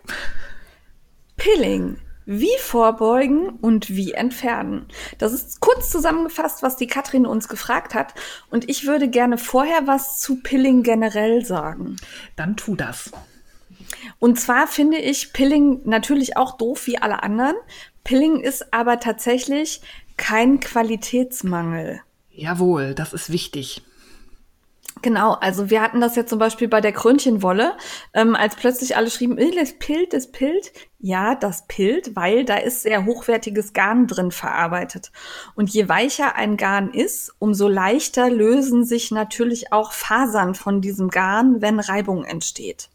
Pilling. 1.38 2.00
Wie 2.26 2.58
vorbeugen 2.60 3.50
und 3.50 3.90
wie 3.90 4.14
entfernen? 4.14 4.88
Das 5.20 5.32
ist 5.32 5.60
kurz 5.60 5.92
zusammengefasst, 5.92 6.64
was 6.64 6.76
die 6.76 6.88
Katrin 6.88 7.28
uns 7.28 7.48
gefragt 7.48 7.94
hat. 7.94 8.16
Und 8.50 8.68
ich 8.68 8.88
würde 8.88 9.10
gerne 9.10 9.38
vorher 9.38 9.86
was 9.86 10.20
zu 10.20 10.42
Pilling 10.42 10.82
generell 10.82 11.46
sagen. 11.46 11.98
Dann 12.36 12.58
tu 12.58 12.76
das. 12.76 13.12
Und 14.18 14.40
zwar 14.40 14.68
finde 14.68 14.98
ich 14.98 15.34
Pilling 15.34 15.82
natürlich 15.86 16.36
auch 16.36 16.58
doof 16.58 16.88
wie 16.88 16.98
alle 16.98 17.22
anderen. 17.22 17.56
Pilling 18.04 18.40
ist 18.40 18.74
aber 18.74 19.00
tatsächlich 19.00 19.82
kein 20.18 20.60
Qualitätsmangel. 20.60 22.02
Jawohl, 22.32 22.96
das 22.96 23.14
ist 23.14 23.32
wichtig. 23.32 23.84
Genau, 25.06 25.34
also 25.34 25.70
wir 25.70 25.84
hatten 25.84 26.02
das 26.02 26.16
ja 26.16 26.26
zum 26.26 26.40
Beispiel 26.40 26.68
bei 26.68 26.82
der 26.82 26.92
Krönchenwolle, 26.92 27.78
ähm, 28.16 28.34
als 28.34 28.56
plötzlich 28.56 28.98
alle 28.98 29.12
schrieben, 29.12 29.38
äh, 29.38 29.52
das 29.52 29.74
pilt, 29.74 30.14
das 30.14 30.32
pilt. 30.32 30.72
Ja, 30.98 31.36
das 31.36 31.68
pilt, 31.68 32.16
weil 32.16 32.44
da 32.44 32.56
ist 32.56 32.82
sehr 32.82 33.06
hochwertiges 33.06 33.74
Garn 33.74 34.08
drin 34.08 34.32
verarbeitet. 34.32 35.12
Und 35.54 35.70
je 35.70 35.88
weicher 35.88 36.36
ein 36.36 36.58
Garn 36.58 36.90
ist, 36.90 37.36
umso 37.38 37.68
leichter 37.68 38.32
lösen 38.32 38.84
sich 38.84 39.12
natürlich 39.12 39.72
auch 39.72 39.92
Fasern 39.92 40.56
von 40.56 40.82
diesem 40.82 41.12
Garn, 41.12 41.62
wenn 41.62 41.80
Reibung 41.80 42.24
entsteht. 42.24 42.90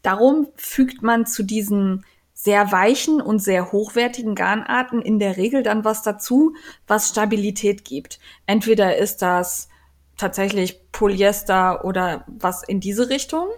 Darum 0.00 0.48
fügt 0.56 1.02
man 1.02 1.26
zu 1.26 1.42
diesen 1.42 2.06
sehr 2.32 2.72
weichen 2.72 3.20
und 3.20 3.40
sehr 3.40 3.70
hochwertigen 3.70 4.34
Garnarten 4.34 5.02
in 5.02 5.18
der 5.18 5.36
Regel 5.36 5.62
dann 5.62 5.84
was 5.84 6.00
dazu, 6.00 6.54
was 6.86 7.10
Stabilität 7.10 7.84
gibt. 7.84 8.18
Entweder 8.46 8.96
ist 8.96 9.20
das 9.20 9.68
tatsächlich 10.16 10.80
Polyester 10.92 11.84
oder 11.84 12.24
was 12.26 12.62
in 12.62 12.80
diese 12.80 13.08
Richtung 13.08 13.48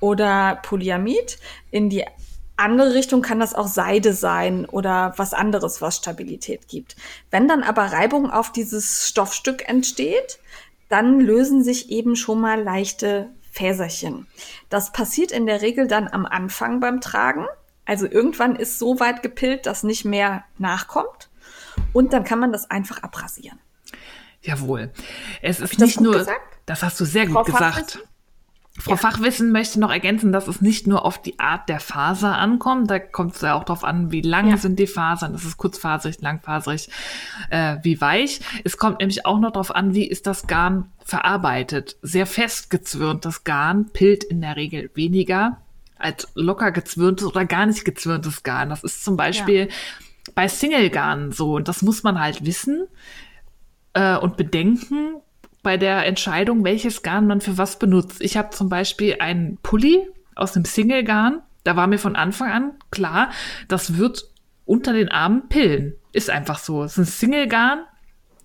oder 0.00 0.58
Polyamid. 0.62 1.38
In 1.70 1.90
die 1.90 2.04
andere 2.56 2.94
Richtung 2.94 3.22
kann 3.22 3.40
das 3.40 3.54
auch 3.54 3.68
Seide 3.68 4.14
sein 4.14 4.64
oder 4.66 5.12
was 5.16 5.34
anderes, 5.34 5.82
was 5.82 5.98
Stabilität 5.98 6.68
gibt. 6.68 6.96
Wenn 7.30 7.48
dann 7.48 7.62
aber 7.62 7.82
Reibung 7.82 8.30
auf 8.30 8.50
dieses 8.50 9.08
Stoffstück 9.08 9.68
entsteht, 9.68 10.38
dann 10.88 11.20
lösen 11.20 11.62
sich 11.62 11.90
eben 11.90 12.16
schon 12.16 12.40
mal 12.40 12.62
leichte 12.62 13.30
Fäserchen. 13.50 14.26
Das 14.68 14.92
passiert 14.92 15.32
in 15.32 15.46
der 15.46 15.62
Regel 15.62 15.86
dann 15.86 16.08
am 16.08 16.26
Anfang 16.26 16.80
beim 16.80 17.00
Tragen. 17.00 17.46
Also 17.84 18.06
irgendwann 18.06 18.56
ist 18.56 18.78
so 18.78 19.00
weit 19.00 19.22
gepillt, 19.22 19.66
dass 19.66 19.82
nicht 19.82 20.04
mehr 20.04 20.44
nachkommt. 20.58 21.30
Und 21.92 22.12
dann 22.12 22.24
kann 22.24 22.38
man 22.38 22.52
das 22.52 22.70
einfach 22.70 23.02
abrasieren. 23.02 23.58
Jawohl. 24.46 24.92
Es 25.42 25.60
ist 25.60 25.78
nicht 25.78 26.00
nur, 26.00 26.12
gesagt? 26.14 26.40
das 26.66 26.82
hast 26.82 27.00
du 27.00 27.04
sehr 27.04 27.26
Frau 27.26 27.42
gut 27.42 27.46
gesagt. 27.46 27.98
Frau 28.78 28.92
ja. 28.92 28.96
Fachwissen 28.98 29.52
möchte 29.52 29.80
noch 29.80 29.90
ergänzen, 29.90 30.32
dass 30.32 30.48
es 30.48 30.60
nicht 30.60 30.86
nur 30.86 31.04
auf 31.04 31.20
die 31.20 31.38
Art 31.38 31.68
der 31.68 31.80
Faser 31.80 32.36
ankommt, 32.36 32.90
da 32.90 32.98
kommt 32.98 33.34
es 33.34 33.40
ja 33.40 33.54
auch 33.54 33.64
darauf 33.64 33.84
an, 33.84 34.12
wie 34.12 34.20
lang 34.20 34.50
ja. 34.50 34.58
sind 34.58 34.78
die 34.78 34.86
Fasern, 34.86 35.34
ist 35.34 35.44
es 35.44 35.56
kurzfaserig, 35.56 36.20
langfaserig, 36.20 36.90
äh, 37.50 37.78
wie 37.82 38.00
weich. 38.00 38.40
Es 38.64 38.76
kommt 38.76 39.00
nämlich 39.00 39.24
auch 39.24 39.38
noch 39.38 39.52
darauf 39.52 39.74
an, 39.74 39.94
wie 39.94 40.06
ist 40.06 40.26
das 40.26 40.46
Garn 40.46 40.92
verarbeitet. 41.04 41.96
Sehr 42.02 42.26
fest 42.26 42.68
gezwirntes 42.68 43.44
Garn 43.44 43.90
pillt 43.92 44.24
in 44.24 44.42
der 44.42 44.56
Regel 44.56 44.90
weniger 44.94 45.58
als 45.98 46.28
locker 46.34 46.70
gezwirntes 46.72 47.26
oder 47.26 47.46
gar 47.46 47.64
nicht 47.64 47.86
gezwirntes 47.86 48.42
Garn. 48.42 48.68
Das 48.68 48.84
ist 48.84 49.02
zum 49.02 49.16
Beispiel 49.16 49.68
ja. 49.68 49.74
bei 50.34 50.48
Single-Garn 50.48 51.32
so 51.32 51.54
und 51.54 51.68
das 51.68 51.80
muss 51.80 52.02
man 52.02 52.20
halt 52.20 52.44
wissen 52.44 52.86
äh, 53.96 54.16
und 54.18 54.36
bedenken 54.36 55.22
bei 55.62 55.76
der 55.76 56.06
Entscheidung, 56.06 56.62
welches 56.62 57.02
Garn 57.02 57.26
man 57.26 57.40
für 57.40 57.58
was 57.58 57.78
benutzt. 57.78 58.20
Ich 58.20 58.36
habe 58.36 58.50
zum 58.50 58.68
Beispiel 58.68 59.16
einen 59.18 59.56
Pulli 59.62 60.06
aus 60.36 60.54
einem 60.54 60.64
Single-Garn. 60.64 61.42
Da 61.64 61.74
war 61.74 61.88
mir 61.88 61.98
von 61.98 62.14
Anfang 62.14 62.52
an 62.52 62.72
klar, 62.92 63.30
das 63.66 63.96
wird 63.96 64.28
unter 64.64 64.92
den 64.92 65.08
Armen 65.08 65.48
pillen. 65.48 65.94
Ist 66.12 66.30
einfach 66.30 66.58
so. 66.58 66.84
Es 66.84 66.92
ist 66.92 66.98
ein 66.98 67.04
Single-Garn. 67.06 67.80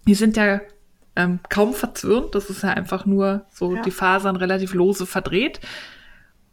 Die 0.07 0.15
sind 0.15 0.37
ja 0.37 0.61
ähm, 1.15 1.39
kaum 1.49 1.73
verzwirnt. 1.73 2.33
Das 2.33 2.49
ist 2.49 2.63
ja 2.63 2.69
einfach 2.69 3.05
nur 3.05 3.45
so 3.51 3.75
ja. 3.75 3.81
die 3.81 3.91
Fasern 3.91 4.37
relativ 4.37 4.73
lose 4.73 5.05
verdreht. 5.05 5.59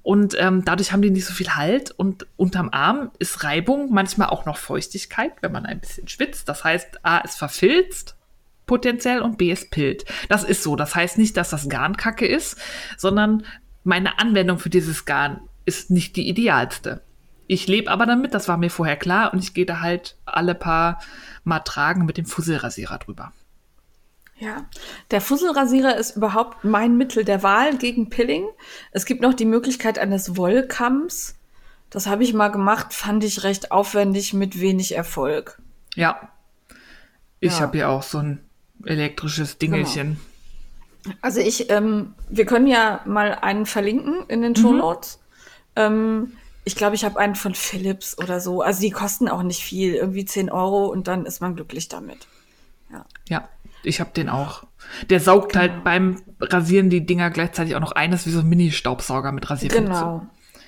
Und 0.02 0.36
ähm, 0.38 0.64
dadurch 0.64 0.92
haben 0.92 1.02
die 1.02 1.10
nicht 1.10 1.26
so 1.26 1.32
viel 1.32 1.54
Halt. 1.54 1.92
Und 1.92 2.26
unterm 2.36 2.70
Arm 2.72 3.12
ist 3.18 3.44
Reibung, 3.44 3.92
manchmal 3.92 4.28
auch 4.28 4.44
noch 4.44 4.58
Feuchtigkeit, 4.58 5.32
wenn 5.40 5.52
man 5.52 5.66
ein 5.66 5.80
bisschen 5.80 6.08
schwitzt. 6.08 6.48
Das 6.48 6.64
heißt, 6.64 7.04
A, 7.06 7.18
ist 7.18 7.38
verfilzt 7.38 8.17
potenziell 8.68 9.20
und 9.20 9.36
B 9.36 9.50
ist 9.50 9.72
Pilt. 9.72 10.04
Das 10.28 10.44
ist 10.44 10.62
so. 10.62 10.76
Das 10.76 10.94
heißt 10.94 11.18
nicht, 11.18 11.36
dass 11.36 11.50
das 11.50 11.68
Garn 11.68 11.96
kacke 11.96 12.26
ist, 12.26 12.56
sondern 12.96 13.44
meine 13.82 14.20
Anwendung 14.20 14.60
für 14.60 14.70
dieses 14.70 15.04
Garn 15.04 15.40
ist 15.64 15.90
nicht 15.90 16.14
die 16.14 16.28
idealste. 16.28 17.02
Ich 17.48 17.66
lebe 17.66 17.90
aber 17.90 18.06
damit, 18.06 18.34
das 18.34 18.46
war 18.46 18.58
mir 18.58 18.70
vorher 18.70 18.96
klar 18.96 19.32
und 19.32 19.42
ich 19.42 19.54
gehe 19.54 19.66
da 19.66 19.80
halt 19.80 20.16
alle 20.26 20.54
paar 20.54 21.00
Mal 21.44 21.60
tragen 21.60 22.04
mit 22.04 22.18
dem 22.18 22.26
Fusselrasierer 22.26 22.98
drüber. 22.98 23.32
Ja, 24.38 24.66
der 25.10 25.20
Fusselrasierer 25.20 25.96
ist 25.96 26.16
überhaupt 26.16 26.62
mein 26.62 26.96
Mittel 26.96 27.24
der 27.24 27.42
Wahl 27.42 27.76
gegen 27.76 28.08
Pilling. 28.08 28.44
Es 28.92 29.04
gibt 29.04 29.20
noch 29.22 29.34
die 29.34 29.46
Möglichkeit 29.46 29.98
eines 29.98 30.36
Wollkamms. 30.36 31.36
Das 31.90 32.06
habe 32.06 32.22
ich 32.22 32.34
mal 32.34 32.48
gemacht, 32.48 32.92
fand 32.92 33.24
ich 33.24 33.42
recht 33.42 33.72
aufwendig 33.72 34.34
mit 34.34 34.60
wenig 34.60 34.94
Erfolg. 34.94 35.60
Ja. 35.94 36.30
Ich 37.40 37.54
ja. 37.54 37.60
habe 37.60 37.78
ja 37.78 37.88
auch 37.88 38.02
so 38.02 38.18
ein 38.18 38.47
elektrisches 38.84 39.58
Dingelchen. 39.58 40.18
Genau. 41.04 41.16
Also 41.22 41.40
ich, 41.40 41.70
ähm, 41.70 42.14
wir 42.28 42.44
können 42.44 42.66
ja 42.66 43.00
mal 43.06 43.34
einen 43.34 43.66
verlinken 43.66 44.24
in 44.28 44.42
den 44.42 44.56
Show 44.56 44.72
Notes. 44.72 45.20
Ähm, 45.76 46.32
ich 46.64 46.76
glaube, 46.76 46.96
ich 46.96 47.04
habe 47.04 47.18
einen 47.18 47.34
von 47.34 47.54
Philips 47.54 48.18
oder 48.18 48.40
so. 48.40 48.60
Also 48.60 48.80
die 48.80 48.90
kosten 48.90 49.28
auch 49.28 49.42
nicht 49.42 49.62
viel, 49.62 49.94
irgendwie 49.94 50.24
10 50.24 50.50
Euro 50.50 50.86
und 50.86 51.08
dann 51.08 51.24
ist 51.24 51.40
man 51.40 51.54
glücklich 51.54 51.88
damit. 51.88 52.26
Ja, 53.28 53.48
ich 53.82 54.00
habe 54.00 54.10
den 54.10 54.28
auch. 54.28 54.64
Der 55.10 55.20
saugt 55.20 55.56
halt 55.56 55.84
beim 55.84 56.22
Rasieren 56.40 56.90
die 56.90 57.04
Dinger 57.04 57.30
gleichzeitig 57.30 57.76
auch 57.76 57.80
noch 57.80 57.92
ein. 57.92 58.10
Das 58.10 58.20
ist 58.20 58.26
wie 58.26 58.30
so 58.30 58.40
ein 58.40 58.48
Mini-Staubsauger 58.48 59.32
mit 59.32 59.48
Rasierfunktion. 59.48 59.94
Genau. 59.94 60.26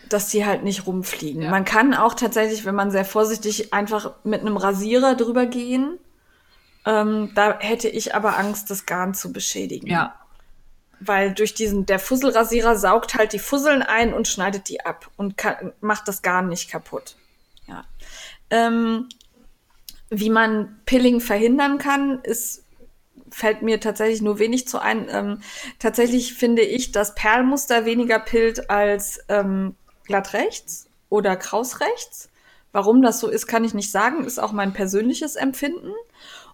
Dass 0.09 0.29
die 0.29 0.45
halt 0.45 0.65
nicht 0.65 0.87
rumfliegen. 0.87 1.43
Ja. 1.43 1.51
Man 1.51 1.65
kann 1.65 1.95
auch 1.95 2.15
tatsächlich, 2.15 2.65
wenn 2.65 2.75
man 2.75 2.91
sehr 2.91 3.05
vorsichtig 3.05 3.73
einfach 3.73 4.13
mit 4.25 4.41
einem 4.41 4.57
Rasierer 4.57 5.15
drüber 5.15 5.47
gehen. 5.47 5.99
Ähm, 6.87 7.31
da 7.35 7.59
hätte 7.59 7.89
ich 7.89 8.15
aber 8.15 8.39
Angst, 8.39 8.71
das 8.71 8.87
Garn 8.87 9.15
zu 9.15 9.33
beschädigen. 9.33 9.87
Ja, 9.87 10.19
Weil 10.99 11.33
durch 11.35 11.55
diesen, 11.55 11.87
der 11.87 11.99
Fusselrasierer 11.99 12.77
saugt 12.77 13.15
halt 13.15 13.33
die 13.33 13.39
Fusseln 13.39 13.83
ein 13.83 14.15
und 14.15 14.29
schneidet 14.29 14.69
die 14.69 14.85
ab 14.85 15.11
und 15.17 15.37
kann, 15.37 15.73
macht 15.81 16.09
das 16.09 16.23
Garn 16.23 16.49
nicht 16.49 16.71
kaputt. 16.71 17.17
Ja. 17.67 17.85
Ähm, 18.51 19.09
wie 20.09 20.31
man 20.31 20.81
Pilling 20.87 21.21
verhindern 21.21 21.79
kann, 21.79 22.21
ist, 22.23 22.65
fällt 23.31 23.63
mir 23.63 23.79
tatsächlich 23.79 24.23
nur 24.23 24.39
wenig 24.39 24.67
zu 24.67 24.81
ein. 24.81 25.07
Ähm, 25.11 25.43
tatsächlich 25.79 26.35
finde 26.35 26.63
ich, 26.63 26.93
dass 26.93 27.15
Perlmuster 27.15 27.85
weniger 27.85 28.19
pillt 28.19 28.71
als 28.71 29.21
ähm, 29.29 29.77
glatt 30.05 30.33
rechts 30.33 30.89
oder 31.11 31.37
kraus 31.37 31.81
rechts. 31.81 32.29
Warum 32.73 33.03
das 33.03 33.21
so 33.21 33.29
ist, 33.29 33.47
kann 33.47 33.65
ich 33.65 33.75
nicht 33.75 33.91
sagen, 33.91 34.25
ist 34.25 34.41
auch 34.41 34.53
mein 34.53 34.73
persönliches 34.73 35.37
Empfinden. 35.37 35.93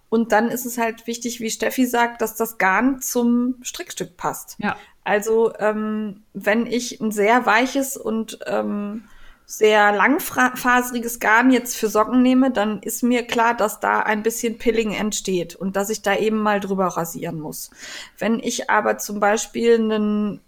Und 0.09 0.31
dann 0.31 0.49
ist 0.49 0.65
es 0.65 0.77
halt 0.77 1.05
wichtig, 1.07 1.39
wie 1.39 1.49
Steffi 1.49 1.85
sagt, 1.85 2.21
dass 2.21 2.35
das 2.35 2.57
Garn 2.57 3.01
zum 3.01 3.55
Strickstück 3.61 4.17
passt. 4.17 4.55
ja. 4.59 4.75
Also 5.03 5.53
ähm, 5.59 6.23
wenn 6.33 6.67
ich 6.67 6.99
ein 6.99 7.11
sehr 7.11 7.45
weiches 7.45 7.95
und 7.95 8.39
ähm, 8.45 9.05
sehr 9.45 9.93
langfaseriges 9.93 11.21
Garn 11.21 11.49
jetzt 11.49 11.77
für 11.77 11.87
Socken 11.87 12.21
nehme, 12.21 12.51
dann 12.51 12.81
ist 12.81 13.03
mir 13.03 13.25
klar, 13.25 13.55
dass 13.55 13.79
da 13.79 14.01
ein 14.01 14.21
bisschen 14.21 14.57
Pilling 14.57 14.91
entsteht 14.91 15.55
und 15.55 15.77
dass 15.77 15.89
ich 15.89 16.01
da 16.01 16.17
eben 16.17 16.39
mal 16.39 16.59
drüber 16.59 16.87
rasieren 16.87 17.39
muss. 17.39 17.71
Wenn 18.17 18.39
ich 18.39 18.69
aber 18.69 18.97
zum 18.97 19.21
Beispiel 19.21 19.79
ein 19.79 20.41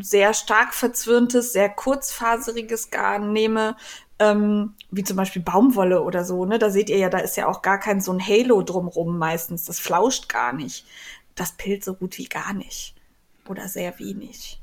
sehr 0.00 0.32
stark 0.32 0.72
verzwirntes, 0.72 1.52
sehr 1.52 1.68
kurzfaseriges 1.68 2.90
Garn 2.90 3.34
nehme, 3.34 3.76
ähm, 4.18 4.74
wie 4.90 5.04
zum 5.04 5.16
Beispiel 5.16 5.42
Baumwolle 5.42 6.02
oder 6.02 6.24
so, 6.24 6.44
ne, 6.44 6.58
da 6.58 6.70
seht 6.70 6.88
ihr 6.88 6.98
ja, 6.98 7.08
da 7.08 7.18
ist 7.18 7.36
ja 7.36 7.48
auch 7.48 7.62
gar 7.62 7.78
kein 7.78 8.00
so 8.00 8.12
ein 8.12 8.26
Halo 8.26 8.62
drumrum 8.62 9.18
meistens. 9.18 9.64
Das 9.64 9.78
flauscht 9.78 10.28
gar 10.28 10.52
nicht. 10.52 10.86
Das 11.34 11.52
pillt 11.52 11.84
so 11.84 11.94
gut 11.94 12.16
wie 12.18 12.24
gar 12.24 12.54
nicht. 12.54 12.94
Oder 13.46 13.68
sehr 13.68 13.98
wenig. 13.98 14.60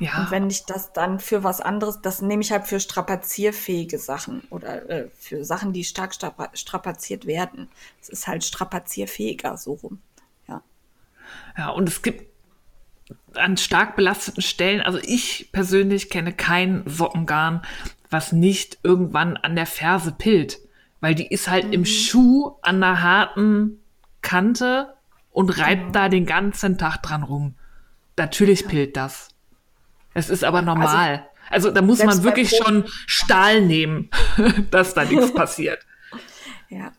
Ja. 0.00 0.18
Und 0.18 0.30
wenn 0.30 0.48
ich 0.48 0.64
das 0.64 0.92
dann 0.92 1.20
für 1.20 1.44
was 1.44 1.60
anderes, 1.60 2.00
das 2.00 2.22
nehme 2.22 2.42
ich 2.42 2.52
halt 2.52 2.66
für 2.66 2.80
strapazierfähige 2.80 3.98
Sachen 3.98 4.42
oder 4.48 4.88
äh, 4.88 5.08
für 5.18 5.44
Sachen, 5.44 5.74
die 5.74 5.84
stark 5.84 6.14
strapa 6.14 6.50
strapaziert 6.54 7.26
werden. 7.26 7.68
Es 8.00 8.08
ist 8.08 8.26
halt 8.26 8.42
strapazierfähiger, 8.42 9.58
so 9.58 9.74
rum. 9.74 10.00
Ja. 10.48 10.62
Ja, 11.56 11.68
und 11.68 11.86
es 11.86 12.00
gibt 12.00 12.30
an 13.34 13.58
stark 13.58 13.94
belasteten 13.94 14.42
Stellen, 14.42 14.80
also 14.80 14.98
ich 15.02 15.50
persönlich 15.52 16.08
kenne 16.08 16.32
kein 16.32 16.82
Sockengarn, 16.86 17.62
was 18.10 18.32
nicht 18.32 18.78
irgendwann 18.82 19.36
an 19.36 19.56
der 19.56 19.66
Ferse 19.66 20.12
pillt. 20.12 20.58
Weil 21.00 21.14
die 21.14 21.28
ist 21.28 21.48
halt 21.48 21.72
im 21.72 21.86
Schuh 21.86 22.56
an 22.60 22.82
einer 22.82 23.02
harten 23.02 23.82
Kante 24.20 24.94
und 25.30 25.58
reibt 25.58 25.94
da 25.96 26.08
den 26.08 26.26
ganzen 26.26 26.76
Tag 26.76 26.98
dran 27.02 27.22
rum. 27.22 27.54
Natürlich 28.16 28.66
pillt 28.66 28.96
das. 28.96 29.28
Es 30.12 30.28
ist 30.28 30.44
aber 30.44 30.60
normal. 30.60 31.26
Also, 31.48 31.70
da 31.70 31.82
muss 31.82 32.02
man 32.04 32.22
wirklich 32.22 32.50
schon 32.50 32.84
Stahl 33.06 33.62
nehmen, 33.62 34.10
dass 34.70 34.94
da 34.94 35.04
nichts 35.04 35.32
passiert. 35.34 35.80
Ja. 36.72 36.92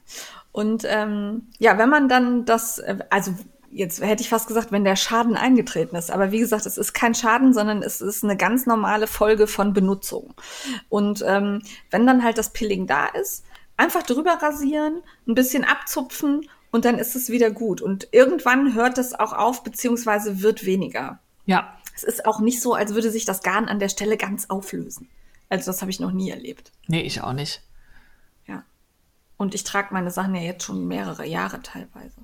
Und 0.51 0.83
ähm, 0.85 1.47
ja, 1.57 1.77
wenn 1.77 1.89
man 1.89 2.09
dann 2.09 2.43
das, 2.43 2.77
äh, 2.79 2.97
also 3.09 3.33
jetzt 3.72 4.02
hätte 4.02 4.22
ich 4.22 4.30
fast 4.30 4.48
gesagt, 4.48 4.72
wenn 4.72 4.84
der 4.84 4.95
Schaden 4.95 5.35
eingetreten 5.35 5.95
ist. 5.95 6.11
Aber 6.11 6.31
wie 6.31 6.39
gesagt, 6.39 6.65
es 6.65 6.77
ist 6.77 6.93
kein 6.93 7.15
Schaden, 7.15 7.53
sondern 7.53 7.84
es 7.84 8.02
ist 8.02 8.23
eine 8.23 8.38
ganz 8.38 8.65
normale 8.65 9.07
Folge 9.07 9.48
von 9.48 9.73
Benutzung. 9.73 10.34
Und 10.89 11.23
ähm, 11.27 11.61
wenn 11.89 12.06
dann 12.06 12.23
halt 12.23 12.38
das 12.38 12.52
Pilling 12.53 12.88
da 12.88 13.07
ist, 13.07 13.45
einfach 13.77 14.03
drüber 14.03 14.38
rasieren, 14.41 15.02
ein 15.27 15.35
bisschen 15.35 15.64
abzupfen 15.64 16.48
und 16.72 16.85
dann 16.85 16.98
ist 16.99 17.15
es 17.15 17.30
wieder 17.30 17.52
gut. 17.52 17.81
Und 17.81 18.07
irgendwann 18.11 18.76
hört 18.76 18.98
es 18.98 19.14
auch 19.14 19.34
auf, 19.34 19.64
beziehungsweise 19.64 20.41
wird 20.41 20.65
weniger. 20.65 21.19
Ja, 21.45 21.77
Es 21.95 22.03
ist 22.03 22.26
auch 22.26 22.39
nicht 22.39 22.61
so, 22.61 22.73
als 22.73 22.93
würde 22.93 23.11
sich 23.11 23.26
das 23.26 23.41
Garn 23.41 23.68
an 23.68 23.80
der 23.80 23.89
Stelle 23.89 24.18
ganz 24.18 24.49
auflösen. 24.49 25.10
Also 25.49 25.65
das 25.72 25.81
habe 25.81 25.91
ich 25.91 25.99
noch 25.99 26.11
nie 26.11 26.30
erlebt. 26.30 26.72
nee, 26.88 27.02
ich 27.02 27.22
auch 27.22 27.34
nicht. 27.34 27.61
Ja. 28.48 28.64
Und 29.38 29.53
ich 29.53 29.64
trage 29.64 29.93
meine 29.93 30.11
Sachen 30.11 30.34
ja 30.35 30.41
jetzt 30.41 30.64
schon 30.64 30.88
mehrere 30.88 31.26
Jahre 31.26 31.61
teilweise. 31.61 32.22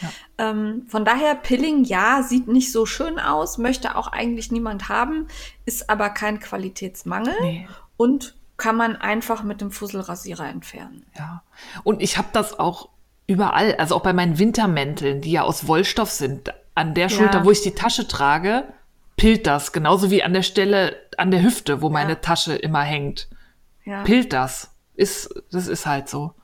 Ja. 0.00 0.10
Ähm, 0.50 0.86
von 0.88 1.04
daher, 1.04 1.34
Pilling, 1.34 1.84
ja, 1.84 2.22
sieht 2.22 2.48
nicht 2.48 2.72
so 2.72 2.86
schön 2.86 3.18
aus, 3.18 3.58
möchte 3.58 3.96
auch 3.96 4.08
eigentlich 4.08 4.50
niemand 4.50 4.88
haben, 4.88 5.26
ist 5.66 5.90
aber 5.90 6.10
kein 6.10 6.40
Qualitätsmangel 6.40 7.34
Nee. 7.40 7.68
und 7.96 8.36
kann 8.56 8.76
man 8.76 8.96
einfach 8.96 9.42
mit 9.42 9.60
dem 9.60 9.70
Fusselrasierer 9.70 10.46
entfernen. 10.48 11.06
Ja. 11.16 11.42
Und 11.82 12.02
ich 12.02 12.18
habe 12.18 12.28
das 12.32 12.58
auch 12.58 12.90
überall, 13.26 13.74
also 13.76 13.96
auch 13.96 14.02
bei 14.02 14.12
meinen 14.12 14.38
Wintermänteln, 14.38 15.20
die 15.20 15.32
ja 15.32 15.42
aus 15.42 15.66
Wollstoff 15.66 16.10
sind. 16.10 16.52
An 16.74 16.94
der 16.94 17.08
Schulter, 17.08 17.44
wo 17.44 17.50
ich 17.50 17.62
die 17.62 17.74
Tasche 17.74 18.06
trage, 18.06 18.64
pillt 19.16 19.46
das. 19.46 19.72
Genauso 19.72 20.10
wie 20.10 20.22
an 20.22 20.32
der 20.32 20.42
Stelle, 20.42 20.96
an 21.16 21.30
der 21.30 21.42
Hüfte, 21.42 21.82
wo 21.82 21.90
meine 21.90 22.20
Tasche 22.20 22.54
immer 22.54 22.82
hängt. 22.82 23.28
Ja. 23.84 24.02
Pillt 24.02 24.32
das. 24.32 24.70
Ist, 24.94 25.34
das 25.50 25.66
ist 25.66 25.86
halt 25.86 26.08
so. 26.08 26.34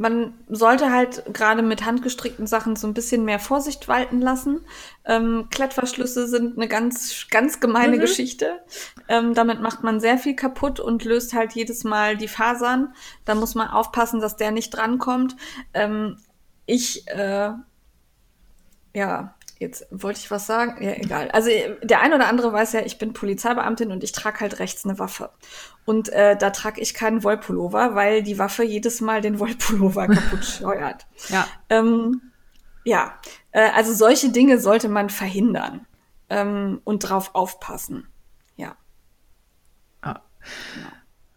Man 0.00 0.32
sollte 0.48 0.90
halt 0.90 1.24
gerade 1.34 1.60
mit 1.60 1.84
handgestrickten 1.84 2.46
Sachen 2.46 2.74
so 2.74 2.86
ein 2.86 2.94
bisschen 2.94 3.26
mehr 3.26 3.38
Vorsicht 3.38 3.86
walten 3.86 4.22
lassen. 4.22 4.62
Ähm, 5.04 5.48
Klettverschlüsse 5.50 6.26
sind 6.26 6.56
eine 6.56 6.68
ganz, 6.68 7.26
ganz 7.30 7.60
gemeine 7.60 7.98
Geschichte. 7.98 8.60
Ähm, 9.08 9.34
damit 9.34 9.60
macht 9.60 9.82
man 9.82 10.00
sehr 10.00 10.16
viel 10.16 10.34
kaputt 10.34 10.80
und 10.80 11.04
löst 11.04 11.34
halt 11.34 11.52
jedes 11.52 11.84
Mal 11.84 12.16
die 12.16 12.28
Fasern. 12.28 12.94
Da 13.26 13.34
muss 13.34 13.54
man 13.54 13.68
aufpassen, 13.68 14.22
dass 14.22 14.38
der 14.38 14.52
nicht 14.52 14.70
drankommt. 14.70 15.36
Ähm, 15.74 16.16
ich, 16.64 17.06
äh, 17.08 17.50
ja, 18.94 19.34
jetzt 19.60 19.86
wollte 19.90 20.18
ich 20.18 20.30
was 20.30 20.46
sagen. 20.46 20.82
Ja, 20.82 20.92
egal. 20.92 21.30
Also 21.30 21.50
der 21.82 22.00
ein 22.00 22.14
oder 22.14 22.26
andere 22.26 22.52
weiß 22.52 22.72
ja, 22.72 22.80
ich 22.80 22.98
bin 22.98 23.12
Polizeibeamtin 23.12 23.92
und 23.92 24.02
ich 24.02 24.12
trage 24.12 24.40
halt 24.40 24.58
rechts 24.58 24.84
eine 24.84 24.98
Waffe. 24.98 25.30
Und 25.84 26.08
äh, 26.08 26.36
da 26.36 26.48
trage 26.50 26.80
ich 26.80 26.94
keinen 26.94 27.22
Wollpullover, 27.22 27.94
weil 27.94 28.22
die 28.22 28.38
Waffe 28.38 28.64
jedes 28.64 29.02
Mal 29.02 29.20
den 29.20 29.38
Wollpullover 29.38 30.08
kaputt 30.08 30.44
steuert. 30.44 31.06
Ja. 31.28 31.46
Ähm, 31.68 32.22
ja, 32.84 33.14
äh, 33.52 33.70
also 33.76 33.92
solche 33.92 34.30
Dinge 34.30 34.58
sollte 34.58 34.88
man 34.88 35.10
verhindern 35.10 35.86
ähm, 36.30 36.80
und 36.84 37.00
drauf 37.00 37.34
aufpassen. 37.34 38.08
Ja. 38.56 38.76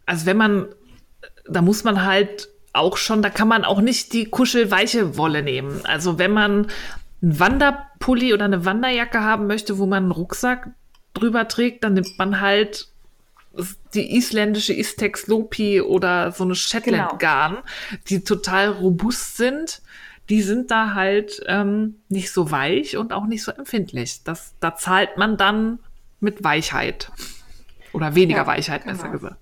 Also 0.05 0.25
wenn 0.25 0.37
man, 0.37 0.73
da 1.45 1.61
muss 1.61 1.83
man 1.83 2.05
halt 2.05 2.49
auch 2.71 2.97
schon, 2.97 3.21
da 3.21 3.29
kann 3.29 3.47
man 3.47 3.65
auch 3.65 3.81
nicht 3.81 4.13
die 4.13 4.25
kuschelweiche 4.29 5.17
Wolle 5.17 5.43
nehmen. 5.43 5.85
Also 5.85 6.17
wenn 6.17 6.31
man 6.31 6.67
einen 7.23 7.39
Wanderpulli 7.39 8.33
oder 8.33 8.45
eine 8.45 8.65
Wanderjacke 8.65 9.21
haben 9.21 9.47
möchte, 9.47 9.79
wo 9.79 9.85
man 9.85 10.03
einen 10.03 10.11
Rucksack 10.11 10.71
drüber 11.13 11.47
trägt, 11.47 11.83
dann 11.83 11.93
nimmt 11.93 12.17
man 12.19 12.41
halt 12.41 12.89
die 13.93 14.15
isländische 14.15 14.73
Istex 14.73 15.27
Lopi 15.27 15.81
oder 15.81 16.31
so 16.31 16.43
eine 16.43 16.55
Shetland 16.55 17.19
Garn, 17.19 17.57
die 18.09 18.23
total 18.23 18.69
robust 18.69 19.37
sind. 19.37 19.81
Die 20.29 20.41
sind 20.41 20.71
da 20.71 20.93
halt 20.93 21.43
ähm, 21.47 21.95
nicht 22.09 22.31
so 22.31 22.49
weich 22.49 22.97
und 22.97 23.13
auch 23.13 23.25
nicht 23.25 23.43
so 23.43 23.51
empfindlich. 23.51 24.23
Das, 24.23 24.55
da 24.59 24.75
zahlt 24.75 25.17
man 25.17 25.37
dann 25.37 25.79
mit 26.19 26.43
Weichheit. 26.43 27.11
Oder 27.91 28.15
weniger 28.15 28.39
Ja, 28.39 28.47
Weichheit, 28.47 28.85
besser 28.85 29.03
genau. 29.03 29.13
gesagt. 29.13 29.35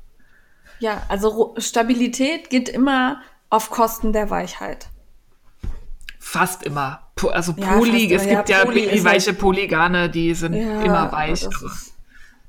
Ja, 0.79 1.03
also 1.07 1.55
Stabilität 1.57 2.49
geht 2.49 2.67
immer 2.67 3.21
auf 3.49 3.69
Kosten 3.69 4.11
der 4.11 4.29
Weichheit. 4.29 4.87
Fast 6.23 6.61
immer. 6.63 7.01
Also 7.31 7.53
Ja, 7.57 7.73
Poly, 7.77 8.09
fast 8.09 8.21
es 8.21 8.23
immer. 8.27 8.35
gibt 8.37 8.49
Ja, 8.49 8.59
ja, 8.59 8.65
Poly 8.65 9.03
weiche 9.03 9.33
Polygane, 9.33 10.07
die 10.09 10.33
sind 10.35 10.53
Ja, 10.53 10.81
immer 10.83 11.11
weich. 11.11 11.45
aber 11.45 11.65
ist- 11.65 11.93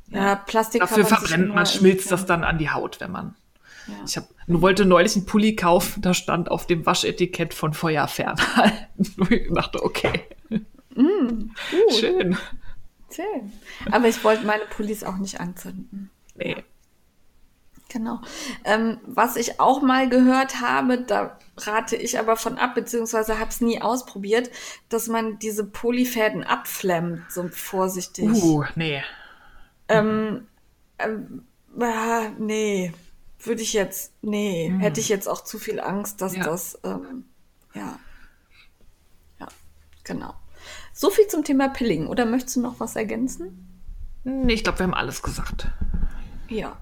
Ja, 0.08 0.34
Plastik 0.36 0.82
dafür 0.82 1.06
verbrennt 1.06 1.54
man, 1.54 1.64
schmilzt 1.64 2.12
das 2.12 2.26
dann 2.26 2.44
an 2.44 2.58
die 2.58 2.68
Haut, 2.70 3.00
wenn 3.00 3.10
man. 3.10 3.34
Ich 4.06 4.16
hab, 4.18 4.28
wollte 4.46 4.84
neulich 4.84 5.16
einen 5.16 5.24
Pulli 5.26 5.56
kaufen, 5.56 6.02
da 6.02 6.12
stand 6.14 6.50
auf 6.50 6.66
dem 6.66 6.84
Waschetikett 6.86 7.54
von 7.54 7.72
Feuer 7.72 8.06
fernhalten. 8.08 8.86
Ich 9.30 9.50
dachte, 9.52 9.82
okay. 9.82 10.26
Uh. 10.94 11.48
Schön. 11.98 12.36
Schön. 13.10 13.52
Aber 13.90 14.06
ich 14.08 14.22
wollte 14.22 14.44
meine 14.46 14.64
Pullis 14.66 15.02
auch 15.02 15.16
nicht 15.16 15.40
anzünden. 15.40 16.10
Nee. 16.36 16.56
Genau. 17.88 18.20
Ähm, 18.64 18.98
was 19.06 19.36
ich 19.36 19.58
auch 19.60 19.82
mal 19.82 20.08
gehört 20.08 20.60
habe, 20.60 20.98
da 20.98 21.38
rate 21.66 21.96
ich 21.96 22.18
aber 22.18 22.36
von 22.36 22.58
ab, 22.58 22.74
beziehungsweise 22.74 23.38
habe 23.38 23.50
es 23.50 23.60
nie 23.60 23.80
ausprobiert, 23.80 24.50
dass 24.88 25.06
man 25.08 25.38
diese 25.38 25.64
Polyfäden 25.64 26.44
abflemmt, 26.44 27.22
so 27.30 27.48
vorsichtig. 27.48 28.28
Uh, 28.42 28.64
nee. 28.74 29.02
Ähm, 29.88 30.46
ähm, 30.98 31.44
ah, 31.80 32.28
nee, 32.38 32.92
würde 33.40 33.62
ich 33.62 33.72
jetzt, 33.72 34.12
nee, 34.22 34.70
Mhm. 34.70 34.80
hätte 34.80 35.00
ich 35.00 35.08
jetzt 35.08 35.28
auch 35.28 35.42
zu 35.44 35.58
viel 35.58 35.80
Angst, 35.80 36.20
dass 36.20 36.36
Ja. 36.36 36.44
das, 36.44 36.78
ähm, 36.84 37.24
ja. 37.74 37.98
Ja, 39.40 39.48
genau. 40.04 40.34
So 40.92 41.10
viel 41.10 41.26
zum 41.26 41.42
Thema 41.42 41.68
Pilling. 41.68 42.06
Oder 42.06 42.24
möchtest 42.26 42.56
du 42.56 42.60
noch 42.60 42.78
was 42.80 42.96
ergänzen? 42.96 43.68
Nee, 44.24 44.52
ich 44.52 44.62
glaube, 44.62 44.78
wir 44.78 44.84
haben 44.84 44.94
alles 44.94 45.22
gesagt. 45.22 45.68
Ja. 46.48 46.76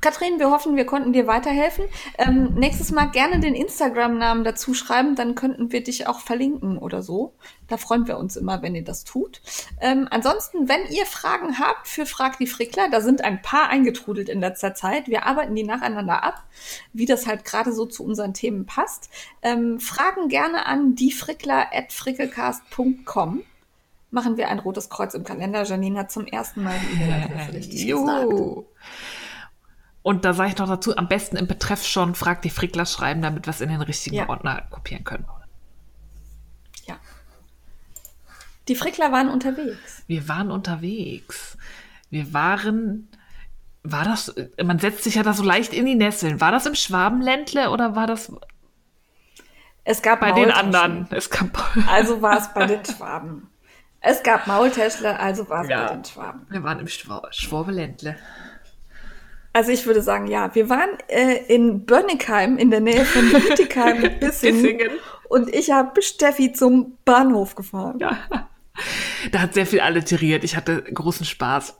Kathrin, 0.00 0.38
wir 0.38 0.50
hoffen, 0.50 0.76
wir 0.76 0.86
konnten 0.86 1.12
dir 1.12 1.26
weiterhelfen. 1.26 1.86
Ähm, 2.18 2.54
nächstes 2.54 2.92
Mal 2.92 3.06
gerne 3.06 3.40
den 3.40 3.54
Instagram-Namen 3.54 4.44
dazu 4.44 4.74
schreiben, 4.74 5.16
dann 5.16 5.34
könnten 5.34 5.72
wir 5.72 5.82
dich 5.82 6.06
auch 6.06 6.20
verlinken 6.20 6.78
oder 6.78 7.02
so. 7.02 7.34
Da 7.68 7.76
freuen 7.76 8.06
wir 8.06 8.16
uns 8.18 8.36
immer, 8.36 8.62
wenn 8.62 8.76
ihr 8.76 8.84
das 8.84 9.02
tut. 9.04 9.40
Ähm, 9.80 10.06
ansonsten, 10.10 10.68
wenn 10.68 10.86
ihr 10.90 11.06
Fragen 11.06 11.58
habt 11.58 11.88
für 11.88 12.06
Frag 12.06 12.38
die 12.38 12.46
Frickler, 12.46 12.88
da 12.90 13.00
sind 13.00 13.24
ein 13.24 13.42
paar 13.42 13.68
eingetrudelt 13.68 14.28
in 14.28 14.38
letzter 14.40 14.74
Zeit. 14.74 15.08
Wir 15.08 15.26
arbeiten 15.26 15.56
die 15.56 15.64
nacheinander 15.64 16.22
ab, 16.22 16.44
wie 16.92 17.06
das 17.06 17.26
halt 17.26 17.44
gerade 17.44 17.72
so 17.72 17.86
zu 17.86 18.04
unseren 18.04 18.34
Themen 18.34 18.66
passt. 18.66 19.10
Ähm, 19.42 19.80
Fragen 19.80 20.28
gerne 20.28 20.66
an 20.66 20.94
diefrickler.frickelcast.com. 20.94 23.42
Machen 24.10 24.36
wir 24.36 24.48
ein 24.48 24.58
rotes 24.60 24.88
Kreuz 24.88 25.14
im 25.14 25.24
Kalender. 25.24 25.64
Janine 25.64 25.98
hat 25.98 26.12
zum 26.12 26.26
ersten 26.26 26.62
Mal 26.62 26.76
die 26.78 27.02
E-Mail-Adresse 27.02 27.52
richtig 27.54 27.86
gesagt. 27.86 28.32
Und 30.06 30.24
da 30.24 30.34
sage 30.34 30.50
ich 30.50 30.56
noch 30.58 30.68
dazu, 30.68 30.96
am 30.96 31.08
besten 31.08 31.36
im 31.36 31.48
Betreff 31.48 31.84
schon 31.84 32.14
Frag 32.14 32.40
die 32.42 32.50
Frickler 32.50 32.86
schreiben, 32.86 33.22
damit 33.22 33.44
wir 33.44 33.50
es 33.50 33.60
in 33.60 33.70
den 33.70 33.80
richtigen 33.82 34.14
Ja. 34.14 34.28
Ordner 34.28 34.62
kopieren 34.70 35.02
können. 35.02 35.24
Ja. 36.84 36.94
Die 38.68 38.76
Frickler 38.76 39.10
waren 39.10 39.28
unterwegs. 39.28 40.04
Wir 40.06 40.28
waren 40.28 40.52
unterwegs. 40.52 41.58
Wir 42.08 42.32
waren, 42.32 43.08
war 43.82 44.04
das, 44.04 44.32
man 44.62 44.78
setzt 44.78 45.02
sich 45.02 45.16
ja 45.16 45.24
da 45.24 45.32
so 45.32 45.42
leicht 45.42 45.72
in 45.72 45.86
die 45.86 45.96
Nesseln. 45.96 46.40
War 46.40 46.52
das 46.52 46.66
im 46.66 46.76
Schwabenländle 46.76 47.70
oder 47.70 47.96
war 47.96 48.06
das 48.06 48.30
Es 49.82 50.02
gab 50.02 50.20
bei 50.20 50.30
den 50.30 50.52
anderen? 50.52 51.08
Es 51.10 51.30
gab, 51.30 51.48
Also 51.88 52.22
war 52.22 52.38
es 52.38 52.54
bei 52.54 52.66
den 52.66 52.84
Schwaben. 52.84 53.50
Es 53.98 54.22
gab 54.22 54.46
Maultäschle, 54.46 55.18
also 55.18 55.48
war 55.48 55.64
es 55.64 55.68
Ja. 55.68 55.88
bei 55.88 55.94
den 55.94 56.04
Schwaben. 56.04 56.46
wir 56.48 56.62
waren 56.62 56.78
im 56.78 56.86
Schwa 56.86 57.26
Schwabeländle. 57.32 58.14
Also 59.56 59.70
ich 59.72 59.86
würde 59.86 60.02
sagen, 60.02 60.26
ja, 60.26 60.54
wir 60.54 60.68
waren 60.68 60.90
äh, 61.08 61.36
in 61.48 61.86
Bönnigheim 61.86 62.58
in 62.58 62.70
der 62.70 62.80
Nähe 62.80 63.06
von 63.06 63.26
Bietigheim, 63.30 64.02
Bissingen. 64.20 64.62
Bissingen. 64.62 64.90
Und 65.30 65.48
ich 65.48 65.70
habe 65.70 66.02
Steffi 66.02 66.52
zum 66.52 66.98
Bahnhof 67.06 67.54
gefahren. 67.54 67.98
Ja. 67.98 68.18
Da 69.32 69.40
hat 69.40 69.54
sehr 69.54 69.64
viel 69.64 69.80
alliteriert. 69.80 70.44
Ich 70.44 70.56
hatte 70.56 70.82
großen 70.82 71.24
Spaß. 71.24 71.74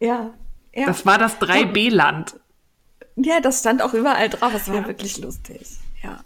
Ja. 0.00 0.34
ja. 0.74 0.86
Das 0.86 1.06
war 1.06 1.16
das 1.16 1.40
3B-Land. 1.40 2.34
Ja, 3.14 3.38
das 3.38 3.60
stand 3.60 3.80
auch 3.80 3.94
überall 3.94 4.28
drauf. 4.28 4.52
Es 4.52 4.68
war 4.68 4.84
wirklich 4.88 5.18
lustig. 5.18 5.78
Ja. 6.02 6.18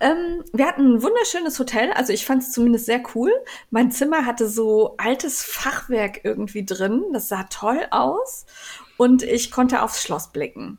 Ähm, 0.00 0.42
wir 0.52 0.66
hatten 0.66 0.94
ein 0.94 1.02
wunderschönes 1.02 1.58
Hotel. 1.58 1.92
Also 1.92 2.12
ich 2.14 2.24
fand 2.24 2.42
es 2.42 2.52
zumindest 2.52 2.86
sehr 2.86 3.02
cool. 3.14 3.30
Mein 3.70 3.92
Zimmer 3.92 4.24
hatte 4.24 4.48
so 4.48 4.96
altes 4.96 5.44
Fachwerk 5.44 6.24
irgendwie 6.24 6.64
drin. 6.64 7.04
Das 7.12 7.28
sah 7.28 7.42
toll 7.44 7.86
aus. 7.90 8.46
Und 9.02 9.24
ich 9.24 9.50
konnte 9.50 9.82
aufs 9.82 10.00
Schloss 10.00 10.30
blicken. 10.30 10.78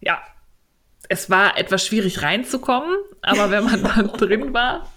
Ja. 0.00 0.20
Es 1.08 1.30
war 1.30 1.56
etwas 1.56 1.86
schwierig 1.86 2.22
reinzukommen, 2.22 2.96
aber 3.22 3.52
wenn 3.52 3.62
man 3.62 3.84
dann 3.84 4.08
drin 4.08 4.52
war, 4.52 4.90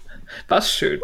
war 0.48 0.58
es 0.58 0.72
schön. 0.72 1.00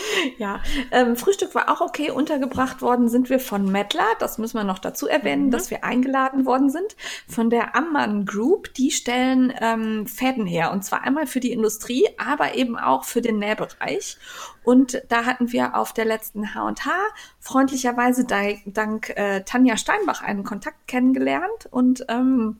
Ja, 0.38 0.60
ähm, 0.90 1.16
Frühstück 1.16 1.54
war 1.54 1.70
auch 1.70 1.80
okay. 1.80 2.10
Untergebracht 2.10 2.82
worden 2.82 3.08
sind 3.08 3.30
wir 3.30 3.40
von 3.40 3.70
Mettler. 3.70 4.06
Das 4.18 4.38
müssen 4.38 4.58
wir 4.58 4.64
noch 4.64 4.78
dazu 4.78 5.06
erwähnen, 5.06 5.50
dass 5.50 5.70
wir 5.70 5.84
eingeladen 5.84 6.46
worden 6.46 6.70
sind 6.70 6.96
von 7.28 7.50
der 7.50 7.74
Ammann 7.74 8.26
Group. 8.26 8.74
Die 8.74 8.90
stellen 8.90 9.52
ähm, 9.60 10.06
Fäden 10.06 10.46
her 10.46 10.72
und 10.72 10.84
zwar 10.84 11.02
einmal 11.04 11.26
für 11.26 11.40
die 11.40 11.52
Industrie, 11.52 12.06
aber 12.18 12.54
eben 12.54 12.76
auch 12.78 13.04
für 13.04 13.20
den 13.20 13.38
Nähbereich. 13.38 14.18
Und 14.64 15.02
da 15.08 15.24
hatten 15.24 15.52
wir 15.52 15.76
auf 15.76 15.92
der 15.92 16.04
letzten 16.04 16.54
H&H 16.54 16.90
freundlicherweise 17.38 18.24
dank, 18.24 18.62
dank 18.66 19.10
äh, 19.10 19.42
Tanja 19.44 19.76
Steinbach 19.76 20.22
einen 20.22 20.44
Kontakt 20.44 20.88
kennengelernt 20.88 21.68
und 21.70 22.04
ähm, 22.08 22.58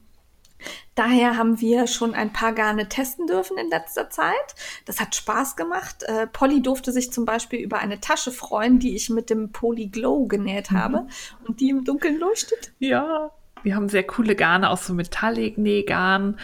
Daher 0.94 1.36
haben 1.36 1.60
wir 1.60 1.86
schon 1.86 2.14
ein 2.14 2.32
paar 2.32 2.52
Garne 2.52 2.88
testen 2.88 3.26
dürfen 3.26 3.58
in 3.58 3.68
letzter 3.68 4.08
Zeit. 4.10 4.54
Das 4.86 5.00
hat 5.00 5.14
Spaß 5.14 5.56
gemacht. 5.56 6.02
Äh, 6.04 6.26
Polly 6.26 6.62
durfte 6.62 6.92
sich 6.92 7.12
zum 7.12 7.24
Beispiel 7.24 7.60
über 7.60 7.78
eine 7.78 8.00
Tasche 8.00 8.32
freuen, 8.32 8.78
die 8.78 8.96
ich 8.96 9.10
mit 9.10 9.28
dem 9.30 9.52
Poly 9.52 9.88
Glow 9.88 10.26
genäht 10.26 10.70
habe 10.70 11.06
und 11.46 11.60
die 11.60 11.68
im 11.68 11.84
Dunkeln 11.84 12.18
leuchtet. 12.18 12.72
Ja. 12.78 13.30
Wir 13.62 13.74
haben 13.74 13.88
sehr 13.88 14.04
coole 14.04 14.36
Garne 14.36 14.70
aus 14.70 14.86
so 14.86 14.94
Metallic-Nähgarn 14.94 16.38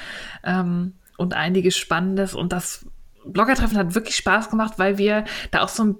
ähm, 0.44 0.94
und 1.16 1.34
einiges 1.34 1.76
Spannendes. 1.76 2.34
Und 2.34 2.52
das 2.52 2.86
Bloggertreffen 3.24 3.78
hat 3.78 3.94
wirklich 3.94 4.16
Spaß 4.16 4.50
gemacht, 4.50 4.74
weil 4.78 4.98
wir 4.98 5.24
da 5.50 5.62
auch 5.62 5.68
so 5.68 5.84
ein 5.84 5.96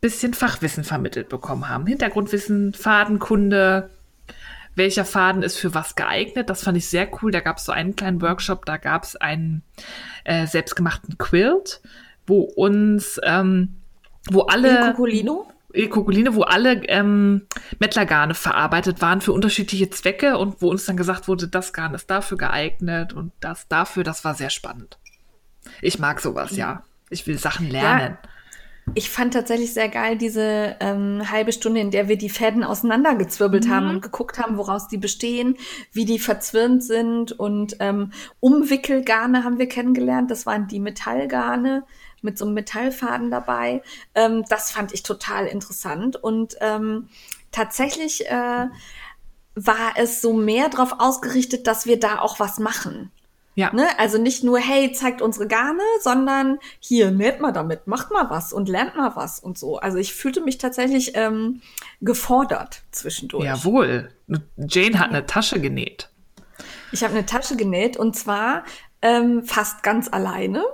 bisschen 0.00 0.34
Fachwissen 0.34 0.84
vermittelt 0.84 1.28
bekommen 1.28 1.68
haben. 1.68 1.86
Hintergrundwissen, 1.86 2.74
Fadenkunde, 2.74 3.90
welcher 4.74 5.04
Faden 5.04 5.42
ist 5.42 5.56
für 5.56 5.74
was 5.74 5.94
geeignet. 5.94 6.50
Das 6.50 6.62
fand 6.62 6.76
ich 6.76 6.88
sehr 6.88 7.08
cool. 7.22 7.30
Da 7.30 7.40
gab 7.40 7.58
es 7.58 7.64
so 7.64 7.72
einen 7.72 7.96
kleinen 7.96 8.20
Workshop, 8.22 8.66
da 8.66 8.76
gab 8.76 9.04
es 9.04 9.16
einen 9.16 9.62
äh, 10.24 10.46
selbstgemachten 10.46 11.18
Quilt, 11.18 11.80
wo 12.26 12.40
uns, 12.40 13.20
ähm, 13.24 13.76
wo 14.30 14.42
alle 14.42 14.92
Kokolino? 14.92 15.48
Kokoline, 15.90 16.34
wo 16.34 16.42
alle 16.42 16.84
ähm, 16.86 17.46
Mettlergarne 17.80 18.34
verarbeitet 18.34 19.00
waren 19.02 19.20
für 19.20 19.32
unterschiedliche 19.32 19.90
Zwecke 19.90 20.38
und 20.38 20.62
wo 20.62 20.70
uns 20.70 20.84
dann 20.84 20.96
gesagt 20.96 21.26
wurde, 21.26 21.48
das 21.48 21.72
Garn 21.72 21.94
ist 21.94 22.10
dafür 22.10 22.38
geeignet 22.38 23.12
und 23.12 23.32
das 23.40 23.66
dafür. 23.66 24.04
Das 24.04 24.24
war 24.24 24.34
sehr 24.34 24.50
spannend. 24.50 24.98
Ich 25.82 25.98
mag 25.98 26.20
sowas, 26.20 26.56
ja. 26.56 26.82
Ich 27.10 27.26
will 27.26 27.38
Sachen 27.38 27.70
lernen. 27.70 28.18
Ich 28.92 29.10
fand 29.10 29.32
tatsächlich 29.32 29.72
sehr 29.72 29.88
geil 29.88 30.18
diese 30.18 30.76
ähm, 30.78 31.30
halbe 31.30 31.52
Stunde, 31.52 31.80
in 31.80 31.90
der 31.90 32.08
wir 32.08 32.18
die 32.18 32.28
Fäden 32.28 32.62
auseinandergezwirbelt 32.62 33.68
haben 33.68 33.88
und 33.88 34.02
geguckt 34.02 34.38
haben, 34.38 34.58
woraus 34.58 34.88
die 34.88 34.98
bestehen, 34.98 35.56
wie 35.92 36.04
die 36.04 36.18
verzwirnt 36.18 36.84
sind 36.84 37.32
und 37.32 37.76
ähm, 37.80 38.12
Umwickelgarne 38.40 39.42
haben 39.42 39.58
wir 39.58 39.68
kennengelernt. 39.68 40.30
Das 40.30 40.44
waren 40.44 40.68
die 40.68 40.80
Metallgarne 40.80 41.84
mit 42.20 42.36
so 42.36 42.44
einem 42.44 42.54
Metallfaden 42.54 43.30
dabei. 43.30 43.82
Ähm, 44.14 44.44
das 44.48 44.70
fand 44.70 44.92
ich 44.92 45.02
total 45.02 45.46
interessant 45.46 46.16
und 46.16 46.56
ähm, 46.60 47.08
tatsächlich 47.52 48.26
äh, 48.26 48.66
war 49.54 49.92
es 49.96 50.20
so 50.20 50.34
mehr 50.34 50.68
darauf 50.68 50.96
ausgerichtet, 50.98 51.66
dass 51.66 51.86
wir 51.86 51.98
da 51.98 52.18
auch 52.18 52.38
was 52.38 52.58
machen. 52.58 53.10
Ja. 53.54 53.72
Ne? 53.72 53.86
Also 53.98 54.18
nicht 54.18 54.42
nur, 54.42 54.58
hey, 54.58 54.92
zeigt 54.92 55.22
unsere 55.22 55.46
Garne, 55.46 55.82
sondern 56.00 56.58
hier, 56.80 57.10
näht 57.10 57.40
mal 57.40 57.52
damit, 57.52 57.86
macht 57.86 58.10
mal 58.10 58.28
was 58.30 58.52
und 58.52 58.68
lernt 58.68 58.96
mal 58.96 59.14
was 59.14 59.38
und 59.38 59.58
so. 59.58 59.78
Also 59.78 59.98
ich 59.98 60.14
fühlte 60.14 60.40
mich 60.40 60.58
tatsächlich 60.58 61.12
ähm, 61.14 61.62
gefordert 62.00 62.82
zwischendurch. 62.90 63.44
Jawohl. 63.44 64.10
Jane 64.56 64.98
hat 64.98 65.10
eine 65.10 65.26
Tasche 65.26 65.60
genäht. 65.60 66.08
Ich 66.92 67.02
habe 67.02 67.14
eine 67.14 67.26
Tasche 67.26 67.56
genäht 67.56 67.96
und 67.96 68.16
zwar 68.16 68.64
ähm, 69.02 69.44
fast 69.44 69.82
ganz 69.82 70.08
alleine. 70.12 70.64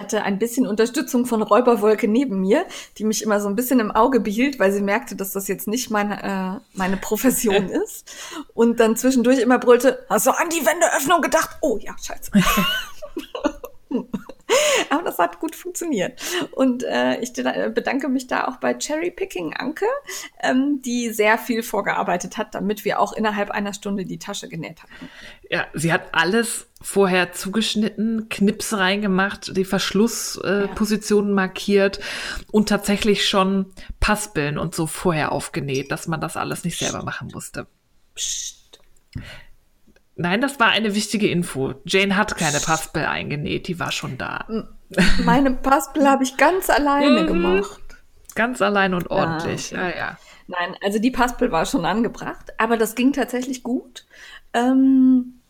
Ich 0.00 0.04
hatte 0.04 0.22
ein 0.22 0.38
bisschen 0.38 0.66
Unterstützung 0.66 1.26
von 1.26 1.42
Räuberwolke 1.42 2.08
neben 2.08 2.40
mir, 2.40 2.64
die 2.96 3.04
mich 3.04 3.22
immer 3.22 3.38
so 3.38 3.48
ein 3.48 3.54
bisschen 3.54 3.80
im 3.80 3.90
Auge 3.90 4.20
behielt, 4.20 4.58
weil 4.58 4.72
sie 4.72 4.80
merkte, 4.80 5.14
dass 5.14 5.32
das 5.32 5.46
jetzt 5.46 5.68
nicht 5.68 5.90
meine, 5.90 6.22
äh, 6.22 6.60
meine 6.72 6.96
Profession 6.96 7.68
ist. 7.84 8.10
Und 8.54 8.80
dann 8.80 8.96
zwischendurch 8.96 9.40
immer 9.40 9.58
brüllte, 9.58 10.06
hast 10.08 10.26
du 10.26 10.30
an 10.30 10.48
die 10.48 10.64
Wendeöffnung 10.64 11.20
gedacht? 11.20 11.50
Oh 11.60 11.76
ja, 11.76 11.94
scheiße. 12.02 12.30
Aber 14.90 15.02
das 15.02 15.18
hat 15.18 15.40
gut 15.40 15.54
funktioniert. 15.54 16.20
Und 16.52 16.82
äh, 16.84 17.20
ich 17.20 17.32
bedanke 17.32 18.08
mich 18.08 18.26
da 18.26 18.48
auch 18.48 18.56
bei 18.56 18.74
Cherry 18.74 19.10
Picking 19.10 19.54
Anke, 19.54 19.86
ähm, 20.42 20.80
die 20.82 21.10
sehr 21.10 21.38
viel 21.38 21.62
vorgearbeitet 21.62 22.36
hat, 22.36 22.54
damit 22.54 22.84
wir 22.84 23.00
auch 23.00 23.12
innerhalb 23.12 23.50
einer 23.50 23.74
Stunde 23.74 24.04
die 24.04 24.18
Tasche 24.18 24.48
genäht 24.48 24.82
hatten. 24.82 25.10
Ja, 25.48 25.66
sie 25.74 25.92
hat 25.92 26.08
alles 26.12 26.68
vorher 26.82 27.32
zugeschnitten, 27.32 28.28
Knips 28.28 28.72
reingemacht, 28.72 29.56
die 29.56 29.64
Verschlusspositionen 29.64 30.70
äh, 30.70 30.74
Positionen 30.74 31.32
markiert 31.32 32.00
und 32.50 32.68
tatsächlich 32.68 33.28
schon 33.28 33.66
Paspeln 34.00 34.58
und 34.58 34.74
so 34.74 34.86
vorher 34.86 35.32
aufgenäht, 35.32 35.92
dass 35.92 36.08
man 36.08 36.20
das 36.20 36.36
alles 36.36 36.64
nicht 36.64 36.78
selber 36.78 37.02
machen 37.02 37.28
musste. 37.32 37.66
Psst. 38.14 38.80
Nein, 40.20 40.42
das 40.42 40.60
war 40.60 40.68
eine 40.68 40.94
wichtige 40.94 41.30
Info. 41.30 41.72
Jane 41.86 42.14
hat 42.14 42.36
keine 42.36 42.60
Paspel 42.60 43.06
eingenäht, 43.06 43.68
die 43.68 43.80
war 43.80 43.90
schon 43.90 44.18
da. 44.18 44.46
Meine 45.24 45.52
Paspel 45.52 46.06
habe 46.06 46.24
ich 46.24 46.36
ganz 46.36 46.68
alleine 46.68 47.24
gemacht. 47.24 47.80
Ganz 48.34 48.60
allein 48.60 48.92
und 48.92 49.10
ordentlich. 49.10 49.72
okay. 49.72 49.80
Ja, 49.80 49.96
ja. 49.96 50.18
Nein, 50.46 50.76
also 50.84 50.98
die 50.98 51.10
Paspel 51.10 51.52
war 51.52 51.64
schon 51.64 51.86
angebracht, 51.86 52.52
aber 52.58 52.76
das 52.76 52.96
ging 52.96 53.14
tatsächlich 53.14 53.62
gut. 53.62 54.04
Ähm, 54.52 55.40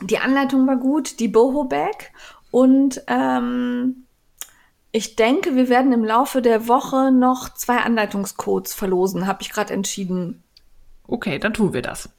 die 0.00 0.18
Anleitung 0.18 0.64
war 0.68 0.76
gut, 0.76 1.18
die 1.18 1.28
Boho 1.28 1.64
Bag 1.64 2.12
Und 2.52 3.02
ähm, 3.08 4.06
ich 4.92 5.16
denke, 5.16 5.56
wir 5.56 5.68
werden 5.68 5.92
im 5.92 6.04
Laufe 6.04 6.40
der 6.40 6.68
Woche 6.68 7.10
noch 7.10 7.52
zwei 7.54 7.78
Anleitungscodes 7.78 8.74
verlosen, 8.74 9.26
habe 9.26 9.42
ich 9.42 9.50
gerade 9.50 9.74
entschieden. 9.74 10.44
Okay, 11.08 11.40
dann 11.40 11.52
tun 11.52 11.72
wir 11.72 11.82
das. 11.82 12.10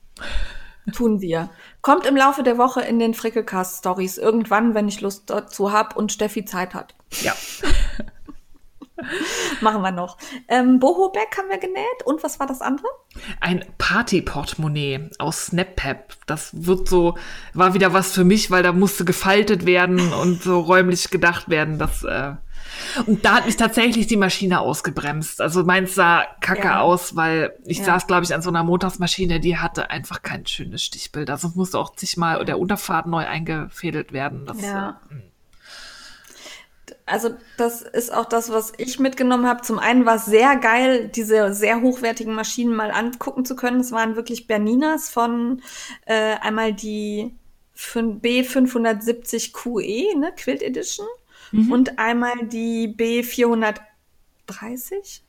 Tun 0.93 1.21
wir. 1.21 1.49
Kommt 1.81 2.05
im 2.05 2.15
Laufe 2.15 2.43
der 2.43 2.57
Woche 2.57 2.81
in 2.81 2.99
den 2.99 3.13
Frickelcast-Stories 3.13 4.17
irgendwann, 4.17 4.75
wenn 4.75 4.87
ich 4.87 5.01
Lust 5.01 5.29
dazu 5.29 5.71
habe 5.71 5.95
und 5.95 6.11
Steffi 6.11 6.45
Zeit 6.45 6.75
hat. 6.75 6.95
Ja. 7.21 7.33
Machen 9.61 9.81
wir 9.81 9.91
noch. 9.91 10.17
Ähm, 10.47 10.79
Boho-Bag 10.79 11.35
haben 11.37 11.49
wir 11.49 11.57
genäht. 11.57 12.03
Und 12.05 12.23
was 12.23 12.39
war 12.39 12.45
das 12.45 12.61
andere? 12.61 12.87
Ein 13.39 13.65
Party-Portemonnaie 13.79 15.09
aus 15.17 15.47
SnapPap. 15.47 16.13
Das 16.27 16.51
wird 16.53 16.87
so, 16.87 17.17
war 17.53 17.73
wieder 17.73 17.93
was 17.93 18.13
für 18.13 18.23
mich, 18.23 18.51
weil 18.51 18.61
da 18.61 18.73
musste 18.73 19.03
gefaltet 19.03 19.65
werden 19.65 20.13
und 20.13 20.43
so 20.43 20.59
räumlich 20.59 21.09
gedacht 21.09 21.49
werden. 21.49 21.79
Das, 21.79 22.03
äh 22.03 22.33
und 23.05 23.25
da 23.25 23.35
hat 23.35 23.45
mich 23.45 23.57
tatsächlich 23.57 24.07
die 24.07 24.17
Maschine 24.17 24.59
ausgebremst. 24.59 25.41
Also 25.41 25.63
meins 25.63 25.95
sah 25.95 26.25
kacke 26.41 26.67
ja. 26.67 26.81
aus, 26.81 27.15
weil 27.15 27.53
ich 27.65 27.79
ja. 27.79 27.85
saß, 27.85 28.07
glaube 28.07 28.23
ich, 28.23 28.33
an 28.33 28.41
so 28.41 28.49
einer 28.49 28.63
Montagsmaschine, 28.63 29.39
die 29.39 29.57
hatte 29.57 29.89
einfach 29.89 30.21
kein 30.21 30.45
schönes 30.45 30.83
Stichbild. 30.83 31.29
Also 31.29 31.51
musste 31.55 31.79
auch 31.79 31.95
zigmal 31.95 32.43
der 32.45 32.59
Unterfahrt 32.59 33.07
neu 33.07 33.25
eingefädelt 33.25 34.13
werden. 34.13 34.45
Das, 34.45 34.61
ja. 34.61 35.01
Äh, 35.09 35.15
also 37.05 37.31
das 37.57 37.81
ist 37.81 38.13
auch 38.13 38.25
das, 38.25 38.51
was 38.51 38.73
ich 38.77 38.99
mitgenommen 38.99 39.47
habe. 39.47 39.61
Zum 39.61 39.79
einen 39.79 40.05
war 40.05 40.15
es 40.15 40.25
sehr 40.25 40.55
geil, 40.55 41.09
diese 41.09 41.53
sehr 41.53 41.81
hochwertigen 41.81 42.33
Maschinen 42.33 42.75
mal 42.75 42.91
angucken 42.91 43.45
zu 43.45 43.55
können. 43.55 43.81
Es 43.81 43.91
waren 43.91 44.15
wirklich 44.15 44.47
Berninas 44.47 45.09
von 45.09 45.61
äh, 46.05 46.35
einmal 46.41 46.73
die 46.73 47.35
B570 47.75 49.53
QE, 49.53 50.17
ne, 50.17 50.33
Quilt 50.35 50.61
Edition, 50.61 51.07
mhm. 51.51 51.71
und 51.71 51.99
einmal 51.99 52.47
die 52.47 52.95
B430 52.95 55.21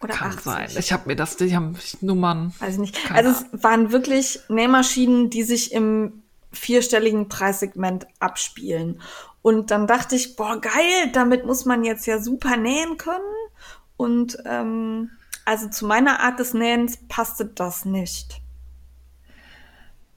oder 0.00 0.14
Kann 0.14 0.30
80. 0.30 0.44
sein. 0.44 0.70
Ich 0.78 0.92
habe 0.92 1.08
mir 1.08 1.16
das, 1.16 1.36
die 1.36 1.54
haben 1.54 1.76
Nummern. 2.00 2.52
Weiß 2.58 2.74
ich 2.74 2.80
nicht. 2.80 3.12
Also 3.12 3.30
es 3.30 3.62
waren 3.62 3.92
wirklich 3.92 4.40
Nähmaschinen, 4.48 5.30
die 5.30 5.44
sich 5.44 5.72
im 5.72 6.22
vierstelligen 6.50 7.28
Preissegment 7.28 8.06
abspielen. 8.18 9.00
Und 9.42 9.70
dann 9.70 9.86
dachte 9.86 10.16
ich, 10.16 10.36
boah, 10.36 10.60
geil, 10.60 11.10
damit 11.12 11.46
muss 11.46 11.64
man 11.64 11.84
jetzt 11.84 12.06
ja 12.06 12.20
super 12.20 12.56
nähen 12.56 12.96
können. 12.96 13.22
Und 13.96 14.38
ähm, 14.44 15.10
also 15.44 15.68
zu 15.68 15.86
meiner 15.86 16.20
Art 16.20 16.38
des 16.38 16.54
Nähens 16.54 16.98
passte 17.08 17.46
das 17.46 17.84
nicht. 17.84 18.40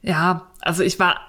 Ja, 0.01 0.51
also 0.61 0.83
ich 0.83 0.99
war 0.99 1.19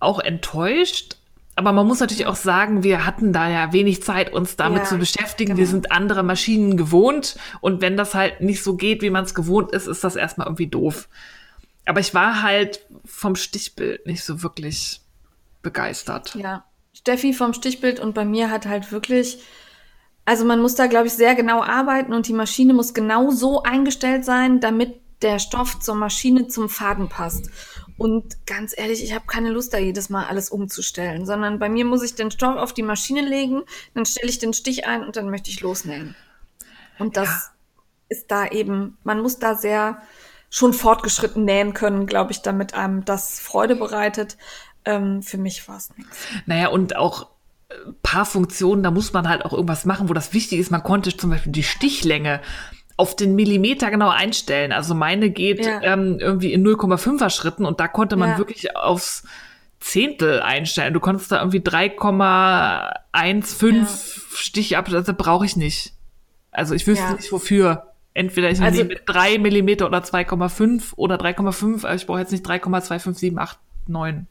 auch 0.00 0.18
enttäuscht, 0.18 1.16
aber 1.56 1.72
man 1.72 1.86
muss 1.86 2.00
natürlich 2.00 2.26
auch 2.26 2.36
sagen, 2.36 2.82
wir 2.82 3.06
hatten 3.06 3.32
da 3.32 3.48
ja 3.48 3.72
wenig 3.72 4.02
Zeit, 4.02 4.30
uns 4.30 4.56
damit 4.56 4.82
ja, 4.82 4.84
zu 4.84 4.98
beschäftigen. 4.98 5.52
Genau. 5.52 5.58
Wir 5.58 5.66
sind 5.66 5.90
andere 5.90 6.22
Maschinen 6.22 6.76
gewohnt 6.76 7.36
und 7.62 7.80
wenn 7.80 7.96
das 7.96 8.14
halt 8.14 8.42
nicht 8.42 8.62
so 8.62 8.76
geht, 8.76 9.00
wie 9.00 9.08
man 9.08 9.24
es 9.24 9.34
gewohnt 9.34 9.72
ist, 9.72 9.86
ist 9.86 10.04
das 10.04 10.16
erstmal 10.16 10.46
irgendwie 10.46 10.66
doof. 10.66 11.08
Aber 11.86 12.00
ich 12.00 12.12
war 12.12 12.42
halt 12.42 12.86
vom 13.06 13.36
Stichbild 13.36 14.06
nicht 14.06 14.22
so 14.22 14.42
wirklich 14.42 15.00
begeistert. 15.62 16.34
Ja, 16.34 16.64
Steffi 16.92 17.32
vom 17.32 17.54
Stichbild 17.54 18.00
und 18.00 18.14
bei 18.14 18.26
mir 18.26 18.50
hat 18.50 18.66
halt 18.66 18.92
wirklich, 18.92 19.38
also 20.26 20.44
man 20.44 20.60
muss 20.60 20.74
da, 20.74 20.88
glaube 20.88 21.06
ich, 21.06 21.14
sehr 21.14 21.34
genau 21.34 21.62
arbeiten 21.62 22.12
und 22.12 22.28
die 22.28 22.34
Maschine 22.34 22.74
muss 22.74 22.92
genau 22.92 23.30
so 23.30 23.62
eingestellt 23.62 24.26
sein, 24.26 24.60
damit 24.60 25.00
der 25.22 25.38
Stoff 25.38 25.80
zur 25.80 25.94
Maschine 25.94 26.48
zum 26.48 26.68
Faden 26.68 27.08
passt. 27.08 27.50
Und 27.98 28.46
ganz 28.46 28.74
ehrlich, 28.76 29.02
ich 29.02 29.14
habe 29.14 29.26
keine 29.26 29.50
Lust, 29.50 29.72
da 29.72 29.78
jedes 29.78 30.10
Mal 30.10 30.26
alles 30.26 30.50
umzustellen, 30.50 31.24
sondern 31.24 31.58
bei 31.58 31.68
mir 31.68 31.84
muss 31.84 32.02
ich 32.02 32.14
den 32.14 32.30
Stoff 32.30 32.56
auf 32.56 32.74
die 32.74 32.82
Maschine 32.82 33.22
legen, 33.22 33.62
dann 33.94 34.04
stelle 34.04 34.28
ich 34.28 34.38
den 34.38 34.52
Stich 34.52 34.86
ein 34.86 35.02
und 35.02 35.16
dann 35.16 35.30
möchte 35.30 35.50
ich 35.50 35.60
losnähen. 35.60 36.14
Und 36.98 37.16
das 37.16 37.28
ja. 37.28 37.52
ist 38.08 38.30
da 38.30 38.46
eben, 38.46 38.98
man 39.02 39.20
muss 39.20 39.38
da 39.38 39.54
sehr 39.54 40.02
schon 40.50 40.72
fortgeschritten 40.72 41.44
nähen 41.44 41.74
können, 41.74 42.06
glaube 42.06 42.32
ich, 42.32 42.42
damit 42.42 42.74
einem 42.74 43.04
das 43.04 43.40
Freude 43.40 43.76
bereitet. 43.76 44.36
Ähm, 44.84 45.22
für 45.22 45.38
mich 45.38 45.66
war 45.68 45.76
es 45.76 45.90
nichts. 45.96 46.16
Naja, 46.46 46.68
und 46.68 46.96
auch 46.96 47.30
äh, 47.68 47.74
paar 48.02 48.24
Funktionen, 48.24 48.82
da 48.82 48.90
muss 48.90 49.12
man 49.12 49.28
halt 49.28 49.44
auch 49.44 49.52
irgendwas 49.52 49.84
machen, 49.84 50.08
wo 50.08 50.14
das 50.14 50.32
wichtig 50.32 50.60
ist. 50.60 50.70
Man 50.70 50.82
konnte 50.82 51.16
zum 51.16 51.30
Beispiel 51.30 51.52
die 51.52 51.62
Stichlänge 51.62 52.40
auf 52.96 53.14
den 53.14 53.34
Millimeter 53.34 53.90
genau 53.90 54.08
einstellen. 54.08 54.72
Also 54.72 54.94
meine 54.94 55.30
geht 55.30 55.64
ja. 55.64 55.82
ähm, 55.82 56.18
irgendwie 56.18 56.52
in 56.52 56.66
0,5er 56.66 57.30
Schritten 57.30 57.64
und 57.64 57.80
da 57.80 57.88
konnte 57.88 58.16
man 58.16 58.30
ja. 58.30 58.38
wirklich 58.38 58.76
aufs 58.76 59.24
Zehntel 59.80 60.40
einstellen. 60.40 60.94
Du 60.94 61.00
konntest 61.00 61.30
da 61.30 61.38
irgendwie 61.38 61.60
3,15 61.60 63.74
ja. 63.74 63.86
Stich 64.34 64.76
ab, 64.76 64.88
das 64.90 65.06
brauche 65.16 65.44
ich 65.44 65.56
nicht. 65.56 65.92
Also 66.50 66.74
ich 66.74 66.86
wüsste 66.86 67.14
nicht 67.14 67.32
wofür. 67.32 67.92
Entweder 68.14 68.50
ich 68.50 68.62
also, 68.62 68.78
nehme 68.78 68.94
mit 68.94 69.02
3 69.04 69.38
Millimeter 69.38 69.84
oder 69.84 69.98
2,5 69.98 70.94
oder 70.96 71.16
3,5, 71.16 71.84
aber 71.84 71.94
ich 71.94 72.06
brauche 72.06 72.20
jetzt 72.20 72.32
nicht 72.32 72.46
3,25789. 72.46 74.24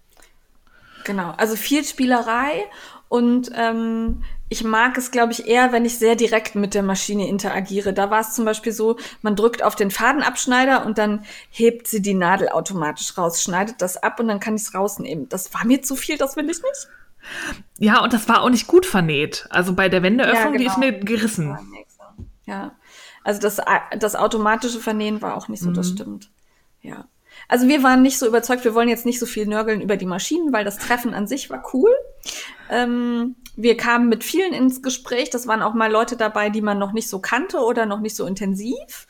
Genau, 1.04 1.36
also 1.38 1.56
viel 1.56 1.84
Spielerei 1.84 2.64
und 3.10 3.52
ähm, 3.56 4.24
ich 4.48 4.64
mag 4.64 4.98
es, 4.98 5.12
glaube 5.12 5.32
ich, 5.32 5.48
eher, 5.48 5.72
wenn 5.72 5.86
ich 5.86 5.98
sehr 5.98 6.16
direkt 6.16 6.56
mit 6.56 6.76
der 6.76 6.84
Maschine 6.84 7.28
interagiere. 7.28 7.94
Da 7.94 8.12
war 8.12 8.22
es 8.22 8.34
zum 8.34 8.46
Beispiel 8.46 8.72
so, 8.72 8.98
man 9.22 9.36
drückt 9.36 9.64
auf 9.64 9.76
den 9.76 9.90
Fadenabschneider 9.90 10.86
und 10.86 10.98
dann 10.98 11.26
hebt 11.50 11.88
sie 11.88 12.02
die 12.02 12.14
Nadel 12.14 12.50
automatisch 12.50 13.18
raus, 13.18 13.42
schneidet 13.42 13.82
das 13.82 13.98
ab 13.98 14.20
und 14.20 14.28
dann 14.28 14.40
kann 14.40 14.56
ich 14.56 14.62
es 14.62 14.76
rausnehmen. 14.76 15.28
Das 15.30 15.54
war 15.54 15.66
mir 15.66 15.82
zu 15.82 15.96
viel, 15.96 16.18
das 16.18 16.36
will 16.36 16.50
ich 16.50 16.62
nicht. 16.62 16.88
Ja, 17.80 18.04
und 18.04 18.14
das 18.14 18.30
war 18.30 18.44
auch 18.44 18.50
nicht 18.50 18.68
gut 18.68 18.86
vernäht. 18.86 19.48
Also 19.50 19.74
bei 19.74 19.90
der 19.90 20.04
Wendeöffnung, 20.04 20.36
ja, 20.36 20.46
genau. 20.52 20.58
die 20.58 20.66
ist 20.66 20.78
mir 20.78 20.94
gerissen. 21.00 21.58
Ja, 22.46 22.76
also 23.24 23.42
das, 23.42 23.60
das 23.98 24.16
automatische 24.16 24.80
Vernähen 24.80 25.24
war 25.24 25.36
auch 25.36 25.48
nicht 25.48 25.64
so, 25.64 25.70
mhm. 25.70 25.74
das 25.74 25.90
stimmt. 25.90 26.30
Ja. 26.82 27.08
Also 27.48 27.68
wir 27.68 27.82
waren 27.82 28.04
nicht 28.04 28.20
so 28.20 28.28
überzeugt, 28.28 28.64
wir 28.64 28.76
wollen 28.76 28.90
jetzt 28.90 29.06
nicht 29.06 29.20
so 29.20 29.26
viel 29.26 29.48
nörgeln 29.48 29.82
über 29.82 29.98
die 29.98 30.06
Maschinen, 30.06 30.54
weil 30.54 30.64
das 30.64 30.78
Treffen 30.78 31.16
an 31.16 31.26
sich 31.26 31.50
war 31.50 31.64
cool. 31.74 31.90
Ähm, 32.70 33.36
wir 33.58 33.78
kamen 33.78 34.10
mit 34.10 34.24
vielen 34.24 34.54
ins 34.54 34.82
Gespräch. 34.82 35.30
Das 35.30 35.48
waren 35.48 35.62
auch 35.62 35.74
mal 35.74 35.90
Leute 35.90 36.18
dabei, 36.18 36.50
die 36.50 36.62
man 36.62 36.78
noch 36.78 36.92
nicht 36.92 37.10
so 37.10 37.20
kannte 37.20 37.60
oder 37.60 37.86
noch 37.86 38.02
nicht 38.02 38.16
so 38.16 38.26
intensiv. 38.26 39.08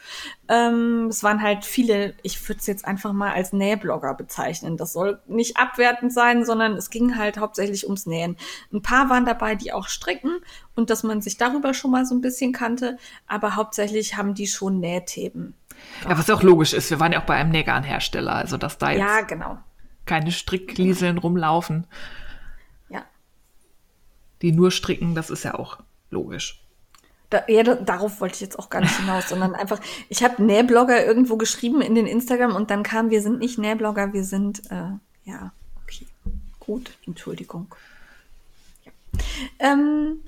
Ähm, 0.48 1.08
es 1.10 1.24
waren 1.24 1.42
halt 1.42 1.66
viele, 1.66 2.14
ich 2.22 2.48
würde 2.48 2.60
es 2.60 2.68
jetzt 2.68 2.86
einfach 2.86 3.12
mal 3.12 3.34
als 3.34 3.54
Nähblogger 3.54 4.14
bezeichnen. 4.14 4.78
Das 4.78 4.94
soll 4.94 5.20
nicht 5.28 5.58
abwertend 5.58 6.14
sein, 6.14 6.46
sondern 6.46 6.74
es 6.74 6.92
ging 6.92 7.18
halt 7.18 7.40
hauptsächlich 7.40 7.86
ums 7.86 8.06
Nähen. 8.06 8.38
Ein 8.72 8.84
paar 8.84 9.10
waren 9.10 9.26
dabei, 9.26 9.56
die 9.56 9.74
auch 9.74 9.88
stricken 9.88 10.38
und 10.76 10.92
dass 10.92 11.02
man 11.02 11.22
sich 11.22 11.38
darüber 11.38 11.74
schon 11.74 11.92
mal 11.92 12.06
so 12.06 12.14
ein 12.14 12.22
bisschen 12.22 12.54
kannte, 12.54 12.98
aber 13.28 13.56
hauptsächlich 13.56 14.16
haben 14.16 14.36
die 14.36 14.48
schon 14.48 14.80
Nähthemen. 14.80 15.56
Ja, 16.08 16.18
was 16.18 16.30
auch 16.30 16.44
logisch 16.44 16.74
ist. 16.74 16.92
Wir 16.92 17.00
waren 17.00 17.12
ja 17.12 17.20
auch 17.20 17.26
bei 17.26 17.36
einem 17.36 17.52
Nähgarnhersteller, 17.52 18.34
also 18.34 18.58
dass 18.58 18.78
da 18.78 18.92
jetzt 18.92 19.00
ja, 19.00 19.22
genau. 19.22 19.58
keine 20.06 20.32
Stricklieseln 20.32 21.18
rumlaufen. 21.18 21.88
Die 24.42 24.52
nur 24.52 24.72
stricken, 24.72 25.16
das 25.16 25.30
ist 25.30 25.44
ja 25.44 25.56
auch 25.56 25.80
logisch. 26.10 26.62
Da, 27.30 27.44
ja, 27.48 27.64
da, 27.64 27.76
darauf 27.76 28.22
wollte 28.22 28.36
ich 28.36 28.42
jetzt 28.42 28.60
auch 28.60 28.70
gar 28.70 28.82
nicht 28.82 28.96
hinaus, 28.98 29.30
sondern 29.30 29.56
einfach, 29.56 29.80
ich 30.10 30.24
habe 30.24 30.44
Nähblogger 30.44 31.06
irgendwo 31.06 31.38
geschrieben 31.38 31.82
in 31.82 31.96
den 31.96 32.06
Instagram 32.06 32.56
und 32.56 32.70
dann 32.70 32.84
kam, 32.84 33.10
wir 33.10 33.22
sind 33.22 33.40
nicht 33.40 33.58
Nähblogger, 33.58 34.14
wir 34.14 34.24
sind, 34.24 34.62
äh, 34.72 34.92
ja, 35.24 35.52
okay, 35.84 36.06
gut, 36.60 36.92
Entschuldigung. 37.08 37.74
Ja. 38.84 38.92
Ähm, 39.60 40.22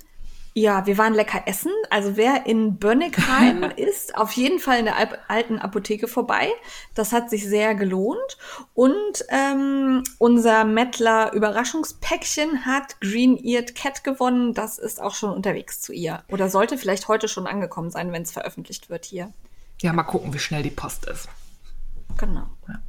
ja, 0.58 0.88
wir 0.88 0.98
waren 0.98 1.14
lecker 1.14 1.44
essen. 1.46 1.72
Also 1.92 2.18
wer 2.18 2.48
in 2.48 2.78
Bönnigheim 2.80 3.62
ist, 3.76 4.18
auf 4.18 4.32
jeden 4.32 4.58
Fall 4.58 4.80
in 4.80 4.86
der 4.86 4.96
alten 5.30 5.60
Apotheke 5.60 6.08
vorbei. 6.08 6.50
Das 6.96 7.14
hat 7.14 7.30
sich 7.30 7.48
sehr 7.48 7.76
gelohnt. 7.76 8.40
Und 8.74 9.24
ähm, 9.30 10.04
unser 10.18 10.64
Mettler 10.64 11.32
Überraschungspäckchen 11.34 12.66
hat 12.66 13.00
Green 13.02 13.38
Eared 13.38 13.76
Cat 13.76 14.04
gewonnen. 14.04 14.56
Das 14.56 14.80
ist 14.80 15.00
auch 15.00 15.14
schon 15.14 15.30
unterwegs 15.30 15.80
zu 15.80 15.94
ihr. 15.94 16.24
Oder 16.32 16.50
sollte 16.50 16.80
vielleicht 16.80 17.08
heute 17.08 17.28
schon 17.28 17.46
angekommen 17.46 17.92
sein, 17.92 18.12
wenn 18.12 18.24
es 18.24 18.32
veröffentlicht 18.32 18.90
wird 18.90 19.06
hier. 19.06 19.32
Ja, 19.84 19.94
mal 19.94 20.04
gucken, 20.04 20.34
wie 20.34 20.40
schnell 20.40 20.64
die 20.64 20.72
Post 20.72 21.06
ist. 21.06 21.30
Genau. 22.18 22.48
Ja. 22.68 22.80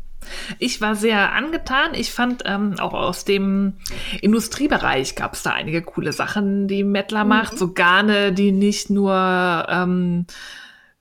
Ich 0.59 0.81
war 0.81 0.95
sehr 0.95 1.33
angetan. 1.33 1.95
Ich 1.95 2.13
fand 2.13 2.43
ähm, 2.47 2.77
auch 2.79 2.95
aus 2.95 3.25
dem 3.25 3.75
Industriebereich 4.21 5.15
gab 5.15 5.35
es 5.35 5.43
da 5.43 5.53
einige 5.53 5.83
coole 5.83 6.13
Sachen, 6.13 6.69
die 6.69 6.85
Mettler 6.85 7.25
mhm. 7.25 7.29
macht. 7.29 7.59
So 7.59 7.73
Garne, 7.73 8.33
die 8.33 8.53
nicht 8.53 8.91
nur 8.91 9.67
ähm, 9.69 10.27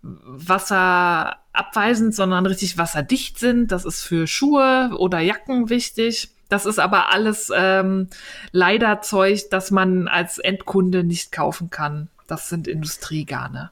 wasserabweisend, 0.01 2.15
sondern 2.15 2.45
richtig 2.45 2.77
wasserdicht 2.77 3.39
sind. 3.39 3.71
Das 3.71 3.85
ist 3.85 4.03
für 4.03 4.27
Schuhe 4.27 4.91
oder 4.97 5.19
Jacken 5.19 5.69
wichtig. 5.69 6.29
Das 6.49 6.65
ist 6.65 6.79
aber 6.79 7.11
alles 7.11 7.51
ähm, 7.53 8.07
leider 8.51 9.01
Zeug, 9.01 9.49
das 9.51 9.71
man 9.71 10.07
als 10.07 10.37
Endkunde 10.37 11.03
nicht 11.03 11.31
kaufen 11.31 11.69
kann. 11.69 12.09
Das 12.27 12.49
sind 12.49 12.67
Industriegarne. 12.67 13.71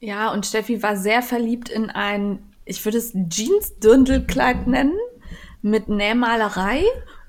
Ja, 0.00 0.30
und 0.30 0.46
Steffi 0.46 0.82
war 0.82 0.96
sehr 0.96 1.22
verliebt 1.22 1.68
in 1.68 1.88
ein 1.88 2.51
ich 2.64 2.84
würde 2.84 2.98
es 2.98 3.12
Jeans-Dirndlkleid 3.12 4.66
nennen, 4.66 4.98
mit 5.62 5.88
Nähmalerei 5.88 6.84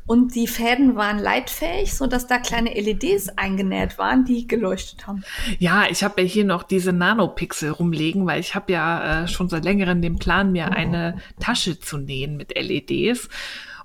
und 0.06 0.36
die 0.36 0.48
Fäden 0.48 0.96
waren 0.96 1.18
leitfähig, 1.18 1.94
so 1.94 2.08
dass 2.08 2.28
da 2.28 2.38
kleine 2.38 2.74
LEDs 2.74 3.30
eingenäht 3.30 3.98
waren, 3.98 4.26
die 4.26 4.48
geleuchtet 4.48 5.08
haben. 5.08 5.24
Ja, 5.60 5.86
ich 5.90 6.04
habe 6.04 6.22
ja 6.22 6.28
hier 6.28 6.44
noch 6.44 6.64
diese 6.64 6.92
Nanopixel 6.92 7.70
rumlegen, 7.70 8.26
weil 8.26 8.42
ich 8.42 8.54
habe 8.54 8.74
ja 8.74 9.24
äh, 9.24 9.28
schon 9.28 9.48
seit 9.48 9.64
längerem 9.64 10.02
den 10.02 10.18
Plan, 10.18 10.52
mir 10.52 10.74
eine 10.74 11.20
Tasche 11.40 11.80
zu 11.80 11.98
nähen 11.98 12.36
mit 12.36 12.54
LEDs. 12.58 13.30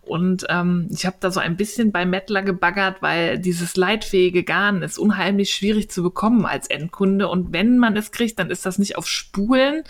Und 0.08 0.46
ähm, 0.48 0.88
ich 0.90 1.04
habe 1.04 1.16
da 1.20 1.30
so 1.30 1.38
ein 1.38 1.56
bisschen 1.56 1.92
bei 1.92 2.06
Mettler 2.06 2.42
gebaggert, 2.42 3.02
weil 3.02 3.38
dieses 3.38 3.76
leitfähige 3.76 4.42
Garn 4.42 4.82
ist 4.82 4.98
unheimlich 4.98 5.54
schwierig 5.54 5.90
zu 5.90 6.02
bekommen 6.02 6.46
als 6.46 6.68
Endkunde. 6.68 7.28
Und 7.28 7.52
wenn 7.52 7.78
man 7.78 7.96
es 7.96 8.10
kriegt, 8.10 8.38
dann 8.38 8.50
ist 8.50 8.64
das 8.64 8.78
nicht 8.78 8.96
auf 8.96 9.06
Spulen, 9.06 9.84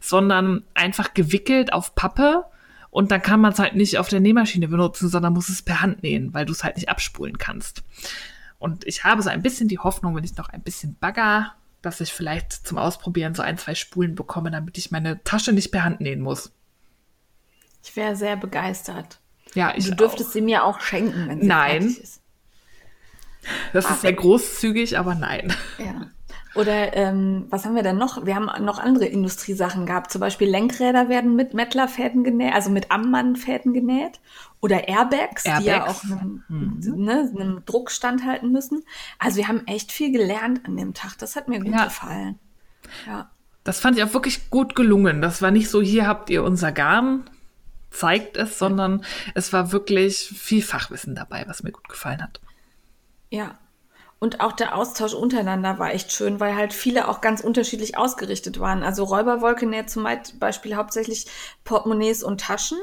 sondern 0.00 0.62
einfach 0.74 1.12
gewickelt 1.12 1.72
auf 1.72 1.94
Pappe. 1.94 2.44
Und 2.90 3.10
dann 3.10 3.20
kann 3.20 3.40
man 3.40 3.52
es 3.52 3.58
halt 3.58 3.74
nicht 3.74 3.98
auf 3.98 4.08
der 4.08 4.20
Nähmaschine 4.20 4.68
benutzen, 4.68 5.08
sondern 5.08 5.32
muss 5.32 5.48
es 5.48 5.62
per 5.62 5.80
Hand 5.80 6.04
nähen, 6.04 6.32
weil 6.32 6.46
du 6.46 6.52
es 6.52 6.62
halt 6.62 6.76
nicht 6.76 6.88
abspulen 6.88 7.38
kannst. 7.38 7.82
Und 8.58 8.86
ich 8.86 9.02
habe 9.02 9.22
so 9.22 9.30
ein 9.30 9.42
bisschen 9.42 9.66
die 9.66 9.80
Hoffnung, 9.80 10.14
wenn 10.14 10.22
ich 10.22 10.36
noch 10.36 10.48
ein 10.48 10.62
bisschen 10.62 10.96
bagger, 11.00 11.52
dass 11.82 12.00
ich 12.00 12.12
vielleicht 12.12 12.52
zum 12.52 12.78
Ausprobieren 12.78 13.34
so 13.34 13.42
ein, 13.42 13.58
zwei 13.58 13.74
Spulen 13.74 14.14
bekomme, 14.14 14.52
damit 14.52 14.78
ich 14.78 14.92
meine 14.92 15.22
Tasche 15.24 15.52
nicht 15.52 15.72
per 15.72 15.82
Hand 15.82 16.00
nähen 16.00 16.20
muss. 16.20 16.52
Ich 17.82 17.96
wäre 17.96 18.14
sehr 18.14 18.36
begeistert. 18.36 19.18
Ja, 19.54 19.72
ich 19.76 19.86
Du 19.88 19.94
dürftest 19.94 20.30
auch. 20.30 20.32
sie 20.32 20.40
mir 20.40 20.64
auch 20.64 20.80
schenken, 20.80 21.28
wenn 21.28 21.40
sie 21.40 21.46
Nein. 21.46 21.82
fertig 21.82 22.00
ist. 22.02 22.20
Das 23.72 23.90
ist 23.90 24.00
sehr 24.00 24.12
großzügig, 24.14 24.98
aber 24.98 25.14
nein. 25.14 25.52
Ja. 25.78 26.06
Oder 26.54 26.96
ähm, 26.96 27.46
was 27.50 27.64
haben 27.66 27.74
wir 27.74 27.82
denn 27.82 27.98
noch? 27.98 28.24
Wir 28.24 28.36
haben 28.36 28.48
noch 28.64 28.78
andere 28.78 29.06
Industriesachen 29.06 29.86
gehabt. 29.86 30.10
Zum 30.12 30.20
Beispiel 30.20 30.48
Lenkräder 30.48 31.08
werden 31.08 31.34
mit 31.34 31.52
Mettlerfäden 31.52 32.22
genäht, 32.24 32.54
also 32.54 32.70
mit 32.70 32.90
Ammann-Fäden 32.92 33.72
genäht. 33.74 34.20
Oder 34.60 34.88
Airbags, 34.88 35.42
die 35.42 35.48
ja 35.64 35.78
Airbags. 35.78 36.00
auch 36.00 36.16
einem, 36.16 36.44
ne, 36.48 37.30
einem 37.34 37.62
Druck 37.66 37.90
standhalten 37.90 38.50
müssen. 38.52 38.82
Also 39.18 39.36
wir 39.36 39.48
haben 39.48 39.66
echt 39.66 39.90
viel 39.92 40.12
gelernt 40.12 40.60
an 40.64 40.76
dem 40.76 40.94
Tag. 40.94 41.18
Das 41.18 41.34
hat 41.36 41.48
mir 41.48 41.58
gut 41.58 41.72
Ja. 41.74 41.84
gefallen. 41.84 42.38
Ja. 43.06 43.30
Das 43.64 43.80
fand 43.80 43.98
ich 43.98 44.04
auch 44.04 44.14
wirklich 44.14 44.48
gut 44.48 44.74
gelungen. 44.76 45.20
Das 45.22 45.42
war 45.42 45.50
nicht 45.50 45.68
so, 45.68 45.82
hier 45.82 46.06
habt 46.06 46.30
ihr 46.30 46.44
unser 46.44 46.70
Garn, 46.70 47.24
zeigt 47.94 48.36
es, 48.36 48.58
sondern 48.58 49.04
es 49.34 49.52
war 49.52 49.72
wirklich 49.72 50.16
viel 50.36 50.62
Fachwissen 50.62 51.14
dabei, 51.14 51.44
was 51.46 51.62
mir 51.62 51.72
gut 51.72 51.88
gefallen 51.88 52.22
hat. 52.22 52.40
Ja. 53.30 53.58
Und 54.20 54.40
auch 54.40 54.52
der 54.52 54.74
Austausch 54.74 55.12
untereinander 55.12 55.78
war 55.78 55.92
echt 55.92 56.10
schön, 56.10 56.40
weil 56.40 56.54
halt 56.54 56.72
viele 56.72 57.08
auch 57.08 57.20
ganz 57.20 57.42
unterschiedlich 57.42 57.98
ausgerichtet 57.98 58.58
waren. 58.58 58.82
Also 58.82 59.04
Räuberwolke 59.04 59.66
näht 59.66 59.90
zum 59.90 60.06
Beispiel 60.38 60.76
hauptsächlich 60.76 61.26
Portemonnaies 61.64 62.22
und 62.22 62.40
Taschen. 62.40 62.78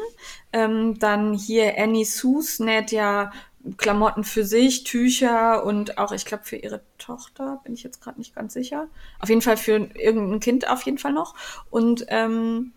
Ähm, 0.53 0.99
dann 0.99 1.33
hier 1.33 1.79
Annie 1.79 2.05
Sus 2.05 2.59
näht 2.59 2.91
ja 2.91 3.31
Klamotten 3.77 4.23
für 4.23 4.45
sich, 4.45 4.83
Tücher 4.83 5.63
und 5.65 5.97
auch, 5.97 6.11
ich 6.11 6.25
glaube, 6.25 6.43
für 6.43 6.57
ihre 6.57 6.81
Tochter, 6.99 7.59
bin 7.63 7.73
ich 7.73 7.81
jetzt 7.81 8.01
gerade 8.01 8.19
nicht 8.19 8.35
ganz 8.35 8.53
sicher. 8.53 8.87
Auf 9.19 9.29
jeden 9.29 9.41
Fall 9.41 9.57
für 9.57 9.89
irgendein 9.95 10.39
Kind 10.41 10.69
auf 10.69 10.83
jeden 10.83 10.97
Fall 10.99 11.13
noch. 11.13 11.33
Und 11.69 12.05
ähm, 12.09 12.73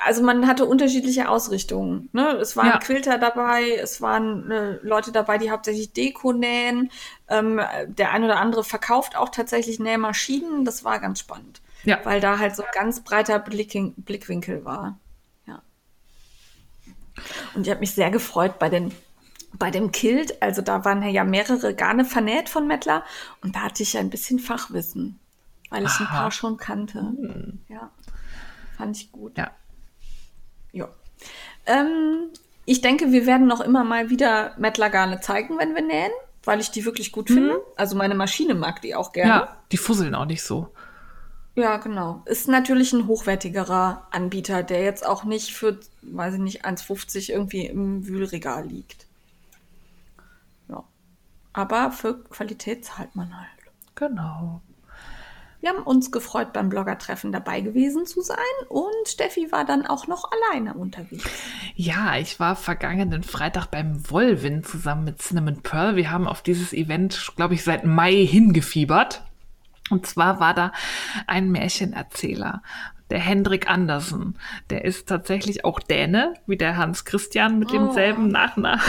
also 0.00 0.22
man 0.22 0.46
hatte 0.46 0.64
unterschiedliche 0.64 1.28
Ausrichtungen. 1.28 2.08
Ne? 2.12 2.28
Es 2.36 2.56
waren 2.56 2.68
Ja. 2.68 2.78
Quilter 2.78 3.18
dabei, 3.18 3.76
es 3.76 4.00
waren 4.00 4.50
äh, 4.50 4.78
Leute 4.82 5.12
dabei, 5.12 5.36
die 5.38 5.50
hauptsächlich 5.50 5.92
Deko 5.92 6.32
nähen. 6.32 6.90
Ähm, 7.28 7.60
der 7.86 8.12
ein 8.12 8.24
oder 8.24 8.40
andere 8.40 8.64
verkauft 8.64 9.16
auch 9.16 9.28
tatsächlich 9.28 9.78
Nähmaschinen. 9.78 10.64
Das 10.64 10.84
war 10.84 10.98
ganz 10.98 11.18
spannend, 11.20 11.60
Ja. 11.84 11.98
weil 12.04 12.20
da 12.20 12.38
halt 12.38 12.56
so 12.56 12.62
ein 12.62 12.70
ganz 12.72 13.00
breiter 13.00 13.38
Blicking, 13.38 13.92
Blickwinkel 13.96 14.64
war. 14.64 14.98
Ja. 15.46 15.60
Und 17.54 17.66
ich 17.66 17.70
habe 17.70 17.80
mich 17.80 17.94
sehr 17.94 18.10
gefreut 18.10 18.58
bei 18.58 18.68
den 18.68 18.92
bei 19.58 19.70
dem 19.70 19.92
Kilt. 19.92 20.40
Also 20.42 20.62
da 20.62 20.86
waren 20.86 21.02
ja 21.02 21.24
mehrere 21.24 21.74
Garne 21.74 22.06
vernäht 22.06 22.48
von 22.48 22.66
Mettler 22.66 23.04
und 23.42 23.54
da 23.54 23.60
hatte 23.64 23.82
ich 23.82 23.92
ja 23.92 24.00
ein 24.00 24.08
bisschen 24.08 24.38
Fachwissen, 24.38 25.18
weil 25.68 25.84
ich 25.84 26.00
ein 26.00 26.06
Aha. 26.06 26.20
paar 26.22 26.30
schon 26.30 26.56
kannte. 26.56 27.12
Ja, 27.68 27.90
fand 28.78 28.96
ich 28.96 29.12
gut. 29.12 29.36
Ja. 29.36 29.50
Ähm, 31.66 32.28
ich 32.64 32.80
denke, 32.80 33.12
wir 33.12 33.26
werden 33.26 33.46
noch 33.46 33.60
immer 33.60 33.84
mal 33.84 34.10
wieder 34.10 34.54
Mettlergarne 34.58 35.20
zeigen, 35.20 35.58
wenn 35.58 35.74
wir 35.74 35.82
nähen, 35.82 36.12
weil 36.44 36.60
ich 36.60 36.70
die 36.70 36.84
wirklich 36.84 37.12
gut 37.12 37.28
finde. 37.28 37.60
Also 37.76 37.96
meine 37.96 38.14
Maschine 38.14 38.54
mag 38.54 38.80
die 38.82 38.94
auch 38.94 39.12
gerne. 39.12 39.30
Ja, 39.30 39.56
die 39.70 39.76
fusseln 39.76 40.14
auch 40.14 40.26
nicht 40.26 40.42
so. 40.42 40.68
Ja, 41.54 41.76
genau. 41.76 42.22
Ist 42.24 42.48
natürlich 42.48 42.92
ein 42.92 43.06
hochwertigerer 43.06 44.06
Anbieter, 44.10 44.62
der 44.62 44.82
jetzt 44.82 45.04
auch 45.04 45.24
nicht 45.24 45.52
für, 45.52 45.78
weiß 46.02 46.34
ich 46.34 46.40
nicht, 46.40 46.64
1,50 46.64 47.30
irgendwie 47.30 47.66
im 47.66 48.06
Wühlregal 48.06 48.66
liegt. 48.66 49.06
Ja. 50.68 50.84
Aber 51.52 51.90
für 51.90 52.22
Qualität 52.24 52.84
zahlt 52.84 53.14
man 53.14 53.38
halt. 53.38 53.50
Genau. 53.94 54.62
Wir 55.62 55.70
haben 55.70 55.84
uns 55.84 56.10
gefreut, 56.10 56.52
beim 56.52 56.68
Bloggertreffen 56.70 57.30
dabei 57.30 57.60
gewesen 57.60 58.04
zu 58.04 58.20
sein 58.20 58.36
und 58.68 59.06
Steffi 59.06 59.52
war 59.52 59.64
dann 59.64 59.86
auch 59.86 60.08
noch 60.08 60.28
alleine 60.32 60.74
unterwegs. 60.74 61.24
Ja, 61.76 62.16
ich 62.16 62.40
war 62.40 62.56
vergangenen 62.56 63.22
Freitag 63.22 63.66
beim 63.66 64.10
Wollwind 64.10 64.66
zusammen 64.66 65.04
mit 65.04 65.22
Cinnamon 65.22 65.62
Pearl. 65.62 65.94
Wir 65.94 66.10
haben 66.10 66.26
auf 66.26 66.42
dieses 66.42 66.72
Event, 66.72 67.34
glaube 67.36 67.54
ich, 67.54 67.62
seit 67.62 67.84
Mai 67.84 68.26
hingefiebert. 68.26 69.22
Und 69.88 70.04
zwar 70.04 70.40
war 70.40 70.52
da 70.52 70.72
ein 71.28 71.52
Märchenerzähler, 71.52 72.64
der 73.10 73.20
Hendrik 73.20 73.70
Andersen. 73.70 74.36
Der 74.68 74.84
ist 74.84 75.08
tatsächlich 75.08 75.64
auch 75.64 75.78
Däne, 75.78 76.34
wie 76.48 76.56
der 76.56 76.76
Hans 76.76 77.04
Christian 77.04 77.60
mit 77.60 77.72
demselben 77.72 78.26
Nachnamen. 78.26 78.80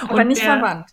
Aber 0.00 0.22
nicht 0.22 0.42
verwandt. 0.42 0.86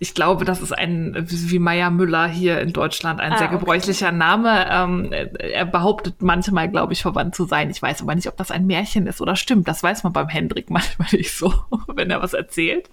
Ich 0.00 0.14
glaube, 0.14 0.44
das 0.44 0.60
ist 0.60 0.72
ein, 0.72 1.14
wie 1.28 1.58
Meier 1.58 1.90
Müller 1.90 2.28
hier 2.28 2.60
in 2.60 2.74
Deutschland, 2.74 3.20
ein 3.20 3.32
Ah, 3.32 3.38
sehr 3.38 3.46
okay. 3.48 3.58
gebräuchlicher 3.58 4.12
Name. 4.12 4.66
Ähm, 4.70 5.12
er 5.12 5.64
behauptet 5.64 6.20
manchmal, 6.20 6.68
glaube 6.68 6.92
ich, 6.92 7.00
verwandt 7.00 7.34
zu 7.34 7.46
sein. 7.46 7.70
Ich 7.70 7.80
weiß 7.80 8.02
aber 8.02 8.14
nicht, 8.14 8.28
ob 8.28 8.36
das 8.36 8.50
ein 8.50 8.66
Märchen 8.66 9.06
ist 9.06 9.22
oder 9.22 9.34
stimmt. 9.34 9.66
Das 9.68 9.82
weiß 9.82 10.04
man 10.04 10.12
beim 10.12 10.28
Hendrik 10.28 10.68
manchmal 10.70 11.08
nicht 11.12 11.32
so, 11.34 11.54
wenn 11.86 12.10
er 12.10 12.20
was 12.22 12.34
erzählt. 12.34 12.90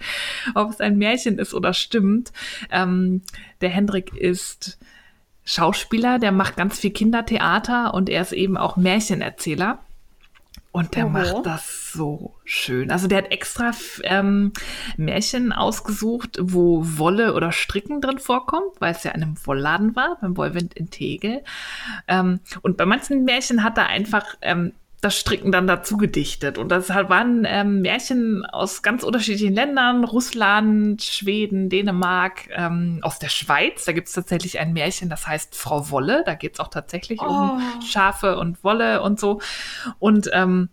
Ob 0.56 0.70
es 0.70 0.80
ein 0.80 0.98
Märchen 0.98 1.38
ist 1.38 1.54
oder 1.54 1.74
stimmt. 1.74 2.32
Ähm, 2.72 3.24
der 3.60 3.70
Hendrik 3.70 4.14
ist 4.16 4.78
Schauspieler, 5.44 6.18
der 6.20 6.32
macht 6.32 6.56
ganz 6.56 6.80
viel 6.80 6.92
Kindertheater 6.92 7.94
und 7.94 8.08
er 8.08 8.22
ist 8.22 8.32
eben 8.34 8.56
auch 8.56 8.78
Märchenerzähler. 8.78 9.80
Und 10.72 10.96
der 10.96 11.06
Oho. 11.06 11.12
macht 11.12 11.46
das 11.46 11.92
so 11.92 12.36
schön. 12.44 12.92
Also 12.92 13.08
der 13.08 13.20
hat 13.20 13.32
extra 13.32 13.72
ähm, 14.04 14.54
Märchen 14.98 15.52
ausgesucht, 15.52 16.38
wo 16.40 16.82
Wolle 16.84 17.34
oder 17.34 17.52
Stricken 17.52 18.02
drin 18.02 18.20
vorkommt, 18.20 18.80
weil 18.80 18.94
es 18.94 19.04
ja 19.04 19.12
in 19.12 19.24
einem 19.24 19.46
Wollladen 19.46 19.96
war, 19.96 20.18
beim 20.22 20.38
Wollwind 20.38 20.76
in 20.76 20.92
Tegel. 20.92 21.44
Ähm, 22.08 22.42
und 22.62 22.78
bei 22.78 22.86
manchen 22.86 23.24
Märchen 23.24 23.64
hat 23.64 23.80
er 23.80 23.88
einfach 23.88 24.26
ähm, 24.42 24.74
das 25.02 25.18
Stricken 25.18 25.52
dann 25.52 25.66
dazu 25.66 25.96
gedichtet. 25.98 26.58
Und 26.58 26.70
das 26.70 26.90
waren 26.90 27.46
ähm, 27.48 27.82
Märchen 27.82 28.46
aus 28.46 28.82
ganz 28.82 29.04
unterschiedlichen 29.04 29.54
Ländern, 29.54 30.04
Russland, 30.04 31.02
Schweden, 31.02 31.70
Dänemark, 31.70 32.50
ähm, 32.52 33.00
aus 33.02 33.18
der 33.20 33.30
Schweiz. 33.30 33.86
Da 33.86 33.94
gibt 33.94 34.08
es 34.08 34.14
tatsächlich 34.14 34.60
ein 34.60 34.74
Märchen, 34.74 35.10
das 35.10 35.26
heißt 35.26 35.56
Frau 35.56 35.90
Wolle. 35.92 36.24
Da 36.26 36.36
geht 36.36 36.54
es 36.56 36.60
auch 36.60 36.68
tatsächlich 36.68 37.22
um 37.22 37.30
Oh. 37.30 37.82
Schafe 37.86 38.38
und 38.38 38.64
Wolle 38.64 39.02
und 39.02 39.20
so. 39.20 39.40
Und 40.00 40.30
ähm, 40.34 40.70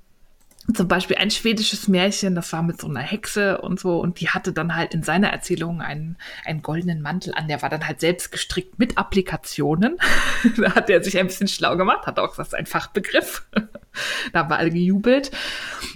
zum 0.74 0.88
Beispiel 0.88 1.16
ein 1.16 1.30
schwedisches 1.30 1.88
Märchen, 1.88 2.34
das 2.34 2.52
war 2.52 2.62
mit 2.62 2.80
so 2.80 2.88
einer 2.88 3.00
Hexe 3.00 3.60
und 3.60 3.78
so, 3.78 4.00
und 4.00 4.20
die 4.20 4.30
hatte 4.30 4.52
dann 4.52 4.74
halt 4.74 4.94
in 4.94 5.02
seiner 5.02 5.28
Erzählung 5.28 5.80
einen, 5.80 6.16
einen 6.44 6.62
goldenen 6.62 7.02
Mantel 7.02 7.34
an, 7.34 7.48
der 7.48 7.62
war 7.62 7.68
dann 7.68 7.86
halt 7.86 8.00
selbst 8.00 8.32
gestrickt 8.32 8.78
mit 8.78 8.98
Applikationen. 8.98 9.96
da 10.56 10.74
hat 10.74 10.90
er 10.90 11.02
sich 11.02 11.18
ein 11.18 11.26
bisschen 11.26 11.48
schlau 11.48 11.76
gemacht, 11.76 12.06
hat 12.06 12.18
auch 12.18 12.30
gesagt, 12.30 12.54
ein 12.54 12.66
Fachbegriff. 12.66 13.46
da 14.32 14.40
haben 14.40 14.50
wir 14.50 14.58
alle 14.58 14.70
gejubelt. 14.70 15.30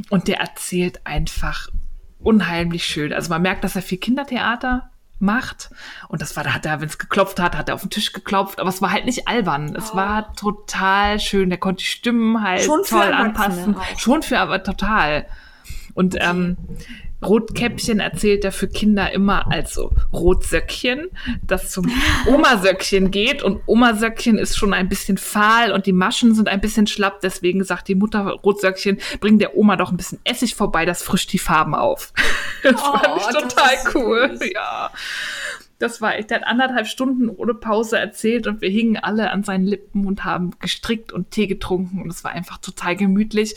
Und 0.09 0.29
der 0.29 0.39
erzählt 0.39 1.01
einfach 1.05 1.69
unheimlich 2.19 2.85
schön. 2.85 3.13
Also 3.13 3.31
man 3.31 3.43
merkt, 3.43 3.65
dass 3.65 3.77
er 3.77 3.83
viel 3.83 3.99
Kindertheater 3.99 4.90
macht. 5.21 5.71
Und 6.09 6.23
das 6.23 6.37
war, 6.37 6.45
da 6.45 6.55
hat 6.55 6.67
er, 6.67 6.81
wenn 6.81 6.89
es 6.89 6.99
geklopft 6.99 7.41
hat, 7.41 7.57
hat 7.57 7.69
er 7.69 7.75
auf 7.75 7.83
den 7.83 7.91
Tisch 7.91 8.13
geklopft, 8.13 8.61
aber 8.61 8.69
es 8.69 8.83
war 8.83 8.93
halt 8.93 9.05
nicht 9.05 9.29
albern. 9.29 9.75
Es 9.77 9.95
war 9.95 10.35
total 10.35 11.21
schön. 11.21 11.51
Der 11.51 11.59
konnte 11.59 11.83
die 11.83 11.89
Stimmen 11.89 12.43
halt 12.43 12.63
Schon 12.63 12.83
toll 12.85 13.13
anpassen. 13.13 13.77
Schon 13.97 14.23
für 14.23 14.39
aber 14.39 14.63
total. 14.63 15.27
Und 15.95 16.17
ähm, 16.21 16.57
Rotkäppchen 17.23 18.01
erzählt 18.01 18.45
er 18.45 18.53
für 18.53 18.69
Kinder 18.69 19.13
immer 19.13 19.51
als 19.51 19.75
so 19.75 19.93
Rotsöckchen, 20.13 21.09
das 21.43 21.71
zum 21.71 21.91
Omasöckchen 22.27 23.11
geht. 23.11 23.43
Und 23.43 23.61
Omasöckchen 23.67 24.39
ist 24.39 24.57
schon 24.57 24.73
ein 24.73 24.89
bisschen 24.89 25.19
fahl 25.19 25.73
und 25.73 25.87
die 25.87 25.93
Maschen 25.93 26.35
sind 26.35 26.49
ein 26.49 26.61
bisschen 26.61 26.87
schlapp. 26.87 27.21
Deswegen 27.21 27.63
sagt 27.65 27.89
die 27.89 27.95
Mutter 27.95 28.21
Rotsöckchen, 28.21 28.99
bring 29.21 29.39
der 29.39 29.57
Oma 29.57 29.77
doch 29.77 29.91
ein 29.91 29.97
bisschen 29.97 30.19
Essig 30.25 30.55
vorbei, 30.55 30.85
das 30.87 31.03
frischt 31.03 31.33
die 31.33 31.39
Farben 31.39 31.75
auf. 31.75 32.13
Das 32.63 32.79
fand 32.81 33.07
Oh, 33.09 33.17
ich 33.17 33.23
das 33.25 33.35
total 33.55 33.75
cool. 33.95 34.37
süß. 34.39 34.51
Ja. 34.53 34.91
Das 35.79 36.03
war 36.03 36.17
echt, 36.17 36.29
der 36.29 36.41
hat 36.41 36.47
anderthalb 36.47 36.87
Stunden 36.87 37.31
ohne 37.31 37.55
Pause 37.55 37.99
erzählt 37.99 38.47
und 38.47 38.61
wir 38.61 38.69
hingen 38.69 38.99
alle 38.99 39.31
an 39.31 39.45
seinen 39.45 39.65
Lippen 39.65 40.07
und 40.07 40.25
haben 40.25 40.51
gestrickt 40.61 41.11
und 41.11 41.31
Tee 41.31 41.47
getrunken 41.47 42.03
und 42.03 42.11
es 42.11 42.23
war 42.23 42.33
einfach 42.33 42.59
total 42.59 42.97
gemütlich. 42.97 43.55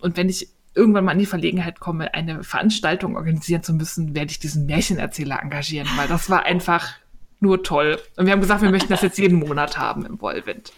Und 0.00 0.16
wenn 0.16 0.30
ich 0.30 0.48
irgendwann 0.74 1.04
mal 1.04 1.12
in 1.12 1.18
die 1.18 1.26
Verlegenheit 1.26 1.80
komme, 1.80 2.14
eine 2.14 2.44
Veranstaltung 2.44 3.16
organisieren 3.16 3.62
zu 3.62 3.72
müssen, 3.72 4.14
werde 4.14 4.30
ich 4.30 4.38
diesen 4.38 4.66
Märchenerzähler 4.66 5.42
engagieren, 5.42 5.88
weil 5.96 6.08
das 6.08 6.30
war 6.30 6.44
einfach 6.44 6.94
nur 7.40 7.62
toll. 7.62 8.00
Und 8.16 8.26
wir 8.26 8.32
haben 8.32 8.40
gesagt, 8.40 8.62
wir 8.62 8.70
möchten 8.70 8.88
das 8.88 9.02
jetzt 9.02 9.18
jeden 9.18 9.38
Monat 9.38 9.78
haben 9.78 10.04
im 10.06 10.20
Wollwind. 10.20 10.72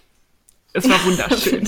Es 0.73 0.89
war 0.89 0.97
wunderschön. 1.05 1.67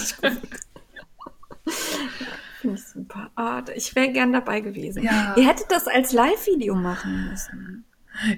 Finde 2.61 2.77
ich 2.77 2.85
super. 2.85 3.31
Oh, 3.37 3.61
ich 3.75 3.95
wäre 3.95 4.13
gern 4.13 4.33
dabei 4.33 4.61
gewesen. 4.61 5.03
Ja. 5.03 5.35
Ihr 5.37 5.47
hättet 5.47 5.71
das 5.71 5.89
als 5.89 6.13
Live-Video 6.13 6.75
machen 6.75 7.29
müssen. 7.31 7.85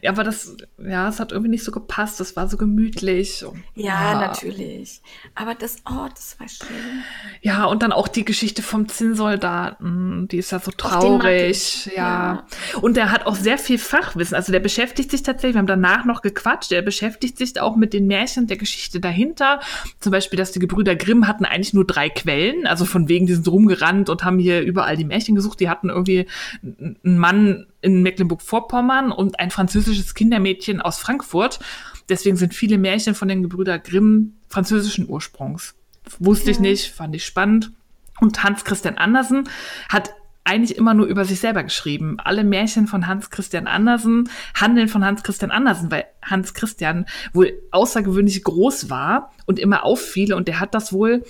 Ja, 0.03 0.11
aber 0.11 0.25
das, 0.25 0.57
ja, 0.79 1.09
es 1.09 1.21
hat 1.21 1.33
irgendwie 1.33 1.51
nicht 1.51 1.65
so 1.65 1.73
gepasst. 1.73 2.21
Es 2.21 2.37
war 2.37 2.49
so 2.49 2.57
gemütlich. 2.57 3.45
ja, 3.75 4.13
ja, 4.13 4.21
natürlich. 4.21 5.03
Aber 5.35 5.55
das, 5.55 5.77
oh, 5.89 6.07
das 6.15 6.39
war 6.39 6.49
schön. 6.49 7.03
Ja, 7.43 7.65
und 7.65 7.83
dann 7.83 7.93
auch 7.93 8.09
die 8.09 8.25
Geschichte 8.25 8.63
vom 8.63 8.89
Zinnsoldaten, 8.89 10.29
die 10.29 10.39
ist 10.39 10.53
ja 10.53 10.61
so 10.61 10.71
traurig. 10.71 11.91
Ja. 11.95 11.95
ja. 11.95 12.47
Und 12.81 12.97
der 12.97 13.11
hat 13.11 13.27
auch 13.27 13.37
sehr 13.37 13.59
viel 13.59 13.79
Fachwissen. 13.79 14.35
Also 14.35 14.53
der 14.53 14.61
beschäftigt 14.61 15.11
sich 15.11 15.23
tatsächlich, 15.23 15.55
wir 15.55 15.59
haben 15.59 15.67
danach 15.67 16.05
noch 16.05 16.23
gequatscht, 16.23 16.71
der 16.71 16.83
beschäftigt 16.83 17.37
sich 17.39 17.61
auch 17.61 17.77
mit 17.77 17.93
den 17.93 18.07
Märchen 18.07 18.47
der 18.47 18.57
Geschichte 18.57 19.01
dahinter. 19.01 19.61
Zum 20.01 20.13
Beispiel, 20.13 20.39
dass 20.39 20.53
die 20.53 20.61
Gebrüder 20.61 20.97
Grimm 20.97 21.27
hatten 21.27 21.45
eigentlich 21.45 21.75
nur 21.75 21.87
drei 21.87 22.09
Quellen. 22.09 22.67
Also 22.67 22.85
von 22.85 23.09
wegen, 23.09 23.27
die 23.27 23.35
sind 23.35 23.49
rumgerannt 23.49 24.09
und 24.09 24.25
haben 24.25 24.39
hier 24.39 24.63
überall 24.63 24.97
die 24.97 25.05
Märchen 25.05 25.35
gesucht. 25.35 25.61
Die 25.61 25.69
hatten 25.69 25.89
irgendwie 25.89 26.27
einen 26.63 27.19
Mann 27.19 27.67
in 27.85 28.03
Mecklenburg-Vorpommern 28.03 29.13
und 29.13 29.39
ein 29.39 29.51
französisches 29.51 30.15
Kindermädchen 30.15 30.81
aus 30.81 30.99
Frankfurt. 30.99 31.61
Deswegen 32.09 32.37
sind 32.37 32.55
viele 32.55 32.79
Märchen 32.79 33.15
von 33.15 33.29
den 33.29 33.43
Gebrüder 33.43 33.79
Grimm 33.79 34.35
französischen 34.49 35.09
Ursprungs. 35.09 35.75
Wusste 36.19 36.47
ja. 36.47 36.53
ich 36.53 36.61
nicht, 36.61 36.93
fand 36.93 37.15
ich 37.15 37.25
spannend. 37.25 37.73
Und 38.21 38.43
Hans 38.43 38.65
Christian 38.65 38.97
Andersen 38.97 39.49
hat 39.89 40.15
eigentlich 40.45 40.77
immer 40.77 40.93
nur 40.95 41.07
über 41.07 41.25
sich 41.25 41.41
selber 41.41 41.63
geschrieben. 41.63 42.19
Alle 42.23 42.45
Märchen 42.45 42.87
von 42.87 43.07
Hans 43.07 43.31
Christian 43.31 43.67
Andersen 43.67 44.29
handeln 44.55 44.89
von 44.89 45.05
Hans 45.05 45.23
Christian 45.23 45.51
Andersen, 45.51 45.91
weil 45.91 46.05
Hans 46.23 46.53
Christian 46.53 47.07
wohl 47.33 47.55
außergewöhnlich 47.71 48.45
groß 48.45 48.91
war 48.91 49.33
und 49.47 49.59
immer 49.59 49.85
auffiel 49.85 50.35
und 50.35 50.49
der 50.49 50.61
hat 50.61 50.75
das 50.75 50.93
wohl 50.93 51.25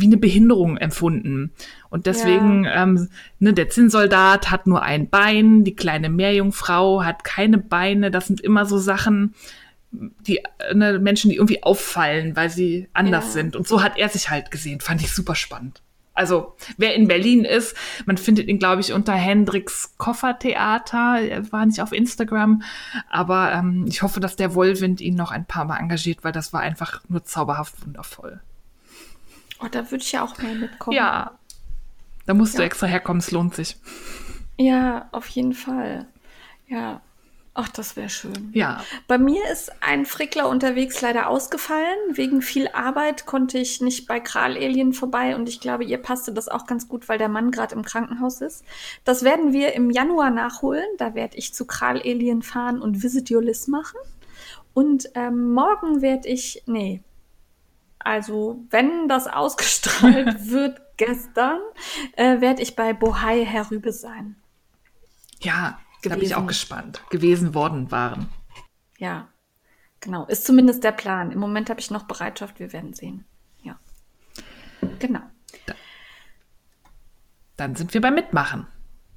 wie 0.00 0.06
eine 0.06 0.16
Behinderung 0.16 0.76
empfunden. 0.76 1.52
Und 1.88 2.06
deswegen, 2.06 2.64
ja. 2.64 2.82
ähm, 2.82 3.08
ne, 3.38 3.52
der 3.52 3.68
Zinnsoldat 3.68 4.50
hat 4.50 4.66
nur 4.66 4.82
ein 4.82 5.08
Bein, 5.08 5.64
die 5.64 5.76
kleine 5.76 6.10
Meerjungfrau 6.10 7.04
hat 7.04 7.24
keine 7.24 7.58
Beine. 7.58 8.10
Das 8.10 8.26
sind 8.26 8.40
immer 8.40 8.66
so 8.66 8.78
Sachen, 8.78 9.34
die 9.92 10.40
ne, 10.72 10.98
Menschen, 10.98 11.30
die 11.30 11.36
irgendwie 11.36 11.62
auffallen, 11.62 12.36
weil 12.36 12.50
sie 12.50 12.88
anders 12.92 13.26
ja. 13.26 13.30
sind. 13.32 13.56
Und 13.56 13.66
so 13.66 13.82
hat 13.82 13.98
er 13.98 14.08
sich 14.08 14.30
halt 14.30 14.50
gesehen. 14.50 14.80
Fand 14.80 15.02
ich 15.02 15.12
super 15.12 15.34
spannend. 15.34 15.82
Also, 16.12 16.54
wer 16.76 16.94
in 16.94 17.08
Berlin 17.08 17.44
ist, 17.44 17.74
man 18.04 18.18
findet 18.18 18.48
ihn, 18.48 18.58
glaube 18.58 18.80
ich, 18.82 18.92
unter 18.92 19.14
Hendricks 19.14 19.94
Koffertheater. 19.96 21.20
Er 21.22 21.50
war 21.52 21.64
nicht 21.64 21.80
auf 21.80 21.92
Instagram. 21.92 22.62
Aber 23.08 23.52
ähm, 23.52 23.86
ich 23.88 24.02
hoffe, 24.02 24.20
dass 24.20 24.36
der 24.36 24.54
Wollwind 24.54 25.00
ihn 25.00 25.14
noch 25.14 25.30
ein 25.30 25.46
paar 25.46 25.64
Mal 25.64 25.78
engagiert, 25.78 26.22
weil 26.22 26.32
das 26.32 26.52
war 26.52 26.60
einfach 26.60 27.00
nur 27.08 27.24
zauberhaft 27.24 27.86
wundervoll. 27.86 28.40
Oh, 29.62 29.68
da 29.70 29.90
würde 29.90 30.02
ich 30.02 30.12
ja 30.12 30.24
auch 30.24 30.36
mal 30.38 30.54
mitkommen. 30.54 30.96
Ja. 30.96 31.32
Da 32.26 32.34
musst 32.34 32.54
ja. 32.54 32.60
du 32.60 32.64
extra 32.64 32.86
herkommen, 32.86 33.20
es 33.20 33.30
lohnt 33.30 33.54
sich. 33.54 33.76
Ja, 34.56 35.08
auf 35.12 35.28
jeden 35.28 35.54
Fall. 35.54 36.06
Ja. 36.68 37.00
Ach, 37.52 37.68
das 37.68 37.96
wäre 37.96 38.08
schön. 38.08 38.50
Ja. 38.52 38.84
Bei 39.08 39.18
mir 39.18 39.42
ist 39.50 39.72
ein 39.82 40.06
Frickler 40.06 40.48
unterwegs 40.48 41.00
leider 41.00 41.28
ausgefallen. 41.28 41.98
Wegen 42.12 42.42
viel 42.42 42.68
Arbeit 42.68 43.26
konnte 43.26 43.58
ich 43.58 43.80
nicht 43.80 44.06
bei 44.06 44.20
Kralelien 44.20 44.92
vorbei 44.92 45.34
und 45.34 45.48
ich 45.48 45.60
glaube, 45.60 45.84
ihr 45.84 45.98
passte 45.98 46.32
das 46.32 46.48
auch 46.48 46.66
ganz 46.66 46.86
gut, 46.86 47.08
weil 47.08 47.18
der 47.18 47.28
Mann 47.28 47.50
gerade 47.50 47.74
im 47.74 47.84
Krankenhaus 47.84 48.40
ist. 48.40 48.64
Das 49.04 49.24
werden 49.24 49.52
wir 49.52 49.74
im 49.74 49.90
Januar 49.90 50.30
nachholen. 50.30 50.86
Da 50.98 51.14
werde 51.14 51.36
ich 51.36 51.52
zu 51.52 51.66
Kralelien 51.66 52.42
fahren 52.42 52.80
und 52.80 53.02
Visit 53.02 53.30
Your 53.30 53.42
List 53.42 53.68
machen. 53.68 53.98
Und 54.72 55.10
ähm, 55.14 55.52
morgen 55.52 56.02
werde 56.02 56.28
ich, 56.28 56.62
nee, 56.66 57.02
also 58.00 58.64
wenn 58.70 59.08
das 59.08 59.26
ausgestrahlt 59.26 60.46
wird 60.50 60.80
gestern, 60.96 61.60
äh, 62.16 62.40
werde 62.40 62.62
ich 62.62 62.76
bei 62.76 62.92
Bohai 62.92 63.44
herüber 63.44 63.92
sein. 63.92 64.36
Ja, 65.40 65.78
da 66.02 66.10
bin 66.10 66.22
ich 66.22 66.34
auch 66.34 66.46
gespannt. 66.46 67.02
Gewesen 67.10 67.54
worden 67.54 67.90
waren. 67.90 68.28
Ja, 68.98 69.28
genau. 70.00 70.26
Ist 70.26 70.44
zumindest 70.44 70.84
der 70.84 70.92
Plan. 70.92 71.30
Im 71.30 71.38
Moment 71.38 71.70
habe 71.70 71.80
ich 71.80 71.90
noch 71.90 72.04
Bereitschaft. 72.04 72.58
Wir 72.58 72.72
werden 72.72 72.92
sehen. 72.92 73.24
Ja. 73.62 73.78
Genau. 74.98 75.20
Da, 75.66 75.74
dann 77.56 77.76
sind 77.76 77.94
wir 77.94 78.00
beim 78.00 78.14
Mitmachen. 78.14 78.66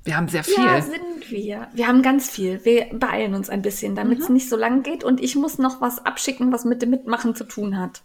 Wir 0.03 0.17
haben 0.17 0.27
sehr 0.27 0.43
viel. 0.43 0.63
Ja, 0.63 0.81
sind 0.81 1.29
wir. 1.31 1.67
Wir 1.73 1.87
haben 1.87 2.01
ganz 2.01 2.29
viel. 2.29 2.63
Wir 2.65 2.87
beeilen 2.93 3.33
uns 3.35 3.49
ein 3.49 3.61
bisschen, 3.61 3.95
damit 3.95 4.19
es 4.19 4.27
mhm. 4.27 4.35
nicht 4.35 4.49
so 4.49 4.57
lang 4.57 4.83
geht. 4.83 5.03
Und 5.03 5.21
ich 5.21 5.35
muss 5.35 5.57
noch 5.57 5.79
was 5.79 6.05
abschicken, 6.05 6.51
was 6.51 6.65
mit 6.65 6.81
dem 6.81 6.89
Mitmachen 6.89 7.35
zu 7.35 7.45
tun 7.45 7.77
hat. 7.77 8.03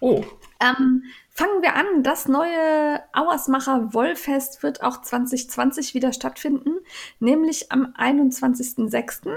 Oh. 0.00 0.24
Ähm, 0.60 1.04
fangen 1.30 1.62
wir 1.62 1.74
an. 1.74 2.02
Das 2.02 2.26
neue 2.26 3.00
Auersmacher 3.12 3.94
Wollfest 3.94 4.62
wird 4.62 4.82
auch 4.82 5.00
2020 5.00 5.94
wieder 5.94 6.12
stattfinden, 6.12 6.70
nämlich 7.18 7.70
am 7.72 7.94
21.06. 7.98 9.30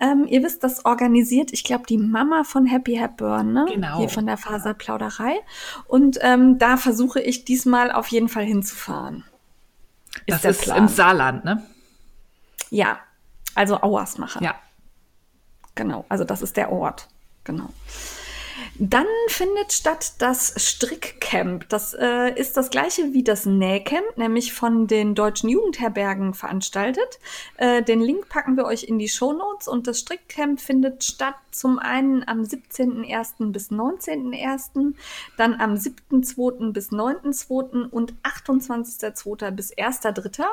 Ähm, 0.00 0.26
ihr 0.28 0.42
wisst, 0.42 0.62
das 0.62 0.84
organisiert, 0.84 1.52
ich 1.52 1.64
glaube, 1.64 1.86
die 1.86 1.98
Mama 1.98 2.44
von 2.44 2.66
Happy 2.66 2.96
Hepburn, 2.96 3.52
ne? 3.52 3.66
Genau. 3.68 3.98
Hier 3.98 4.08
von 4.08 4.26
der 4.26 4.36
Faserplauderei. 4.36 5.38
Und 5.86 6.18
ähm, 6.20 6.58
da 6.58 6.76
versuche 6.76 7.20
ich 7.20 7.44
diesmal 7.44 7.90
auf 7.90 8.08
jeden 8.08 8.28
Fall 8.28 8.44
hinzufahren. 8.44 9.24
Ist 10.26 10.44
das 10.44 10.58
ist 10.58 10.62
Plan. 10.62 10.78
im 10.78 10.88
Saarland, 10.88 11.44
ne? 11.44 11.64
Ja, 12.70 12.98
also 13.54 13.80
Auersmacher. 13.80 14.42
Ja. 14.42 14.54
Genau, 15.74 16.04
also 16.08 16.24
das 16.24 16.42
ist 16.42 16.56
der 16.56 16.72
Ort. 16.72 17.08
Genau. 17.44 17.70
Dann 18.80 19.06
findet 19.26 19.72
statt 19.72 20.12
das 20.18 20.54
Strickcamp. 20.56 21.68
Das 21.68 21.94
äh, 21.98 22.32
ist 22.38 22.56
das 22.56 22.70
gleiche 22.70 23.12
wie 23.12 23.24
das 23.24 23.44
Nähcamp, 23.44 24.16
nämlich 24.16 24.52
von 24.52 24.86
den 24.86 25.16
deutschen 25.16 25.48
Jugendherbergen 25.48 26.32
veranstaltet. 26.32 27.18
Äh, 27.56 27.82
den 27.82 28.00
Link 28.00 28.28
packen 28.28 28.56
wir 28.56 28.66
euch 28.66 28.84
in 28.84 29.00
die 29.00 29.08
Show 29.08 29.32
Notes 29.32 29.66
und 29.66 29.88
das 29.88 29.98
Strickcamp 29.98 30.60
findet 30.60 31.02
statt 31.02 31.34
zum 31.50 31.80
einen 31.80 32.22
am 32.28 32.42
17.01. 32.42 33.50
bis 33.50 33.72
19.01., 33.72 34.94
dann 35.36 35.54
am 35.54 35.74
7.02. 35.74 36.70
bis 36.72 36.92
9.02. 36.92 37.88
und 37.90 38.14
28.02. 38.22 39.50
bis 39.50 39.76
1.03. 39.76 40.44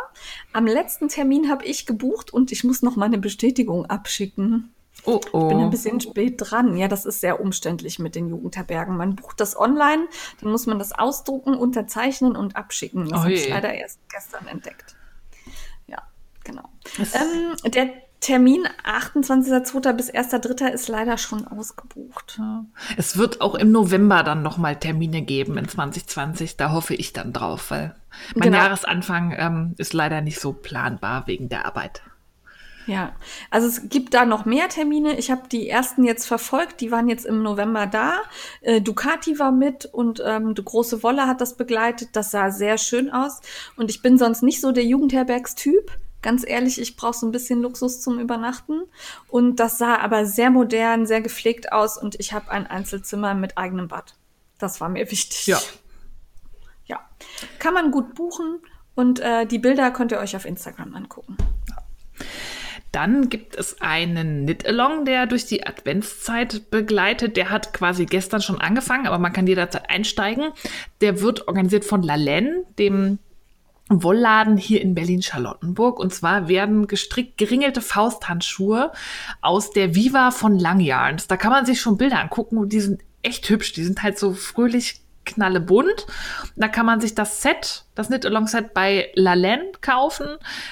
Am 0.52 0.66
letzten 0.66 1.10
Termin 1.10 1.48
habe 1.52 1.64
ich 1.66 1.86
gebucht 1.86 2.34
und 2.34 2.52
ich 2.52 2.64
muss 2.64 2.82
noch 2.82 2.96
meine 2.96 3.20
Bestätigung 3.20 3.86
abschicken. 3.86 4.75
Oh, 5.06 5.22
oh. 5.32 5.44
Ich 5.44 5.48
bin 5.50 5.60
ein 5.60 5.70
bisschen 5.70 6.02
spät 6.02 6.36
dran. 6.38 6.76
Ja, 6.78 6.88
das 6.88 7.06
ist 7.06 7.22
sehr 7.22 7.40
umständlich 7.40 8.00
mit 8.00 8.16
den 8.16 8.30
Jugendherbergen. 8.30 8.98
Man 8.98 9.16
bucht 9.16 9.40
das 9.40 9.58
online, 9.58 10.08
dann 10.42 10.52
muss 10.52 10.66
man 10.66 10.80
das 10.80 10.92
ausdrucken, 10.92 11.56
unterzeichnen 11.56 12.36
und 12.36 12.56
abschicken. 12.56 13.10
Das 13.10 13.20
oh 13.20 13.24
habe 13.24 13.34
ich 13.34 13.50
leider 13.50 13.74
erst 13.74 14.00
gestern 14.10 14.48
entdeckt. 14.48 14.96
Ja, 15.88 16.02
genau. 16.44 16.70
Ähm, 16.98 17.72
der 17.72 17.90
Termin 18.26 18.68
28.02. 18.84 19.94
bis 19.94 20.12
1.03. 20.12 20.70
ist 20.70 20.88
leider 20.88 21.18
schon 21.20 21.46
ausgebucht. 21.48 22.38
Ja. 22.40 22.66
Es 22.98 23.18
wird 23.18 23.40
auch 23.40 23.54
im 23.54 23.72
November 23.72 24.24
dann 24.24 24.42
nochmal 24.42 24.78
Termine 24.78 25.22
geben 25.22 25.58
in 25.58 25.68
2020. 25.68 26.58
Da 26.58 26.72
hoffe 26.72 26.96
ich 26.96 27.14
dann 27.14 27.34
drauf, 27.34 27.70
weil 27.70 27.96
mein 28.34 28.52
genau. 28.52 28.64
Jahresanfang 28.64 29.36
ähm, 29.38 29.76
ist 29.78 29.94
leider 29.94 30.22
nicht 30.22 30.40
so 30.40 30.54
planbar 30.54 31.28
wegen 31.28 31.50
der 31.50 31.66
Arbeit. 31.66 32.02
Ja, 32.88 33.16
also 33.50 33.68
es 33.68 33.90
gibt 33.90 34.14
da 34.14 34.26
noch 34.26 34.46
mehr 34.46 34.70
Termine. 34.70 35.18
Ich 35.18 35.32
habe 35.32 35.48
die 35.50 35.70
ersten 35.70 36.04
jetzt 36.04 36.26
verfolgt, 36.28 36.82
die 36.82 36.92
waren 36.92 37.10
jetzt 37.10 37.26
im 37.26 37.42
November 37.42 37.88
da. 37.88 38.18
Äh, 38.62 38.82
Ducati 38.82 39.40
war 39.40 39.52
mit 39.52 39.86
und 39.86 40.22
ähm, 40.24 40.54
die 40.54 40.64
große 40.64 41.02
Wolle 41.02 41.28
hat 41.28 41.42
das 41.42 41.58
begleitet. 41.58 42.10
Das 42.14 42.32
sah 42.32 42.52
sehr 42.52 42.78
schön 42.78 43.10
aus. 43.10 43.42
Und 43.76 43.90
ich 43.90 44.02
bin 44.02 44.18
sonst 44.18 44.44
nicht 44.44 44.62
so 44.62 44.72
der 44.72 44.86
Jugendherbergstyp. 44.86 45.92
Ganz 46.22 46.44
ehrlich, 46.48 46.80
ich 46.80 46.96
brauche 46.96 47.14
so 47.14 47.26
ein 47.26 47.32
bisschen 47.32 47.62
Luxus 47.62 48.02
zum 48.02 48.20
Übernachten. 48.20 48.84
Und 49.28 49.60
das 49.60 49.78
sah 49.78 49.98
aber 49.98 50.26
sehr 50.26 50.52
modern, 50.52 51.08
sehr 51.08 51.22
gepflegt 51.22 51.72
aus 51.72 51.98
und 51.98 52.20
ich 52.20 52.34
habe 52.34 52.52
ein 52.52 52.68
Einzelzimmer 52.68 53.34
mit 53.34 53.58
eigenem 53.58 53.88
Bad. 53.88 54.16
Das 54.60 54.80
war 54.80 54.90
mir 54.90 55.10
wichtig. 55.12 55.48
Ja. 55.48 55.60
Ja. 56.86 57.00
Kann 57.58 57.74
man 57.74 57.90
gut 57.90 58.14
buchen 58.14 58.60
und 58.94 59.20
äh, 59.20 59.48
die 59.48 59.60
Bilder 59.60 59.90
könnt 59.90 60.12
ihr 60.12 60.20
euch 60.20 60.36
auf 60.36 60.46
Instagram 60.46 60.96
angucken. 60.96 61.36
Dann 62.96 63.28
gibt 63.28 63.58
es 63.58 63.82
einen 63.82 64.46
Knit-Along, 64.46 65.04
der 65.04 65.26
durch 65.26 65.46
die 65.46 65.68
Adventszeit 65.68 66.72
begleitet. 66.72 67.36
Der 67.36 67.50
hat 67.50 67.74
quasi 67.74 68.06
gestern 68.06 68.42
schon 68.42 68.62
angefangen, 68.62 69.06
aber 69.06 69.20
man 69.20 69.34
kann 69.34 69.48
jederzeit 69.48 69.90
einsteigen. 69.90 70.54
Der 71.02 71.20
wird 71.20 71.50
organisiert 71.50 71.84
von 71.84 72.02
Lalen, 72.02 72.64
dem 72.80 73.20
Wollladen 73.90 74.56
hier 74.56 74.82
in 74.82 74.96
Berlin-Charlottenburg. 74.96 76.00
Und 76.00 76.14
zwar 76.14 76.48
werden 76.48 76.88
gestrickt 76.88 77.38
geringelte 77.38 77.82
Fausthandschuhe 77.82 78.94
aus 79.42 79.72
der 79.72 79.94
Viva 79.94 80.32
von 80.32 80.58
Langjahns. 80.58 81.28
Da 81.28 81.36
kann 81.36 81.52
man 81.52 81.66
sich 81.66 81.82
schon 81.82 81.98
Bilder 81.98 82.22
angucken. 82.22 82.70
Die 82.70 82.80
sind 82.80 83.02
echt 83.22 83.50
hübsch. 83.50 83.74
Die 83.74 83.84
sind 83.84 84.04
halt 84.04 84.18
so 84.18 84.32
fröhlich 84.32 85.02
knallebunt. 85.26 86.06
Da 86.56 86.68
kann 86.68 86.86
man 86.86 87.02
sich 87.02 87.16
das 87.16 87.42
Set, 87.42 87.86
das 87.96 88.08
Knit-Along 88.08 88.48
Set 88.48 88.74
bei 88.74 89.10
Lalaine 89.16 89.72
kaufen. 89.82 90.28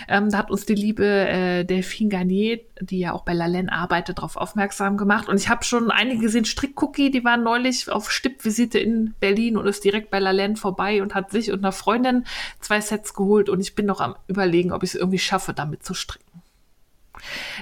Ähm, 0.07 0.29
da 0.29 0.37
hat 0.37 0.51
uns 0.51 0.65
die 0.65 0.75
liebe 0.75 1.05
äh, 1.05 1.63
Delphine 1.63 2.09
Garnier, 2.09 2.59
die 2.79 2.99
ja 2.99 3.13
auch 3.13 3.23
bei 3.23 3.33
Lalaine 3.33 3.71
arbeitet, 3.71 4.19
darauf 4.19 4.37
aufmerksam 4.37 4.97
gemacht. 4.97 5.27
Und 5.27 5.37
ich 5.37 5.49
habe 5.49 5.63
schon 5.63 5.91
einige 5.91 6.21
gesehen, 6.21 6.45
Strickcookie, 6.45 7.11
die 7.11 7.23
war 7.23 7.37
neulich 7.37 7.91
auf 7.91 8.11
Stippvisite 8.11 8.79
in 8.79 9.15
Berlin 9.19 9.57
und 9.57 9.65
ist 9.65 9.83
direkt 9.83 10.11
bei 10.11 10.19
Lalaine 10.19 10.55
vorbei 10.55 11.01
und 11.01 11.15
hat 11.15 11.31
sich 11.31 11.51
und 11.51 11.59
einer 11.59 11.71
Freundin 11.71 12.25
zwei 12.59 12.79
Sets 12.81 13.13
geholt. 13.13 13.49
Und 13.49 13.59
ich 13.59 13.75
bin 13.75 13.85
noch 13.85 14.01
am 14.01 14.15
überlegen, 14.27 14.71
ob 14.71 14.83
ich 14.83 14.91
es 14.91 14.95
irgendwie 14.95 15.19
schaffe, 15.19 15.53
damit 15.53 15.83
zu 15.83 15.93
stricken. 15.93 16.42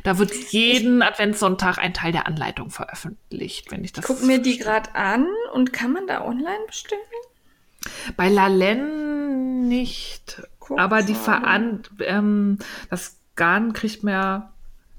Da 0.04 0.18
wird 0.18 0.34
jeden 0.52 1.02
Adventssonntag 1.02 1.78
ein 1.78 1.94
Teil 1.94 2.12
der 2.12 2.28
Anleitung 2.28 2.70
veröffentlicht, 2.70 3.72
wenn 3.72 3.84
ich 3.84 3.94
das. 3.94 4.06
Guck 4.06 4.24
mir 4.24 4.40
die 4.40 4.58
gerade 4.58 4.96
an 4.96 5.28
und 5.54 5.74
kann 5.74 5.92
man 5.92 6.08
da 6.08 6.26
online 6.26 6.66
bestellen? 6.68 7.02
Bei 8.16 8.30
Lalen 8.30 9.68
nicht. 9.68 10.42
Guck 10.60 10.80
aber 10.80 11.04
die 11.04 11.16
Veran 11.16 11.84
ähm, 12.00 12.60
das 12.90 13.18
Garn 13.36 13.74
kriegt 13.74 14.04
man 14.04 14.50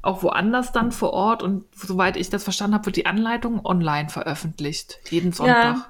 auch 0.02 0.22
woanders 0.24 0.72
dann 0.72 0.90
vor 0.90 1.12
Ort 1.12 1.42
und 1.42 1.64
soweit 1.76 2.16
ich 2.16 2.28
das 2.28 2.42
verstanden 2.42 2.74
habe, 2.74 2.86
wird 2.86 2.96
die 2.96 3.06
Anleitung 3.06 3.64
online 3.64 4.08
veröffentlicht. 4.08 4.98
Jeden 5.10 5.32
Sonntag. 5.32 5.76
Ja, 5.76 5.86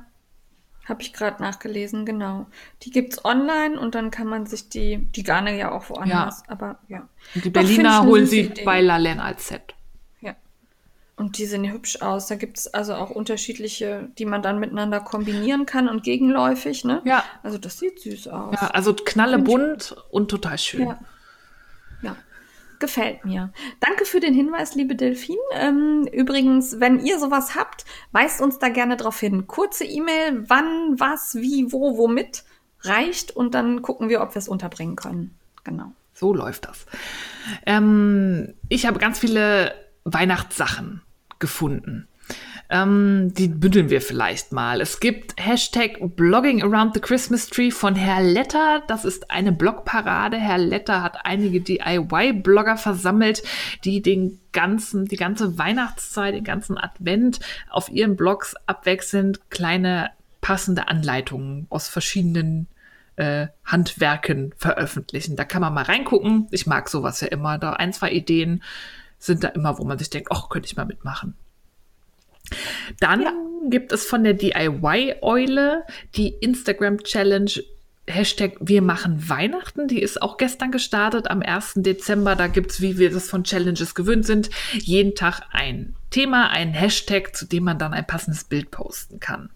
habe 0.85 1.03
ich 1.03 1.13
gerade 1.13 1.43
nachgelesen, 1.43 2.05
genau. 2.05 2.47
Die 2.83 2.91
gibt 2.91 3.15
es 3.15 3.25
online 3.25 3.79
und 3.79 3.95
dann 3.95 4.11
kann 4.11 4.27
man 4.27 4.47
sich 4.47 4.69
die, 4.69 4.99
die 4.99 5.23
Garne 5.23 5.57
ja 5.57 5.71
auch 5.71 5.91
woanders, 5.91 6.43
ja. 6.47 6.53
aber 6.53 6.79
ja. 6.89 7.09
Und 7.35 7.45
die 7.45 7.51
Berliner 7.51 8.05
holen 8.05 8.27
sie 8.27 8.41
Idee. 8.41 8.65
bei 8.65 8.81
Lalen 8.81 9.21
als 9.21 9.49
Set. 9.49 9.75
Ja. 10.21 10.35
Und 11.17 11.39
die 11.39 11.47
sehen 11.47 11.71
hübsch 11.71 12.03
aus. 12.03 12.27
Da 12.27 12.35
gibt 12.35 12.59
es 12.59 12.75
also 12.75 12.95
auch 12.95 13.11
unterschiedliche, 13.11 14.09
die 14.19 14.25
man 14.25 14.43
dann 14.43 14.59
miteinander 14.59 14.99
kombinieren 14.99 15.67
kann 15.67 15.89
und 15.89 16.03
gegenläufig, 16.03 16.85
ne? 16.85 17.01
Ja. 17.05 17.25
Also 17.45 17.59
das 17.59 17.79
sieht 17.79 18.01
süß 18.01 18.29
aus. 18.29 18.57
Ja, 18.61 18.69
also 18.69 18.93
knallebunt 18.93 19.95
und 20.11 20.31
total 20.31 20.59
schön. 20.59 20.89
Ja. 20.89 20.99
Gefällt 22.83 23.25
mir. 23.25 23.53
Danke 23.79 24.05
für 24.05 24.19
den 24.19 24.35
Hinweis, 24.35 24.75
liebe 24.75 24.97
Delfin. 24.97 25.37
Ähm, 25.53 26.05
übrigens, 26.11 26.81
wenn 26.81 26.99
ihr 26.99 27.21
sowas 27.21 27.55
habt, 27.55 27.85
weist 28.11 28.41
uns 28.41 28.59
da 28.59 28.71
gerne 28.71 28.97
drauf 28.97 29.21
hin. 29.21 29.47
Kurze 29.47 29.85
E-Mail, 29.85 30.51
wann, 30.51 30.99
was, 30.99 31.37
wie, 31.37 31.71
wo, 31.71 31.97
womit 31.97 32.43
reicht 32.81 33.31
und 33.31 33.55
dann 33.55 33.83
gucken 33.83 34.09
wir, 34.09 34.21
ob 34.21 34.35
wir 34.35 34.41
es 34.41 34.49
unterbringen 34.49 34.97
können. 34.97 35.39
Genau. 35.63 35.93
So 36.13 36.35
läuft 36.35 36.67
das. 36.67 36.87
Ähm, 37.67 38.53
ich 38.69 38.85
habe 38.85 38.99
ganz 38.99 39.21
viele 39.21 39.73
Weihnachtssachen 40.03 41.03
gefunden. 41.39 42.09
Ähm, 42.73 43.35
die 43.35 43.49
bündeln 43.49 43.91
wir 43.91 44.01
vielleicht 44.01 44.51
mal. 44.51 44.81
Es 44.81 44.99
gibt 44.99 45.35
Hashtag 45.37 45.99
Blogging 46.17 46.63
Around 46.63 46.95
the 46.95 47.01
Christmas 47.01 47.49
Tree 47.49 47.71
von 47.71 47.95
Herr 47.95 48.23
Letter. 48.23 48.83
Das 48.89 49.05
ist 49.05 49.31
eine 49.31 49.53
Blogparade. 49.53 50.39
Herr 50.39 50.57
Letter 50.57 51.03
hat 51.03 51.27
einige 51.27 51.61
DIY-Blogger 51.61 52.79
versammelt, 52.79 53.43
die 53.85 54.01
den 54.01 54.41
ganzen, 54.53 55.05
die 55.05 55.19
ganze 55.19 55.59
Weihnachtszeit, 55.59 56.35
den 56.35 56.45
ganzen 56.45 56.79
Advent 56.79 57.41
auf 57.69 57.91
ihren 57.91 58.17
Blogs 58.17 58.55
abwechselnd 58.65 59.51
kleine 59.51 60.11
passende 60.41 60.89
Anleitungen 60.89 61.67
aus 61.69 61.91
verschiedenen 61.91 62.69
äh, 63.17 63.49
Handwerken 63.67 64.55
veröffentlichen. 64.57 65.37
Da 65.37 65.45
kann 65.45 65.61
man 65.61 65.75
mal 65.75 65.85
reingucken. 65.85 66.49
Ich 66.51 66.67
mag 66.67 66.89
sowas 66.89 67.21
ja 67.21 67.29
immer. 67.29 67.59
Da 67.59 67.75
ein, 67.75 67.93
zwei 67.93 68.13
Ideen 68.13 68.63
sind 69.19 69.45
da 69.45 69.49
immer, 69.49 69.79
wo 69.79 69.85
man 69.85 69.99
sich 69.99 70.09
denkt, 70.09 70.31
ach, 70.33 70.49
könnte 70.49 70.67
ich 70.67 70.77
mal 70.77 70.87
mitmachen. 70.87 71.35
Dann 73.01 73.23
ja. 73.23 73.33
gibt 73.69 73.93
es 73.93 74.05
von 74.05 74.25
der 74.25 74.35
DIY-Eule 74.35 75.85
die 76.17 76.29
Instagram-Challenge 76.29 77.51
Hashtag 78.09 78.57
Wir 78.61 78.83
machen 78.83 79.29
Weihnachten. 79.29 79.87
Die 79.87 80.03
ist 80.03 80.21
auch 80.21 80.37
gestern 80.37 80.73
gestartet 80.73 81.31
am 81.31 81.41
1. 81.41 81.75
Dezember. 81.77 82.35
Da 82.35 82.49
gibt 82.49 82.73
es, 82.73 82.81
wie 82.81 82.99
wir 82.99 83.11
das 83.11 83.31
von 83.31 83.45
Challenges 83.45 83.95
gewöhnt 83.95 84.27
sind, 84.27 84.51
jeden 84.73 85.15
Tag 85.15 85.43
ein 85.53 85.95
Thema, 86.11 86.51
ein 86.51 86.73
Hashtag, 86.73 87.37
zu 87.37 87.47
dem 87.47 87.65
man 87.65 87.79
dann 87.79 87.95
ein 87.95 88.07
passendes 88.07 88.45
Bild 88.45 88.71
posten 88.71 89.21
kann. 89.21 89.51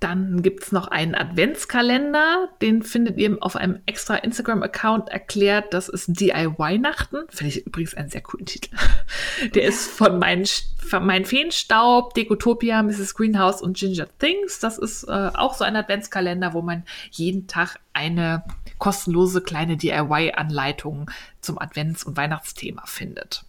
Dann 0.00 0.42
gibt 0.42 0.62
es 0.62 0.72
noch 0.72 0.86
einen 0.86 1.16
Adventskalender, 1.16 2.48
den 2.62 2.82
findet 2.84 3.18
ihr 3.18 3.36
auf 3.40 3.56
einem 3.56 3.80
extra 3.86 4.14
Instagram-Account 4.14 5.08
erklärt. 5.08 5.74
Das 5.74 5.88
ist 5.88 6.20
DIY-Nachten. 6.20 7.24
Finde 7.28 7.48
ich 7.48 7.66
übrigens 7.66 7.94
einen 7.94 8.08
sehr 8.08 8.20
coolen 8.20 8.46
Titel. 8.46 8.76
Der 9.54 9.64
ist 9.64 9.90
von, 9.90 10.20
mein, 10.20 10.44
von 10.78 11.04
mein 11.04 11.24
Feenstaub, 11.24 12.14
Dekotopia, 12.14 12.80
Mrs. 12.82 13.14
Greenhouse 13.14 13.60
und 13.60 13.76
Ginger 13.76 14.06
Things. 14.20 14.60
Das 14.60 14.78
ist 14.78 15.02
äh, 15.04 15.30
auch 15.34 15.54
so 15.54 15.64
ein 15.64 15.74
Adventskalender, 15.74 16.54
wo 16.54 16.62
man 16.62 16.84
jeden 17.10 17.48
Tag 17.48 17.80
eine 17.92 18.44
kostenlose 18.78 19.40
kleine 19.40 19.76
DIY-Anleitung 19.76 21.10
zum 21.40 21.58
Advents- 21.58 22.04
und 22.04 22.16
Weihnachtsthema 22.16 22.82
findet. 22.86 23.44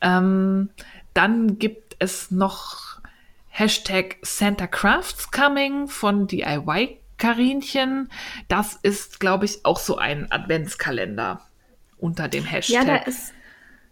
Ähm, 0.00 0.70
dann 1.14 1.58
gibt 1.58 1.96
es 2.00 2.32
noch 2.32 2.85
Hashtag 3.58 4.18
Santa 4.20 4.66
Crafts 4.66 5.30
Coming 5.30 5.88
von 5.88 6.26
DIY 6.26 7.00
Karinchen. 7.16 8.10
Das 8.48 8.78
ist, 8.82 9.18
glaube 9.18 9.46
ich, 9.46 9.64
auch 9.64 9.78
so 9.78 9.96
ein 9.96 10.30
Adventskalender 10.30 11.40
unter 11.96 12.28
dem 12.28 12.44
Hashtag. 12.44 12.74
Ja, 12.74 12.84
da 12.84 12.96
ist, 12.96 13.32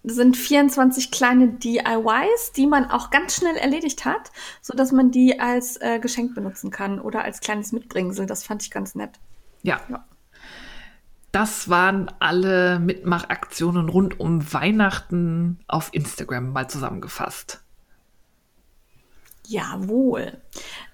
sind 0.03 0.37
24 0.37 1.11
kleine 1.11 1.49
DIYs, 1.49 2.53
die 2.55 2.67
man 2.67 2.91
auch 2.91 3.09
ganz 3.09 3.37
schnell 3.37 3.57
erledigt 3.57 4.05
hat, 4.05 4.33
sodass 4.61 4.93
man 4.93 5.11
die 5.11 5.41
als 5.41 5.79
äh, 5.81 5.99
Geschenk 5.99 6.35
benutzen 6.35 6.71
kann 6.71 7.01
oder 7.01 7.25
als 7.25 7.41
kleines 7.41 7.73
Mitbringsel. 7.73 8.27
Das 8.27 8.45
fand 8.45 8.63
ich 8.63 8.71
ganz 8.71 8.95
nett. 8.95 9.19
ja. 9.63 9.81
ja. 9.89 10.05
Das 11.33 11.69
waren 11.69 12.13
alle 12.21 12.79
Mitmachaktionen 12.79 13.89
rund 13.89 14.21
um 14.21 14.53
Weihnachten 14.53 15.59
auf 15.67 15.89
Instagram 15.91 16.53
mal 16.53 16.69
zusammengefasst. 16.69 17.64
Jawohl. 19.47 20.33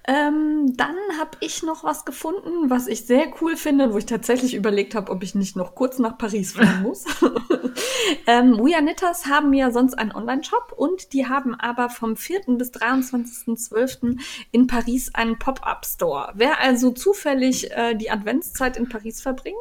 Ähm, 0.07 0.75
dann 0.75 0.95
habe 1.19 1.37
ich 1.41 1.61
noch 1.61 1.83
was 1.83 2.05
gefunden, 2.05 2.69
was 2.69 2.87
ich 2.87 3.05
sehr 3.05 3.27
cool 3.39 3.55
finde, 3.55 3.93
wo 3.93 3.97
ich 3.97 4.07
tatsächlich 4.07 4.55
überlegt 4.55 4.95
habe, 4.95 5.11
ob 5.11 5.21
ich 5.23 5.35
nicht 5.35 5.55
noch 5.55 5.75
kurz 5.75 5.99
nach 5.99 6.17
Paris 6.17 6.53
fahren 6.53 6.81
muss. 6.83 7.05
ähm, 8.27 8.57
We 8.57 8.73
Are 8.73 8.81
Knitters 8.81 9.27
haben 9.27 9.53
ja 9.53 9.71
sonst 9.71 9.93
einen 9.93 10.11
Online-Shop 10.11 10.73
und 10.75 11.13
die 11.13 11.27
haben 11.27 11.53
aber 11.55 11.89
vom 11.89 12.17
4. 12.17 12.41
bis 12.57 12.71
23.12. 12.71 14.19
in 14.51 14.67
Paris 14.67 15.13
einen 15.13 15.37
Pop-Up-Store. 15.37 16.33
Wer 16.35 16.59
also 16.59 16.91
zufällig 16.91 17.71
äh, 17.71 17.95
die 17.95 18.09
Adventszeit 18.09 18.75
in 18.77 18.89
Paris 18.89 19.21
verbringt, 19.21 19.55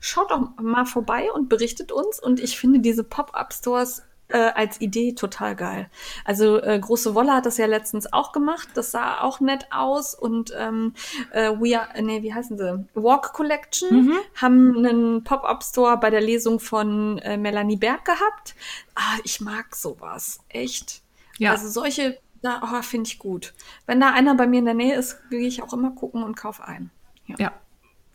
schaut 0.00 0.30
doch 0.30 0.56
mal 0.60 0.84
vorbei 0.84 1.30
und 1.32 1.48
berichtet 1.48 1.92
uns. 1.92 2.20
Und 2.20 2.40
ich 2.40 2.58
finde 2.58 2.80
diese 2.80 3.04
Pop-Up-Stores 3.04 4.02
äh, 4.28 4.38
als 4.38 4.80
Idee 4.80 5.12
total 5.12 5.54
geil. 5.56 5.88
Also 6.24 6.60
äh, 6.62 6.78
Große 6.78 7.14
Wolle 7.14 7.32
hat 7.32 7.46
das 7.46 7.56
ja 7.58 7.66
letztens 7.66 8.12
auch 8.12 8.32
gemacht. 8.32 8.68
Das 8.74 8.90
sah 8.90 9.20
auch 9.20 9.40
nett 9.40 9.66
aus. 9.70 10.14
Und 10.14 10.52
ähm, 10.56 10.94
äh, 11.32 11.50
We 11.50 11.78
Are, 11.78 12.02
nee, 12.02 12.22
wie 12.22 12.34
heißen 12.34 12.58
sie? 12.58 12.86
Walk 12.94 13.32
Collection 13.32 14.06
mhm. 14.06 14.18
haben 14.34 14.76
einen 14.78 15.24
Pop-Up-Store 15.24 15.96
bei 15.98 16.10
der 16.10 16.20
Lesung 16.20 16.60
von 16.60 17.18
äh, 17.18 17.36
Melanie 17.36 17.76
Berg 17.76 18.04
gehabt. 18.04 18.54
Ah, 18.94 19.18
ich 19.24 19.40
mag 19.40 19.74
sowas. 19.76 20.40
Echt. 20.48 21.02
Ja. 21.38 21.52
Also 21.52 21.68
solche, 21.68 22.18
da 22.42 22.62
oh, 22.62 22.82
finde 22.82 23.08
ich 23.08 23.18
gut. 23.18 23.54
Wenn 23.86 24.00
da 24.00 24.12
einer 24.12 24.34
bei 24.34 24.46
mir 24.46 24.58
in 24.58 24.64
der 24.64 24.74
Nähe 24.74 24.96
ist, 24.96 25.18
gehe 25.30 25.46
ich 25.46 25.62
auch 25.62 25.72
immer 25.72 25.90
gucken 25.90 26.22
und 26.22 26.36
kaufe 26.36 26.64
ein. 26.64 26.90
ja. 27.26 27.36
ja. 27.38 27.52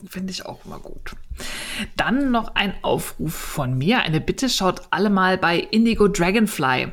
Finde 0.06 0.32
ich 0.32 0.46
auch 0.46 0.64
immer 0.64 0.78
gut. 0.78 1.16
Dann 1.96 2.30
noch 2.30 2.54
ein 2.54 2.74
Aufruf 2.82 3.34
von 3.34 3.78
mir, 3.78 4.00
eine 4.00 4.20
Bitte, 4.20 4.48
schaut 4.48 4.82
alle 4.90 5.10
mal 5.10 5.38
bei 5.38 5.58
Indigo 5.58 6.08
Dragonfly 6.08 6.88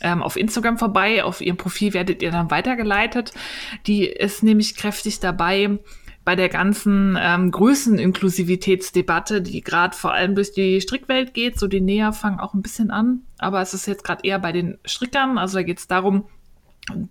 ähm, 0.00 0.22
auf 0.22 0.36
Instagram 0.36 0.78
vorbei. 0.78 1.24
Auf 1.24 1.40
ihrem 1.40 1.56
Profil 1.56 1.94
werdet 1.94 2.22
ihr 2.22 2.30
dann 2.30 2.50
weitergeleitet. 2.50 3.32
Die 3.86 4.06
ist 4.06 4.42
nämlich 4.42 4.76
kräftig 4.76 5.20
dabei 5.20 5.78
bei 6.24 6.36
der 6.36 6.48
ganzen 6.48 7.18
ähm, 7.20 7.50
Größeninklusivitätsdebatte, 7.50 9.42
die 9.42 9.60
gerade 9.60 9.94
vor 9.94 10.12
allem 10.12 10.34
durch 10.34 10.52
die 10.52 10.80
Strickwelt 10.80 11.34
geht. 11.34 11.58
So 11.58 11.66
die 11.66 11.82
Näher 11.82 12.12
fangen 12.12 12.40
auch 12.40 12.54
ein 12.54 12.62
bisschen 12.62 12.90
an, 12.90 13.22
aber 13.38 13.60
es 13.60 13.74
ist 13.74 13.86
jetzt 13.86 14.04
gerade 14.04 14.26
eher 14.26 14.38
bei 14.38 14.52
den 14.52 14.78
Strickern. 14.86 15.36
Also 15.36 15.58
da 15.58 15.62
geht 15.62 15.78
es 15.78 15.86
darum, 15.86 16.24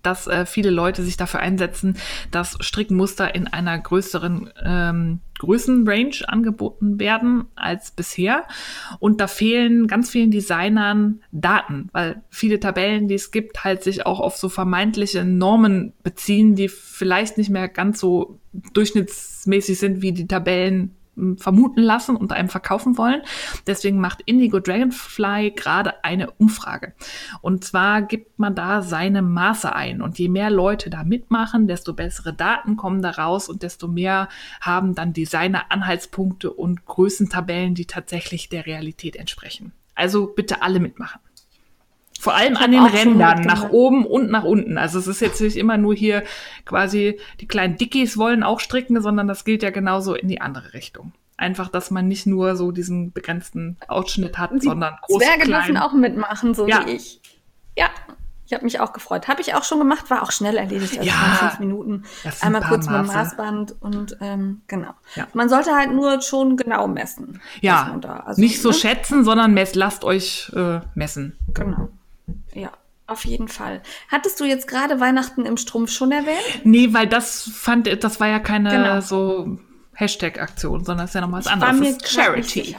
dass 0.02 0.28
äh, 0.28 0.46
viele 0.46 0.70
Leute 0.70 1.04
sich 1.04 1.18
dafür 1.18 1.40
einsetzen, 1.40 1.98
dass 2.32 2.58
Strickmuster 2.60 3.34
in 3.34 3.48
einer 3.48 3.78
größeren 3.80 4.52
ähm, 4.64 5.20
Größenrange 5.40 6.28
angeboten 6.28 7.00
werden 7.00 7.46
als 7.56 7.92
bisher. 7.92 8.44
Und 9.00 9.20
da 9.20 9.28
fehlen 9.28 9.88
ganz 9.88 10.12
vielen 10.12 10.32
Designern 10.32 11.22
Daten, 11.32 11.90
weil 11.92 12.22
viele 12.30 12.60
Tabellen, 12.60 13.08
die 13.08 13.16
es 13.16 13.32
gibt, 13.32 13.64
halt 13.64 13.84
sich 13.84 14.06
auch 14.06 14.20
auf 14.20 14.38
so 14.38 14.48
vermeintliche 14.48 15.26
Normen 15.26 15.94
beziehen, 16.04 16.56
die 16.56 16.70
vielleicht 16.70 17.38
nicht 17.38 17.50
mehr 17.50 17.68
ganz 17.68 18.00
so 18.00 18.40
durchschnittsmäßig 18.74 19.80
sind 19.80 20.02
wie 20.02 20.12
die 20.12 20.28
Tabellen 20.28 20.96
vermuten 21.38 21.82
lassen 21.82 22.16
und 22.16 22.32
einem 22.32 22.50
verkaufen 22.50 22.98
wollen. 22.98 23.22
Deswegen 23.68 24.00
macht 24.00 24.22
Indigo 24.26 24.60
Dragonfly 24.60 25.52
gerade 25.52 26.04
eine 26.04 26.32
Umfrage. 26.32 26.94
Und 27.42 27.64
zwar 27.64 28.02
gibt 28.02 28.40
man 28.40 28.56
da 28.56 28.82
seine 28.82 29.22
Maße 29.22 29.74
ein. 29.74 30.02
Und 30.02 30.20
je 30.20 30.30
mehr 30.30 30.50
Leute 30.50 30.90
da 30.90 31.04
mitmachen, 31.04 31.68
desto 31.68 31.94
bessere 31.94 32.34
Daten 32.34 32.78
kommen 32.78 33.02
da 33.02 33.12
raus 33.12 33.50
und 33.50 33.64
desto 33.64 33.88
mehr 33.88 34.30
haben 34.62 34.96
dann 34.96 35.14
Designer 35.14 35.66
Anhaltspunkte 35.70 36.52
und 36.52 36.86
Größentabellen, 36.86 37.76
die 37.76 37.86
tatsächlich 37.86 38.50
der 38.50 38.66
Realität 38.66 39.16
entsprechen. 39.16 39.72
Also 39.96 40.28
bitte 40.28 40.62
alle 40.62 40.80
mitmachen. 40.80 41.20
Vor 42.24 42.36
allem 42.36 42.56
an 42.56 42.72
den 42.72 42.86
Rändern, 42.86 43.42
nach 43.42 43.72
oben 43.72 44.06
und 44.06 44.32
nach 44.32 44.46
unten. 44.46 44.78
Also 44.78 44.98
es 44.98 45.08
ist 45.08 45.20
jetzt 45.20 45.42
nicht 45.42 45.58
immer 45.58 45.76
nur 45.76 45.94
hier 45.94 46.24
quasi 46.64 47.20
die 47.42 47.50
kleinen 47.50 47.76
Dickies 47.76 48.18
wollen 48.18 48.44
auch 48.44 48.62
stricken, 48.62 49.02
sondern 49.02 49.28
das 49.28 49.44
gilt 49.44 49.62
ja 49.62 49.72
genauso 49.72 50.16
in 50.16 50.30
die 50.30 50.40
andere 50.40 50.74
Richtung. 50.74 51.12
Einfach, 51.36 51.68
dass 51.68 51.92
man 51.92 52.08
nicht 52.08 52.26
nur 52.26 52.56
so 52.56 52.72
diesen 52.72 53.12
begrenzten 53.12 53.76
Ausschnitt 53.90 54.38
hat, 54.38 54.52
die 54.54 54.62
sondern 54.62 54.96
groß 55.02 55.22
Zwerge 55.22 55.44
klein. 55.44 55.66
dürfen 55.66 55.78
auch 55.78 55.92
mitmachen, 55.92 56.54
so 56.54 56.66
ja. 56.66 56.86
wie 56.86 56.92
ich. 56.92 57.20
Ja, 57.76 57.90
ich 58.46 58.54
habe 58.54 58.64
mich 58.64 58.80
auch 58.80 58.94
gefreut. 58.94 59.28
Habe 59.28 59.42
ich 59.42 59.54
auch 59.54 59.66
schon 59.66 59.80
gemacht, 59.80 60.10
war 60.10 60.24
auch 60.24 60.32
schnell 60.32 60.56
erledigt. 60.56 60.98
Also 60.98 61.10
ja, 61.10 61.14
fünf 61.40 61.60
Minuten. 61.60 62.06
Einmal 62.40 62.62
kurz 62.62 62.88
mit 62.88 62.96
dem 62.96 63.08
Maßband 63.08 63.76
und 63.82 64.16
ähm, 64.22 64.62
genau. 64.68 64.94
Ja. 65.16 65.28
Man 65.34 65.50
sollte 65.50 65.76
halt 65.76 65.92
nur 65.92 66.22
schon 66.22 66.56
genau 66.56 66.88
messen. 66.88 67.42
Ja, 67.60 68.00
also, 68.26 68.40
nicht 68.40 68.62
so 68.62 68.70
ne? 68.70 68.76
schätzen, 68.76 69.26
sondern 69.26 69.54
mess, 69.54 69.76
lasst 69.76 70.06
euch 70.06 70.50
äh, 70.56 70.80
messen. 70.96 71.36
Genau. 71.54 71.90
Ja, 72.54 72.72
auf 73.08 73.26
jeden 73.26 73.48
Fall. 73.48 73.82
Hattest 74.10 74.40
du 74.40 74.46
jetzt 74.46 74.68
gerade 74.68 75.00
Weihnachten 75.00 75.46
im 75.46 75.58
Strumpf 75.58 75.92
schon 75.92 76.12
erwähnt? 76.12 76.62
Nee, 76.64 76.94
weil 76.94 77.08
das 77.08 77.50
fand, 77.54 78.04
das 78.04 78.20
war 78.20 78.28
ja 78.28 78.40
keine 78.40 78.70
genau. 78.70 79.02
so 79.02 79.60
Hashtag-Aktion, 79.94 80.86
sondern 80.86 81.06
das 81.06 81.12
ist 81.12 81.16
ja 81.16 81.22
nochmal 81.22 81.42
was 81.42 81.48
anderes. 81.48 81.74
War 81.74 81.80
mir 81.80 81.98
Charity. 82.04 82.76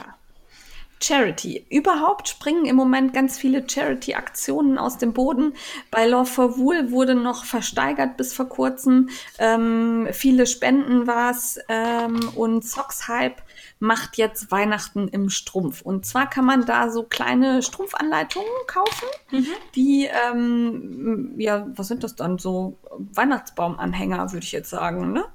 Charity. 1.01 1.65
Überhaupt 1.69 2.29
springen 2.29 2.65
im 2.65 2.75
Moment 2.75 3.13
ganz 3.13 3.37
viele 3.37 3.69
Charity-Aktionen 3.69 4.77
aus 4.77 4.97
dem 4.97 5.13
Boden. 5.13 5.53
Bei 5.91 6.07
Love 6.07 6.25
for 6.25 6.57
Wool 6.57 6.91
wurde 6.91 7.15
noch 7.15 7.45
versteigert 7.45 8.17
bis 8.17 8.33
vor 8.33 8.47
kurzem. 8.47 9.09
Ähm, 9.37 10.07
viele 10.11 10.47
Spenden 10.47 11.05
war's 11.05 11.59
ähm, 11.69 12.31
und 12.35 12.65
Socks 12.65 13.07
Hype 13.07 13.41
macht 13.79 14.17
jetzt 14.17 14.51
Weihnachten 14.51 15.07
im 15.07 15.29
Strumpf. 15.29 15.81
Und 15.81 16.05
zwar 16.05 16.29
kann 16.29 16.45
man 16.45 16.65
da 16.65 16.89
so 16.89 17.03
kleine 17.03 17.61
Strumpfanleitungen 17.61 18.47
kaufen, 18.67 19.07
mhm. 19.31 19.47
die, 19.75 20.09
ähm, 20.31 21.35
ja, 21.37 21.67
was 21.75 21.87
sind 21.87 22.03
das 22.03 22.15
dann? 22.15 22.37
So 22.37 22.77
Weihnachtsbaumanhänger, 23.13 24.31
würde 24.31 24.45
ich 24.45 24.51
jetzt 24.51 24.69
sagen, 24.69 25.11
ne? 25.11 25.25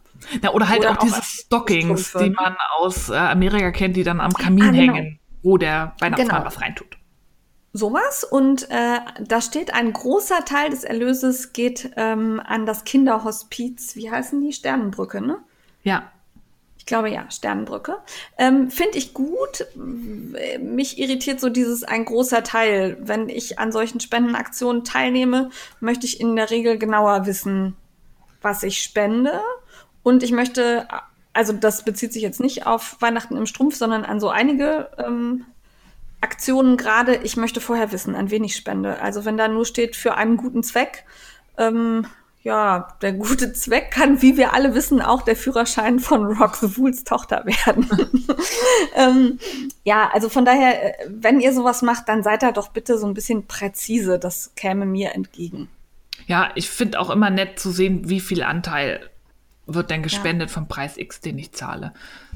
Ja, 0.42 0.52
oder 0.52 0.68
halt 0.68 0.80
oder 0.80 0.92
auch, 0.92 0.96
auch 0.98 1.02
diese 1.02 1.22
Stockings, 1.22 2.08
Strümpfe. 2.08 2.28
die 2.28 2.34
man 2.34 2.56
aus 2.78 3.08
äh, 3.08 3.14
Amerika 3.14 3.70
kennt, 3.70 3.96
die 3.96 4.04
dann 4.04 4.20
am 4.20 4.32
Kamin 4.32 4.64
ah, 4.64 4.70
genau. 4.70 4.94
hängen, 4.94 5.20
wo 5.42 5.56
der 5.56 5.94
Weihnachtsmann 5.98 6.38
genau. 6.38 6.46
was 6.46 6.60
reintut. 6.60 6.98
Sowas 7.72 8.24
und 8.24 8.68
äh, 8.70 8.98
da 9.20 9.40
steht 9.40 9.72
ein 9.72 9.92
großer 9.92 10.44
Teil 10.44 10.70
des 10.70 10.82
Erlöses 10.82 11.52
geht 11.52 11.92
ähm, 11.96 12.42
an 12.44 12.66
das 12.66 12.84
Kinderhospiz, 12.84 13.94
wie 13.94 14.10
heißen 14.10 14.40
die? 14.40 14.52
Sternenbrücke, 14.52 15.20
ne? 15.20 15.38
Ja. 15.82 16.10
Ich 16.80 16.86
glaube 16.86 17.10
ja, 17.10 17.30
Sternenbrücke. 17.30 17.98
Ähm, 18.38 18.70
Finde 18.70 18.96
ich 18.96 19.12
gut. 19.12 19.66
Mich 19.76 20.98
irritiert 20.98 21.38
so 21.38 21.50
dieses 21.50 21.84
ein 21.84 22.06
großer 22.06 22.42
Teil. 22.42 22.96
Wenn 23.02 23.28
ich 23.28 23.58
an 23.58 23.70
solchen 23.70 24.00
Spendenaktionen 24.00 24.82
teilnehme, 24.82 25.50
möchte 25.80 26.06
ich 26.06 26.22
in 26.22 26.34
der 26.36 26.48
Regel 26.48 26.78
genauer 26.78 27.26
wissen, 27.26 27.76
was 28.40 28.62
ich 28.62 28.82
spende. 28.82 29.42
Und 30.02 30.22
ich 30.22 30.32
möchte, 30.32 30.88
also 31.34 31.52
das 31.52 31.84
bezieht 31.84 32.14
sich 32.14 32.22
jetzt 32.22 32.40
nicht 32.40 32.66
auf 32.66 32.96
Weihnachten 33.00 33.36
im 33.36 33.44
Strumpf, 33.44 33.76
sondern 33.76 34.06
an 34.06 34.18
so 34.18 34.30
einige 34.30 34.88
ähm, 34.96 35.44
Aktionen 36.22 36.78
gerade. 36.78 37.16
Ich 37.16 37.36
möchte 37.36 37.60
vorher 37.60 37.92
wissen, 37.92 38.14
an 38.14 38.30
wen 38.30 38.42
ich 38.42 38.56
spende. 38.56 39.02
Also 39.02 39.26
wenn 39.26 39.36
da 39.36 39.48
nur 39.48 39.66
steht 39.66 39.96
für 39.96 40.14
einen 40.14 40.38
guten 40.38 40.62
Zweck, 40.62 41.04
ähm, 41.58 42.06
ja, 42.42 42.88
der 43.02 43.12
gute 43.12 43.52
Zweck 43.52 43.90
kann, 43.90 44.22
wie 44.22 44.36
wir 44.36 44.54
alle 44.54 44.74
wissen, 44.74 45.02
auch 45.02 45.22
der 45.22 45.36
Führerschein 45.36 45.98
von 45.98 46.24
Rock 46.24 46.56
the 46.56 46.68
Fools 46.68 47.04
Tochter 47.04 47.44
werden. 47.66 47.88
ähm, 48.96 49.38
ja, 49.84 50.10
also 50.12 50.28
von 50.30 50.44
daher, 50.44 51.00
äh, 51.00 51.06
wenn 51.08 51.40
ihr 51.40 51.52
sowas 51.52 51.82
macht, 51.82 52.08
dann 52.08 52.22
seid 52.22 52.42
da 52.42 52.52
doch 52.52 52.68
bitte 52.68 52.98
so 52.98 53.06
ein 53.06 53.14
bisschen 53.14 53.46
präzise. 53.46 54.18
Das 54.18 54.52
käme 54.56 54.86
mir 54.86 55.14
entgegen. 55.14 55.68
Ja, 56.26 56.50
ich 56.54 56.70
finde 56.70 57.00
auch 57.00 57.10
immer 57.10 57.28
nett 57.28 57.58
zu 57.58 57.70
sehen, 57.70 58.08
wie 58.08 58.20
viel 58.20 58.42
Anteil 58.42 59.10
wird 59.66 59.90
denn 59.90 60.02
gespendet 60.02 60.48
ja. 60.48 60.54
vom 60.54 60.66
Preis 60.66 60.96
X, 60.96 61.20
den 61.20 61.38
ich 61.38 61.52
zahle. 61.52 61.92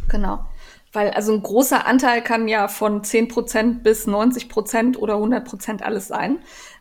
Genau. 0.08 0.44
Weil 0.92 1.10
also 1.10 1.32
ein 1.32 1.42
großer 1.42 1.86
Anteil 1.86 2.22
kann 2.22 2.46
ja 2.46 2.68
von 2.68 3.02
10% 3.02 3.82
bis 3.82 4.06
90% 4.06 4.98
oder 4.98 5.14
100% 5.14 5.82
alles 5.82 6.08
sein. 6.08 6.38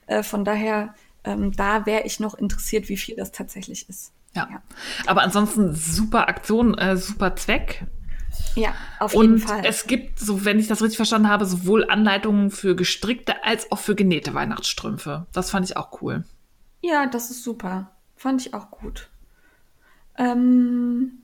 Äh, 0.08 0.24
von 0.24 0.44
daher 0.44 0.94
ähm, 1.24 1.52
da 1.52 1.86
wäre 1.86 2.04
ich 2.04 2.20
noch 2.20 2.36
interessiert, 2.36 2.90
wie 2.90 2.98
viel 2.98 3.16
das 3.16 3.32
tatsächlich 3.32 3.90
ist. 3.90 4.12
Ja. 4.36 4.48
ja. 4.52 4.62
Aber 5.06 5.22
ansonsten 5.22 5.76
super 5.76 6.28
Aktion, 6.28 6.78
äh, 6.78 6.98
super 6.98 7.36
Zweck. 7.36 7.86
Ja, 8.56 8.74
auf 9.00 9.14
jeden 9.14 9.34
Und 9.34 9.40
Fall. 9.40 9.60
Und 9.60 9.66
es 9.66 9.86
gibt, 9.88 10.20
so 10.20 10.44
wenn 10.46 10.60
ich 10.60 10.68
das 10.68 10.82
richtig 10.82 10.98
verstanden 10.98 11.30
habe, 11.30 11.46
sowohl 11.46 11.90
Anleitungen 11.90 12.50
für 12.50 12.76
gestrickte 12.76 13.44
als 13.44 13.72
auch 13.72 13.80
für 13.80 13.96
genähte 13.96 14.34
Weihnachtsstrümpfe. 14.34 15.28
Das 15.32 15.52
fand 15.52 15.66
ich 15.70 15.78
auch 15.78 16.02
cool. 16.02 16.24
Ja, 16.82 17.06
das 17.06 17.30
ist 17.32 17.44
super. 17.44 17.92
Fand 18.16 18.42
ich 18.42 18.54
auch 18.54 18.72
gut. 18.72 19.10
Ähm, 20.18 21.24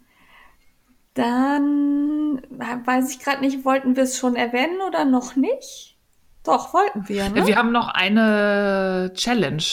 dann 1.14 2.42
weiß 2.50 3.12
ich 3.12 3.20
gerade 3.20 3.42
nicht, 3.42 3.66
wollten 3.66 3.96
wir 3.96 4.04
es 4.04 4.18
schon 4.18 4.36
erwähnen 4.36 4.80
oder 4.88 5.06
noch 5.06 5.36
nicht? 5.36 5.98
Doch, 6.44 6.74
wollten 6.74 7.08
wir. 7.08 7.30
Ne? 7.30 7.48
Wir 7.48 7.56
haben 7.58 7.72
noch 7.72 7.90
eine 7.90 9.12
Challenge 9.16 9.64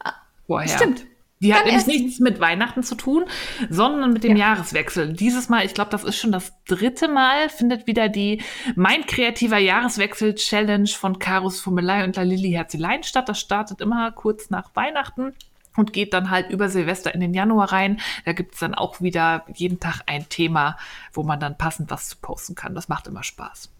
ah, 0.00 0.12
vorher. 0.46 0.76
Stimmt. 0.76 1.06
Die 1.40 1.52
hat 1.52 1.66
nämlich 1.66 1.86
nichts 1.86 2.18
mit 2.18 2.40
Weihnachten 2.40 2.82
zu 2.82 2.94
tun, 2.94 3.24
sondern 3.68 4.14
mit 4.14 4.24
dem 4.24 4.36
ja. 4.36 4.48
Jahreswechsel. 4.48 5.12
Dieses 5.12 5.50
Mal, 5.50 5.66
ich 5.66 5.74
glaube, 5.74 5.90
das 5.90 6.02
ist 6.02 6.16
schon 6.16 6.32
das 6.32 6.52
dritte 6.66 7.08
Mal, 7.08 7.50
findet 7.50 7.86
wieder 7.86 8.08
die 8.08 8.42
Mein 8.74 9.04
kreativer 9.04 9.58
Jahreswechsel 9.58 10.34
Challenge 10.34 10.88
von 10.88 11.18
Karus 11.18 11.60
Fummelei 11.60 12.04
und 12.04 12.16
La 12.16 12.22
Lilly 12.22 12.52
Herzelein 12.52 13.02
statt. 13.02 13.28
Das 13.28 13.38
startet 13.38 13.82
immer 13.82 14.12
kurz 14.12 14.48
nach 14.48 14.74
Weihnachten 14.74 15.34
und 15.76 15.92
geht 15.92 16.14
dann 16.14 16.30
halt 16.30 16.48
über 16.50 16.70
Silvester 16.70 17.14
in 17.14 17.20
den 17.20 17.34
Januar 17.34 17.70
rein. 17.70 18.00
Da 18.24 18.32
gibt's 18.32 18.60
dann 18.60 18.74
auch 18.74 19.02
wieder 19.02 19.44
jeden 19.54 19.78
Tag 19.78 20.00
ein 20.06 20.28
Thema, 20.30 20.78
wo 21.12 21.22
man 21.22 21.38
dann 21.38 21.58
passend 21.58 21.90
was 21.90 22.08
zu 22.08 22.16
posten 22.16 22.54
kann. 22.54 22.74
Das 22.74 22.88
macht 22.88 23.08
immer 23.08 23.22
Spaß. 23.22 23.70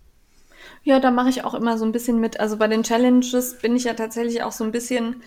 Ja, 0.83 1.01
da 1.01 1.11
mache 1.11 1.29
ich 1.29 1.45
auch 1.45 1.55
immer 1.55 1.79
so 1.79 1.85
ein 1.85 1.93
bisschen 1.93 2.21
mit. 2.21 2.41
Also 2.41 2.57
bei 2.57 2.69
den 2.69 2.83
Challenges 2.83 3.59
bin 3.59 3.77
ich 3.77 3.85
ja 3.85 3.95
tatsächlich 3.95 4.43
auch 4.43 4.53
so 4.53 4.65
ein 4.65 4.73
bisschen, 4.73 5.23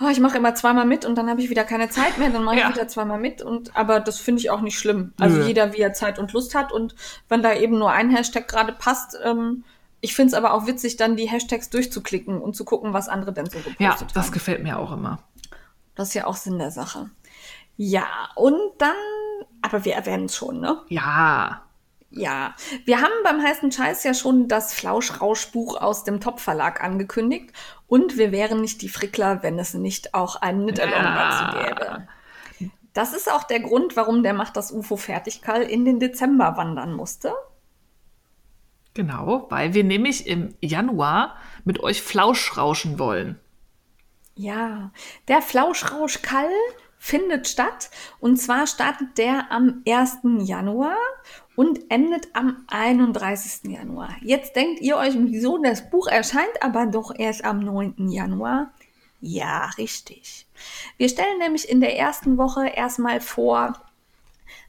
oh, 0.00 0.08
ich 0.08 0.20
mache 0.20 0.38
immer 0.38 0.54
zweimal 0.54 0.86
mit 0.86 1.04
und 1.04 1.16
dann 1.16 1.28
habe 1.28 1.40
ich 1.40 1.50
wieder 1.50 1.64
keine 1.64 1.88
Zeit 1.90 2.18
mehr, 2.18 2.30
dann 2.30 2.44
mache 2.44 2.58
ja. 2.58 2.68
ich 2.68 2.74
wieder 2.74 2.88
zweimal 2.88 3.18
mit. 3.18 3.42
Und 3.42 3.76
aber 3.76 4.00
das 4.00 4.18
finde 4.18 4.40
ich 4.40 4.50
auch 4.50 4.60
nicht 4.60 4.78
schlimm. 4.78 5.12
Also 5.18 5.38
Nö. 5.38 5.46
jeder, 5.46 5.72
wie 5.72 5.80
er 5.80 5.92
Zeit 5.92 6.18
und 6.18 6.32
Lust 6.32 6.54
hat. 6.54 6.72
Und 6.72 6.94
wenn 7.28 7.42
da 7.42 7.54
eben 7.54 7.78
nur 7.78 7.90
ein 7.90 8.10
Hashtag 8.10 8.48
gerade 8.48 8.72
passt, 8.72 9.16
ähm, 9.24 9.64
ich 10.00 10.14
finde 10.14 10.28
es 10.28 10.34
aber 10.34 10.54
auch 10.54 10.66
witzig, 10.66 10.96
dann 10.96 11.16
die 11.16 11.28
Hashtags 11.28 11.70
durchzuklicken 11.70 12.40
und 12.40 12.56
zu 12.56 12.64
gucken, 12.64 12.92
was 12.92 13.08
andere 13.08 13.32
denn 13.32 13.46
so 13.46 13.58
gepostet 13.58 13.80
haben. 13.80 14.00
Ja, 14.00 14.06
das 14.14 14.26
haben. 14.26 14.32
gefällt 14.32 14.62
mir 14.62 14.78
auch 14.78 14.92
immer. 14.92 15.18
Das 15.94 16.08
ist 16.08 16.14
ja 16.14 16.26
auch 16.26 16.36
Sinn 16.36 16.58
der 16.58 16.70
Sache. 16.70 17.10
Ja, 17.76 18.06
und 18.34 18.58
dann, 18.78 18.94
aber 19.62 19.84
wir 19.84 19.94
erwähnen 19.94 20.26
es 20.26 20.36
schon, 20.36 20.60
ne? 20.60 20.80
Ja. 20.88 21.62
Ja, 22.10 22.56
wir 22.84 23.00
haben 23.00 23.12
beim 23.22 23.40
heißen 23.40 23.70
Scheiß 23.70 24.02
ja 24.02 24.14
schon 24.14 24.48
das 24.48 24.74
Flauschrauschbuch 24.74 25.80
aus 25.80 26.02
dem 26.02 26.20
Top-Verlag 26.20 26.82
angekündigt 26.82 27.52
und 27.86 28.18
wir 28.18 28.32
wären 28.32 28.60
nicht 28.60 28.82
die 28.82 28.88
Frickler, 28.88 29.44
wenn 29.44 29.58
es 29.60 29.74
nicht 29.74 30.12
auch 30.12 30.36
einen 30.36 30.66
Knit-Along 30.66 30.92
ja. 30.92 31.30
dazu 31.30 31.58
gäbe. 31.58 32.08
Das 32.92 33.14
ist 33.14 33.30
auch 33.30 33.44
der 33.44 33.60
Grund, 33.60 33.96
warum 33.96 34.24
der 34.24 34.34
Macht 34.34 34.56
das 34.56 34.72
UFO 34.72 34.96
Fertigkall 34.96 35.62
in 35.62 35.84
den 35.84 36.00
Dezember 36.00 36.56
wandern 36.56 36.92
musste. 36.92 37.32
Genau, 38.94 39.46
weil 39.50 39.74
wir 39.74 39.84
nämlich 39.84 40.26
im 40.26 40.56
Januar 40.60 41.36
mit 41.64 41.80
euch 41.80 42.02
Flauschrauschen 42.02 42.98
wollen. 42.98 43.38
Ja, 44.34 44.90
der 45.28 45.42
Flauschrauschkall 45.42 46.50
findet 47.02 47.48
statt 47.48 47.90
und 48.20 48.36
zwar 48.36 48.66
startet 48.66 49.16
der 49.16 49.50
am 49.50 49.82
1. 49.88 50.18
Januar 50.46 50.98
und 51.56 51.90
endet 51.90 52.28
am 52.34 52.64
31. 52.68 53.72
Januar. 53.72 54.14
Jetzt 54.20 54.54
denkt 54.54 54.80
ihr 54.82 54.98
euch, 54.98 55.14
wieso 55.16 55.56
das 55.58 55.88
Buch 55.88 56.06
erscheint 56.06 56.62
aber 56.62 56.86
doch 56.86 57.12
erst 57.18 57.44
am 57.44 57.60
9. 57.60 58.10
Januar? 58.10 58.72
Ja, 59.20 59.70
richtig. 59.78 60.46
Wir 60.98 61.08
stellen 61.08 61.38
nämlich 61.38 61.68
in 61.68 61.80
der 61.80 61.96
ersten 61.96 62.36
Woche 62.36 62.68
erstmal 62.68 63.20
vor, 63.20 63.72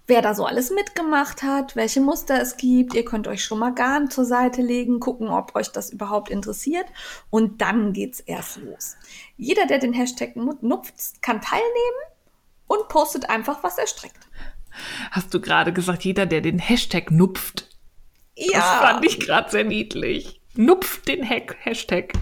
wer 0.08 0.22
da 0.22 0.34
so 0.34 0.46
alles 0.46 0.72
mitgemacht 0.72 1.44
hat, 1.44 1.76
welche 1.76 2.00
Muster 2.00 2.42
es 2.42 2.56
gibt. 2.56 2.94
Ihr 2.94 3.06
könnt 3.06 3.28
euch 3.28 3.44
schon 3.44 3.60
mal 3.60 3.74
Garn 3.74 4.10
zur 4.10 4.26
Seite 4.26 4.62
legen, 4.62 5.02
gucken, 5.02 5.28
ob 5.28 5.56
euch 5.56 5.72
das 5.72 5.92
überhaupt 5.92 6.30
interessiert. 6.30 6.86
Und 7.30 7.62
dann 7.62 7.92
geht's 7.92 8.22
erst 8.22 8.58
los. 8.58 8.96
Jeder, 9.38 9.66
der 9.66 9.80
den 9.80 9.94
Hashtag 9.94 10.36
nutzt, 10.36 11.22
kann 11.22 11.42
teilnehmen 11.42 12.12
und 12.72 12.88
postet 12.90 13.30
einfach, 13.30 13.64
was 13.64 13.78
er 13.78 13.88
strickt. 13.88 14.20
hast 15.12 15.34
du 15.34 15.42
gerade 15.42 15.74
gesagt, 15.74 16.04
jeder, 16.06 16.26
der 16.26 16.42
den 16.42 16.60
Hashtag 16.60 17.12
nupft. 17.12 17.68
Ja. 18.36 18.60
Das 18.60 18.66
fand 18.90 19.06
ich 19.06 19.20
gerade 19.20 19.50
sehr 19.52 19.64
niedlich. 19.66 20.42
Nupft 20.56 21.08
den 21.08 21.28
Hack 21.28 21.56
Hashtag. 21.62 22.14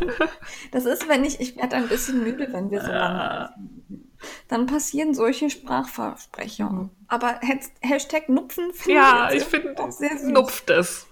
Das 0.70 0.84
ist, 0.84 1.08
wenn 1.08 1.24
ich, 1.24 1.40
ich 1.40 1.56
werde 1.56 1.74
ein 1.74 1.88
bisschen 1.88 2.22
müde, 2.22 2.46
wenn 2.52 2.70
wir 2.70 2.80
so 2.80 2.86
lange 2.92 3.48
essen. 3.50 4.14
Dann 4.46 4.66
passieren 4.66 5.12
solche 5.12 5.50
Sprachversprechungen. 5.50 6.90
Aber 7.08 7.40
Has- 7.40 7.72
Hashtag 7.80 8.28
Nupfen 8.28 8.72
finde 8.74 9.00
Ja, 9.00 9.28
jetzt 9.32 9.42
ich 9.42 9.48
finde, 9.48 9.82
auch 9.82 9.90
sehr 9.90 10.16
süß. 10.16 10.28
nupft 10.28 10.70
es. 10.70 11.07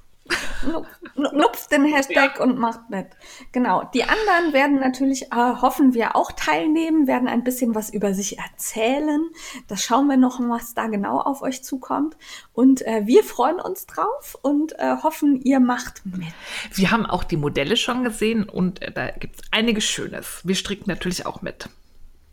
Nupft 1.15 1.71
den 1.71 1.85
Hashtag 1.85 2.41
und 2.41 2.59
macht 2.59 2.91
mit. 2.91 3.07
Genau. 3.53 3.85
Die 3.95 4.05
anderen 4.05 4.53
werden 4.53 4.81
natürlich, 4.81 5.33
äh, 5.33 5.37
hoffen 5.37 5.95
wir, 5.95 6.17
auch 6.17 6.33
teilnehmen, 6.33 7.07
werden 7.07 7.29
ein 7.29 7.45
bisschen 7.45 7.75
was 7.75 7.91
über 7.91 8.15
sich 8.15 8.39
erzählen. 8.39 9.29
Das 9.69 9.83
schauen 9.83 10.09
wir 10.09 10.17
noch, 10.17 10.41
was 10.41 10.75
da 10.75 10.87
genau 10.87 11.21
auf 11.21 11.43
euch 11.43 11.63
zukommt. 11.63 12.17
Und 12.53 12.83
äh, 12.87 13.03
wir 13.07 13.25
freuen 13.25 13.61
uns 13.61 13.87
drauf 13.87 14.37
und 14.43 14.79
äh, 14.79 14.97
hoffen, 15.03 15.41
ihr 15.43 15.61
macht 15.61 16.05
mit. 16.05 16.33
Wir 16.73 16.91
haben 16.91 17.07
auch 17.07 17.25
die 17.25 17.37
Modelle 17.37 17.77
schon 17.77 18.05
gesehen 18.05 18.49
und 18.49 18.83
äh, 18.83 18.93
da 18.93 19.11
gibt 19.11 19.37
es 19.37 19.43
einiges 19.51 19.85
Schönes. 19.85 20.41
Wir 20.45 20.55
stricken 20.55 20.85
natürlich 20.89 21.27
auch 21.27 21.43
mit. 21.43 21.69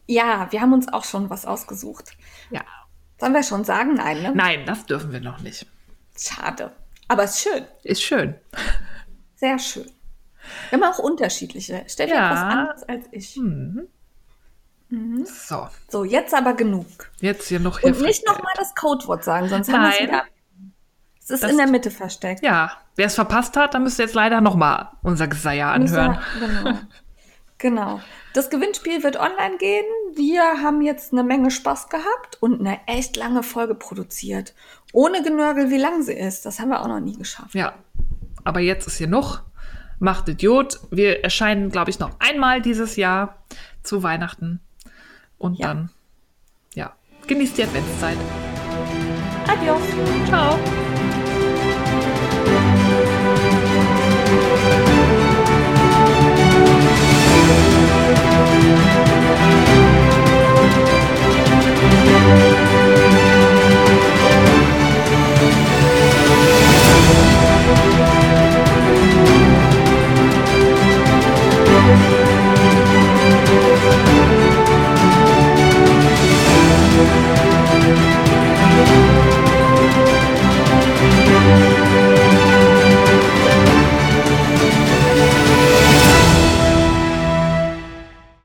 Ja, 0.06 0.52
wir 0.52 0.62
haben 0.62 0.74
uns 0.74 0.92
auch 0.92 1.06
schon 1.06 1.30
was 1.30 1.46
ausgesucht. 1.46 2.12
Ja. 2.50 2.62
Sollen 3.20 3.34
wir 3.34 3.44
schon 3.44 3.64
sagen? 3.64 3.94
Nein, 3.94 4.22
ne? 4.22 4.34
Nein, 4.36 4.66
das 4.66 4.86
dürfen 4.86 5.12
wir 5.12 5.22
noch 5.22 5.40
nicht. 5.40 5.66
Schade. 6.18 6.72
Aber 7.14 7.24
es 7.26 7.36
ist 7.36 7.42
schön. 7.44 7.66
Ist 7.84 8.02
schön. 8.02 8.36
Sehr 9.36 9.60
schön. 9.60 9.86
Haben 10.72 10.84
auch 10.84 10.98
unterschiedliche. 11.00 11.84
Steffi 11.88 12.12
Ja. 12.12 12.30
hat 12.30 12.32
was 12.32 12.42
anderes 12.42 12.84
als 12.90 13.06
ich. 13.12 13.40
So, 15.26 15.68
So, 15.90 16.04
jetzt 16.04 16.34
aber 16.34 16.54
genug. 16.54 16.88
jetzt 17.22 17.48
hier 17.48 17.60
noch 17.60 17.82
Und 17.84 17.96
hier 17.96 18.06
nicht 18.06 18.28
nochmal 18.28 18.52
das 18.58 18.74
Codewort 18.76 19.24
sagen, 19.24 19.48
sonst 19.50 19.72
haben 19.72 19.82
wir 19.84 19.90
es 19.90 20.00
Nein. 20.00 20.08
wieder. 20.08 20.24
Es 21.22 21.30
ist 21.30 21.44
Das- 21.44 21.52
in 21.52 21.58
der 21.58 21.68
Mitte 21.68 21.90
versteckt. 21.92 22.44
Ja, 22.44 22.72
wer 22.96 23.06
es 23.08 23.16
verpasst 23.16 23.56
hat, 23.58 23.74
dann 23.74 23.84
müsst 23.84 24.00
ihr 24.00 24.06
jetzt 24.06 24.14
leider 24.16 24.42
noch 24.42 24.56
mal 24.56 24.92
unser 25.04 25.28
Geseier 25.28 25.68
anhören. 25.70 26.20
wir- 26.40 26.48
Genau. 26.48 26.80
genau. 27.58 28.02
Das 28.34 28.50
Gewinnspiel 28.50 29.04
wird 29.04 29.16
online 29.18 29.58
gehen. 29.60 29.86
Wir 30.16 30.42
haben 30.64 30.82
jetzt 30.82 31.14
eine 31.14 31.24
Menge 31.24 31.52
Spaß 31.52 31.90
gehabt 31.90 32.38
und 32.40 32.60
eine 32.60 32.80
echt 32.88 33.16
lange 33.16 33.44
Folge 33.44 33.76
produziert. 33.76 34.54
Ohne 34.92 35.22
Genörgel, 35.22 35.70
wie 35.70 35.78
lang 35.78 36.02
sie 36.02 36.14
ist. 36.14 36.46
Das 36.46 36.60
haben 36.60 36.70
wir 36.70 36.82
auch 36.82 36.88
noch 36.88 37.00
nie 37.00 37.16
geschafft. 37.18 37.54
Ja, 37.54 37.74
aber 38.44 38.60
jetzt 38.60 38.88
ist 38.88 38.98
hier 38.98 39.08
noch. 39.08 39.42
Macht 40.00 40.28
Idiot. 40.28 40.80
Wir 40.90 41.24
erscheinen, 41.24 41.70
glaube 41.70 41.92
ich, 41.92 42.00
noch 42.00 42.12
einmal 42.20 42.62
dieses 42.62 42.96
Jahr 42.96 43.38
zu 43.84 44.02
Weihnachten. 44.04 44.60
Und 45.38 45.60
Ja. 45.60 45.68
dann, 45.68 45.90
ja, 46.74 46.94
genießt 47.28 47.58
die 47.58 47.64
Adventszeit. 47.64 48.18
Adios. 49.48 49.82
Ciao. 50.28 50.58